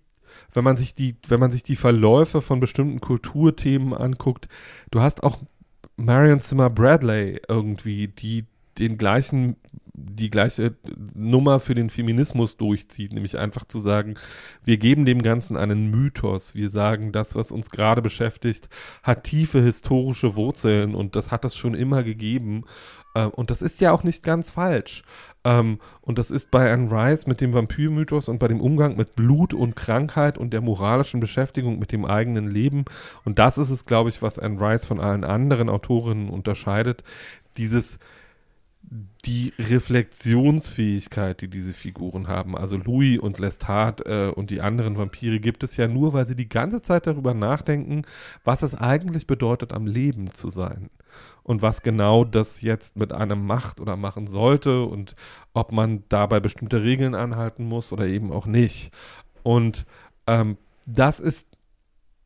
wenn 0.55 0.64
man 0.64 0.76
sich 0.76 0.94
die, 0.94 1.16
wenn 1.28 1.40
man 1.40 1.50
sich 1.50 1.62
die 1.62 1.76
Verläufe 1.76 2.40
von 2.40 2.61
bestimmten 2.61 3.00
Kulturthemen 3.00 3.92
anguckt. 3.92 4.48
Du 4.90 5.00
hast 5.00 5.22
auch 5.22 5.38
Marion 5.96 6.40
Zimmer 6.40 6.70
Bradley 6.70 7.40
irgendwie, 7.48 8.09
die 8.09 8.46
den 8.78 8.96
gleichen, 8.96 9.57
die 9.92 10.30
gleiche 10.30 10.74
Nummer 11.14 11.61
für 11.61 11.76
den 11.76 11.90
Feminismus 11.90 12.57
durchzieht, 12.57 13.12
nämlich 13.12 13.38
einfach 13.38 13.64
zu 13.64 13.78
sagen, 13.78 14.16
wir 14.64 14.78
geben 14.78 15.05
dem 15.05 15.22
Ganzen 15.22 15.57
einen 15.57 15.90
Mythos. 15.90 16.55
Wir 16.57 16.70
sagen, 16.70 17.12
das, 17.12 17.36
was 17.36 17.52
uns 17.52 17.70
gerade 17.70 18.02
beschäftigt, 18.02 18.68
hat 19.05 19.24
tiefe 19.24 19.61
historische 19.62 20.34
Wurzeln 20.34 20.94
und 20.96 21.14
das 21.14 21.30
hat 21.30 21.44
es 21.44 21.57
schon 21.57 21.74
immer 21.74 22.02
gegeben. 22.02 22.64
Äh, 23.14 23.26
Und 23.26 23.50
das 23.50 23.62
ist 23.62 23.80
ja 23.80 23.92
auch 23.92 24.02
nicht 24.02 24.22
ganz 24.22 24.50
falsch. 24.50 25.05
Ähm, 25.45 25.78
Und 26.01 26.18
das 26.18 26.30
ist 26.30 26.51
bei 26.51 26.72
Anne 26.72 26.90
Rice 26.90 27.26
mit 27.26 27.40
dem 27.40 27.53
Vampirmythos 27.55 28.28
und 28.28 28.38
bei 28.38 28.49
dem 28.49 28.61
Umgang 28.61 28.97
mit 28.97 29.14
Blut 29.16 29.55
und 29.55 29.76
Krankheit 29.76 30.38
und 30.38 30.53
der 30.53 30.61
moralischen 30.61 31.20
Beschäftigung 31.20 31.78
mit 31.78 31.92
dem 31.92 32.05
eigenen 32.05 32.51
Leben. 32.51 32.84
Und 33.24 33.38
das 33.38 33.59
ist 33.59 33.70
es, 33.70 33.86
glaube 33.86 34.09
ich, 34.11 34.22
was 34.22 34.38
Anne 34.38 34.61
Rice 34.61 34.86
von 34.86 35.01
allen 35.01 35.24
anderen 35.24 35.68
Autorinnen 35.68 36.28
unterscheidet. 36.30 37.05
Dieses 37.57 37.99
die 39.24 39.53
Reflexionsfähigkeit, 39.59 41.40
die 41.40 41.49
diese 41.49 41.72
Figuren 41.72 42.28
haben. 42.28 42.57
Also 42.57 42.76
Louis 42.76 43.18
und 43.18 43.40
Lestat 43.40 44.07
äh, 44.07 44.30
und 44.34 44.51
die 44.51 44.61
anderen 44.61 44.97
Vampire 44.97 45.40
gibt 45.40 45.64
es 45.64 45.76
ja 45.76 45.88
nur, 45.88 46.12
weil 46.12 46.26
sie 46.26 46.36
die 46.36 46.49
ganze 46.49 46.80
Zeit 46.80 47.09
darüber 47.09 47.34
nachdenken, 47.34 48.03
was 48.45 48.62
es 48.62 48.74
eigentlich 48.74 49.26
bedeutet, 49.26 49.72
am 49.72 49.86
Leben 49.86 50.30
zu 50.30 50.49
sein. 50.49 50.90
Und 51.42 51.61
was 51.61 51.82
genau 51.82 52.24
das 52.24 52.61
jetzt 52.61 52.97
mit 52.97 53.12
einem 53.12 53.45
macht 53.45 53.80
oder 53.80 53.97
machen 53.97 54.26
sollte 54.26 54.84
und 54.84 55.16
ob 55.53 55.72
man 55.72 56.05
dabei 56.09 56.40
bestimmte 56.40 56.82
Regeln 56.82 57.14
anhalten 57.14 57.64
muss 57.64 57.92
oder 57.92 58.07
eben 58.07 58.32
auch 58.32 58.47
nicht. 58.47 58.92
Und 59.42 59.86
ähm, 60.26 60.57
das 60.86 61.20
ist 61.20 61.49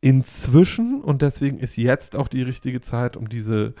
inzwischen 0.01 1.01
und 1.01 1.21
deswegen 1.21 1.59
ist 1.59 1.75
jetzt 1.75 2.15
auch 2.15 2.27
die 2.27 2.43
richtige 2.43 2.79
Zeit, 2.79 3.17
um 3.17 3.27
diese 3.27 3.73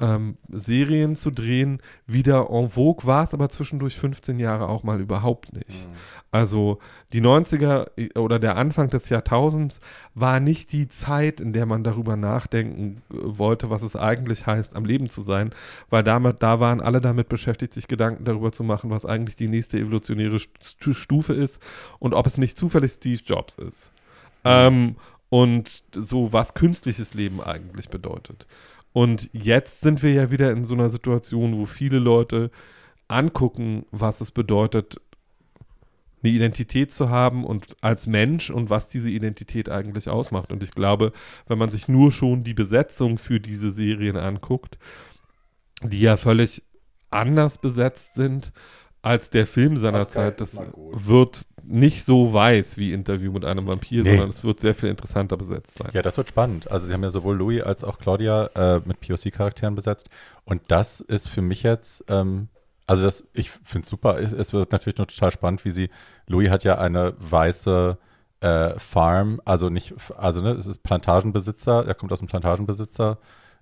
ähm, 0.00 0.36
Serien 0.48 1.16
zu 1.16 1.30
drehen, 1.32 1.80
wieder 2.06 2.48
en 2.50 2.68
vogue 2.70 3.04
war 3.06 3.24
es 3.24 3.34
aber 3.34 3.48
zwischendurch 3.48 3.96
15 3.98 4.38
Jahre 4.38 4.68
auch 4.68 4.84
mal 4.84 5.00
überhaupt 5.00 5.52
nicht. 5.52 5.88
Also 6.30 6.78
die 7.12 7.20
90er 7.20 7.90
i- 7.98 8.16
oder 8.16 8.38
der 8.38 8.56
Anfang 8.56 8.90
des 8.90 9.08
Jahrtausends 9.08 9.80
war 10.14 10.40
nicht 10.40 10.72
die 10.72 10.86
Zeit, 10.88 11.40
in 11.40 11.52
der 11.52 11.66
man 11.66 11.82
darüber 11.82 12.16
nachdenken 12.16 13.02
äh, 13.10 13.14
wollte, 13.22 13.70
was 13.70 13.82
es 13.82 13.96
eigentlich 13.96 14.46
heißt, 14.46 14.76
am 14.76 14.84
Leben 14.84 15.08
zu 15.08 15.22
sein, 15.22 15.50
weil 15.90 16.04
damit, 16.04 16.42
da 16.42 16.60
waren 16.60 16.80
alle 16.80 17.00
damit 17.00 17.28
beschäftigt, 17.28 17.72
sich 17.74 17.88
Gedanken 17.88 18.24
darüber 18.24 18.52
zu 18.52 18.62
machen, 18.62 18.90
was 18.90 19.04
eigentlich 19.04 19.36
die 19.36 19.48
nächste 19.48 19.78
evolutionäre 19.78 20.38
Stu- 20.38 20.92
Stufe 20.94 21.32
ist 21.32 21.60
und 21.98 22.14
ob 22.14 22.26
es 22.26 22.38
nicht 22.38 22.56
zufällig 22.56 22.92
Steve 22.92 23.20
Jobs 23.24 23.56
ist. 23.56 23.92
Ähm, 24.44 24.96
und 25.30 25.82
so, 25.94 26.32
was 26.32 26.54
künstliches 26.54 27.14
Leben 27.14 27.40
eigentlich 27.42 27.88
bedeutet. 27.88 28.46
Und 28.92 29.30
jetzt 29.32 29.80
sind 29.80 30.02
wir 30.02 30.12
ja 30.12 30.30
wieder 30.30 30.50
in 30.50 30.64
so 30.64 30.74
einer 30.74 30.90
Situation, 30.90 31.58
wo 31.58 31.66
viele 31.66 31.98
Leute 31.98 32.50
angucken, 33.06 33.84
was 33.90 34.20
es 34.20 34.30
bedeutet, 34.30 35.00
eine 36.22 36.32
Identität 36.32 36.90
zu 36.90 37.10
haben 37.10 37.44
und 37.44 37.76
als 37.80 38.06
Mensch 38.06 38.50
und 38.50 38.70
was 38.70 38.88
diese 38.88 39.10
Identität 39.10 39.68
eigentlich 39.68 40.08
ausmacht. 40.08 40.50
Und 40.52 40.62
ich 40.62 40.72
glaube, 40.72 41.12
wenn 41.46 41.58
man 41.58 41.70
sich 41.70 41.88
nur 41.88 42.10
schon 42.10 42.42
die 42.42 42.54
Besetzung 42.54 43.18
für 43.18 43.40
diese 43.40 43.70
Serien 43.70 44.16
anguckt, 44.16 44.78
die 45.82 46.00
ja 46.00 46.16
völlig 46.16 46.64
anders 47.10 47.58
besetzt 47.58 48.14
sind 48.14 48.52
als 49.00 49.30
der 49.30 49.46
Film 49.46 49.76
seiner 49.76 50.08
Zeit, 50.08 50.40
das 50.40 50.60
wird 50.92 51.46
nicht 51.68 52.04
so 52.04 52.32
weiß 52.32 52.78
wie 52.78 52.92
Interview 52.92 53.30
mit 53.32 53.44
einem 53.44 53.66
Vampir, 53.66 54.02
Nee. 54.02 54.10
sondern 54.10 54.30
es 54.30 54.42
wird 54.42 54.60
sehr 54.60 54.74
viel 54.74 54.88
interessanter 54.88 55.36
besetzt 55.36 55.78
sein. 55.78 55.90
Ja, 55.92 56.02
das 56.02 56.16
wird 56.16 56.28
spannend. 56.28 56.70
Also 56.70 56.86
sie 56.86 56.94
haben 56.94 57.02
ja 57.02 57.10
sowohl 57.10 57.36
Louis 57.36 57.62
als 57.62 57.84
auch 57.84 57.98
Claudia 57.98 58.46
äh, 58.54 58.80
mit 58.84 59.00
POC-Charakteren 59.00 59.74
besetzt. 59.74 60.08
Und 60.44 60.62
das 60.68 61.00
ist 61.00 61.28
für 61.28 61.42
mich 61.42 61.62
jetzt, 61.62 62.04
ähm, 62.08 62.48
also 62.86 63.04
das, 63.04 63.24
ich 63.34 63.50
finde 63.50 63.84
es 63.84 63.90
super. 63.90 64.18
Es, 64.18 64.52
wird 64.52 64.72
natürlich 64.72 64.98
nur 64.98 65.06
total 65.06 65.30
spannend, 65.30 65.64
wie 65.64 65.70
sie, 65.70 65.90
Louis 66.26 66.50
hat 66.50 66.64
ja 66.64 66.78
eine 66.78 67.14
weiße 67.18 67.98
äh, 68.40 68.78
Farm, 68.78 69.40
also 69.44 69.68
nicht, 69.68 69.94
also 70.16 70.40
ne, 70.40 70.52
es 70.52 70.66
ist 70.66 70.82
Plantagenbesitzer, 70.82 71.86
er 71.86 71.94
kommt 71.94 72.12
aus 72.12 72.20
dem 72.20 72.28
Plantagenbesitzer 72.28 73.18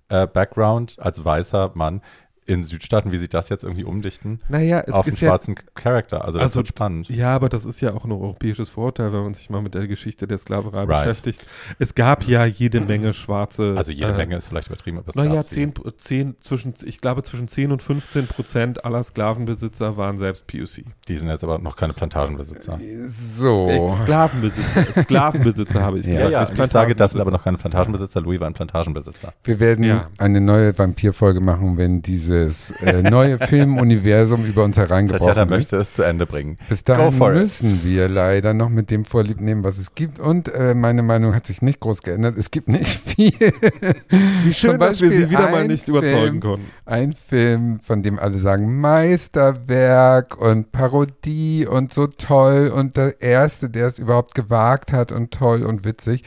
äh, 0.09 0.27
Background 0.27 0.97
als 0.99 1.23
weißer 1.23 1.71
Mann. 1.73 2.01
In 2.47 2.63
Südstaaten, 2.63 3.11
wie 3.11 3.17
sie 3.17 3.27
das 3.27 3.49
jetzt 3.49 3.63
irgendwie 3.63 3.83
umdichten, 3.83 4.39
Naja, 4.49 4.83
es 4.87 4.93
auf 4.93 5.05
einen 5.05 5.13
ist 5.13 5.21
ja 5.21 5.29
schwarzen 5.29 5.55
Charakter. 5.75 6.25
Also 6.25 6.39
das 6.39 6.45
Also, 6.47 6.59
wird 6.61 6.69
spannend. 6.69 7.09
Ja, 7.09 7.35
aber 7.35 7.49
das 7.49 7.65
ist 7.65 7.81
ja 7.81 7.93
auch 7.93 8.05
ein 8.05 8.11
europäisches 8.11 8.69
Vorurteil, 8.69 9.11
wenn 9.13 9.23
man 9.23 9.33
sich 9.33 9.49
mal 9.49 9.61
mit 9.61 9.73
der 9.75 9.87
Geschichte 9.87 10.27
der 10.27 10.37
Sklaverei 10.37 10.83
Right. 10.83 10.87
beschäftigt. 11.05 11.45
Es 11.79 11.93
gab 11.93 12.23
ja 12.23 12.45
jede 12.45 12.79
Menge 12.81 13.13
schwarze. 13.13 13.73
Also 13.77 13.91
jede 13.91 14.11
äh, 14.13 14.17
Menge 14.17 14.35
ist 14.37 14.47
vielleicht 14.47 14.67
übertrieben, 14.67 14.97
aber 14.99 15.09
es 15.09 15.15
Naja, 15.15 15.35
gab 15.35 15.43
sie. 15.45 15.55
10, 15.55 15.73
10, 15.97 16.35
zwischen, 16.39 16.73
ich 16.85 17.01
glaube, 17.01 17.21
zwischen 17.23 17.47
10 17.47 17.71
und 17.71 17.81
15 17.81 18.27
Prozent 18.27 18.85
aller 18.85 19.03
Sklavenbesitzer 19.03 19.97
waren 19.97 20.17
selbst 20.17 20.47
POC. 20.47 20.85
Die 21.07 21.17
sind 21.17 21.29
jetzt 21.29 21.43
aber 21.43 21.59
noch 21.59 21.75
keine 21.75 21.93
Plantagenbesitzer. 21.93 22.79
So. 23.07 23.67
Sklavenbesitzer. 24.03 24.85
Sklavenbesitzer 25.03 25.81
habe 25.81 25.99
ich 25.99 26.05
Ja, 26.05 26.29
Ja, 26.29 26.39
gesagt. 26.41 26.57
ja, 26.57 26.63
ich 26.63 26.71
sage, 26.71 26.95
das 26.95 27.11
sind 27.11 27.21
aber 27.21 27.31
noch 27.31 27.43
keine 27.43 27.57
Plantagenbesitzer. 27.57 28.21
Louis 28.21 28.39
war 28.39 28.47
ein 28.47 28.53
Plantagenbesitzer. 28.53 29.33
Wir 29.43 29.59
werden 29.59 29.83
Ja. 29.83 30.07
eine 30.17 30.41
neue 30.41 30.77
Vampir-Folge 30.77 31.39
machen, 31.41 31.77
wenn 31.77 32.01
dieses 32.37 32.71
äh, 32.81 33.01
neue 33.01 33.37
Filmuniversum 33.47 34.45
über 34.45 34.63
uns 34.63 34.75
Tatjana 34.75 34.89
hereingebrochen 34.89 35.43
ist. 35.43 35.49
möchte 35.49 35.77
es 35.77 35.91
zu 35.91 36.03
Ende 36.03 36.25
bringen. 36.25 36.57
Bis 36.69 36.83
dahin 36.83 37.11
for 37.11 37.33
it. 37.33 37.41
müssen 37.41 37.83
wir 37.83 38.07
leider 38.07 38.53
noch 38.53 38.69
mit 38.69 38.91
dem 38.91 39.05
Vorlieb 39.05 39.41
nehmen, 39.41 39.63
was 39.63 39.77
es 39.77 39.95
gibt. 39.95 40.19
Und 40.19 40.53
äh, 40.53 40.73
meine 40.73 41.03
Meinung 41.03 41.35
hat 41.35 41.47
sich 41.47 41.61
nicht 41.61 41.79
groß 41.79 42.01
geändert. 42.01 42.37
Es 42.37 42.51
gibt 42.51 42.69
nicht 42.69 42.87
viel. 42.87 43.53
Wie 44.43 44.53
schön, 44.53 44.79
dass 44.79 45.01
wir 45.01 45.09
sie 45.09 45.29
wieder 45.29 45.49
mal 45.49 45.67
nicht 45.67 45.87
überzeugen 45.87 46.17
Film, 46.17 46.39
konnten. 46.39 46.71
Ein 46.85 47.13
Film, 47.13 47.79
von 47.81 48.03
dem 48.03 48.19
alle 48.19 48.39
sagen 48.39 48.79
Meisterwerk 48.79 50.37
und 50.37 50.71
Parodie 50.71 51.67
und 51.67 51.93
so 51.93 52.07
toll 52.07 52.71
und 52.73 52.97
der 52.97 53.21
erste, 53.21 53.69
der 53.69 53.87
es 53.87 53.99
überhaupt 53.99 54.35
gewagt 54.35 54.93
hat 54.93 55.11
und 55.11 55.31
toll 55.31 55.63
und 55.63 55.85
witzig, 55.85 56.23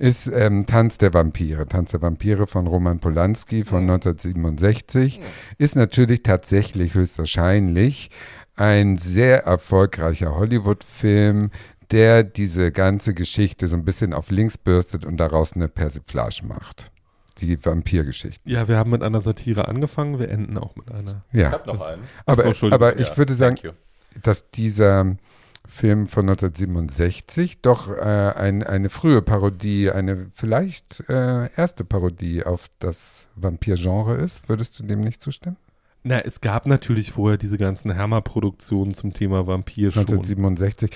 ist 0.00 0.28
ähm, 0.28 0.64
Tanz 0.64 0.96
der 0.96 1.12
Vampire. 1.12 1.66
Tanz 1.66 1.90
der 1.90 2.00
Vampire 2.00 2.46
von 2.46 2.66
Roman 2.66 3.00
Polanski 3.00 3.64
von 3.64 3.82
1967 3.82 5.20
ist 5.58 5.76
natürlich 5.76 6.22
tatsächlich 6.22 6.94
höchstwahrscheinlich 6.94 8.10
ein 8.56 8.96
sehr 8.96 9.44
erfolgreicher 9.44 10.34
Hollywood-Film, 10.36 11.50
der 11.90 12.22
diese 12.24 12.72
ganze 12.72 13.12
Geschichte 13.12 13.68
so 13.68 13.76
ein 13.76 13.84
bisschen 13.84 14.14
auf 14.14 14.30
links 14.30 14.56
bürstet 14.56 15.04
und 15.04 15.18
daraus 15.18 15.52
eine 15.52 15.68
Persiflage 15.68 16.46
macht. 16.46 16.90
Die 17.42 17.62
Vampirgeschichte. 17.62 18.40
Ja, 18.50 18.68
wir 18.68 18.76
haben 18.78 18.90
mit 18.90 19.02
einer 19.02 19.20
Satire 19.20 19.68
angefangen, 19.68 20.18
wir 20.18 20.30
enden 20.30 20.56
auch 20.56 20.76
mit 20.76 20.90
einer. 20.90 21.24
Ja. 21.32 21.52
hab 21.52 21.66
noch 21.66 21.80
einen. 21.80 22.02
Ach 22.24 22.36
so, 22.36 22.66
Aber, 22.66 22.74
aber 22.74 22.98
ich 22.98 23.08
Ja, 23.10 23.16
würde 23.18 23.34
sagen, 23.34 23.56
dass 24.22 24.50
dieser 24.50 25.16
Film 25.70 26.06
von 26.08 26.28
1967 26.28 27.62
doch 27.62 27.88
äh, 27.88 28.00
ein, 28.00 28.62
eine 28.62 28.88
frühe 28.90 29.22
Parodie, 29.22 29.90
eine 29.90 30.26
vielleicht 30.34 31.04
äh, 31.08 31.48
erste 31.56 31.84
Parodie 31.84 32.44
auf 32.44 32.66
das 32.80 33.28
Vampir-Genre 33.36 34.16
ist. 34.16 34.46
Würdest 34.48 34.78
du 34.78 34.84
dem 34.84 35.00
nicht 35.00 35.22
zustimmen? 35.22 35.56
Na, 36.02 36.18
es 36.20 36.40
gab 36.40 36.66
natürlich 36.66 37.12
vorher 37.12 37.38
diese 37.38 37.56
ganzen 37.58 37.96
Hammer-Produktionen 37.96 38.94
zum 38.94 39.12
Thema 39.12 39.46
Vampir 39.46 39.90
schon. 39.90 40.02
1967. 40.02 40.90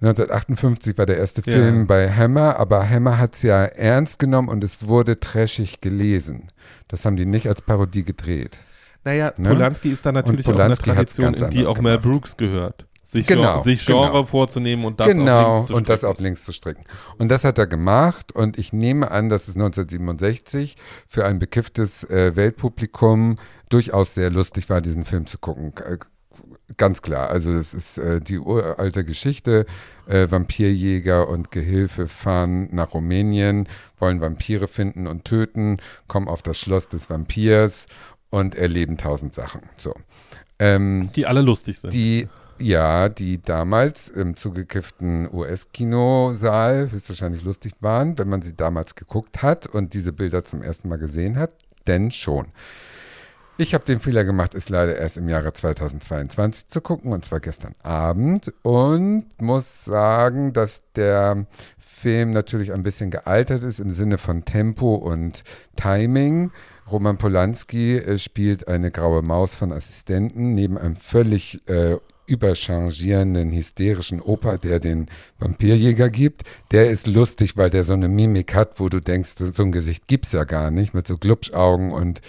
1958 0.00 0.96
war 0.96 1.06
der 1.06 1.18
erste 1.18 1.42
Ja. 1.44 1.52
Film 1.52 1.86
bei 1.86 2.10
Hammer, 2.10 2.56
aber 2.58 2.88
Hammer 2.88 3.18
hat 3.18 3.34
es 3.34 3.42
ja 3.42 3.64
ernst 3.64 4.18
genommen 4.18 4.48
und 4.48 4.62
es 4.62 4.86
wurde 4.86 5.18
trashig 5.18 5.80
gelesen. 5.80 6.48
Das 6.86 7.04
haben 7.04 7.16
die 7.16 7.26
nicht 7.26 7.48
als 7.48 7.62
Parodie 7.62 8.04
gedreht. 8.04 8.58
Naja, 9.04 9.32
Ne? 9.36 9.48
Polanski 9.50 9.90
ist 9.90 10.06
da 10.06 10.12
natürlich 10.12 10.46
auch 10.46 10.58
eine 10.58 10.74
Tradition, 10.74 11.34
in 11.34 11.50
die 11.50 11.66
auch 11.66 11.80
Mel. 11.80 11.98
Brooks 11.98 12.36
gehört. 12.36 12.86
Sich, 13.10 13.26
Genau, 13.26 13.62
sich 13.62 13.86
Genre 13.86 14.08
genau. 14.08 14.22
vorzunehmen 14.24 14.84
und 14.84 15.00
das 15.00 15.06
auf 15.08 15.12
genau, 15.14 15.52
links 15.54 15.68
zu 15.68 15.74
und 15.74 15.88
das 15.88 16.00
stricken. 16.00 16.12
auf 16.12 16.20
links 16.20 16.44
zu 16.44 16.52
stricken. 16.52 16.84
Und 17.16 17.28
das 17.30 17.42
hat 17.44 17.56
er 17.56 17.66
gemacht 17.66 18.32
und 18.32 18.58
ich 18.58 18.74
nehme 18.74 19.10
an, 19.10 19.30
dass 19.30 19.48
es 19.48 19.54
1967 19.56 20.76
für 21.06 21.24
ein 21.24 21.38
bekifftes 21.38 22.04
äh, 22.04 22.36
Weltpublikum 22.36 23.36
durchaus 23.70 24.12
sehr 24.12 24.28
lustig 24.28 24.68
war, 24.68 24.82
diesen 24.82 25.06
Film 25.06 25.26
zu 25.26 25.38
gucken. 25.38 25.72
Äh, 25.84 25.96
Ganz 26.76 27.00
klar, 27.02 27.30
also 27.30 27.52
das 27.54 27.72
ist 27.72 27.96
äh, 27.98 28.20
die 28.20 28.38
uralte 28.38 29.02
Geschichte. 29.04 29.64
Äh, 30.06 30.30
Vampirjäger 30.30 31.26
und 31.28 31.50
Gehilfe 31.50 32.06
fahren 32.06 32.68
nach 32.72 32.92
Rumänien, 32.92 33.66
wollen 33.98 34.20
Vampire 34.20 34.68
finden 34.68 35.06
und 35.06 35.24
töten, 35.24 35.78
kommen 36.08 36.28
auf 36.28 36.42
das 36.42 36.58
Schloss 36.58 36.86
des 36.88 37.08
Vampirs 37.08 37.86
und 38.30 38.54
erleben 38.54 38.98
tausend 38.98 39.32
Sachen. 39.34 39.62
So. 39.78 39.94
Ähm, 40.58 41.08
Die 41.16 41.26
alle 41.26 41.40
lustig 41.40 41.80
sind. 41.80 41.92
die, 41.94 42.28
ja, 42.60 43.08
die 43.08 43.40
damals 43.40 44.08
im 44.08 44.36
zugekifften 44.36 45.28
US-Kinosaal 45.32 46.90
höchstwahrscheinlich 46.90 47.44
lustig 47.44 47.72
waren, 47.80 48.18
wenn 48.18 48.28
man 48.28 48.42
sie 48.42 48.54
damals 48.54 48.94
geguckt 48.94 49.42
hat 49.42 49.66
und 49.66 49.94
diese 49.94 50.12
Bilder 50.12 50.44
zum 50.44 50.62
ersten 50.62 50.88
Mal 50.88 50.98
gesehen 50.98 51.38
hat, 51.38 51.54
denn 51.86 52.10
schon. 52.10 52.46
Ich 53.60 53.74
habe 53.74 53.84
den 53.84 53.98
Fehler 53.98 54.22
gemacht, 54.22 54.54
es 54.54 54.68
leider 54.68 54.96
erst 54.96 55.16
im 55.16 55.28
Jahre 55.28 55.52
2022 55.52 56.68
zu 56.68 56.80
gucken, 56.80 57.12
und 57.12 57.24
zwar 57.24 57.40
gestern 57.40 57.74
Abend. 57.82 58.52
Und 58.62 59.26
muss 59.40 59.84
sagen, 59.84 60.52
dass 60.52 60.82
der 60.94 61.44
Film 61.76 62.30
natürlich 62.30 62.72
ein 62.72 62.84
bisschen 62.84 63.10
gealtert 63.10 63.64
ist 63.64 63.80
im 63.80 63.92
Sinne 63.92 64.18
von 64.18 64.44
Tempo 64.44 64.94
und 64.94 65.42
Timing. 65.74 66.52
Roman 66.88 67.18
Polanski 67.18 67.96
äh, 67.96 68.18
spielt 68.18 68.68
eine 68.68 68.92
graue 68.92 69.22
Maus 69.22 69.56
von 69.56 69.72
Assistenten 69.72 70.52
neben 70.52 70.78
einem 70.78 70.94
völlig 70.94 71.60
äh, 71.68 71.96
überchangierenden, 72.28 73.50
hysterischen 73.52 74.20
Opa, 74.20 74.56
der 74.58 74.78
den 74.80 75.06
Vampirjäger 75.38 76.10
gibt. 76.10 76.42
Der 76.70 76.90
ist 76.90 77.06
lustig, 77.06 77.56
weil 77.56 77.70
der 77.70 77.84
so 77.84 77.94
eine 77.94 78.08
Mimik 78.08 78.54
hat, 78.54 78.78
wo 78.80 78.88
du 78.88 79.00
denkst, 79.00 79.34
so 79.52 79.62
ein 79.62 79.72
Gesicht 79.72 80.06
gibt's 80.08 80.32
ja 80.32 80.44
gar 80.44 80.70
nicht, 80.70 80.94
mit 80.94 81.06
so 81.06 81.16
Glubschaugen 81.18 81.92
und 81.92 82.20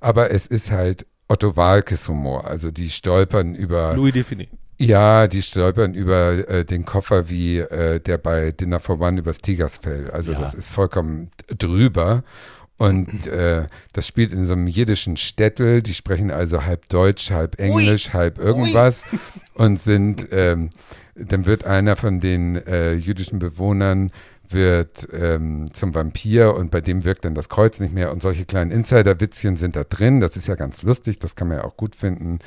aber 0.00 0.30
es 0.30 0.46
ist 0.46 0.70
halt 0.70 1.06
Otto 1.26 1.56
Walkes 1.56 2.08
Humor. 2.08 2.46
Also 2.46 2.70
die 2.70 2.88
stolpern 2.88 3.54
über 3.54 3.94
Louis 3.94 4.12
Defini. 4.14 4.48
ja, 4.78 5.26
die 5.26 5.42
stolpern 5.42 5.92
über 5.94 6.48
äh, 6.48 6.64
den 6.64 6.84
Koffer 6.84 7.28
wie 7.28 7.58
äh, 7.58 7.98
der 8.00 8.16
bei 8.18 8.52
Dinner 8.52 8.78
for 8.80 9.00
One 9.00 9.18
übers 9.18 9.38
Tigersfell. 9.38 10.10
Also 10.12 10.32
Ja. 10.32 10.38
das 10.40 10.54
ist 10.54 10.70
vollkommen 10.70 11.30
drüber. 11.58 12.22
Und 12.78 13.26
äh, 13.26 13.66
das 13.92 14.06
spielt 14.06 14.32
in 14.32 14.46
so 14.46 14.52
einem 14.52 14.68
jiddischen 14.68 15.16
Städtel. 15.16 15.82
Die 15.82 15.94
sprechen 15.94 16.30
also 16.30 16.64
halb 16.64 16.88
Deutsch, 16.88 17.32
halb 17.32 17.58
Englisch, 17.58 18.12
halb 18.12 18.38
irgendwas 18.38 19.02
und 19.54 19.80
sind, 19.80 20.28
ähm, 20.30 20.70
dann 21.16 21.44
wird 21.44 21.64
einer 21.64 21.96
von 21.96 22.20
den 22.20 22.54
äh, 22.54 22.94
jüdischen 22.94 23.40
Bewohnern 23.40 24.12
wird 24.52 25.08
ähm, 25.12 25.72
zum 25.72 25.94
Vampir 25.94 26.54
und 26.54 26.70
bei 26.70 26.80
dem 26.80 27.04
wirkt 27.04 27.24
dann 27.24 27.34
das 27.34 27.48
Kreuz 27.48 27.80
nicht 27.80 27.92
mehr 27.92 28.12
und 28.12 28.22
solche 28.22 28.44
kleinen 28.44 28.70
Insider-Witzchen 28.70 29.56
sind 29.56 29.76
da 29.76 29.84
drin. 29.84 30.20
Das 30.20 30.36
ist 30.36 30.48
ja 30.48 30.54
ganz 30.54 30.82
lustig, 30.82 31.18
das 31.18 31.36
kann 31.36 31.48
man 31.48 31.58
ja 31.58 31.64
auch 31.64 31.76
gut 31.76 31.94
finden. 31.94 32.38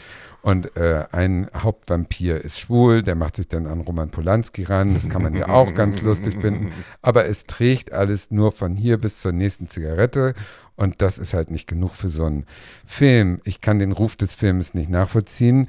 Und 0.41 0.76
äh, 0.76 1.06
ein 1.11 1.49
Hauptvampir 1.56 2.44
ist 2.44 2.60
schwul, 2.60 3.03
der 3.03 3.15
macht 3.15 3.36
sich 3.36 3.48
dann 3.48 3.68
an 3.68 3.82
Roman 3.82 4.10
Polanski 4.10 4.64
ran. 4.64 4.95
Das 4.95 5.07
kann 5.07 5.22
man 5.22 5.36
ja 5.36 5.49
auch 5.49 5.73
ganz 5.76 6.02
lustig 6.02 6.40
finden. 6.41 6.72
Aber 7.02 7.26
es 7.26 7.45
trägt 7.45 7.94
alles 7.94 8.32
nur 8.32 8.52
von 8.52 8.76
hier 8.76 8.98
bis 8.98 9.19
zur 9.19 9.34
nächsten 9.34 9.69
Zigarette. 9.69 10.34
Und 10.76 11.03
das 11.03 11.19
ist 11.19 11.36
halt 11.36 11.52
nicht 11.52 11.68
genug 11.68 11.94
für 11.94 12.10
so 12.10 12.26
einen 12.26 12.45
Film. 12.86 13.40
Ich 13.44 13.61
kann 13.61 13.78
den 13.78 13.91
Ruf 13.91 14.15
des 14.15 14.34
Films 14.34 14.73
nicht 14.73 14.90
nachvollziehen. 14.90 15.68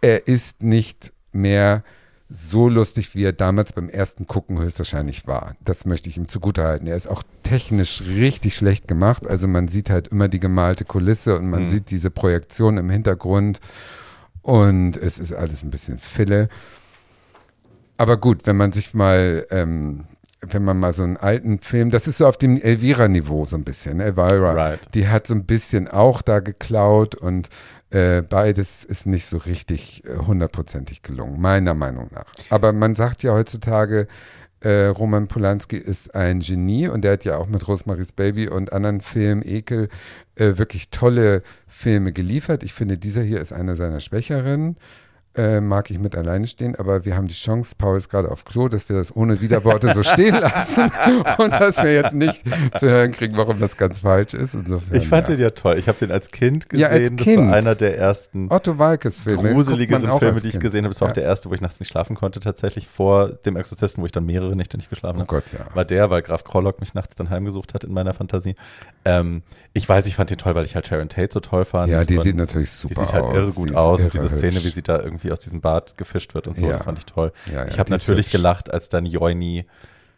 Er 0.00 0.26
ist 0.26 0.64
nicht 0.64 1.12
mehr 1.32 1.84
so 2.28 2.68
lustig, 2.68 3.14
wie 3.14 3.22
er 3.24 3.32
damals 3.32 3.72
beim 3.72 3.88
ersten 3.88 4.26
Gucken 4.26 4.58
höchstwahrscheinlich 4.58 5.26
war. 5.28 5.54
Das 5.64 5.84
möchte 5.84 6.08
ich 6.08 6.16
ihm 6.16 6.28
zugutehalten. 6.28 6.88
Er 6.88 6.96
ist 6.96 7.06
auch 7.06 7.22
technisch 7.44 8.02
richtig 8.02 8.56
schlecht 8.56 8.88
gemacht. 8.88 9.26
Also 9.28 9.46
man 9.46 9.68
sieht 9.68 9.90
halt 9.90 10.08
immer 10.08 10.26
die 10.28 10.40
gemalte 10.40 10.84
Kulisse 10.84 11.38
und 11.38 11.48
man 11.48 11.64
Mhm. 11.64 11.68
sieht 11.68 11.90
diese 11.92 12.10
Projektion 12.10 12.78
im 12.78 12.90
Hintergrund 12.90 13.60
und 14.42 14.96
es 14.96 15.18
ist 15.18 15.32
alles 15.32 15.62
ein 15.62 15.70
bisschen 15.70 15.98
Fille. 16.00 16.48
Aber 17.96 18.16
gut, 18.16 18.44
wenn 18.46 18.56
man 18.56 18.72
sich 18.72 18.92
mal, 18.92 19.46
ähm, 19.50 20.04
wenn 20.42 20.64
man 20.64 20.78
mal 20.78 20.92
so 20.92 21.02
einen 21.02 21.16
alten 21.16 21.58
Film, 21.58 21.90
das 21.90 22.06
ist 22.06 22.18
so 22.18 22.26
auf 22.26 22.36
dem 22.36 22.60
Elvira-Niveau 22.60 23.46
so 23.46 23.56
ein 23.56 23.64
bisschen, 23.64 24.00
Elvira, 24.00 24.52
Right. 24.52 24.80
die 24.94 25.08
hat 25.08 25.26
so 25.26 25.34
ein 25.34 25.44
bisschen 25.44 25.88
auch 25.88 26.22
da 26.22 26.40
geklaut 26.40 27.14
und 27.14 27.48
äh, 27.90 28.22
beides 28.22 28.84
ist 28.84 29.06
nicht 29.06 29.26
so 29.26 29.38
richtig 29.38 30.04
äh, 30.04 30.16
hundertprozentig 30.26 31.02
gelungen, 31.02 31.40
meiner 31.40 31.74
Meinung 31.74 32.10
nach. 32.12 32.26
Aber 32.50 32.72
man 32.72 32.94
sagt 32.94 33.22
ja 33.22 33.32
heutzutage, 33.32 34.08
äh, 34.60 34.86
Roman 34.86 35.28
Polanski 35.28 35.76
ist 35.76 36.14
ein 36.14 36.40
Genie 36.40 36.88
und 36.88 37.02
der 37.02 37.12
hat 37.12 37.24
ja 37.24 37.36
auch 37.36 37.46
mit 37.46 37.66
Rosemary's 37.68 38.12
Baby 38.12 38.48
und 38.48 38.72
anderen 38.72 39.00
Filmen, 39.00 39.42
Ekel, 39.46 39.88
äh, 40.34 40.56
wirklich 40.56 40.90
tolle 40.90 41.42
Filme 41.68 42.12
geliefert. 42.12 42.62
Ich 42.62 42.72
finde, 42.74 42.98
dieser 42.98 43.22
hier 43.22 43.40
ist 43.40 43.52
einer 43.52 43.76
seiner 43.76 44.00
schwächeren. 44.00 44.76
Äh, 45.36 45.60
mag 45.60 45.90
ich 45.90 45.98
mit 45.98 46.16
alleine 46.16 46.46
stehen, 46.46 46.74
aber 46.76 47.04
wir 47.04 47.14
haben 47.16 47.28
die 47.28 47.34
Chance, 47.34 47.74
Paul 47.76 47.96
ist 47.98 48.08
gerade 48.08 48.30
auf 48.30 48.44
Klo, 48.44 48.68
dass 48.68 48.88
wir 48.88 48.96
das 48.96 49.14
ohne 49.14 49.40
Widerworte 49.40 49.92
so 49.94 50.02
stehen 50.02 50.34
lassen 50.34 50.90
und 51.38 51.52
dass 51.52 51.82
wir 51.82 51.92
jetzt 51.92 52.14
nicht 52.14 52.42
zu 52.78 52.88
hören 52.88 53.12
kriegen, 53.12 53.36
warum 53.36 53.60
das 53.60 53.76
ganz 53.76 54.00
falsch 54.00 54.34
ist. 54.34 54.54
Insofern, 54.54 54.96
Ich 54.96 55.08
fand 55.08 55.28
ja. 55.28 55.34
den 55.36 55.42
ja 55.42 55.50
toll. 55.50 55.76
Ich 55.78 55.88
habe 55.88 55.98
den 55.98 56.10
als 56.10 56.30
Kind 56.30 56.68
gesehen. 56.68 56.80
Ja, 56.82 56.88
als 56.88 57.10
Das 57.10 57.16
Kind. 57.16 57.48
war 57.48 57.54
einer 57.54 57.74
der 57.74 57.98
ersten 57.98 58.46
Otto 58.50 58.76
Filme. 58.76 59.52
gruseligeren 59.52 60.08
auch 60.08 60.18
Filme, 60.20 60.40
die 60.40 60.46
ich 60.46 60.52
Kind. 60.52 60.62
gesehen 60.64 60.84
habe. 60.84 60.92
Das 60.94 61.00
war 61.00 61.06
auch 61.06 61.10
Ja. 61.10 61.14
der 61.14 61.24
erste, 61.24 61.50
wo 61.50 61.54
ich 61.54 61.60
nachts 61.60 61.80
nicht 61.80 61.90
schlafen 61.90 62.16
konnte, 62.16 62.40
tatsächlich 62.40 62.86
vor 62.86 63.28
dem 63.28 63.56
Exorzisten, 63.56 64.02
wo 64.02 64.06
ich 64.06 64.12
dann 64.12 64.24
mehrere 64.26 64.56
Nächte 64.56 64.76
nicht 64.76 64.90
geschlafen 64.90 65.16
Oh 65.18 65.20
habe. 65.20 65.28
Gott, 65.28 65.44
ja. 65.52 65.66
War 65.74 65.84
der, 65.84 66.10
weil 66.10 66.22
Graf 66.22 66.44
Krollock 66.44 66.80
mich 66.80 66.94
nachts 66.94 67.14
dann 67.16 67.30
heimgesucht 67.30 67.74
hat 67.74 67.84
in 67.84 67.92
meiner 67.92 68.14
Fantasie. 68.14 68.54
Ähm, 69.04 69.42
ich 69.72 69.86
weiß, 69.88 70.06
ich 70.06 70.16
fand 70.16 70.30
den 70.30 70.38
toll, 70.38 70.54
weil 70.54 70.64
ich 70.64 70.74
halt 70.74 70.86
Sharon 70.86 71.08
Tate 71.10 71.28
so 71.32 71.40
toll 71.40 71.64
fand. 71.66 71.92
Ja, 71.92 72.02
die 72.02 72.18
sieht 72.18 72.36
natürlich 72.36 72.70
die 72.70 72.76
super 72.88 73.00
sieht 73.04 73.12
halt 73.12 73.24
aus. 73.24 73.34
irre 73.34 73.46
Die 73.46 73.52
gut 73.52 73.74
aus. 73.74 73.98
irre 74.00 74.06
Und 74.06 74.14
diese 74.14 74.28
Szene, 74.36 74.64
wie 74.64 74.68
sie 74.70 74.82
da 74.82 74.98
irgendwie 75.00 75.25
aus 75.32 75.40
diesem 75.40 75.60
Bad 75.60 75.96
gefischt 75.98 76.34
wird 76.34 76.46
und 76.48 76.56
so, 76.56 76.66
Ja. 76.66 76.72
das 76.72 76.84
fand 76.84 76.98
ich 76.98 77.06
toll. 77.06 77.32
Ja, 77.52 77.66
ich 77.66 77.78
habe 77.78 77.90
natürlich 77.90 78.30
gelacht, 78.30 78.72
als 78.72 78.88
dann 78.88 79.06
Joini, 79.06 79.66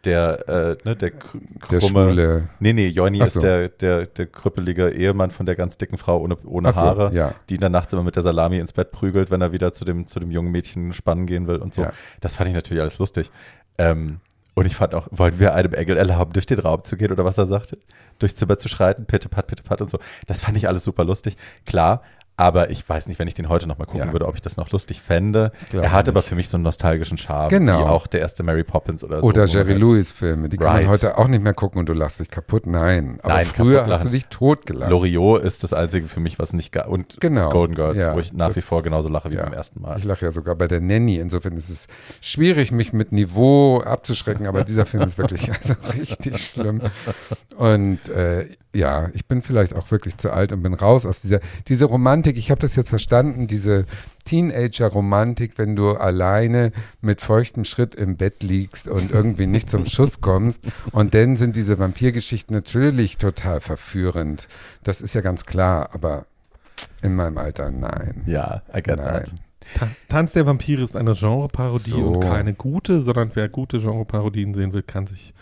der, 0.05 0.47
äh, 0.47 0.77
ne, 0.85 0.95
der 0.95 1.09
kr- 1.11 1.41
Der 1.69 1.79
krumme, 1.79 2.07
schwule. 2.07 2.49
Nee, 2.61 2.71
nee, 2.71 2.87
Joini 2.87 3.21
Ach 3.21 3.27
ist 3.27 3.33
so. 3.33 3.41
der, 3.41 3.67
der, 3.67 4.05
der 4.05 4.27
krüppelige 4.27 4.89
Ehemann 4.91 5.29
von 5.29 5.45
der 5.45 5.55
ganz 5.57 5.77
dicken 5.77 5.97
Frau 5.97 6.19
ohne, 6.21 6.37
ohne 6.45 6.71
so, 6.71 6.79
Haare, 6.79 7.11
ja. 7.13 7.33
die 7.49 7.55
ihn 7.55 7.59
dann 7.59 7.73
nachts 7.73 7.91
immer 7.91 8.03
mit 8.03 8.15
der 8.15 8.23
Salami 8.23 8.59
ins 8.59 8.71
Bett 8.71 8.91
prügelt, 8.91 9.29
wenn 9.29 9.41
er 9.41 9.51
wieder 9.51 9.73
zu 9.73 9.83
dem, 9.83 10.07
zu 10.07 10.21
dem 10.21 10.31
jungen 10.31 10.51
Mädchen 10.51 10.93
spannen 10.93 11.25
gehen 11.25 11.47
will 11.47 11.57
und 11.57 11.73
so. 11.73 11.81
Ja. 11.81 11.91
Das 12.21 12.37
fand 12.37 12.47
ich 12.47 12.55
natürlich 12.55 12.79
alles 12.81 12.97
lustig. 12.97 13.29
Ähm, 13.77 14.21
und 14.55 14.65
ich 14.65 14.75
fand 14.75 14.93
auch, 14.95 15.07
wollen 15.11 15.37
wir 15.39 15.53
einem 15.53 15.73
Engel 15.73 15.97
erlauben, 15.97 16.31
durch 16.33 16.45
den 16.45 16.59
Raum 16.59 16.83
zu 16.83 16.97
gehen 16.97 17.11
oder 17.11 17.23
was 17.25 17.37
er 17.37 17.45
sagte? 17.45 17.77
Durchs 18.19 18.35
Zimmer 18.37 18.57
zu 18.57 18.67
schreiten, 18.69 19.05
pitte 19.05 19.29
pat, 19.29 19.47
pitte 19.47 19.63
pat 19.63 19.81
und 19.81 19.89
so. 19.89 19.99
Das 20.27 20.41
fand 20.41 20.55
ich 20.57 20.67
alles 20.67 20.83
super 20.85 21.03
lustig. 21.05 21.35
Klar, 21.65 22.03
aber 22.39 22.69
ich 22.69 22.87
weiß 22.87 23.07
nicht, 23.07 23.19
wenn 23.19 23.27
ich 23.27 23.33
den 23.33 23.49
heute 23.49 23.67
nochmal 23.67 23.85
gucken 23.85 24.07
Ja. 24.07 24.13
würde, 24.13 24.25
ob 24.25 24.33
ich 24.35 24.39
das 24.41 24.55
noch 24.55 24.69
lustig 24.71 25.01
fände. 25.01 25.51
Er 25.73 25.91
hat 25.91 26.07
aber 26.07 26.19
nicht. 26.21 26.29
für 26.29 26.35
mich 26.35 26.47
so 26.47 26.55
einen 26.55 26.63
nostalgischen 26.63 27.17
Charme, 27.17 27.49
Genau. 27.49 27.79
wie 27.79 27.83
auch 27.83 28.07
der 28.07 28.21
erste 28.21 28.43
Mary 28.43 28.63
Poppins 28.63 29.03
oder 29.03 29.19
so. 29.19 29.23
Oder 29.27 29.43
Jerry 29.45 29.71
halt- 29.71 29.79
Lewis 29.81 30.13
Filme, 30.13 30.47
die 30.47 30.55
kann 30.55 30.67
Right. 30.67 30.81
man 30.83 30.91
heute 30.91 31.17
auch 31.17 31.27
nicht 31.27 31.43
mehr 31.43 31.53
gucken 31.53 31.79
und 31.79 31.89
du 31.89 31.93
lachst 31.93 32.21
dich 32.21 32.29
kaputt. 32.29 32.65
Nein, 32.65 33.19
aber 33.23 33.33
Nein, 33.33 33.45
früher 33.45 33.85
hast 33.87 34.05
du 34.05 34.09
dich 34.09 34.27
totgelacht. 34.27 34.89
Loriot 34.89 35.43
ist 35.43 35.63
das 35.65 35.73
einzige 35.73 36.07
für 36.07 36.21
mich, 36.21 36.39
was 36.39 36.53
nicht 36.53 36.75
und 36.87 37.17
Genau. 37.19 37.49
Golden 37.49 37.75
Girls, 37.75 37.97
Ja, 37.97 38.15
wo 38.15 38.19
ich 38.19 38.31
nach 38.31 38.55
wie 38.55 38.61
vor 38.61 38.83
genauso 38.83 39.09
lache 39.09 39.29
wie 39.31 39.35
ja. 39.35 39.43
beim 39.43 39.51
ersten 39.53 39.81
Mal. 39.81 39.97
Ich 39.97 40.05
lache 40.05 40.23
ja 40.25 40.31
sogar 40.31 40.55
bei 40.55 40.67
der 40.69 40.79
Nanny. 40.79 41.17
Insofern 41.17 41.57
ist 41.57 41.69
es 41.69 41.87
schwierig, 42.21 42.71
mich 42.71 42.93
mit 42.93 43.11
Niveau 43.11 43.79
abzuschrecken, 43.81 44.47
aber 44.47 44.63
dieser 44.63 44.85
Film 44.85 45.03
ist 45.03 45.17
wirklich 45.17 45.51
also 45.61 45.73
richtig 45.93 46.37
schlimm. 46.41 46.81
Und 47.57 48.07
äh, 48.09 48.45
ja, 48.73 49.09
ich 49.13 49.25
bin 49.25 49.41
vielleicht 49.41 49.75
auch 49.75 49.89
wirklich 49.91 50.17
zu 50.17 50.31
alt 50.31 50.51
und 50.53 50.61
bin 50.61 50.73
raus 50.75 51.05
aus 51.05 51.19
dieser 51.21 51.39
diese 51.67 51.85
Romantik. 51.85 52.28
Ich 52.37 52.51
habe 52.51 52.61
das 52.61 52.75
jetzt 52.75 52.89
verstanden, 52.89 53.47
diese 53.47 53.85
Teenager-Romantik, 54.25 55.53
wenn 55.57 55.75
du 55.75 55.91
alleine 55.91 56.71
mit 57.01 57.21
feuchtem 57.21 57.63
Schritt 57.63 57.95
im 57.95 58.17
Bett 58.17 58.43
liegst 58.43 58.87
und 58.87 59.11
irgendwie 59.11 59.47
nicht 59.47 59.69
zum 59.69 59.85
Schuss 59.85 60.21
kommst. 60.21 60.63
Und 60.91 61.13
dann 61.13 61.35
sind 61.35 61.55
diese 61.55 61.79
Vampirgeschichten 61.79 62.55
natürlich 62.55 63.17
total 63.17 63.59
verführend. 63.59 64.47
Das 64.83 65.01
ist 65.01 65.15
ja 65.15 65.21
ganz 65.21 65.45
klar, 65.45 65.89
aber 65.93 66.25
in 67.01 67.15
meinem 67.15 67.37
Alter 67.37 67.71
nein. 67.71 68.23
Ja, 68.25 68.61
I 68.75 68.81
get 68.81 68.97
that. 68.97 69.27
Nein. 69.27 69.39
Ta 69.77 69.87
Tanz 70.07 70.33
der 70.33 70.45
Vampire 70.45 70.83
ist 70.83 70.95
eine 70.95 71.13
Genreparodie 71.13 71.91
So. 71.91 72.07
und 72.07 72.19
keine 72.21 72.53
gute, 72.53 73.01
sondern 73.01 73.31
wer 73.33 73.49
gute 73.49 73.79
Genreparodien 73.79 74.53
sehen 74.53 74.73
will, 74.73 74.83
kann 74.83 75.05
sich 75.05 75.33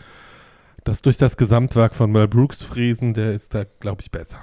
das 0.83 1.01
durch 1.01 1.17
das 1.17 1.37
Gesamtwerk 1.37 1.93
von 1.95 2.11
Mel 2.11 2.27
Brooks 2.27 2.63
fräsen. 2.63 3.13
Der 3.13 3.33
ist 3.33 3.53
da, 3.53 3.65
glaube 3.79 4.01
ich, 4.01 4.11
besser. 4.11 4.39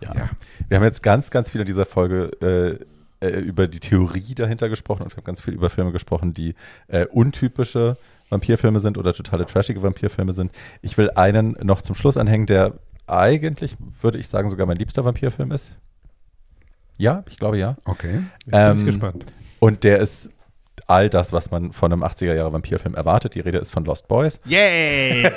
Ja. 0.00 0.14
Ja. 0.14 0.30
Wir 0.68 0.76
haben 0.76 0.84
jetzt 0.84 1.02
ganz, 1.02 1.30
ganz 1.30 1.50
viel 1.50 1.60
in 1.60 1.66
dieser 1.66 1.84
Folge 1.86 2.30
äh, 3.20 3.26
äh, 3.26 3.40
über 3.40 3.66
die 3.66 3.80
Theorie 3.80 4.34
dahinter 4.34 4.68
gesprochen 4.68 5.02
und 5.02 5.12
wir 5.12 5.16
haben 5.18 5.24
ganz 5.24 5.40
viel 5.40 5.54
über 5.54 5.70
Filme 5.70 5.92
gesprochen, 5.92 6.34
die 6.34 6.54
äh, 6.88 7.06
untypische 7.06 7.96
Vampirfilme 8.30 8.78
sind 8.78 8.98
oder 8.98 9.12
totale 9.14 9.46
trashige 9.46 9.82
Vampirfilme 9.82 10.32
sind. 10.32 10.52
Ich 10.82 10.98
will 10.98 11.10
einen 11.12 11.56
noch 11.62 11.82
zum 11.82 11.96
Schluss 11.96 12.16
anhängen, 12.16 12.46
der 12.46 12.74
eigentlich, 13.06 13.76
würde 14.00 14.18
ich 14.18 14.28
sagen, 14.28 14.50
sogar 14.50 14.66
mein 14.66 14.76
liebster 14.76 15.04
Vampirfilm 15.04 15.50
ist. 15.50 15.76
Ja, 16.98 17.24
ich 17.28 17.38
glaube 17.38 17.58
ja. 17.58 17.76
Okay. 17.84 18.22
Jetzt 18.44 18.50
bin 18.50 18.72
ich 18.74 18.80
Ähm, 18.80 18.84
gespannt. 18.86 19.24
Und 19.60 19.82
der 19.84 19.98
ist 19.98 20.30
all 20.88 21.08
das, 21.10 21.32
was 21.32 21.50
man 21.50 21.72
von 21.72 21.92
einem 21.92 22.02
80er-Jahre-Vampirfilm 22.02 22.94
erwartet. 22.94 23.34
Die 23.34 23.40
Rede 23.40 23.58
ist 23.58 23.70
von 23.70 23.84
Lost 23.84 24.08
Boys. 24.08 24.40
Yay! 24.46 25.24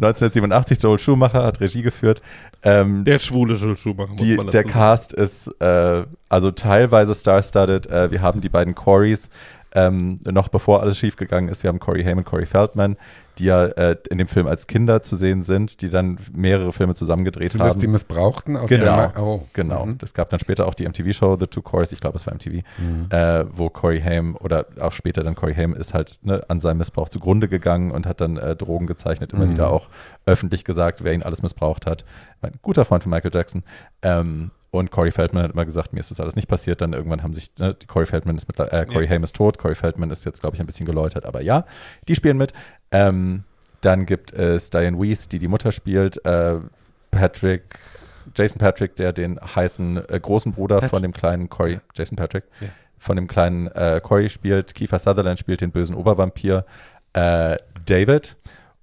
1987, 0.00 0.82
Joel 0.82 0.98
Schumacher 0.98 1.42
hat 1.44 1.60
Regie 1.60 1.82
geführt. 1.82 2.22
Ähm, 2.62 3.04
Der 3.04 3.18
schwule 3.18 3.54
Joel 3.54 3.76
Schumacher, 3.76 4.12
muss 4.12 4.20
die, 4.22 4.36
man 4.36 4.48
der. 4.50 4.64
Cast 4.64 5.12
ist 5.12 5.48
äh, 5.60 6.04
also 6.28 6.50
teilweise 6.52 7.14
star-studded. 7.14 7.86
Äh, 7.88 8.10
wir 8.12 8.22
haben 8.22 8.40
die 8.40 8.48
beiden 8.48 8.74
Corys, 8.74 9.28
ähm, 9.72 10.18
noch 10.24 10.48
bevor 10.48 10.80
alles 10.80 10.98
schiefgegangen 10.98 11.50
ist. 11.50 11.62
Wir 11.62 11.68
haben 11.68 11.78
Corey 11.78 12.02
Haim 12.04 12.18
und 12.18 12.24
Corey 12.24 12.46
Feldman, 12.46 12.96
die 13.38 13.44
ja 13.44 13.66
äh, 13.66 13.96
in 14.10 14.18
dem 14.18 14.26
Film 14.26 14.46
als 14.48 14.66
Kinder 14.66 15.02
zu 15.02 15.14
sehen 15.14 15.42
sind, 15.42 15.80
die 15.82 15.90
dann 15.90 16.18
mehrere 16.34 16.72
Filme 16.72 16.94
zusammengedreht 16.94 17.52
Sind 17.52 17.60
das 17.60 17.74
haben. 17.74 17.80
die 17.80 17.86
Missbrauchten 17.86 18.56
aus 18.56 18.68
Genau. 18.68 18.96
der 19.10 19.22
Oh. 19.22 19.42
Genau. 19.52 19.86
Mhm. 19.86 19.98
Es 20.02 20.12
gab 20.14 20.30
dann 20.30 20.40
später 20.40 20.66
auch 20.66 20.74
die 20.74 20.86
MTV-Show 20.88 21.36
The 21.38 21.46
Two 21.46 21.62
Corys, 21.62 21.92
ich 21.92 22.00
glaube, 22.00 22.16
es 22.16 22.26
war 22.26 22.34
MTV, 22.34 22.62
Mhm. 22.78 23.06
äh, 23.10 23.44
wo 23.56 23.68
Corey 23.70 24.00
Haim 24.00 24.34
oder 24.36 24.66
auch 24.80 24.92
später 24.92 25.22
dann 25.22 25.34
Corey 25.36 25.54
Haim 25.54 25.74
ist 25.74 25.94
halt 25.94 26.18
ne, 26.22 26.42
an 26.48 26.60
seinem 26.60 26.78
Missbrauch 26.78 27.08
zugrunde 27.10 27.46
gegangen 27.48 27.90
und 27.92 28.06
hat 28.06 28.20
dann 28.20 28.38
äh, 28.38 28.56
Drogen 28.56 28.86
gezeichnet, 28.86 29.32
immer 29.34 29.46
Mhm. 29.46 29.50
wieder 29.52 29.70
auch 29.70 29.88
öffentlich 30.26 30.64
gesagt, 30.64 31.04
wer 31.04 31.12
ihn 31.12 31.22
alles 31.22 31.42
missbraucht 31.42 31.86
hat. 31.86 32.04
Ein 32.40 32.54
guter 32.62 32.84
Freund 32.84 33.02
von 33.04 33.10
Michael 33.10 33.30
Jackson. 33.34 33.62
Ähm, 34.02 34.50
und 34.70 34.90
Corey 34.90 35.10
Feldman 35.10 35.44
hat 35.44 35.52
immer 35.52 35.64
gesagt, 35.64 35.92
mir 35.92 36.00
ist 36.00 36.10
das 36.10 36.20
alles 36.20 36.36
nicht 36.36 36.48
passiert. 36.48 36.80
Dann 36.80 36.92
irgendwann 36.92 37.22
haben 37.22 37.32
sich, 37.32 37.50
ne, 37.58 37.74
Corey 37.86 38.06
Feldman 38.06 38.36
ist 38.36 38.46
mit, 38.48 38.58
äh, 38.60 38.84
Corey 38.86 39.04
Ja. 39.06 39.10
Haim 39.12 39.24
ist 39.24 39.34
tot, 39.36 39.58
Corey 39.58 39.74
Feldman 39.74 40.10
ist 40.10 40.24
jetzt, 40.24 40.40
glaube 40.40 40.56
ich, 40.56 40.60
ein 40.60 40.66
bisschen 40.66 40.86
geläutert, 40.86 41.24
aber 41.24 41.40
ja, 41.40 41.64
die 42.08 42.14
spielen 42.14 42.36
mit. 42.36 42.52
Ähm, 42.90 43.44
dann 43.80 44.06
gibt 44.06 44.32
es 44.32 44.70
Diane 44.70 44.98
Weiss, 44.98 45.28
die 45.28 45.38
die 45.38 45.48
Mutter 45.48 45.72
spielt, 45.72 46.24
äh, 46.26 46.56
Patrick, 47.10 47.62
Jason 48.36 48.58
Patrick, 48.58 48.94
der 48.96 49.12
den 49.12 49.38
heißen 49.40 50.08
äh, 50.08 50.20
großen 50.20 50.52
Bruder 50.52 50.76
Patrick. 50.76 50.90
von 50.90 51.02
dem 51.02 51.12
kleinen 51.12 51.48
Corey, 51.48 51.80
Jason 51.94 52.16
Patrick, 52.16 52.44
Ja. 52.60 52.68
von 52.98 53.16
dem 53.16 53.26
kleinen 53.26 53.68
äh, 53.68 54.00
Corey 54.02 54.28
spielt, 54.28 54.74
Kiefer 54.74 54.98
Sutherland 54.98 55.38
spielt 55.38 55.60
den 55.62 55.70
bösen 55.70 55.94
Obervampir, 55.94 56.66
äh, 57.14 57.56
David 57.86 58.36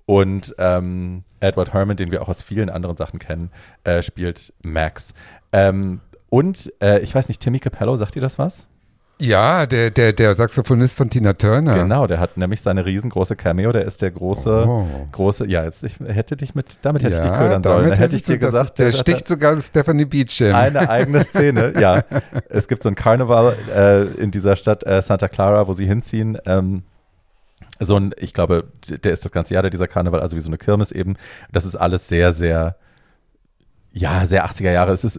und 0.08 0.56
ähm, 0.58 1.24
Edward 1.40 1.74
Herman, 1.74 1.98
den 1.98 2.12
wir 2.12 2.22
auch 2.22 2.30
aus 2.30 2.42
vielen 2.42 2.70
anderen 2.70 2.96
Sachen 2.98 3.20
kennen, 3.20 3.52
äh, 3.84 4.02
spielt 4.02 4.54
Max. 4.64 5.14
Ähm, 5.56 6.02
und 6.30 6.74
äh, 6.82 7.00
ich 7.00 7.16
weiß 7.16 7.30
nicht, 7.30 7.42
Timmy 7.42 7.60
Capello, 7.60 7.96
sagt 7.96 8.16
ihr 8.16 8.22
das 8.22 8.38
was? 8.38 8.68
Ja, 9.22 9.66
der, 9.66 9.92
der, 9.92 10.12
der 10.12 10.36
Saxophonist 10.36 10.98
von 10.98 11.10
Tina 11.10 11.32
Turner. 11.32 11.76
Genau, 11.76 12.06
der 12.06 12.20
hat 12.20 12.36
nämlich 12.36 12.60
seine 12.60 12.86
riesengroße 12.86 13.38
Cameo, 13.38 13.72
der 13.72 13.86
ist 13.86 14.02
der 14.02 14.12
große, 14.12 14.66
Oh. 14.68 14.86
große, 15.14 15.48
ja, 15.48 15.64
jetzt 15.64 15.84
ich 15.86 15.98
hätte 16.06 16.36
dich 16.36 16.54
mit, 16.54 16.80
damit 16.82 17.02
hätte 17.02 17.16
ich 17.16 17.22
dich 17.22 17.32
Ja, 17.32 17.38
ködern 17.38 17.64
sollen. 17.64 17.90
Da 17.92 17.96
hätte 17.96 18.18
ich 18.18 18.24
dir 18.24 18.38
gesagt, 18.38 18.78
der 18.78 18.88
hat 18.88 18.96
sticht 18.96 19.26
sogar 19.30 19.62
Stephanie 19.62 20.04
Beacham. 20.04 20.54
eine 20.54 20.90
eigene 20.90 21.24
Szene, 21.24 21.74
ja. 21.80 22.04
Es 22.50 22.68
gibt 22.68 22.84
so 22.84 22.90
ein 22.90 22.96
Karneval 22.96 23.56
äh, 23.74 24.04
in 24.22 24.32
dieser 24.32 24.58
Stadt 24.58 24.86
äh, 24.86 25.02
Santa 25.02 25.30
Clara, 25.30 25.66
wo 25.68 25.72
sie 25.74 25.86
hinziehen. 25.88 26.38
Ähm, 26.46 26.84
so 27.80 27.96
ein, 27.98 28.14
ich 28.18 28.34
glaube, 28.34 28.66
der 28.90 29.14
ist 29.14 29.24
das 29.24 29.32
ganze 29.32 29.54
Jahr 29.54 29.64
da, 29.64 29.70
dieser 29.70 29.88
Karneval, 29.88 30.20
also 30.20 30.36
wie 30.36 30.42
so 30.42 30.50
eine 30.50 30.58
Kirmes 30.58 30.92
eben. 30.92 31.16
Das 31.54 31.64
ist 31.64 31.78
alles 31.78 32.10
sehr, 32.10 32.34
sehr, 32.34 32.76
ja, 33.98 34.26
sehr 34.26 34.46
80er 34.46 34.72
Jahre. 34.74 34.92
Es 34.92 35.06
ist 35.06 35.18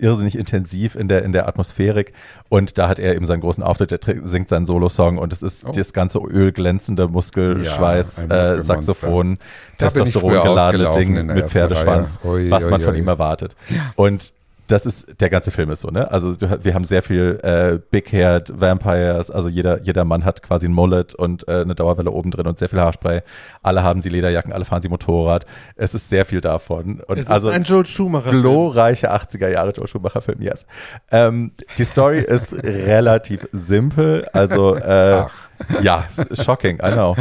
irrsinnig 0.00 0.38
intensiv 0.38 0.94
in 0.94 1.06
der, 1.06 1.22
in 1.22 1.32
der 1.32 1.46
Atmosphärik. 1.46 2.14
Und 2.48 2.78
da 2.78 2.88
hat 2.88 2.98
er 2.98 3.14
eben 3.14 3.26
seinen 3.26 3.42
großen 3.42 3.62
Auftritt, 3.62 3.90
der 3.90 4.00
singt 4.24 4.48
seinen 4.48 4.64
Solosong 4.64 5.18
und 5.18 5.34
es 5.34 5.42
ist 5.42 5.66
Oh. 5.66 5.72
das 5.72 5.92
ganze 5.92 6.18
ölglänzende 6.20 7.08
Muskelschweiß, 7.08 8.24
Ja, 8.30 8.54
äh. 8.54 8.62
Saxophon, 8.62 9.36
Testosteron 9.76 10.32
geladene 10.42 10.90
Ding 10.92 11.26
mit 11.26 11.50
Pferdeschwanz, 11.50 12.18
Reihe. 12.24 12.50
Was 12.50 12.64
man 12.64 12.80
von 12.80 12.94
ihm 12.94 13.06
erwartet. 13.06 13.54
Und 13.96 14.32
das 14.66 14.86
ist, 14.86 15.20
der 15.20 15.30
ganze 15.30 15.50
Film 15.50 15.70
ist 15.70 15.82
so, 15.82 15.88
ne? 15.88 16.10
Also 16.10 16.34
du, 16.34 16.64
wir 16.64 16.74
haben 16.74 16.84
sehr 16.84 17.02
viel 17.02 17.38
äh, 17.42 17.78
Big-Haired 17.90 18.60
Vampires, 18.60 19.30
also 19.30 19.48
jeder, 19.48 19.82
jeder 19.82 20.04
Mann 20.04 20.24
hat 20.24 20.42
quasi 20.42 20.66
ein 20.66 20.72
Mullet 20.72 21.14
und 21.14 21.46
äh, 21.48 21.60
eine 21.60 21.74
Dauerwelle 21.74 22.10
oben 22.10 22.30
drin 22.30 22.46
und 22.46 22.58
sehr 22.58 22.68
viel 22.68 22.80
Haarspray. 22.80 23.22
Alle 23.62 23.82
haben 23.82 24.00
sie 24.00 24.08
Lederjacken, 24.08 24.52
alle 24.52 24.64
fahren 24.64 24.82
sie 24.82 24.88
Motorrad. 24.88 25.46
Es 25.76 25.94
ist 25.94 26.08
sehr 26.08 26.24
viel 26.24 26.40
davon. 26.40 27.00
Und 27.06 27.18
Es 27.18 27.28
also 27.28 27.48
ist 27.48 27.54
ein 27.54 27.62
Joel 27.64 27.86
Schumacher. 27.86 28.30
glorreiche 28.30 29.12
80er 29.12 29.48
Jahre 29.48 29.70
Joe 29.70 29.86
Schumacher 29.86 30.20
Film, 30.20 30.42
yes. 30.42 30.66
Ähm, 31.10 31.52
die 31.78 31.84
Story 31.84 32.20
ist 32.20 32.52
relativ 32.64 33.46
simpel, 33.52 34.26
also 34.32 34.76
äh, 34.76 35.24
ja, 35.82 36.06
shocking, 36.32 36.76
I 36.82 36.92
know. 36.92 37.16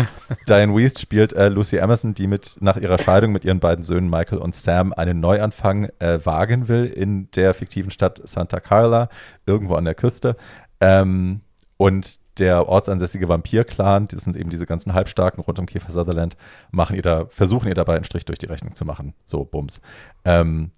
Diane 0.47 0.73
Weiss 0.73 0.99
spielt 0.99 1.33
äh, 1.33 1.49
Lucy 1.49 1.77
Emerson, 1.77 2.13
die 2.13 2.27
mit 2.27 2.57
nach 2.59 2.77
ihrer 2.77 2.97
Scheidung 2.97 3.31
mit 3.31 3.45
ihren 3.45 3.59
beiden 3.59 3.83
Söhnen 3.83 4.09
Michael 4.09 4.39
und 4.39 4.55
Sam 4.55 4.93
einen 4.93 5.19
Neuanfang 5.19 5.89
äh, 5.99 6.19
wagen 6.23 6.67
will 6.67 6.85
in 6.85 7.29
der 7.31 7.53
fiktiven 7.53 7.91
Stadt 7.91 8.21
Santa 8.23 8.59
Carla, 8.59 9.09
irgendwo 9.45 9.75
an 9.75 9.85
der 9.85 9.95
Küste. 9.95 10.35
Ähm, 10.81 11.41
und 11.77 12.19
der 12.39 12.67
ortsansässige 12.67 13.29
Vampir-Clan, 13.29 14.07
das 14.09 14.23
sind 14.23 14.35
eben 14.35 14.49
diese 14.49 14.65
ganzen 14.65 14.93
Halbstarken 14.93 15.41
rund 15.43 15.59
um 15.59 15.65
Kiefer 15.65 15.91
Sutherland, 15.91 16.35
machen 16.71 16.95
ihr 16.95 17.01
da, 17.01 17.25
versuchen 17.29 17.67
ihr 17.67 17.75
dabei 17.75 17.95
einen 17.95 18.03
Strich 18.03 18.25
durch 18.25 18.39
die 18.39 18.47
Rechnung 18.47 18.75
zu 18.75 18.85
machen. 18.85 19.13
So, 19.23 19.45
Bums. 19.45 19.81
Ähm, 20.25 20.71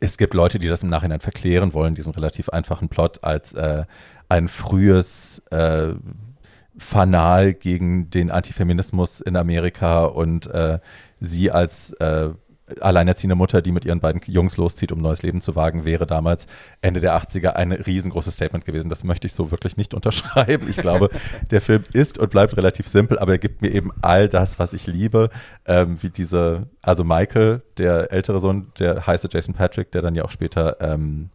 es 0.00 0.18
gibt 0.18 0.34
Leute, 0.34 0.58
die 0.58 0.68
das 0.68 0.82
im 0.82 0.88
Nachhinein 0.88 1.20
verklären 1.20 1.72
wollen, 1.72 1.94
diesen 1.94 2.12
relativ 2.12 2.48
einfachen 2.48 2.88
Plot, 2.88 3.22
als 3.22 3.52
äh, 3.54 3.84
ein 4.28 4.48
frühes 4.48 5.40
äh, 5.50 5.94
Fanal 6.78 7.54
gegen 7.54 8.10
den 8.10 8.30
Antifeminismus 8.30 9.20
in 9.20 9.36
Amerika 9.36 10.04
und 10.04 10.46
äh, 10.48 10.78
sie 11.20 11.50
als 11.50 11.92
äh, 11.94 12.30
alleinerziehende 12.80 13.36
Mutter, 13.36 13.62
die 13.62 13.70
mit 13.70 13.84
ihren 13.84 14.00
beiden 14.00 14.20
Jungs 14.26 14.56
loszieht, 14.56 14.90
um 14.90 14.98
neues 14.98 15.22
Leben 15.22 15.40
zu 15.40 15.54
wagen, 15.54 15.84
wäre 15.84 16.06
damals 16.06 16.46
Ende 16.80 17.00
der 17.00 17.16
80er 17.16 17.50
ein 17.50 17.70
riesengroßes 17.70 18.34
Statement 18.34 18.64
gewesen. 18.64 18.88
Das 18.88 19.04
möchte 19.04 19.26
ich 19.26 19.34
so 19.34 19.50
wirklich 19.50 19.76
nicht 19.76 19.94
unterschreiben. 19.94 20.68
Ich 20.68 20.76
glaube, 20.76 21.10
der 21.50 21.60
Film 21.60 21.84
ist 21.92 22.18
und 22.18 22.30
bleibt 22.30 22.56
relativ 22.56 22.88
simpel, 22.88 23.18
aber 23.18 23.32
er 23.32 23.38
gibt 23.38 23.62
mir 23.62 23.70
eben 23.70 23.90
all 24.02 24.28
das, 24.28 24.58
was 24.58 24.72
ich 24.72 24.86
liebe, 24.86 25.30
ähm, 25.66 26.02
wie 26.02 26.10
diese, 26.10 26.66
also 26.82 27.04
Michael, 27.04 27.62
der 27.78 28.12
ältere 28.12 28.40
Sohn, 28.40 28.72
der 28.78 29.06
heiße 29.06 29.28
Jason 29.30 29.54
Patrick, 29.54 29.92
der 29.92 30.02
dann 30.02 30.14
ja 30.14 30.24
auch 30.24 30.30
später 30.30 30.76
ähm, 30.80 31.30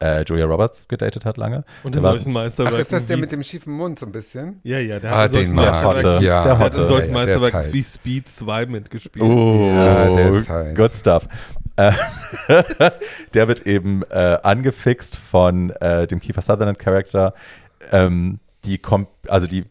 äh, 0.00 0.22
Julia 0.22 0.46
Roberts 0.46 0.86
gedatet 0.88 1.24
hat 1.24 1.36
lange. 1.36 1.64
Und 1.82 1.94
Der 1.94 1.98
in 2.00 2.04
war- 2.04 2.12
solchen 2.14 2.32
Meisterwerken. 2.32 2.76
Ach, 2.76 2.80
ist 2.80 2.92
das 2.92 3.06
der 3.06 3.16
mit 3.16 3.32
dem 3.32 3.42
schiefen 3.42 3.72
Mund 3.72 3.98
so 3.98 4.06
ein 4.06 4.12
bisschen? 4.12 4.60
Ja, 4.62 4.78
ja, 4.78 4.98
der 5.00 5.12
Ah, 5.12 5.16
hat 5.18 5.26
in 5.30 5.32
solchen 5.34 5.46
den 5.48 5.56
mag 5.56 5.64
der 5.64 5.72
Meisterwerken- 5.72 5.86
Hotte, 5.86 6.16
ich. 6.18 6.26
Ja, 6.26 6.42
der 6.42 6.52
der 6.54 6.58
hat 6.58 6.78
in 6.78 6.86
solchen 6.86 7.08
ja, 7.08 7.14
Meisterwerken 7.14 7.72
wie 7.72 7.82
Speed 7.82 8.28
2 8.28 8.66
mitgespielt. 8.66 9.24
Oh, 9.24 9.72
Ja, 9.74 10.08
der 10.14 10.28
ist 10.30 10.48
heiß. 10.48 10.76
good 10.76 10.92
stuff. 10.92 11.28
Äh, 11.76 11.92
der 13.34 13.48
wird 13.48 13.66
eben 13.66 14.02
äh, 14.10 14.38
angefixt 14.42 15.16
von 15.16 15.70
äh, 15.80 16.06
dem 16.06 16.20
Kiefer 16.20 16.42
Sutherland 16.42 16.78
Charakter. 16.78 17.34
Ähm, 17.92 18.40
die, 18.64 18.80
also 19.28 19.46
die, 19.46 19.64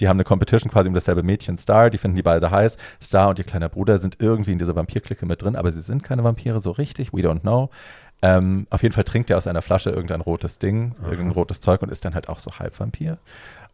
die 0.00 0.08
haben 0.08 0.16
eine 0.16 0.24
Competition 0.24 0.70
quasi 0.70 0.88
um 0.88 0.94
dasselbe 0.94 1.22
Mädchen 1.22 1.56
Star, 1.56 1.88
die 1.90 1.98
finden 1.98 2.16
die 2.16 2.22
beide 2.22 2.50
heiß. 2.50 2.76
Star 3.02 3.30
und 3.30 3.38
ihr 3.38 3.44
kleiner 3.44 3.68
Bruder 3.68 3.98
sind 3.98 4.16
irgendwie 4.20 4.52
in 4.52 4.58
dieser 4.58 4.76
Vampirklicke 4.76 5.24
mit 5.26 5.42
drin, 5.42 5.56
aber 5.56 5.72
sie 5.72 5.80
sind 5.80 6.04
keine 6.04 6.22
Vampire 6.24 6.60
so 6.60 6.70
richtig, 6.72 7.12
we 7.12 7.20
don't 7.20 7.40
know. 7.40 7.70
Ähm, 8.20 8.66
auf 8.70 8.82
jeden 8.82 8.94
Fall 8.94 9.04
trinkt 9.04 9.30
er 9.30 9.36
aus 9.36 9.46
einer 9.46 9.62
Flasche 9.62 9.90
irgendein 9.90 10.20
rotes 10.20 10.58
Ding, 10.58 10.94
irgendein 11.02 11.30
rotes 11.30 11.60
Zeug 11.60 11.82
und 11.82 11.92
ist 11.92 12.04
dann 12.04 12.14
halt 12.14 12.28
auch 12.28 12.38
so 12.38 12.50
halb 12.58 12.78
Vampir. 12.78 13.18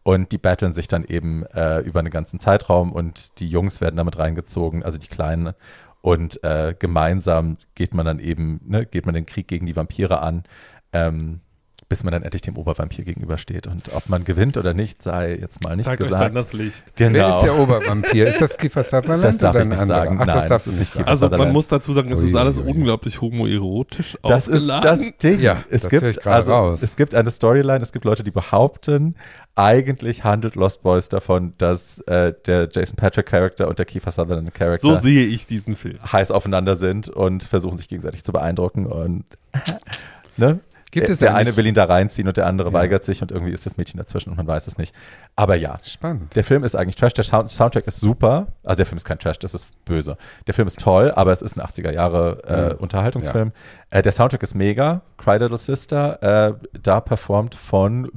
Und 0.03 0.33
die 0.33 0.39
battlen 0.39 0.75
sich 0.75 0.87
dann 0.87 1.05
eben 1.05 1.47
äh, 1.47 1.79
über 1.81 2.01
einen 2.01 2.11
ganzen 2.11 2.39
Zeitraum 2.39 2.93
und 2.93 3.41
die 3.41 3.49
Jungs 3.49 3.81
werden 3.81 3.97
damit 3.97 4.19
reingezogen, 4.19 4.83
also 4.83 4.99
die 4.99 5.07
Kleinen. 5.09 5.55
Und 6.03 6.45
äh, 6.45 6.75
gemeinsam 6.79 7.57
geht 7.75 7.95
man 7.95 8.05
dann 8.05 8.19
eben, 8.19 8.61
ne, 8.67 8.85
geht 8.85 9.07
man 9.07 9.15
den 9.15 9.25
Krieg 9.25 9.49
gegen 9.49 9.65
die 9.65 9.77
Vampire 9.77 10.21
an, 10.21 10.45
ähm, 10.93 11.41
bis 11.89 12.03
man 12.05 12.13
dann 12.13 12.23
endlich 12.23 12.43
dem 12.43 12.57
Obervampir 12.57 13.05
gegenübersteht. 13.05 13.67
Und 13.67 13.95
ob 13.95 14.09
man 14.09 14.25
gewinnt 14.25 14.57
oder 14.57 14.75
nicht, 14.75 15.03
sei 15.03 15.37
jetzt 15.41 15.63
mal 15.63 15.77
nicht 15.77 15.87
Zeigt 15.87 16.03
euch 16.03 16.11
dann 16.11 16.33
gesagt. 16.33 16.37
das 16.37 16.53
Licht. 16.53 16.85
Wer 16.97 17.11
Genau. 17.11 17.39
ist 17.39 17.45
der 17.45 17.59
Obervampir? 17.59 18.27
Ist 18.27 18.41
das 18.41 18.57
Kiefer 18.57 18.85
Sutherland 18.85 19.23
Das 19.25 19.39
darf 19.39 19.55
oder 19.55 19.63
ich 19.65 19.69
nicht 19.71 19.87
sagen. 19.87 20.19
Ach, 20.21 20.27
das 20.27 20.37
Nein, 20.37 20.49
darfst 20.49 20.51
das 20.51 20.65
du 20.65 20.71
ist 20.71 20.79
nicht 20.79 20.93
sagen. 20.95 21.09
Also 21.09 21.29
man 21.29 21.53
muss 21.53 21.69
dazu 21.69 21.93
sagen, 21.93 22.11
es 22.13 22.21
ist 22.21 22.35
alles 22.35 22.59
unglaublich 22.59 23.21
homoerotisch 23.21 24.17
Das 24.23 24.49
ist 24.49 24.69
das 24.69 25.01
Ding. 25.19 25.41
Ja, 25.41 25.65
es 25.71 25.83
das 25.83 25.91
gibt 25.91 26.03
ich 26.05 26.17
gerade 26.21 26.37
also, 26.37 26.53
raus. 26.53 26.83
es 26.83 26.97
gibt 26.97 27.15
eine 27.15 27.31
Storyline, 27.31 27.83
es 27.83 27.93
gibt 27.93 28.05
Leute, 28.05 28.25
die 28.25 28.31
behaupten, 28.31 29.15
eigentlich 29.57 30.25
handelt 30.25 30.57
Lost 30.57 30.83
Boys 30.83 31.09
davon, 31.09 31.55
dass 31.59 31.99
äh, 32.01 32.33
der 32.47 32.69
Jason 32.73 32.97
Patrick 32.97 33.27
Charakter 33.27 33.69
und 33.69 33.79
der 33.79 33.87
Kiefer 33.87 34.11
Sutherland 34.11 34.53
Charakter 34.53 34.87
So 34.87 34.97
sehe 34.97 35.25
ich 35.27 35.47
diesen 35.47 35.77
Film. 35.77 35.99
heiß 36.13 36.31
aufeinander 36.33 36.75
sind 36.77 37.09
und 37.09 37.45
versuchen 37.45 37.79
sich 37.79 37.89
gegenseitig 37.89 38.25
zu 38.25 38.33
beeindrucken 38.33 38.87
und 38.87 39.25
ne? 40.37 40.59
Gibt 40.95 41.09
der, 41.09 41.13
es 41.13 41.19
der 41.19 41.35
eine 41.35 41.57
will 41.57 41.67
ihn 41.67 41.75
da 41.75 41.85
reinziehen 41.85 42.27
und 42.29 42.37
der 42.37 42.47
andere 42.47 42.69
Ja. 42.69 42.73
weigert 42.73 43.05
sich 43.05 43.21
und 43.21 43.31
irgendwie 43.33 43.53
ist 43.53 43.67
das 43.67 43.77
Mädchen 43.77 43.99
dazwischen 43.99 44.31
und 44.31 44.37
man 44.37 44.47
weiß 44.47 44.67
es 44.67 44.79
nicht. 44.79 44.95
Aber 45.37 45.55
ja, 45.57 45.79
Spannend. 45.85 46.35
der 46.35 46.45
Film 46.45 46.65
ist 46.65 46.75
eigentlich 46.75 46.97
Trash. 46.97 47.13
Der 47.15 47.25
Sound 47.25 47.51
Soundtrack 47.51 47.87
ist 47.87 48.01
super. 48.01 48.47
Also 48.63 48.77
der 48.79 48.87
Film 48.87 48.97
ist 48.97 49.05
kein 49.05 49.19
Trash, 49.19 49.39
das 49.41 49.53
ist 49.55 49.67
böse. 49.85 50.17
Der 50.47 50.55
Film 50.55 50.67
ist 50.69 50.81
toll, 50.81 51.13
aber 51.15 51.33
es 51.33 51.43
ist 51.43 51.57
ein 51.59 51.61
80er 51.67 51.91
Jahre 51.93 52.43
äh, 52.47 52.73
Mhm. 52.75 52.79
Unterhaltungsfilm. 52.81 53.53
Äh, 53.91 54.03
der 54.03 54.13
Soundtrack 54.13 54.43
ist 54.43 54.55
mega. 54.55 55.03
Cry 55.19 55.37
Little 55.39 55.59
Sister, 55.59 56.23
äh, 56.49 56.55
da 56.83 57.01
performt 57.01 57.55
von 57.55 58.11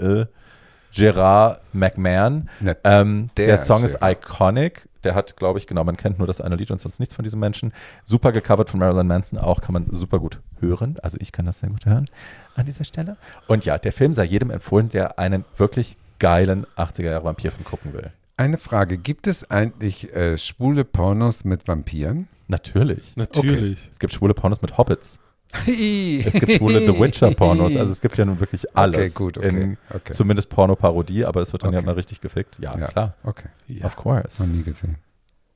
äh, 0.00 0.24
Gerard 0.92 1.60
McMahon. 1.72 2.48
Nett. 2.60 2.78
Ähm, 2.84 3.30
der, 3.36 3.46
Der 3.46 3.58
Song 3.58 3.84
ist 3.84 3.98
iconic. 4.02 4.88
Der 5.04 5.14
hat, 5.14 5.36
glaube 5.36 5.58
ich, 5.58 5.66
genau, 5.66 5.84
man 5.84 5.96
kennt 5.96 6.18
nur 6.18 6.26
das 6.26 6.40
eine 6.40 6.56
Lied 6.56 6.70
und 6.70 6.80
sonst 6.80 7.00
nichts 7.00 7.14
von 7.14 7.22
diesem 7.22 7.40
Menschen. 7.40 7.72
Super 8.04 8.32
gecovert 8.32 8.70
von 8.70 8.80
Marilyn 8.80 9.06
Manson 9.06 9.38
auch, 9.38 9.60
kann 9.60 9.72
man 9.72 9.86
super 9.90 10.18
gut 10.18 10.40
hören. 10.60 10.96
Also 11.02 11.16
ich 11.20 11.32
kann 11.32 11.46
das 11.46 11.60
sehr 11.60 11.70
gut 11.70 11.86
hören 11.86 12.06
an 12.54 12.66
dieser 12.66 12.84
Stelle. 12.84 13.16
Und 13.46 13.64
ja, 13.64 13.78
der 13.78 13.92
Film 13.92 14.12
sei 14.12 14.24
jedem 14.24 14.50
empfohlen, 14.50 14.88
der 14.88 15.18
einen 15.18 15.44
wirklich 15.56 15.96
geilen 16.18 16.66
80er 16.76 17.04
Jahre 17.10 17.24
Vampirfilm 17.24 17.64
gucken 17.64 17.92
will. 17.94 18.10
Eine 18.36 18.58
Frage: 18.58 18.96
Gibt 18.98 19.26
es 19.26 19.50
eigentlich 19.50 20.14
äh, 20.14 20.38
schwule 20.38 20.84
Pornos 20.84 21.44
mit 21.44 21.68
Vampiren? 21.68 22.28
Natürlich. 22.48 23.16
Natürlich. 23.16 23.88
Es 23.92 23.98
gibt 23.98 24.12
schwule 24.12 24.34
Pornos 24.34 24.62
mit 24.62 24.78
Hobbits. 24.78 25.18
es 25.66 26.34
gibt 26.34 26.52
schwule 26.52 26.80
The 26.80 26.98
Witcher 27.00 27.30
Pornos. 27.32 27.76
Also 27.76 27.92
es 27.92 28.00
gibt 28.00 28.16
ja 28.18 28.24
nun 28.24 28.38
wirklich 28.40 28.64
alles. 28.76 28.98
Okay, 28.98 29.10
gut, 29.14 29.38
okay, 29.38 29.48
In 29.48 29.76
okay. 29.92 30.12
Zumindest 30.12 30.48
Porno-Parodie, 30.50 31.24
aber 31.24 31.40
es 31.42 31.52
wird 31.52 31.64
dann 31.64 31.72
ja 31.72 31.78
Okay. 31.80 31.86
mal 31.86 31.94
richtig 31.94 32.20
gefickt. 32.20 32.58
Ja, 32.60 32.76
Ja. 32.78 32.86
klar. 32.88 33.14
Okay, 33.24 33.48
Ja. 33.66 33.86
Of 33.86 33.96
course. 33.96 34.40
noch 34.44 34.48
nie 34.52 34.62
gesehen. 34.62 34.96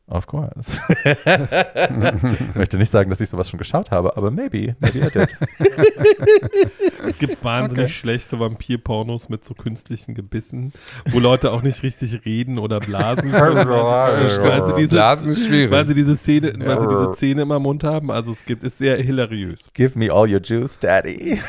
Of 0.07 0.27
course. 0.27 0.81
ich 1.05 2.55
möchte 2.55 2.77
nicht 2.77 2.93
sagen, 2.93 3.09
dass 3.09 3.21
ich 3.23 3.31
sowas 3.31 3.49
schon 3.49 3.59
geschaut 3.59 3.91
habe, 3.91 4.17
aber 4.19 4.31
maybe. 4.31 4.77
Maybe 4.81 4.99
I 4.99 5.11
did. 5.11 5.35
Es 7.07 7.19
gibt 7.19 7.43
wahnsinnig 7.45 7.85
Okay. 7.85 7.93
schlechte 7.93 8.39
Vampir-Pornos 8.41 9.29
mit 9.29 9.45
so 9.45 9.55
künstlichen 9.55 10.15
Gebissen, 10.15 10.73
wo 11.11 11.19
Leute 11.19 11.53
auch 11.53 11.63
nicht 11.63 11.83
richtig 11.83 12.25
reden 12.25 12.59
oder 12.59 12.81
blasen 12.81 13.31
können, 13.33 13.69
weil 13.69 14.65
sie, 14.67 14.75
diese, 14.77 14.91
Blasen 14.95 15.31
ist 15.33 15.47
schwierig. 15.47 15.71
weil 15.71 15.87
sie 15.87 15.95
diese 15.95 16.17
Szene, 16.17 16.53
weil 16.59 16.81
sie 16.81 16.89
diese 16.89 17.13
Zähne 17.13 17.43
im 17.43 17.49
Mund 17.63 17.85
haben. 17.85 18.11
Also 18.11 18.33
es 18.33 18.45
gibt, 18.45 18.65
ist 18.65 18.79
sehr 18.79 18.97
hilariös. 18.97 19.69
Give 19.75 19.99
me 19.99 20.11
all 20.13 20.31
your 20.31 20.41
juice, 20.41 20.79
Daddy. 20.79 21.41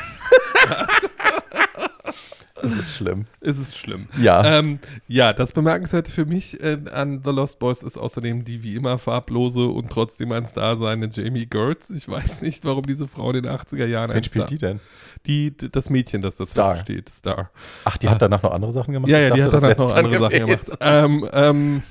Das 2.62 2.74
ist 2.74 2.94
schlimm. 2.94 3.26
Es 3.40 3.58
ist 3.58 3.76
schlimm. 3.76 4.08
Ja. 4.20 4.58
Ähm, 4.58 4.78
ja, 5.08 5.32
das 5.32 5.52
Bemerkenswerte 5.52 6.10
für 6.10 6.24
mich 6.24 6.62
äh, 6.62 6.78
an 6.92 7.22
The 7.24 7.30
Lost 7.30 7.58
Boys 7.58 7.82
ist 7.82 7.96
außerdem 7.96 8.44
die 8.44 8.62
wie 8.62 8.74
immer 8.74 8.98
farblose 8.98 9.66
und 9.66 9.90
trotzdem 9.90 10.32
ein 10.32 10.46
Star 10.46 10.76
seine 10.76 11.08
Jamie 11.08 11.46
Gertz. 11.46 11.90
Ich 11.90 12.08
weiß 12.08 12.42
nicht, 12.42 12.64
warum 12.64 12.84
diese 12.86 13.06
Frau 13.06 13.30
in 13.30 13.42
den 13.42 13.52
80er 13.52 13.86
Jahren 13.86 14.12
Wen 14.12 14.22
spielt 14.22 14.46
Star, 14.46 14.48
die 14.48 14.58
denn? 14.58 14.80
die? 15.26 15.56
Das 15.56 15.90
Mädchen, 15.90 16.22
das 16.22 16.36
dazwischen 16.36 16.52
Star. 16.52 16.76
steht. 16.76 17.08
Star. 17.08 17.50
Ach, 17.84 17.96
die 17.96 18.08
hat 18.08 18.22
danach 18.22 18.42
noch 18.42 18.52
andere 18.52 18.72
Sachen 18.72 18.92
gemacht? 18.92 19.10
Ja, 19.10 19.18
ja, 19.18 19.30
die 19.34 19.42
hat 19.42 19.52
dachte, 19.52 19.60
danach 19.60 19.78
noch 19.78 19.92
andere 19.94 20.20
Sachen 20.20 20.46
gewesen. 20.46 20.64
gemacht. 20.64 20.78
Ähm, 20.80 21.28
ähm, 21.32 21.82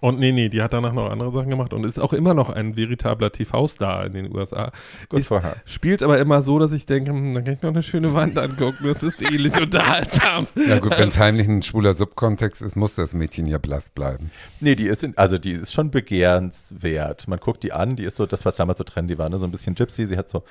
und 0.00 0.18
nee, 0.18 0.32
nee, 0.32 0.48
die 0.48 0.62
hat 0.62 0.72
danach 0.72 0.92
noch 0.92 1.10
andere 1.10 1.30
Sachen 1.32 1.48
gemacht 1.50 1.72
und 1.72 1.84
ist 1.84 1.98
auch 1.98 2.12
immer 2.12 2.34
noch 2.34 2.48
ein 2.50 2.76
veritabler 2.76 3.30
TV-Star 3.30 4.06
in 4.06 4.12
den 4.14 4.34
USA. 4.36 4.72
Good 5.08 5.20
Ist, 5.20 5.28
for 5.28 5.42
her. 5.42 5.56
spielt 5.64 6.02
aber 6.02 6.18
immer 6.18 6.42
so, 6.42 6.58
dass 6.58 6.72
ich 6.72 6.86
denke, 6.86 7.10
hm, 7.10 7.32
dann 7.34 7.44
kann 7.44 7.54
ich 7.54 7.62
noch 7.62 7.70
eine 7.70 7.82
schöne 7.82 8.12
Wand 8.14 8.38
angucken. 8.38 8.84
Das 8.84 9.02
ist 9.02 9.20
ähnlich 9.30 9.56
unterhaltsam. 9.60 10.46
Ja 10.66 10.78
gut, 10.78 10.96
wenn 10.98 11.08
es 11.08 11.18
heimlich 11.18 11.46
ein 11.48 11.62
schwuler 11.62 11.94
Subkontext 11.94 12.62
ist, 12.62 12.74
muss 12.76 12.94
das 12.94 13.14
Mädchen 13.14 13.46
ja 13.46 13.58
blass 13.58 13.90
bleiben. 13.90 14.30
Nee, 14.60 14.74
die 14.74 14.86
ist, 14.86 15.04
in, 15.04 15.16
also 15.16 15.38
die 15.38 15.52
ist 15.52 15.72
schon 15.72 15.90
begehrenswert. 15.90 17.28
Man 17.28 17.38
guckt 17.38 17.62
die 17.62 17.72
an, 17.72 17.96
die 17.96 18.04
ist 18.04 18.16
so 18.16 18.26
das, 18.26 18.44
was 18.44 18.56
damals 18.56 18.78
so 18.78 18.84
trendy 18.84 19.18
war, 19.18 19.28
ne? 19.28 19.38
so 19.38 19.46
ein 19.46 19.50
bisschen 19.52 19.74
Gypsy. 19.74 20.06
Sie 20.06 20.16
hat 20.16 20.28
so, 20.28 20.42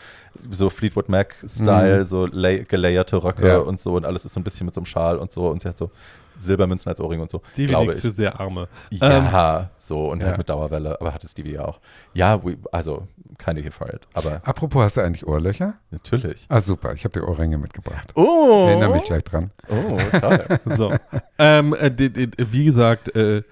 so 0.49 0.69
Fleetwood 0.69 1.09
Mac-Style, 1.09 2.05
so 2.05 2.25
lay, 2.27 2.63
gelayerte 2.63 3.23
Röcke 3.23 3.47
Ja. 3.47 3.57
und 3.59 3.79
so 3.79 3.95
und 3.95 4.05
alles 4.05 4.25
ist 4.25 4.33
so 4.33 4.39
ein 4.39 4.43
bisschen 4.43 4.65
mit 4.65 4.75
so 4.75 4.81
einem 4.81 4.85
Schal 4.85 5.17
und 5.17 5.31
so 5.31 5.47
und 5.49 5.61
sie 5.61 5.67
hat 5.67 5.77
so 5.77 5.91
Silbermünzen 6.39 6.89
als 6.89 6.99
Ohrring 6.99 7.21
und 7.21 7.29
so. 7.29 7.41
Stevie 7.51 7.67
glaube 7.67 7.93
ich. 7.93 7.99
für 7.99 8.11
sehr 8.11 8.39
Arme. 8.39 8.67
Ja, 8.91 9.69
so 9.77 10.09
und 10.09 10.21
ja. 10.21 10.27
halt 10.27 10.37
mit 10.37 10.49
Dauerwelle, 10.49 10.99
aber 10.99 11.13
hatte 11.13 11.27
Stevie 11.27 11.53
ja 11.53 11.65
auch. 11.65 11.79
Ja, 12.13 12.43
we, 12.43 12.57
also 12.71 13.07
keine 13.37 13.61
here 13.61 13.71
for 13.71 13.87
it, 13.93 14.07
aber 14.13 14.41
Apropos, 14.43 14.83
hast 14.83 14.97
du 14.97 15.01
eigentlich 15.01 15.27
Ohrlöcher? 15.27 15.75
natürlich. 15.91 16.45
Ah 16.49 16.61
super, 16.61 16.93
ich 16.93 17.03
habe 17.03 17.19
dir 17.19 17.27
Ohrringe 17.27 17.57
mitgebracht. 17.57 18.11
Oh, 18.15 18.67
Erinnere 18.69 18.93
mich 18.93 19.03
gleich 19.03 19.23
dran. 19.23 19.51
Oh, 19.69 19.97
toll. 20.19 20.45
So. 20.77 20.91
ähm, 21.37 21.73
äh, 21.73 21.91
wie 22.37 22.65
gesagt, 22.65 23.15
äh, 23.15 23.43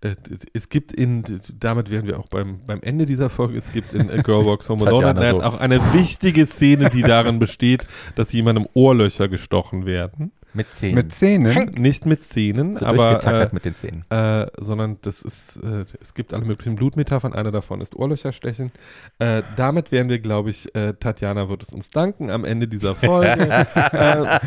äh, 0.00 0.14
es 0.52 0.68
gibt 0.68 0.92
in, 0.92 1.40
damit 1.58 1.90
wären 1.90 2.06
wir 2.06 2.18
auch 2.20 2.28
beim, 2.28 2.60
beim 2.66 2.80
Ende 2.82 3.04
dieser 3.04 3.30
Folge, 3.30 3.58
es 3.58 3.72
gibt 3.72 3.92
in 3.94 4.10
A 4.10 4.22
Girl 4.22 4.44
Walks 4.44 4.68
Home 4.68 4.86
Alone 4.86 5.06
so. 5.06 5.12
Night 5.12 5.42
auch 5.42 5.58
eine 5.58 5.80
wichtige 5.92 6.46
Szene, 6.46 6.90
die 6.90 7.02
darin 7.02 7.38
besteht, 7.38 7.86
dass 8.14 8.32
jemandem 8.32 8.68
Ohrlöcher 8.74 9.28
gestochen 9.28 9.86
werden. 9.86 10.30
Mit 10.54 10.74
Zähnen. 10.74 10.94
Mit 10.94 11.14
Zähnen? 11.14 11.74
Nicht 11.78 12.06
mit 12.06 12.22
Zähnen, 12.24 12.74
so 12.76 12.86
aber 12.86 13.22
äh, 13.24 13.48
mit 13.52 13.64
den 13.64 13.74
Zähnen. 13.76 14.04
äh, 14.10 14.46
sondern 14.58 14.96
das 15.02 15.22
ist, 15.22 15.56
äh, 15.58 15.84
es 16.00 16.14
gibt 16.14 16.32
alle 16.34 16.44
möglichen 16.44 16.74
Blutmetaphern. 16.76 17.32
Eine 17.34 17.50
davon 17.50 17.80
ist 17.80 17.94
Ohrlöcher 17.94 18.32
stechen. 18.32 18.72
Äh, 19.18 19.42
damit 19.56 19.92
wären 19.92 20.08
wir, 20.08 20.18
glaube 20.18 20.50
ich, 20.50 20.74
äh, 20.74 20.94
Tatjana 20.98 21.48
wird 21.48 21.62
es 21.62 21.68
uns 21.74 21.90
danken 21.90 22.30
am 22.30 22.44
Ende 22.44 22.66
dieser 22.68 22.94
Folge. 22.94 23.28
äh, 23.92 24.38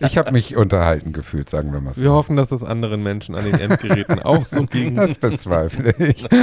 Ich 0.00 0.16
habe 0.18 0.32
mich 0.32 0.56
unterhalten 0.56 1.12
gefühlt, 1.12 1.50
sagen 1.50 1.72
wir 1.72 1.80
mal 1.80 1.94
so. 1.94 2.02
wir 2.02 2.12
hoffen, 2.12 2.36
dass 2.36 2.52
es 2.52 2.62
anderen 2.62 3.02
Menschen 3.02 3.34
an 3.34 3.44
den 3.44 3.54
Endgeräten 3.58 4.18
auch 4.22 4.46
so 4.46 4.64
ging. 4.66 4.94
Das 4.94 5.18
bezweifle 5.18 5.94
ich. 5.98 6.26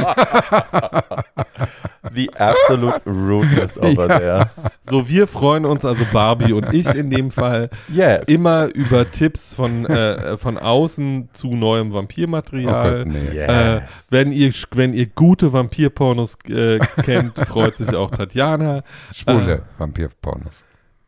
The 2.15 2.29
absolute 2.35 3.01
rudeness 3.05 3.77
over 3.77 4.07
Ja. 4.09 4.17
there. 4.19 4.49
So, 4.81 5.07
wir 5.07 5.27
freuen 5.27 5.65
uns, 5.65 5.85
also 5.85 6.03
Barbie 6.11 6.53
und 6.53 6.73
ich 6.73 6.87
in 6.95 7.11
dem 7.11 7.29
Fall, 7.31 7.69
Yes. 7.87 8.27
immer 8.27 8.65
über 8.73 8.88
Tipps 9.11 9.55
von, 9.55 9.85
äh, 9.85 10.37
von 10.37 10.57
außen 10.57 11.29
zu 11.33 11.55
neuem 11.55 11.91
Oh 11.91 11.95
Vampirmaterial. 11.95 13.03
Gott, 13.03 13.07
nee. 13.07 13.35
Yes. 13.35 13.49
Äh, 13.49 13.81
wenn, 14.09 14.31
ihr, 14.31 14.51
wenn 14.71 14.93
ihr 14.93 15.05
gute 15.07 15.53
Vampirpornos 15.53 16.37
äh, 16.47 16.79
kennt, 17.03 17.37
freut 17.39 17.77
sich 17.77 17.95
auch 17.95 18.11
Tatjana. 18.11 18.83
Schwule 19.13 19.53
Äh, 19.55 19.61
Vampirpornos. 19.79 20.65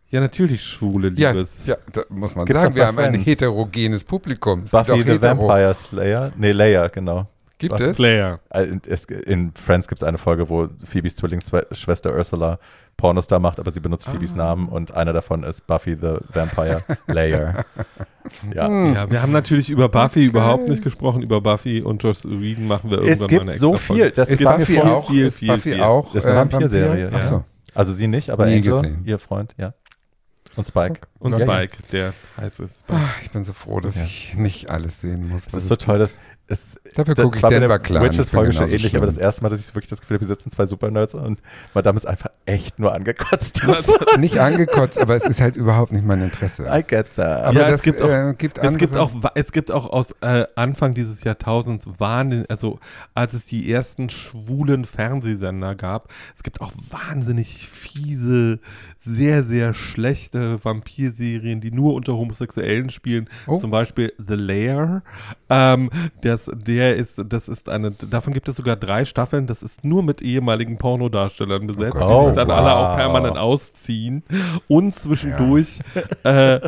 Ja, 0.10 0.20
natürlich 0.20 0.64
schwule 0.64 1.10
Ja, 1.16 1.32
Liebes. 1.32 1.66
ja, 1.66 1.78
da 1.94 2.02
muss 2.10 2.36
man 2.36 2.46
Gibt's 2.46 2.62
sagen, 2.64 2.76
wir 2.76 2.86
haben 2.86 3.00
ein 3.00 3.12
Friends. 3.14 3.28
heterogenes 3.28 4.04
Publikum. 4.04 4.64
Es 4.66 4.72
Buffy 4.72 5.04
the 5.04 5.22
Vampire 5.22 5.74
Slayer. 5.74 6.32
Nee, 6.36 6.52
Layer, 6.52 6.90
genau. 6.90 7.28
Gibt 7.62 7.72
Buffy- 7.74 7.84
es? 7.86 7.96
Slayer. 7.98 8.40
Äh, 8.50 8.64
In, 9.26 9.52
Friends 9.56 9.88
gibt 9.88 10.02
es 10.02 10.08
eine 10.08 10.18
Folge, 10.18 10.50
wo 10.50 10.68
Phoebes 10.84 11.16
Zwillingsschwester 11.16 12.14
Ursula 12.16 12.60
Pornos 12.98 13.26
da 13.28 13.40
macht, 13.40 13.60
aber 13.60 13.72
sie 13.72 13.80
benutzt 13.80 14.08
Phoebes 14.08 14.36
Namen 14.36 14.68
und 14.70 14.94
einer 14.96 15.14
davon 15.14 15.44
ist 15.44 15.66
Buffy 15.66 15.96
the 16.00 16.18
Vampire 16.34 16.84
Layer. 17.08 17.66
Ja. 18.54 18.68
Hm. 18.68 18.94
Ja, 18.94 19.10
wir 19.10 19.22
haben 19.22 19.32
natürlich 19.32 19.70
über 19.70 19.90
Buffy 19.90 20.26
überhaupt 20.26 20.68
nicht 20.68 20.84
gesprochen. 20.84 21.24
Über 21.24 21.42
Buffy 21.42 21.82
und 21.82 22.04
Joss 22.04 22.26
Whedon 22.30 22.68
machen 22.68 22.92
wir 22.92 22.98
irgendwann 23.00 23.14
Es 23.14 23.20
mal 23.22 23.28
gibt 23.28 23.42
eine 23.42 23.58
so 23.58 23.74
extra 23.74 23.94
viel. 23.94 24.02
Folge. 24.04 24.16
Das 24.16 24.30
Ist 24.30 24.44
Buffy 24.44 24.74
vorhin 24.76 24.92
auch, 24.94 25.10
viel, 25.10 25.26
ist 25.26 25.40
viel, 25.40 25.48
Buffy 25.48 25.72
viel. 25.74 25.82
auch 25.82 26.14
Ist 26.14 26.26
eine 26.26 26.36
äh, 26.36 26.40
Vampirserie, 26.40 26.90
Vampir? 27.06 27.10
ja. 27.12 27.26
Achso. 27.26 27.44
Also 27.74 27.94
sie 27.94 28.08
nicht, 28.08 28.30
aber 28.30 28.46
Nie 28.46 28.58
Angel, 28.58 28.82
gesehen. 28.82 29.02
ihr 29.06 29.18
Freund, 29.18 29.56
ja. 29.58 29.74
Und 30.58 30.68
Spike. 30.68 31.00
Und 31.18 31.32
Ja, 31.32 31.40
ja. 31.40 31.46
Spike, 31.48 31.78
der 31.94 32.14
heiße 32.38 32.68
Spike. 32.68 33.00
Ah, 33.00 33.10
Ich 33.22 33.32
bin 33.32 33.46
so 33.46 33.54
froh, 33.54 33.80
dass 33.80 33.96
Ja. 33.96 34.04
ich 34.04 34.36
nicht 34.36 34.70
alles 34.70 35.00
sehen 35.00 35.30
muss. 35.30 35.48
Es 35.48 35.54
was 35.54 35.64
ist 35.64 35.70
so 35.70 35.78
toll, 35.78 35.98
dass 35.98 36.16
es 36.52 36.76
Dafür 36.96 37.16
gucke 37.16 37.38
ich 37.38 37.42
der 37.42 37.60
Denver 37.60 37.80
das 37.80 38.02
Witches-Folge 38.02 38.54
schon 38.54 38.68
ähnlich, 38.68 38.96
aber 38.96 39.06
das 39.06 39.18
erste 39.18 39.44
Mal, 39.44 39.50
dass 39.50 39.62
ich 39.62 39.74
wirklich 39.74 39.90
das 39.90 40.02
Gefühl 40.02 40.16
habe, 40.18 40.26
wir 40.26 40.28
sitzen 40.28 40.52
zwei 40.52 40.66
Supernerds 40.66 41.14
und 41.16 41.40
Madame 41.74 41.96
ist 41.98 42.06
einfach 42.06 42.30
echt 42.46 42.80
nur 42.80 42.94
angekotzt. 42.94 43.62
Nicht 44.20 44.40
angekotzt, 44.40 45.00
aber 45.00 45.16
es 45.16 45.26
ist 45.26 45.40
halt 45.42 45.56
überhaupt 45.56 45.92
nicht 45.92 46.06
mein 46.06 46.22
Interesse. 46.22 46.64
I 46.64 46.84
get 46.84 47.16
that. 47.16 47.46
Aber 47.46 47.60
Ja, 47.60 47.66
es 47.68 47.72
das 47.74 47.82
gibt 47.84 48.02
auch- 48.02 48.10
äh, 48.10 48.34
gibt 48.38 48.58
Es 48.58 48.78
gibt, 48.78 48.98
auch, 48.98 49.12
es 49.36 49.52
gibt 49.52 49.72
auch 49.72 49.90
aus 49.90 50.14
äh, 50.22 50.46
Anfang 50.56 50.94
dieses 50.94 51.24
Jahrtausends 51.24 51.88
Wahnsinn, 51.98 52.46
also 52.50 52.80
als 53.14 53.34
es 53.34 53.46
die 53.46 53.72
ersten 53.72 54.10
schwulen 54.10 54.86
Fernsehsender 54.86 55.76
gab, 55.76 56.10
es 56.36 56.44
gibt 56.44 56.62
auch 56.62 56.74
wahnsinnig 56.90 57.70
fiese, 57.70 58.60
sehr, 59.00 59.44
sehr 59.44 59.74
schlechte 59.74 60.64
Vampirserien, 60.64 61.62
die 61.62 61.72
nur 61.72 61.94
unter 61.96 62.14
Homosexuellen 62.14 62.90
spielen. 62.90 63.30
Oh. 63.48 63.58
Zum 63.58 63.72
Beispiel 63.72 64.14
The 64.18 64.36
Lair. 64.36 65.02
Ähm, 65.50 65.90
das, 66.46 66.52
der 66.66 66.96
ist, 66.96 67.22
das 67.28 67.48
ist 67.48 67.70
eine, 67.70 67.92
davon 67.92 68.34
gibt 68.34 68.48
es 68.50 68.56
sogar 68.56 68.76
drei 68.76 69.06
Staffeln. 69.06 69.48
Das 69.48 69.64
ist 69.64 69.84
nur 69.84 70.04
mit 70.04 70.22
ehemaligen 70.22 70.78
Pornodarstellern 70.78 71.68
besetzt, 71.68 71.92
Gott. 71.94 72.02
die 72.02 72.08
sich 72.26 72.32
Oh, 72.32 72.36
dann 72.36 72.52
alle 72.52 72.76
auch 72.76 72.90
wow. 72.90 72.96
permanent 72.96 73.38
ausziehen. 73.38 74.24
Und 74.68 74.94
zwischendurch 74.94 75.80
äh, 76.24 76.60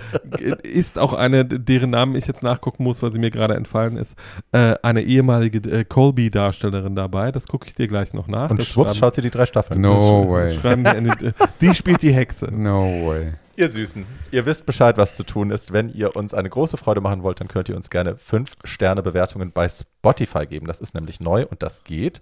ist 0.64 1.00
auch 1.00 1.14
eine, 1.14 1.46
deren 1.46 1.92
Namen 1.92 2.16
ich 2.16 2.26
jetzt 2.28 2.44
nachgucken 2.44 2.84
muss, 2.84 3.02
weil 3.04 3.12
sie 3.12 3.20
mir 3.20 3.32
gerade 3.32 3.56
entfallen 3.56 3.98
ist, 3.98 4.16
äh, 4.52 4.76
eine 4.84 5.02
ehemalige 5.02 5.58
äh, 5.70 5.84
Colby-Darstellerin 5.84 6.96
dabei. 6.96 7.32
Das 7.32 7.48
gucke 7.48 7.68
ich 7.68 7.76
dir 7.76 7.88
gleich 7.88 8.14
noch 8.14 8.28
nach. 8.28 8.50
Und 8.50 8.60
Das 8.60 8.68
schwupps 8.68 8.98
schaut 8.98 9.16
sie 9.16 9.22
die 9.22 9.32
drei 9.32 9.46
Staffeln. 9.46 9.82
No 9.82 10.24
das 10.38 10.64
way. 10.64 10.84
Die, 11.22 11.32
die 11.62 11.76
spielt 11.76 12.02
die 12.02 12.14
Hexe. 12.14 12.48
No 12.52 12.82
way. 13.08 13.34
Ihr 13.56 13.72
Süßen, 13.72 14.06
ihr 14.32 14.46
wisst 14.48 14.66
Bescheid, 14.66 14.98
was 14.98 15.14
zu 15.14 15.24
tun 15.24 15.52
ist. 15.52 15.72
Wenn 15.72 15.90
ihr 15.90 16.16
uns 16.16 16.34
eine 16.34 16.50
große 16.50 16.76
Freude 16.76 17.02
machen 17.02 17.22
wollt, 17.22 17.40
dann 17.40 17.48
könnt 17.48 17.70
ihr 17.70 17.76
uns 17.76 17.92
gerne 17.92 18.16
5-Sterne-Bewertungen 18.16 19.52
bei 19.52 19.70
Spotify 19.70 20.48
geben. 20.48 20.66
Das 20.66 20.82
ist 20.82 20.96
nämlich 20.96 21.20
neu 21.20 21.46
und 21.46 21.62
das 21.62 21.84
geht. 21.84 22.20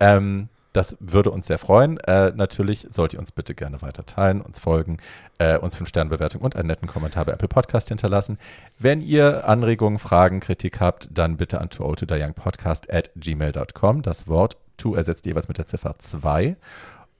Ähm, 0.00 0.48
das 0.72 0.96
würde 1.00 1.30
uns 1.30 1.46
sehr 1.46 1.58
freuen. 1.58 1.98
Äh, 1.98 2.32
natürlich 2.34 2.88
sollt 2.90 3.12
ihr 3.12 3.20
uns 3.20 3.30
bitte 3.30 3.54
gerne 3.54 3.82
weiter 3.82 4.06
teilen, 4.06 4.40
uns 4.40 4.58
folgen, 4.58 4.96
äh, 5.38 5.56
uns 5.58 5.76
5-Sterne-Bewertungen 5.76 6.44
und 6.44 6.56
einen 6.56 6.68
netten 6.68 6.88
Kommentar 6.88 7.26
bei 7.26 7.32
Apple 7.32 7.48
Podcast 7.48 7.88
hinterlassen. 7.88 8.38
Wenn 8.78 9.02
ihr 9.02 9.46
Anregungen, 9.46 9.98
Fragen, 9.98 10.40
Kritik 10.40 10.80
habt, 10.80 11.08
dann 11.12 11.36
bitte 11.36 11.60
an 11.60 11.68
Podcast 11.68 12.92
at 12.92 13.10
gmail.com. 13.14 14.02
Das 14.02 14.26
Wort 14.26 14.56
to 14.78 14.94
ersetzt 14.94 15.26
jeweils 15.26 15.48
mit 15.48 15.58
der 15.58 15.66
Ziffer 15.66 15.96
2. 15.98 16.56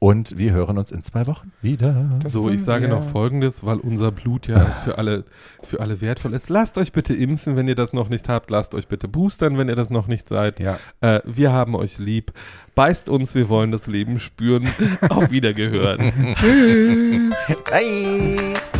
Und 0.03 0.37
wir 0.37 0.53
hören 0.53 0.79
uns 0.79 0.91
in 0.91 1.05
zwei 1.05 1.29
Wochen 1.29 1.53
wieder. 1.62 2.19
Das 2.24 2.33
So, 2.33 2.51
ich 2.51 2.65
sage 2.65 2.89
wir. 2.89 2.89
noch 2.89 3.05
Folgendes, 3.05 3.65
weil 3.65 3.79
unser 3.79 4.11
Blut 4.11 4.49
ja 4.49 4.59
für 4.85 4.99
alle, 4.99 5.23
für 5.62 5.79
alle 5.79 6.01
wertvoll 6.01 6.35
ist. 6.35 6.49
Lasst 6.51 6.77
euch 6.77 6.91
bitte 6.91 7.15
impfen, 7.15 7.55
wenn 7.55 7.69
ihr 7.69 7.77
das 7.77 7.93
noch 7.93 8.09
nicht 8.09 8.29
habt. 8.29 8.51
Lasst 8.51 8.74
euch 8.74 8.89
bitte 8.89 9.07
boostern, 9.07 9.59
wenn 9.59 9.69
ihr 9.69 9.77
das 9.77 9.91
noch 9.91 10.09
nicht 10.09 10.29
seid. 10.29 10.59
Ja. 10.59 10.81
Äh, 11.03 11.20
wir 11.24 11.53
haben 11.53 11.77
euch 11.77 11.99
lieb. 11.99 12.33
Beißt 12.74 13.09
uns, 13.09 13.37
wir 13.37 13.49
wollen 13.49 13.70
das 13.70 13.87
Leben 13.87 14.19
spüren. 14.19 14.69
Auf 15.09 15.31
Wiedergehört. 15.31 16.01
Tschüss. 16.35 17.33
Bye. 17.70 18.72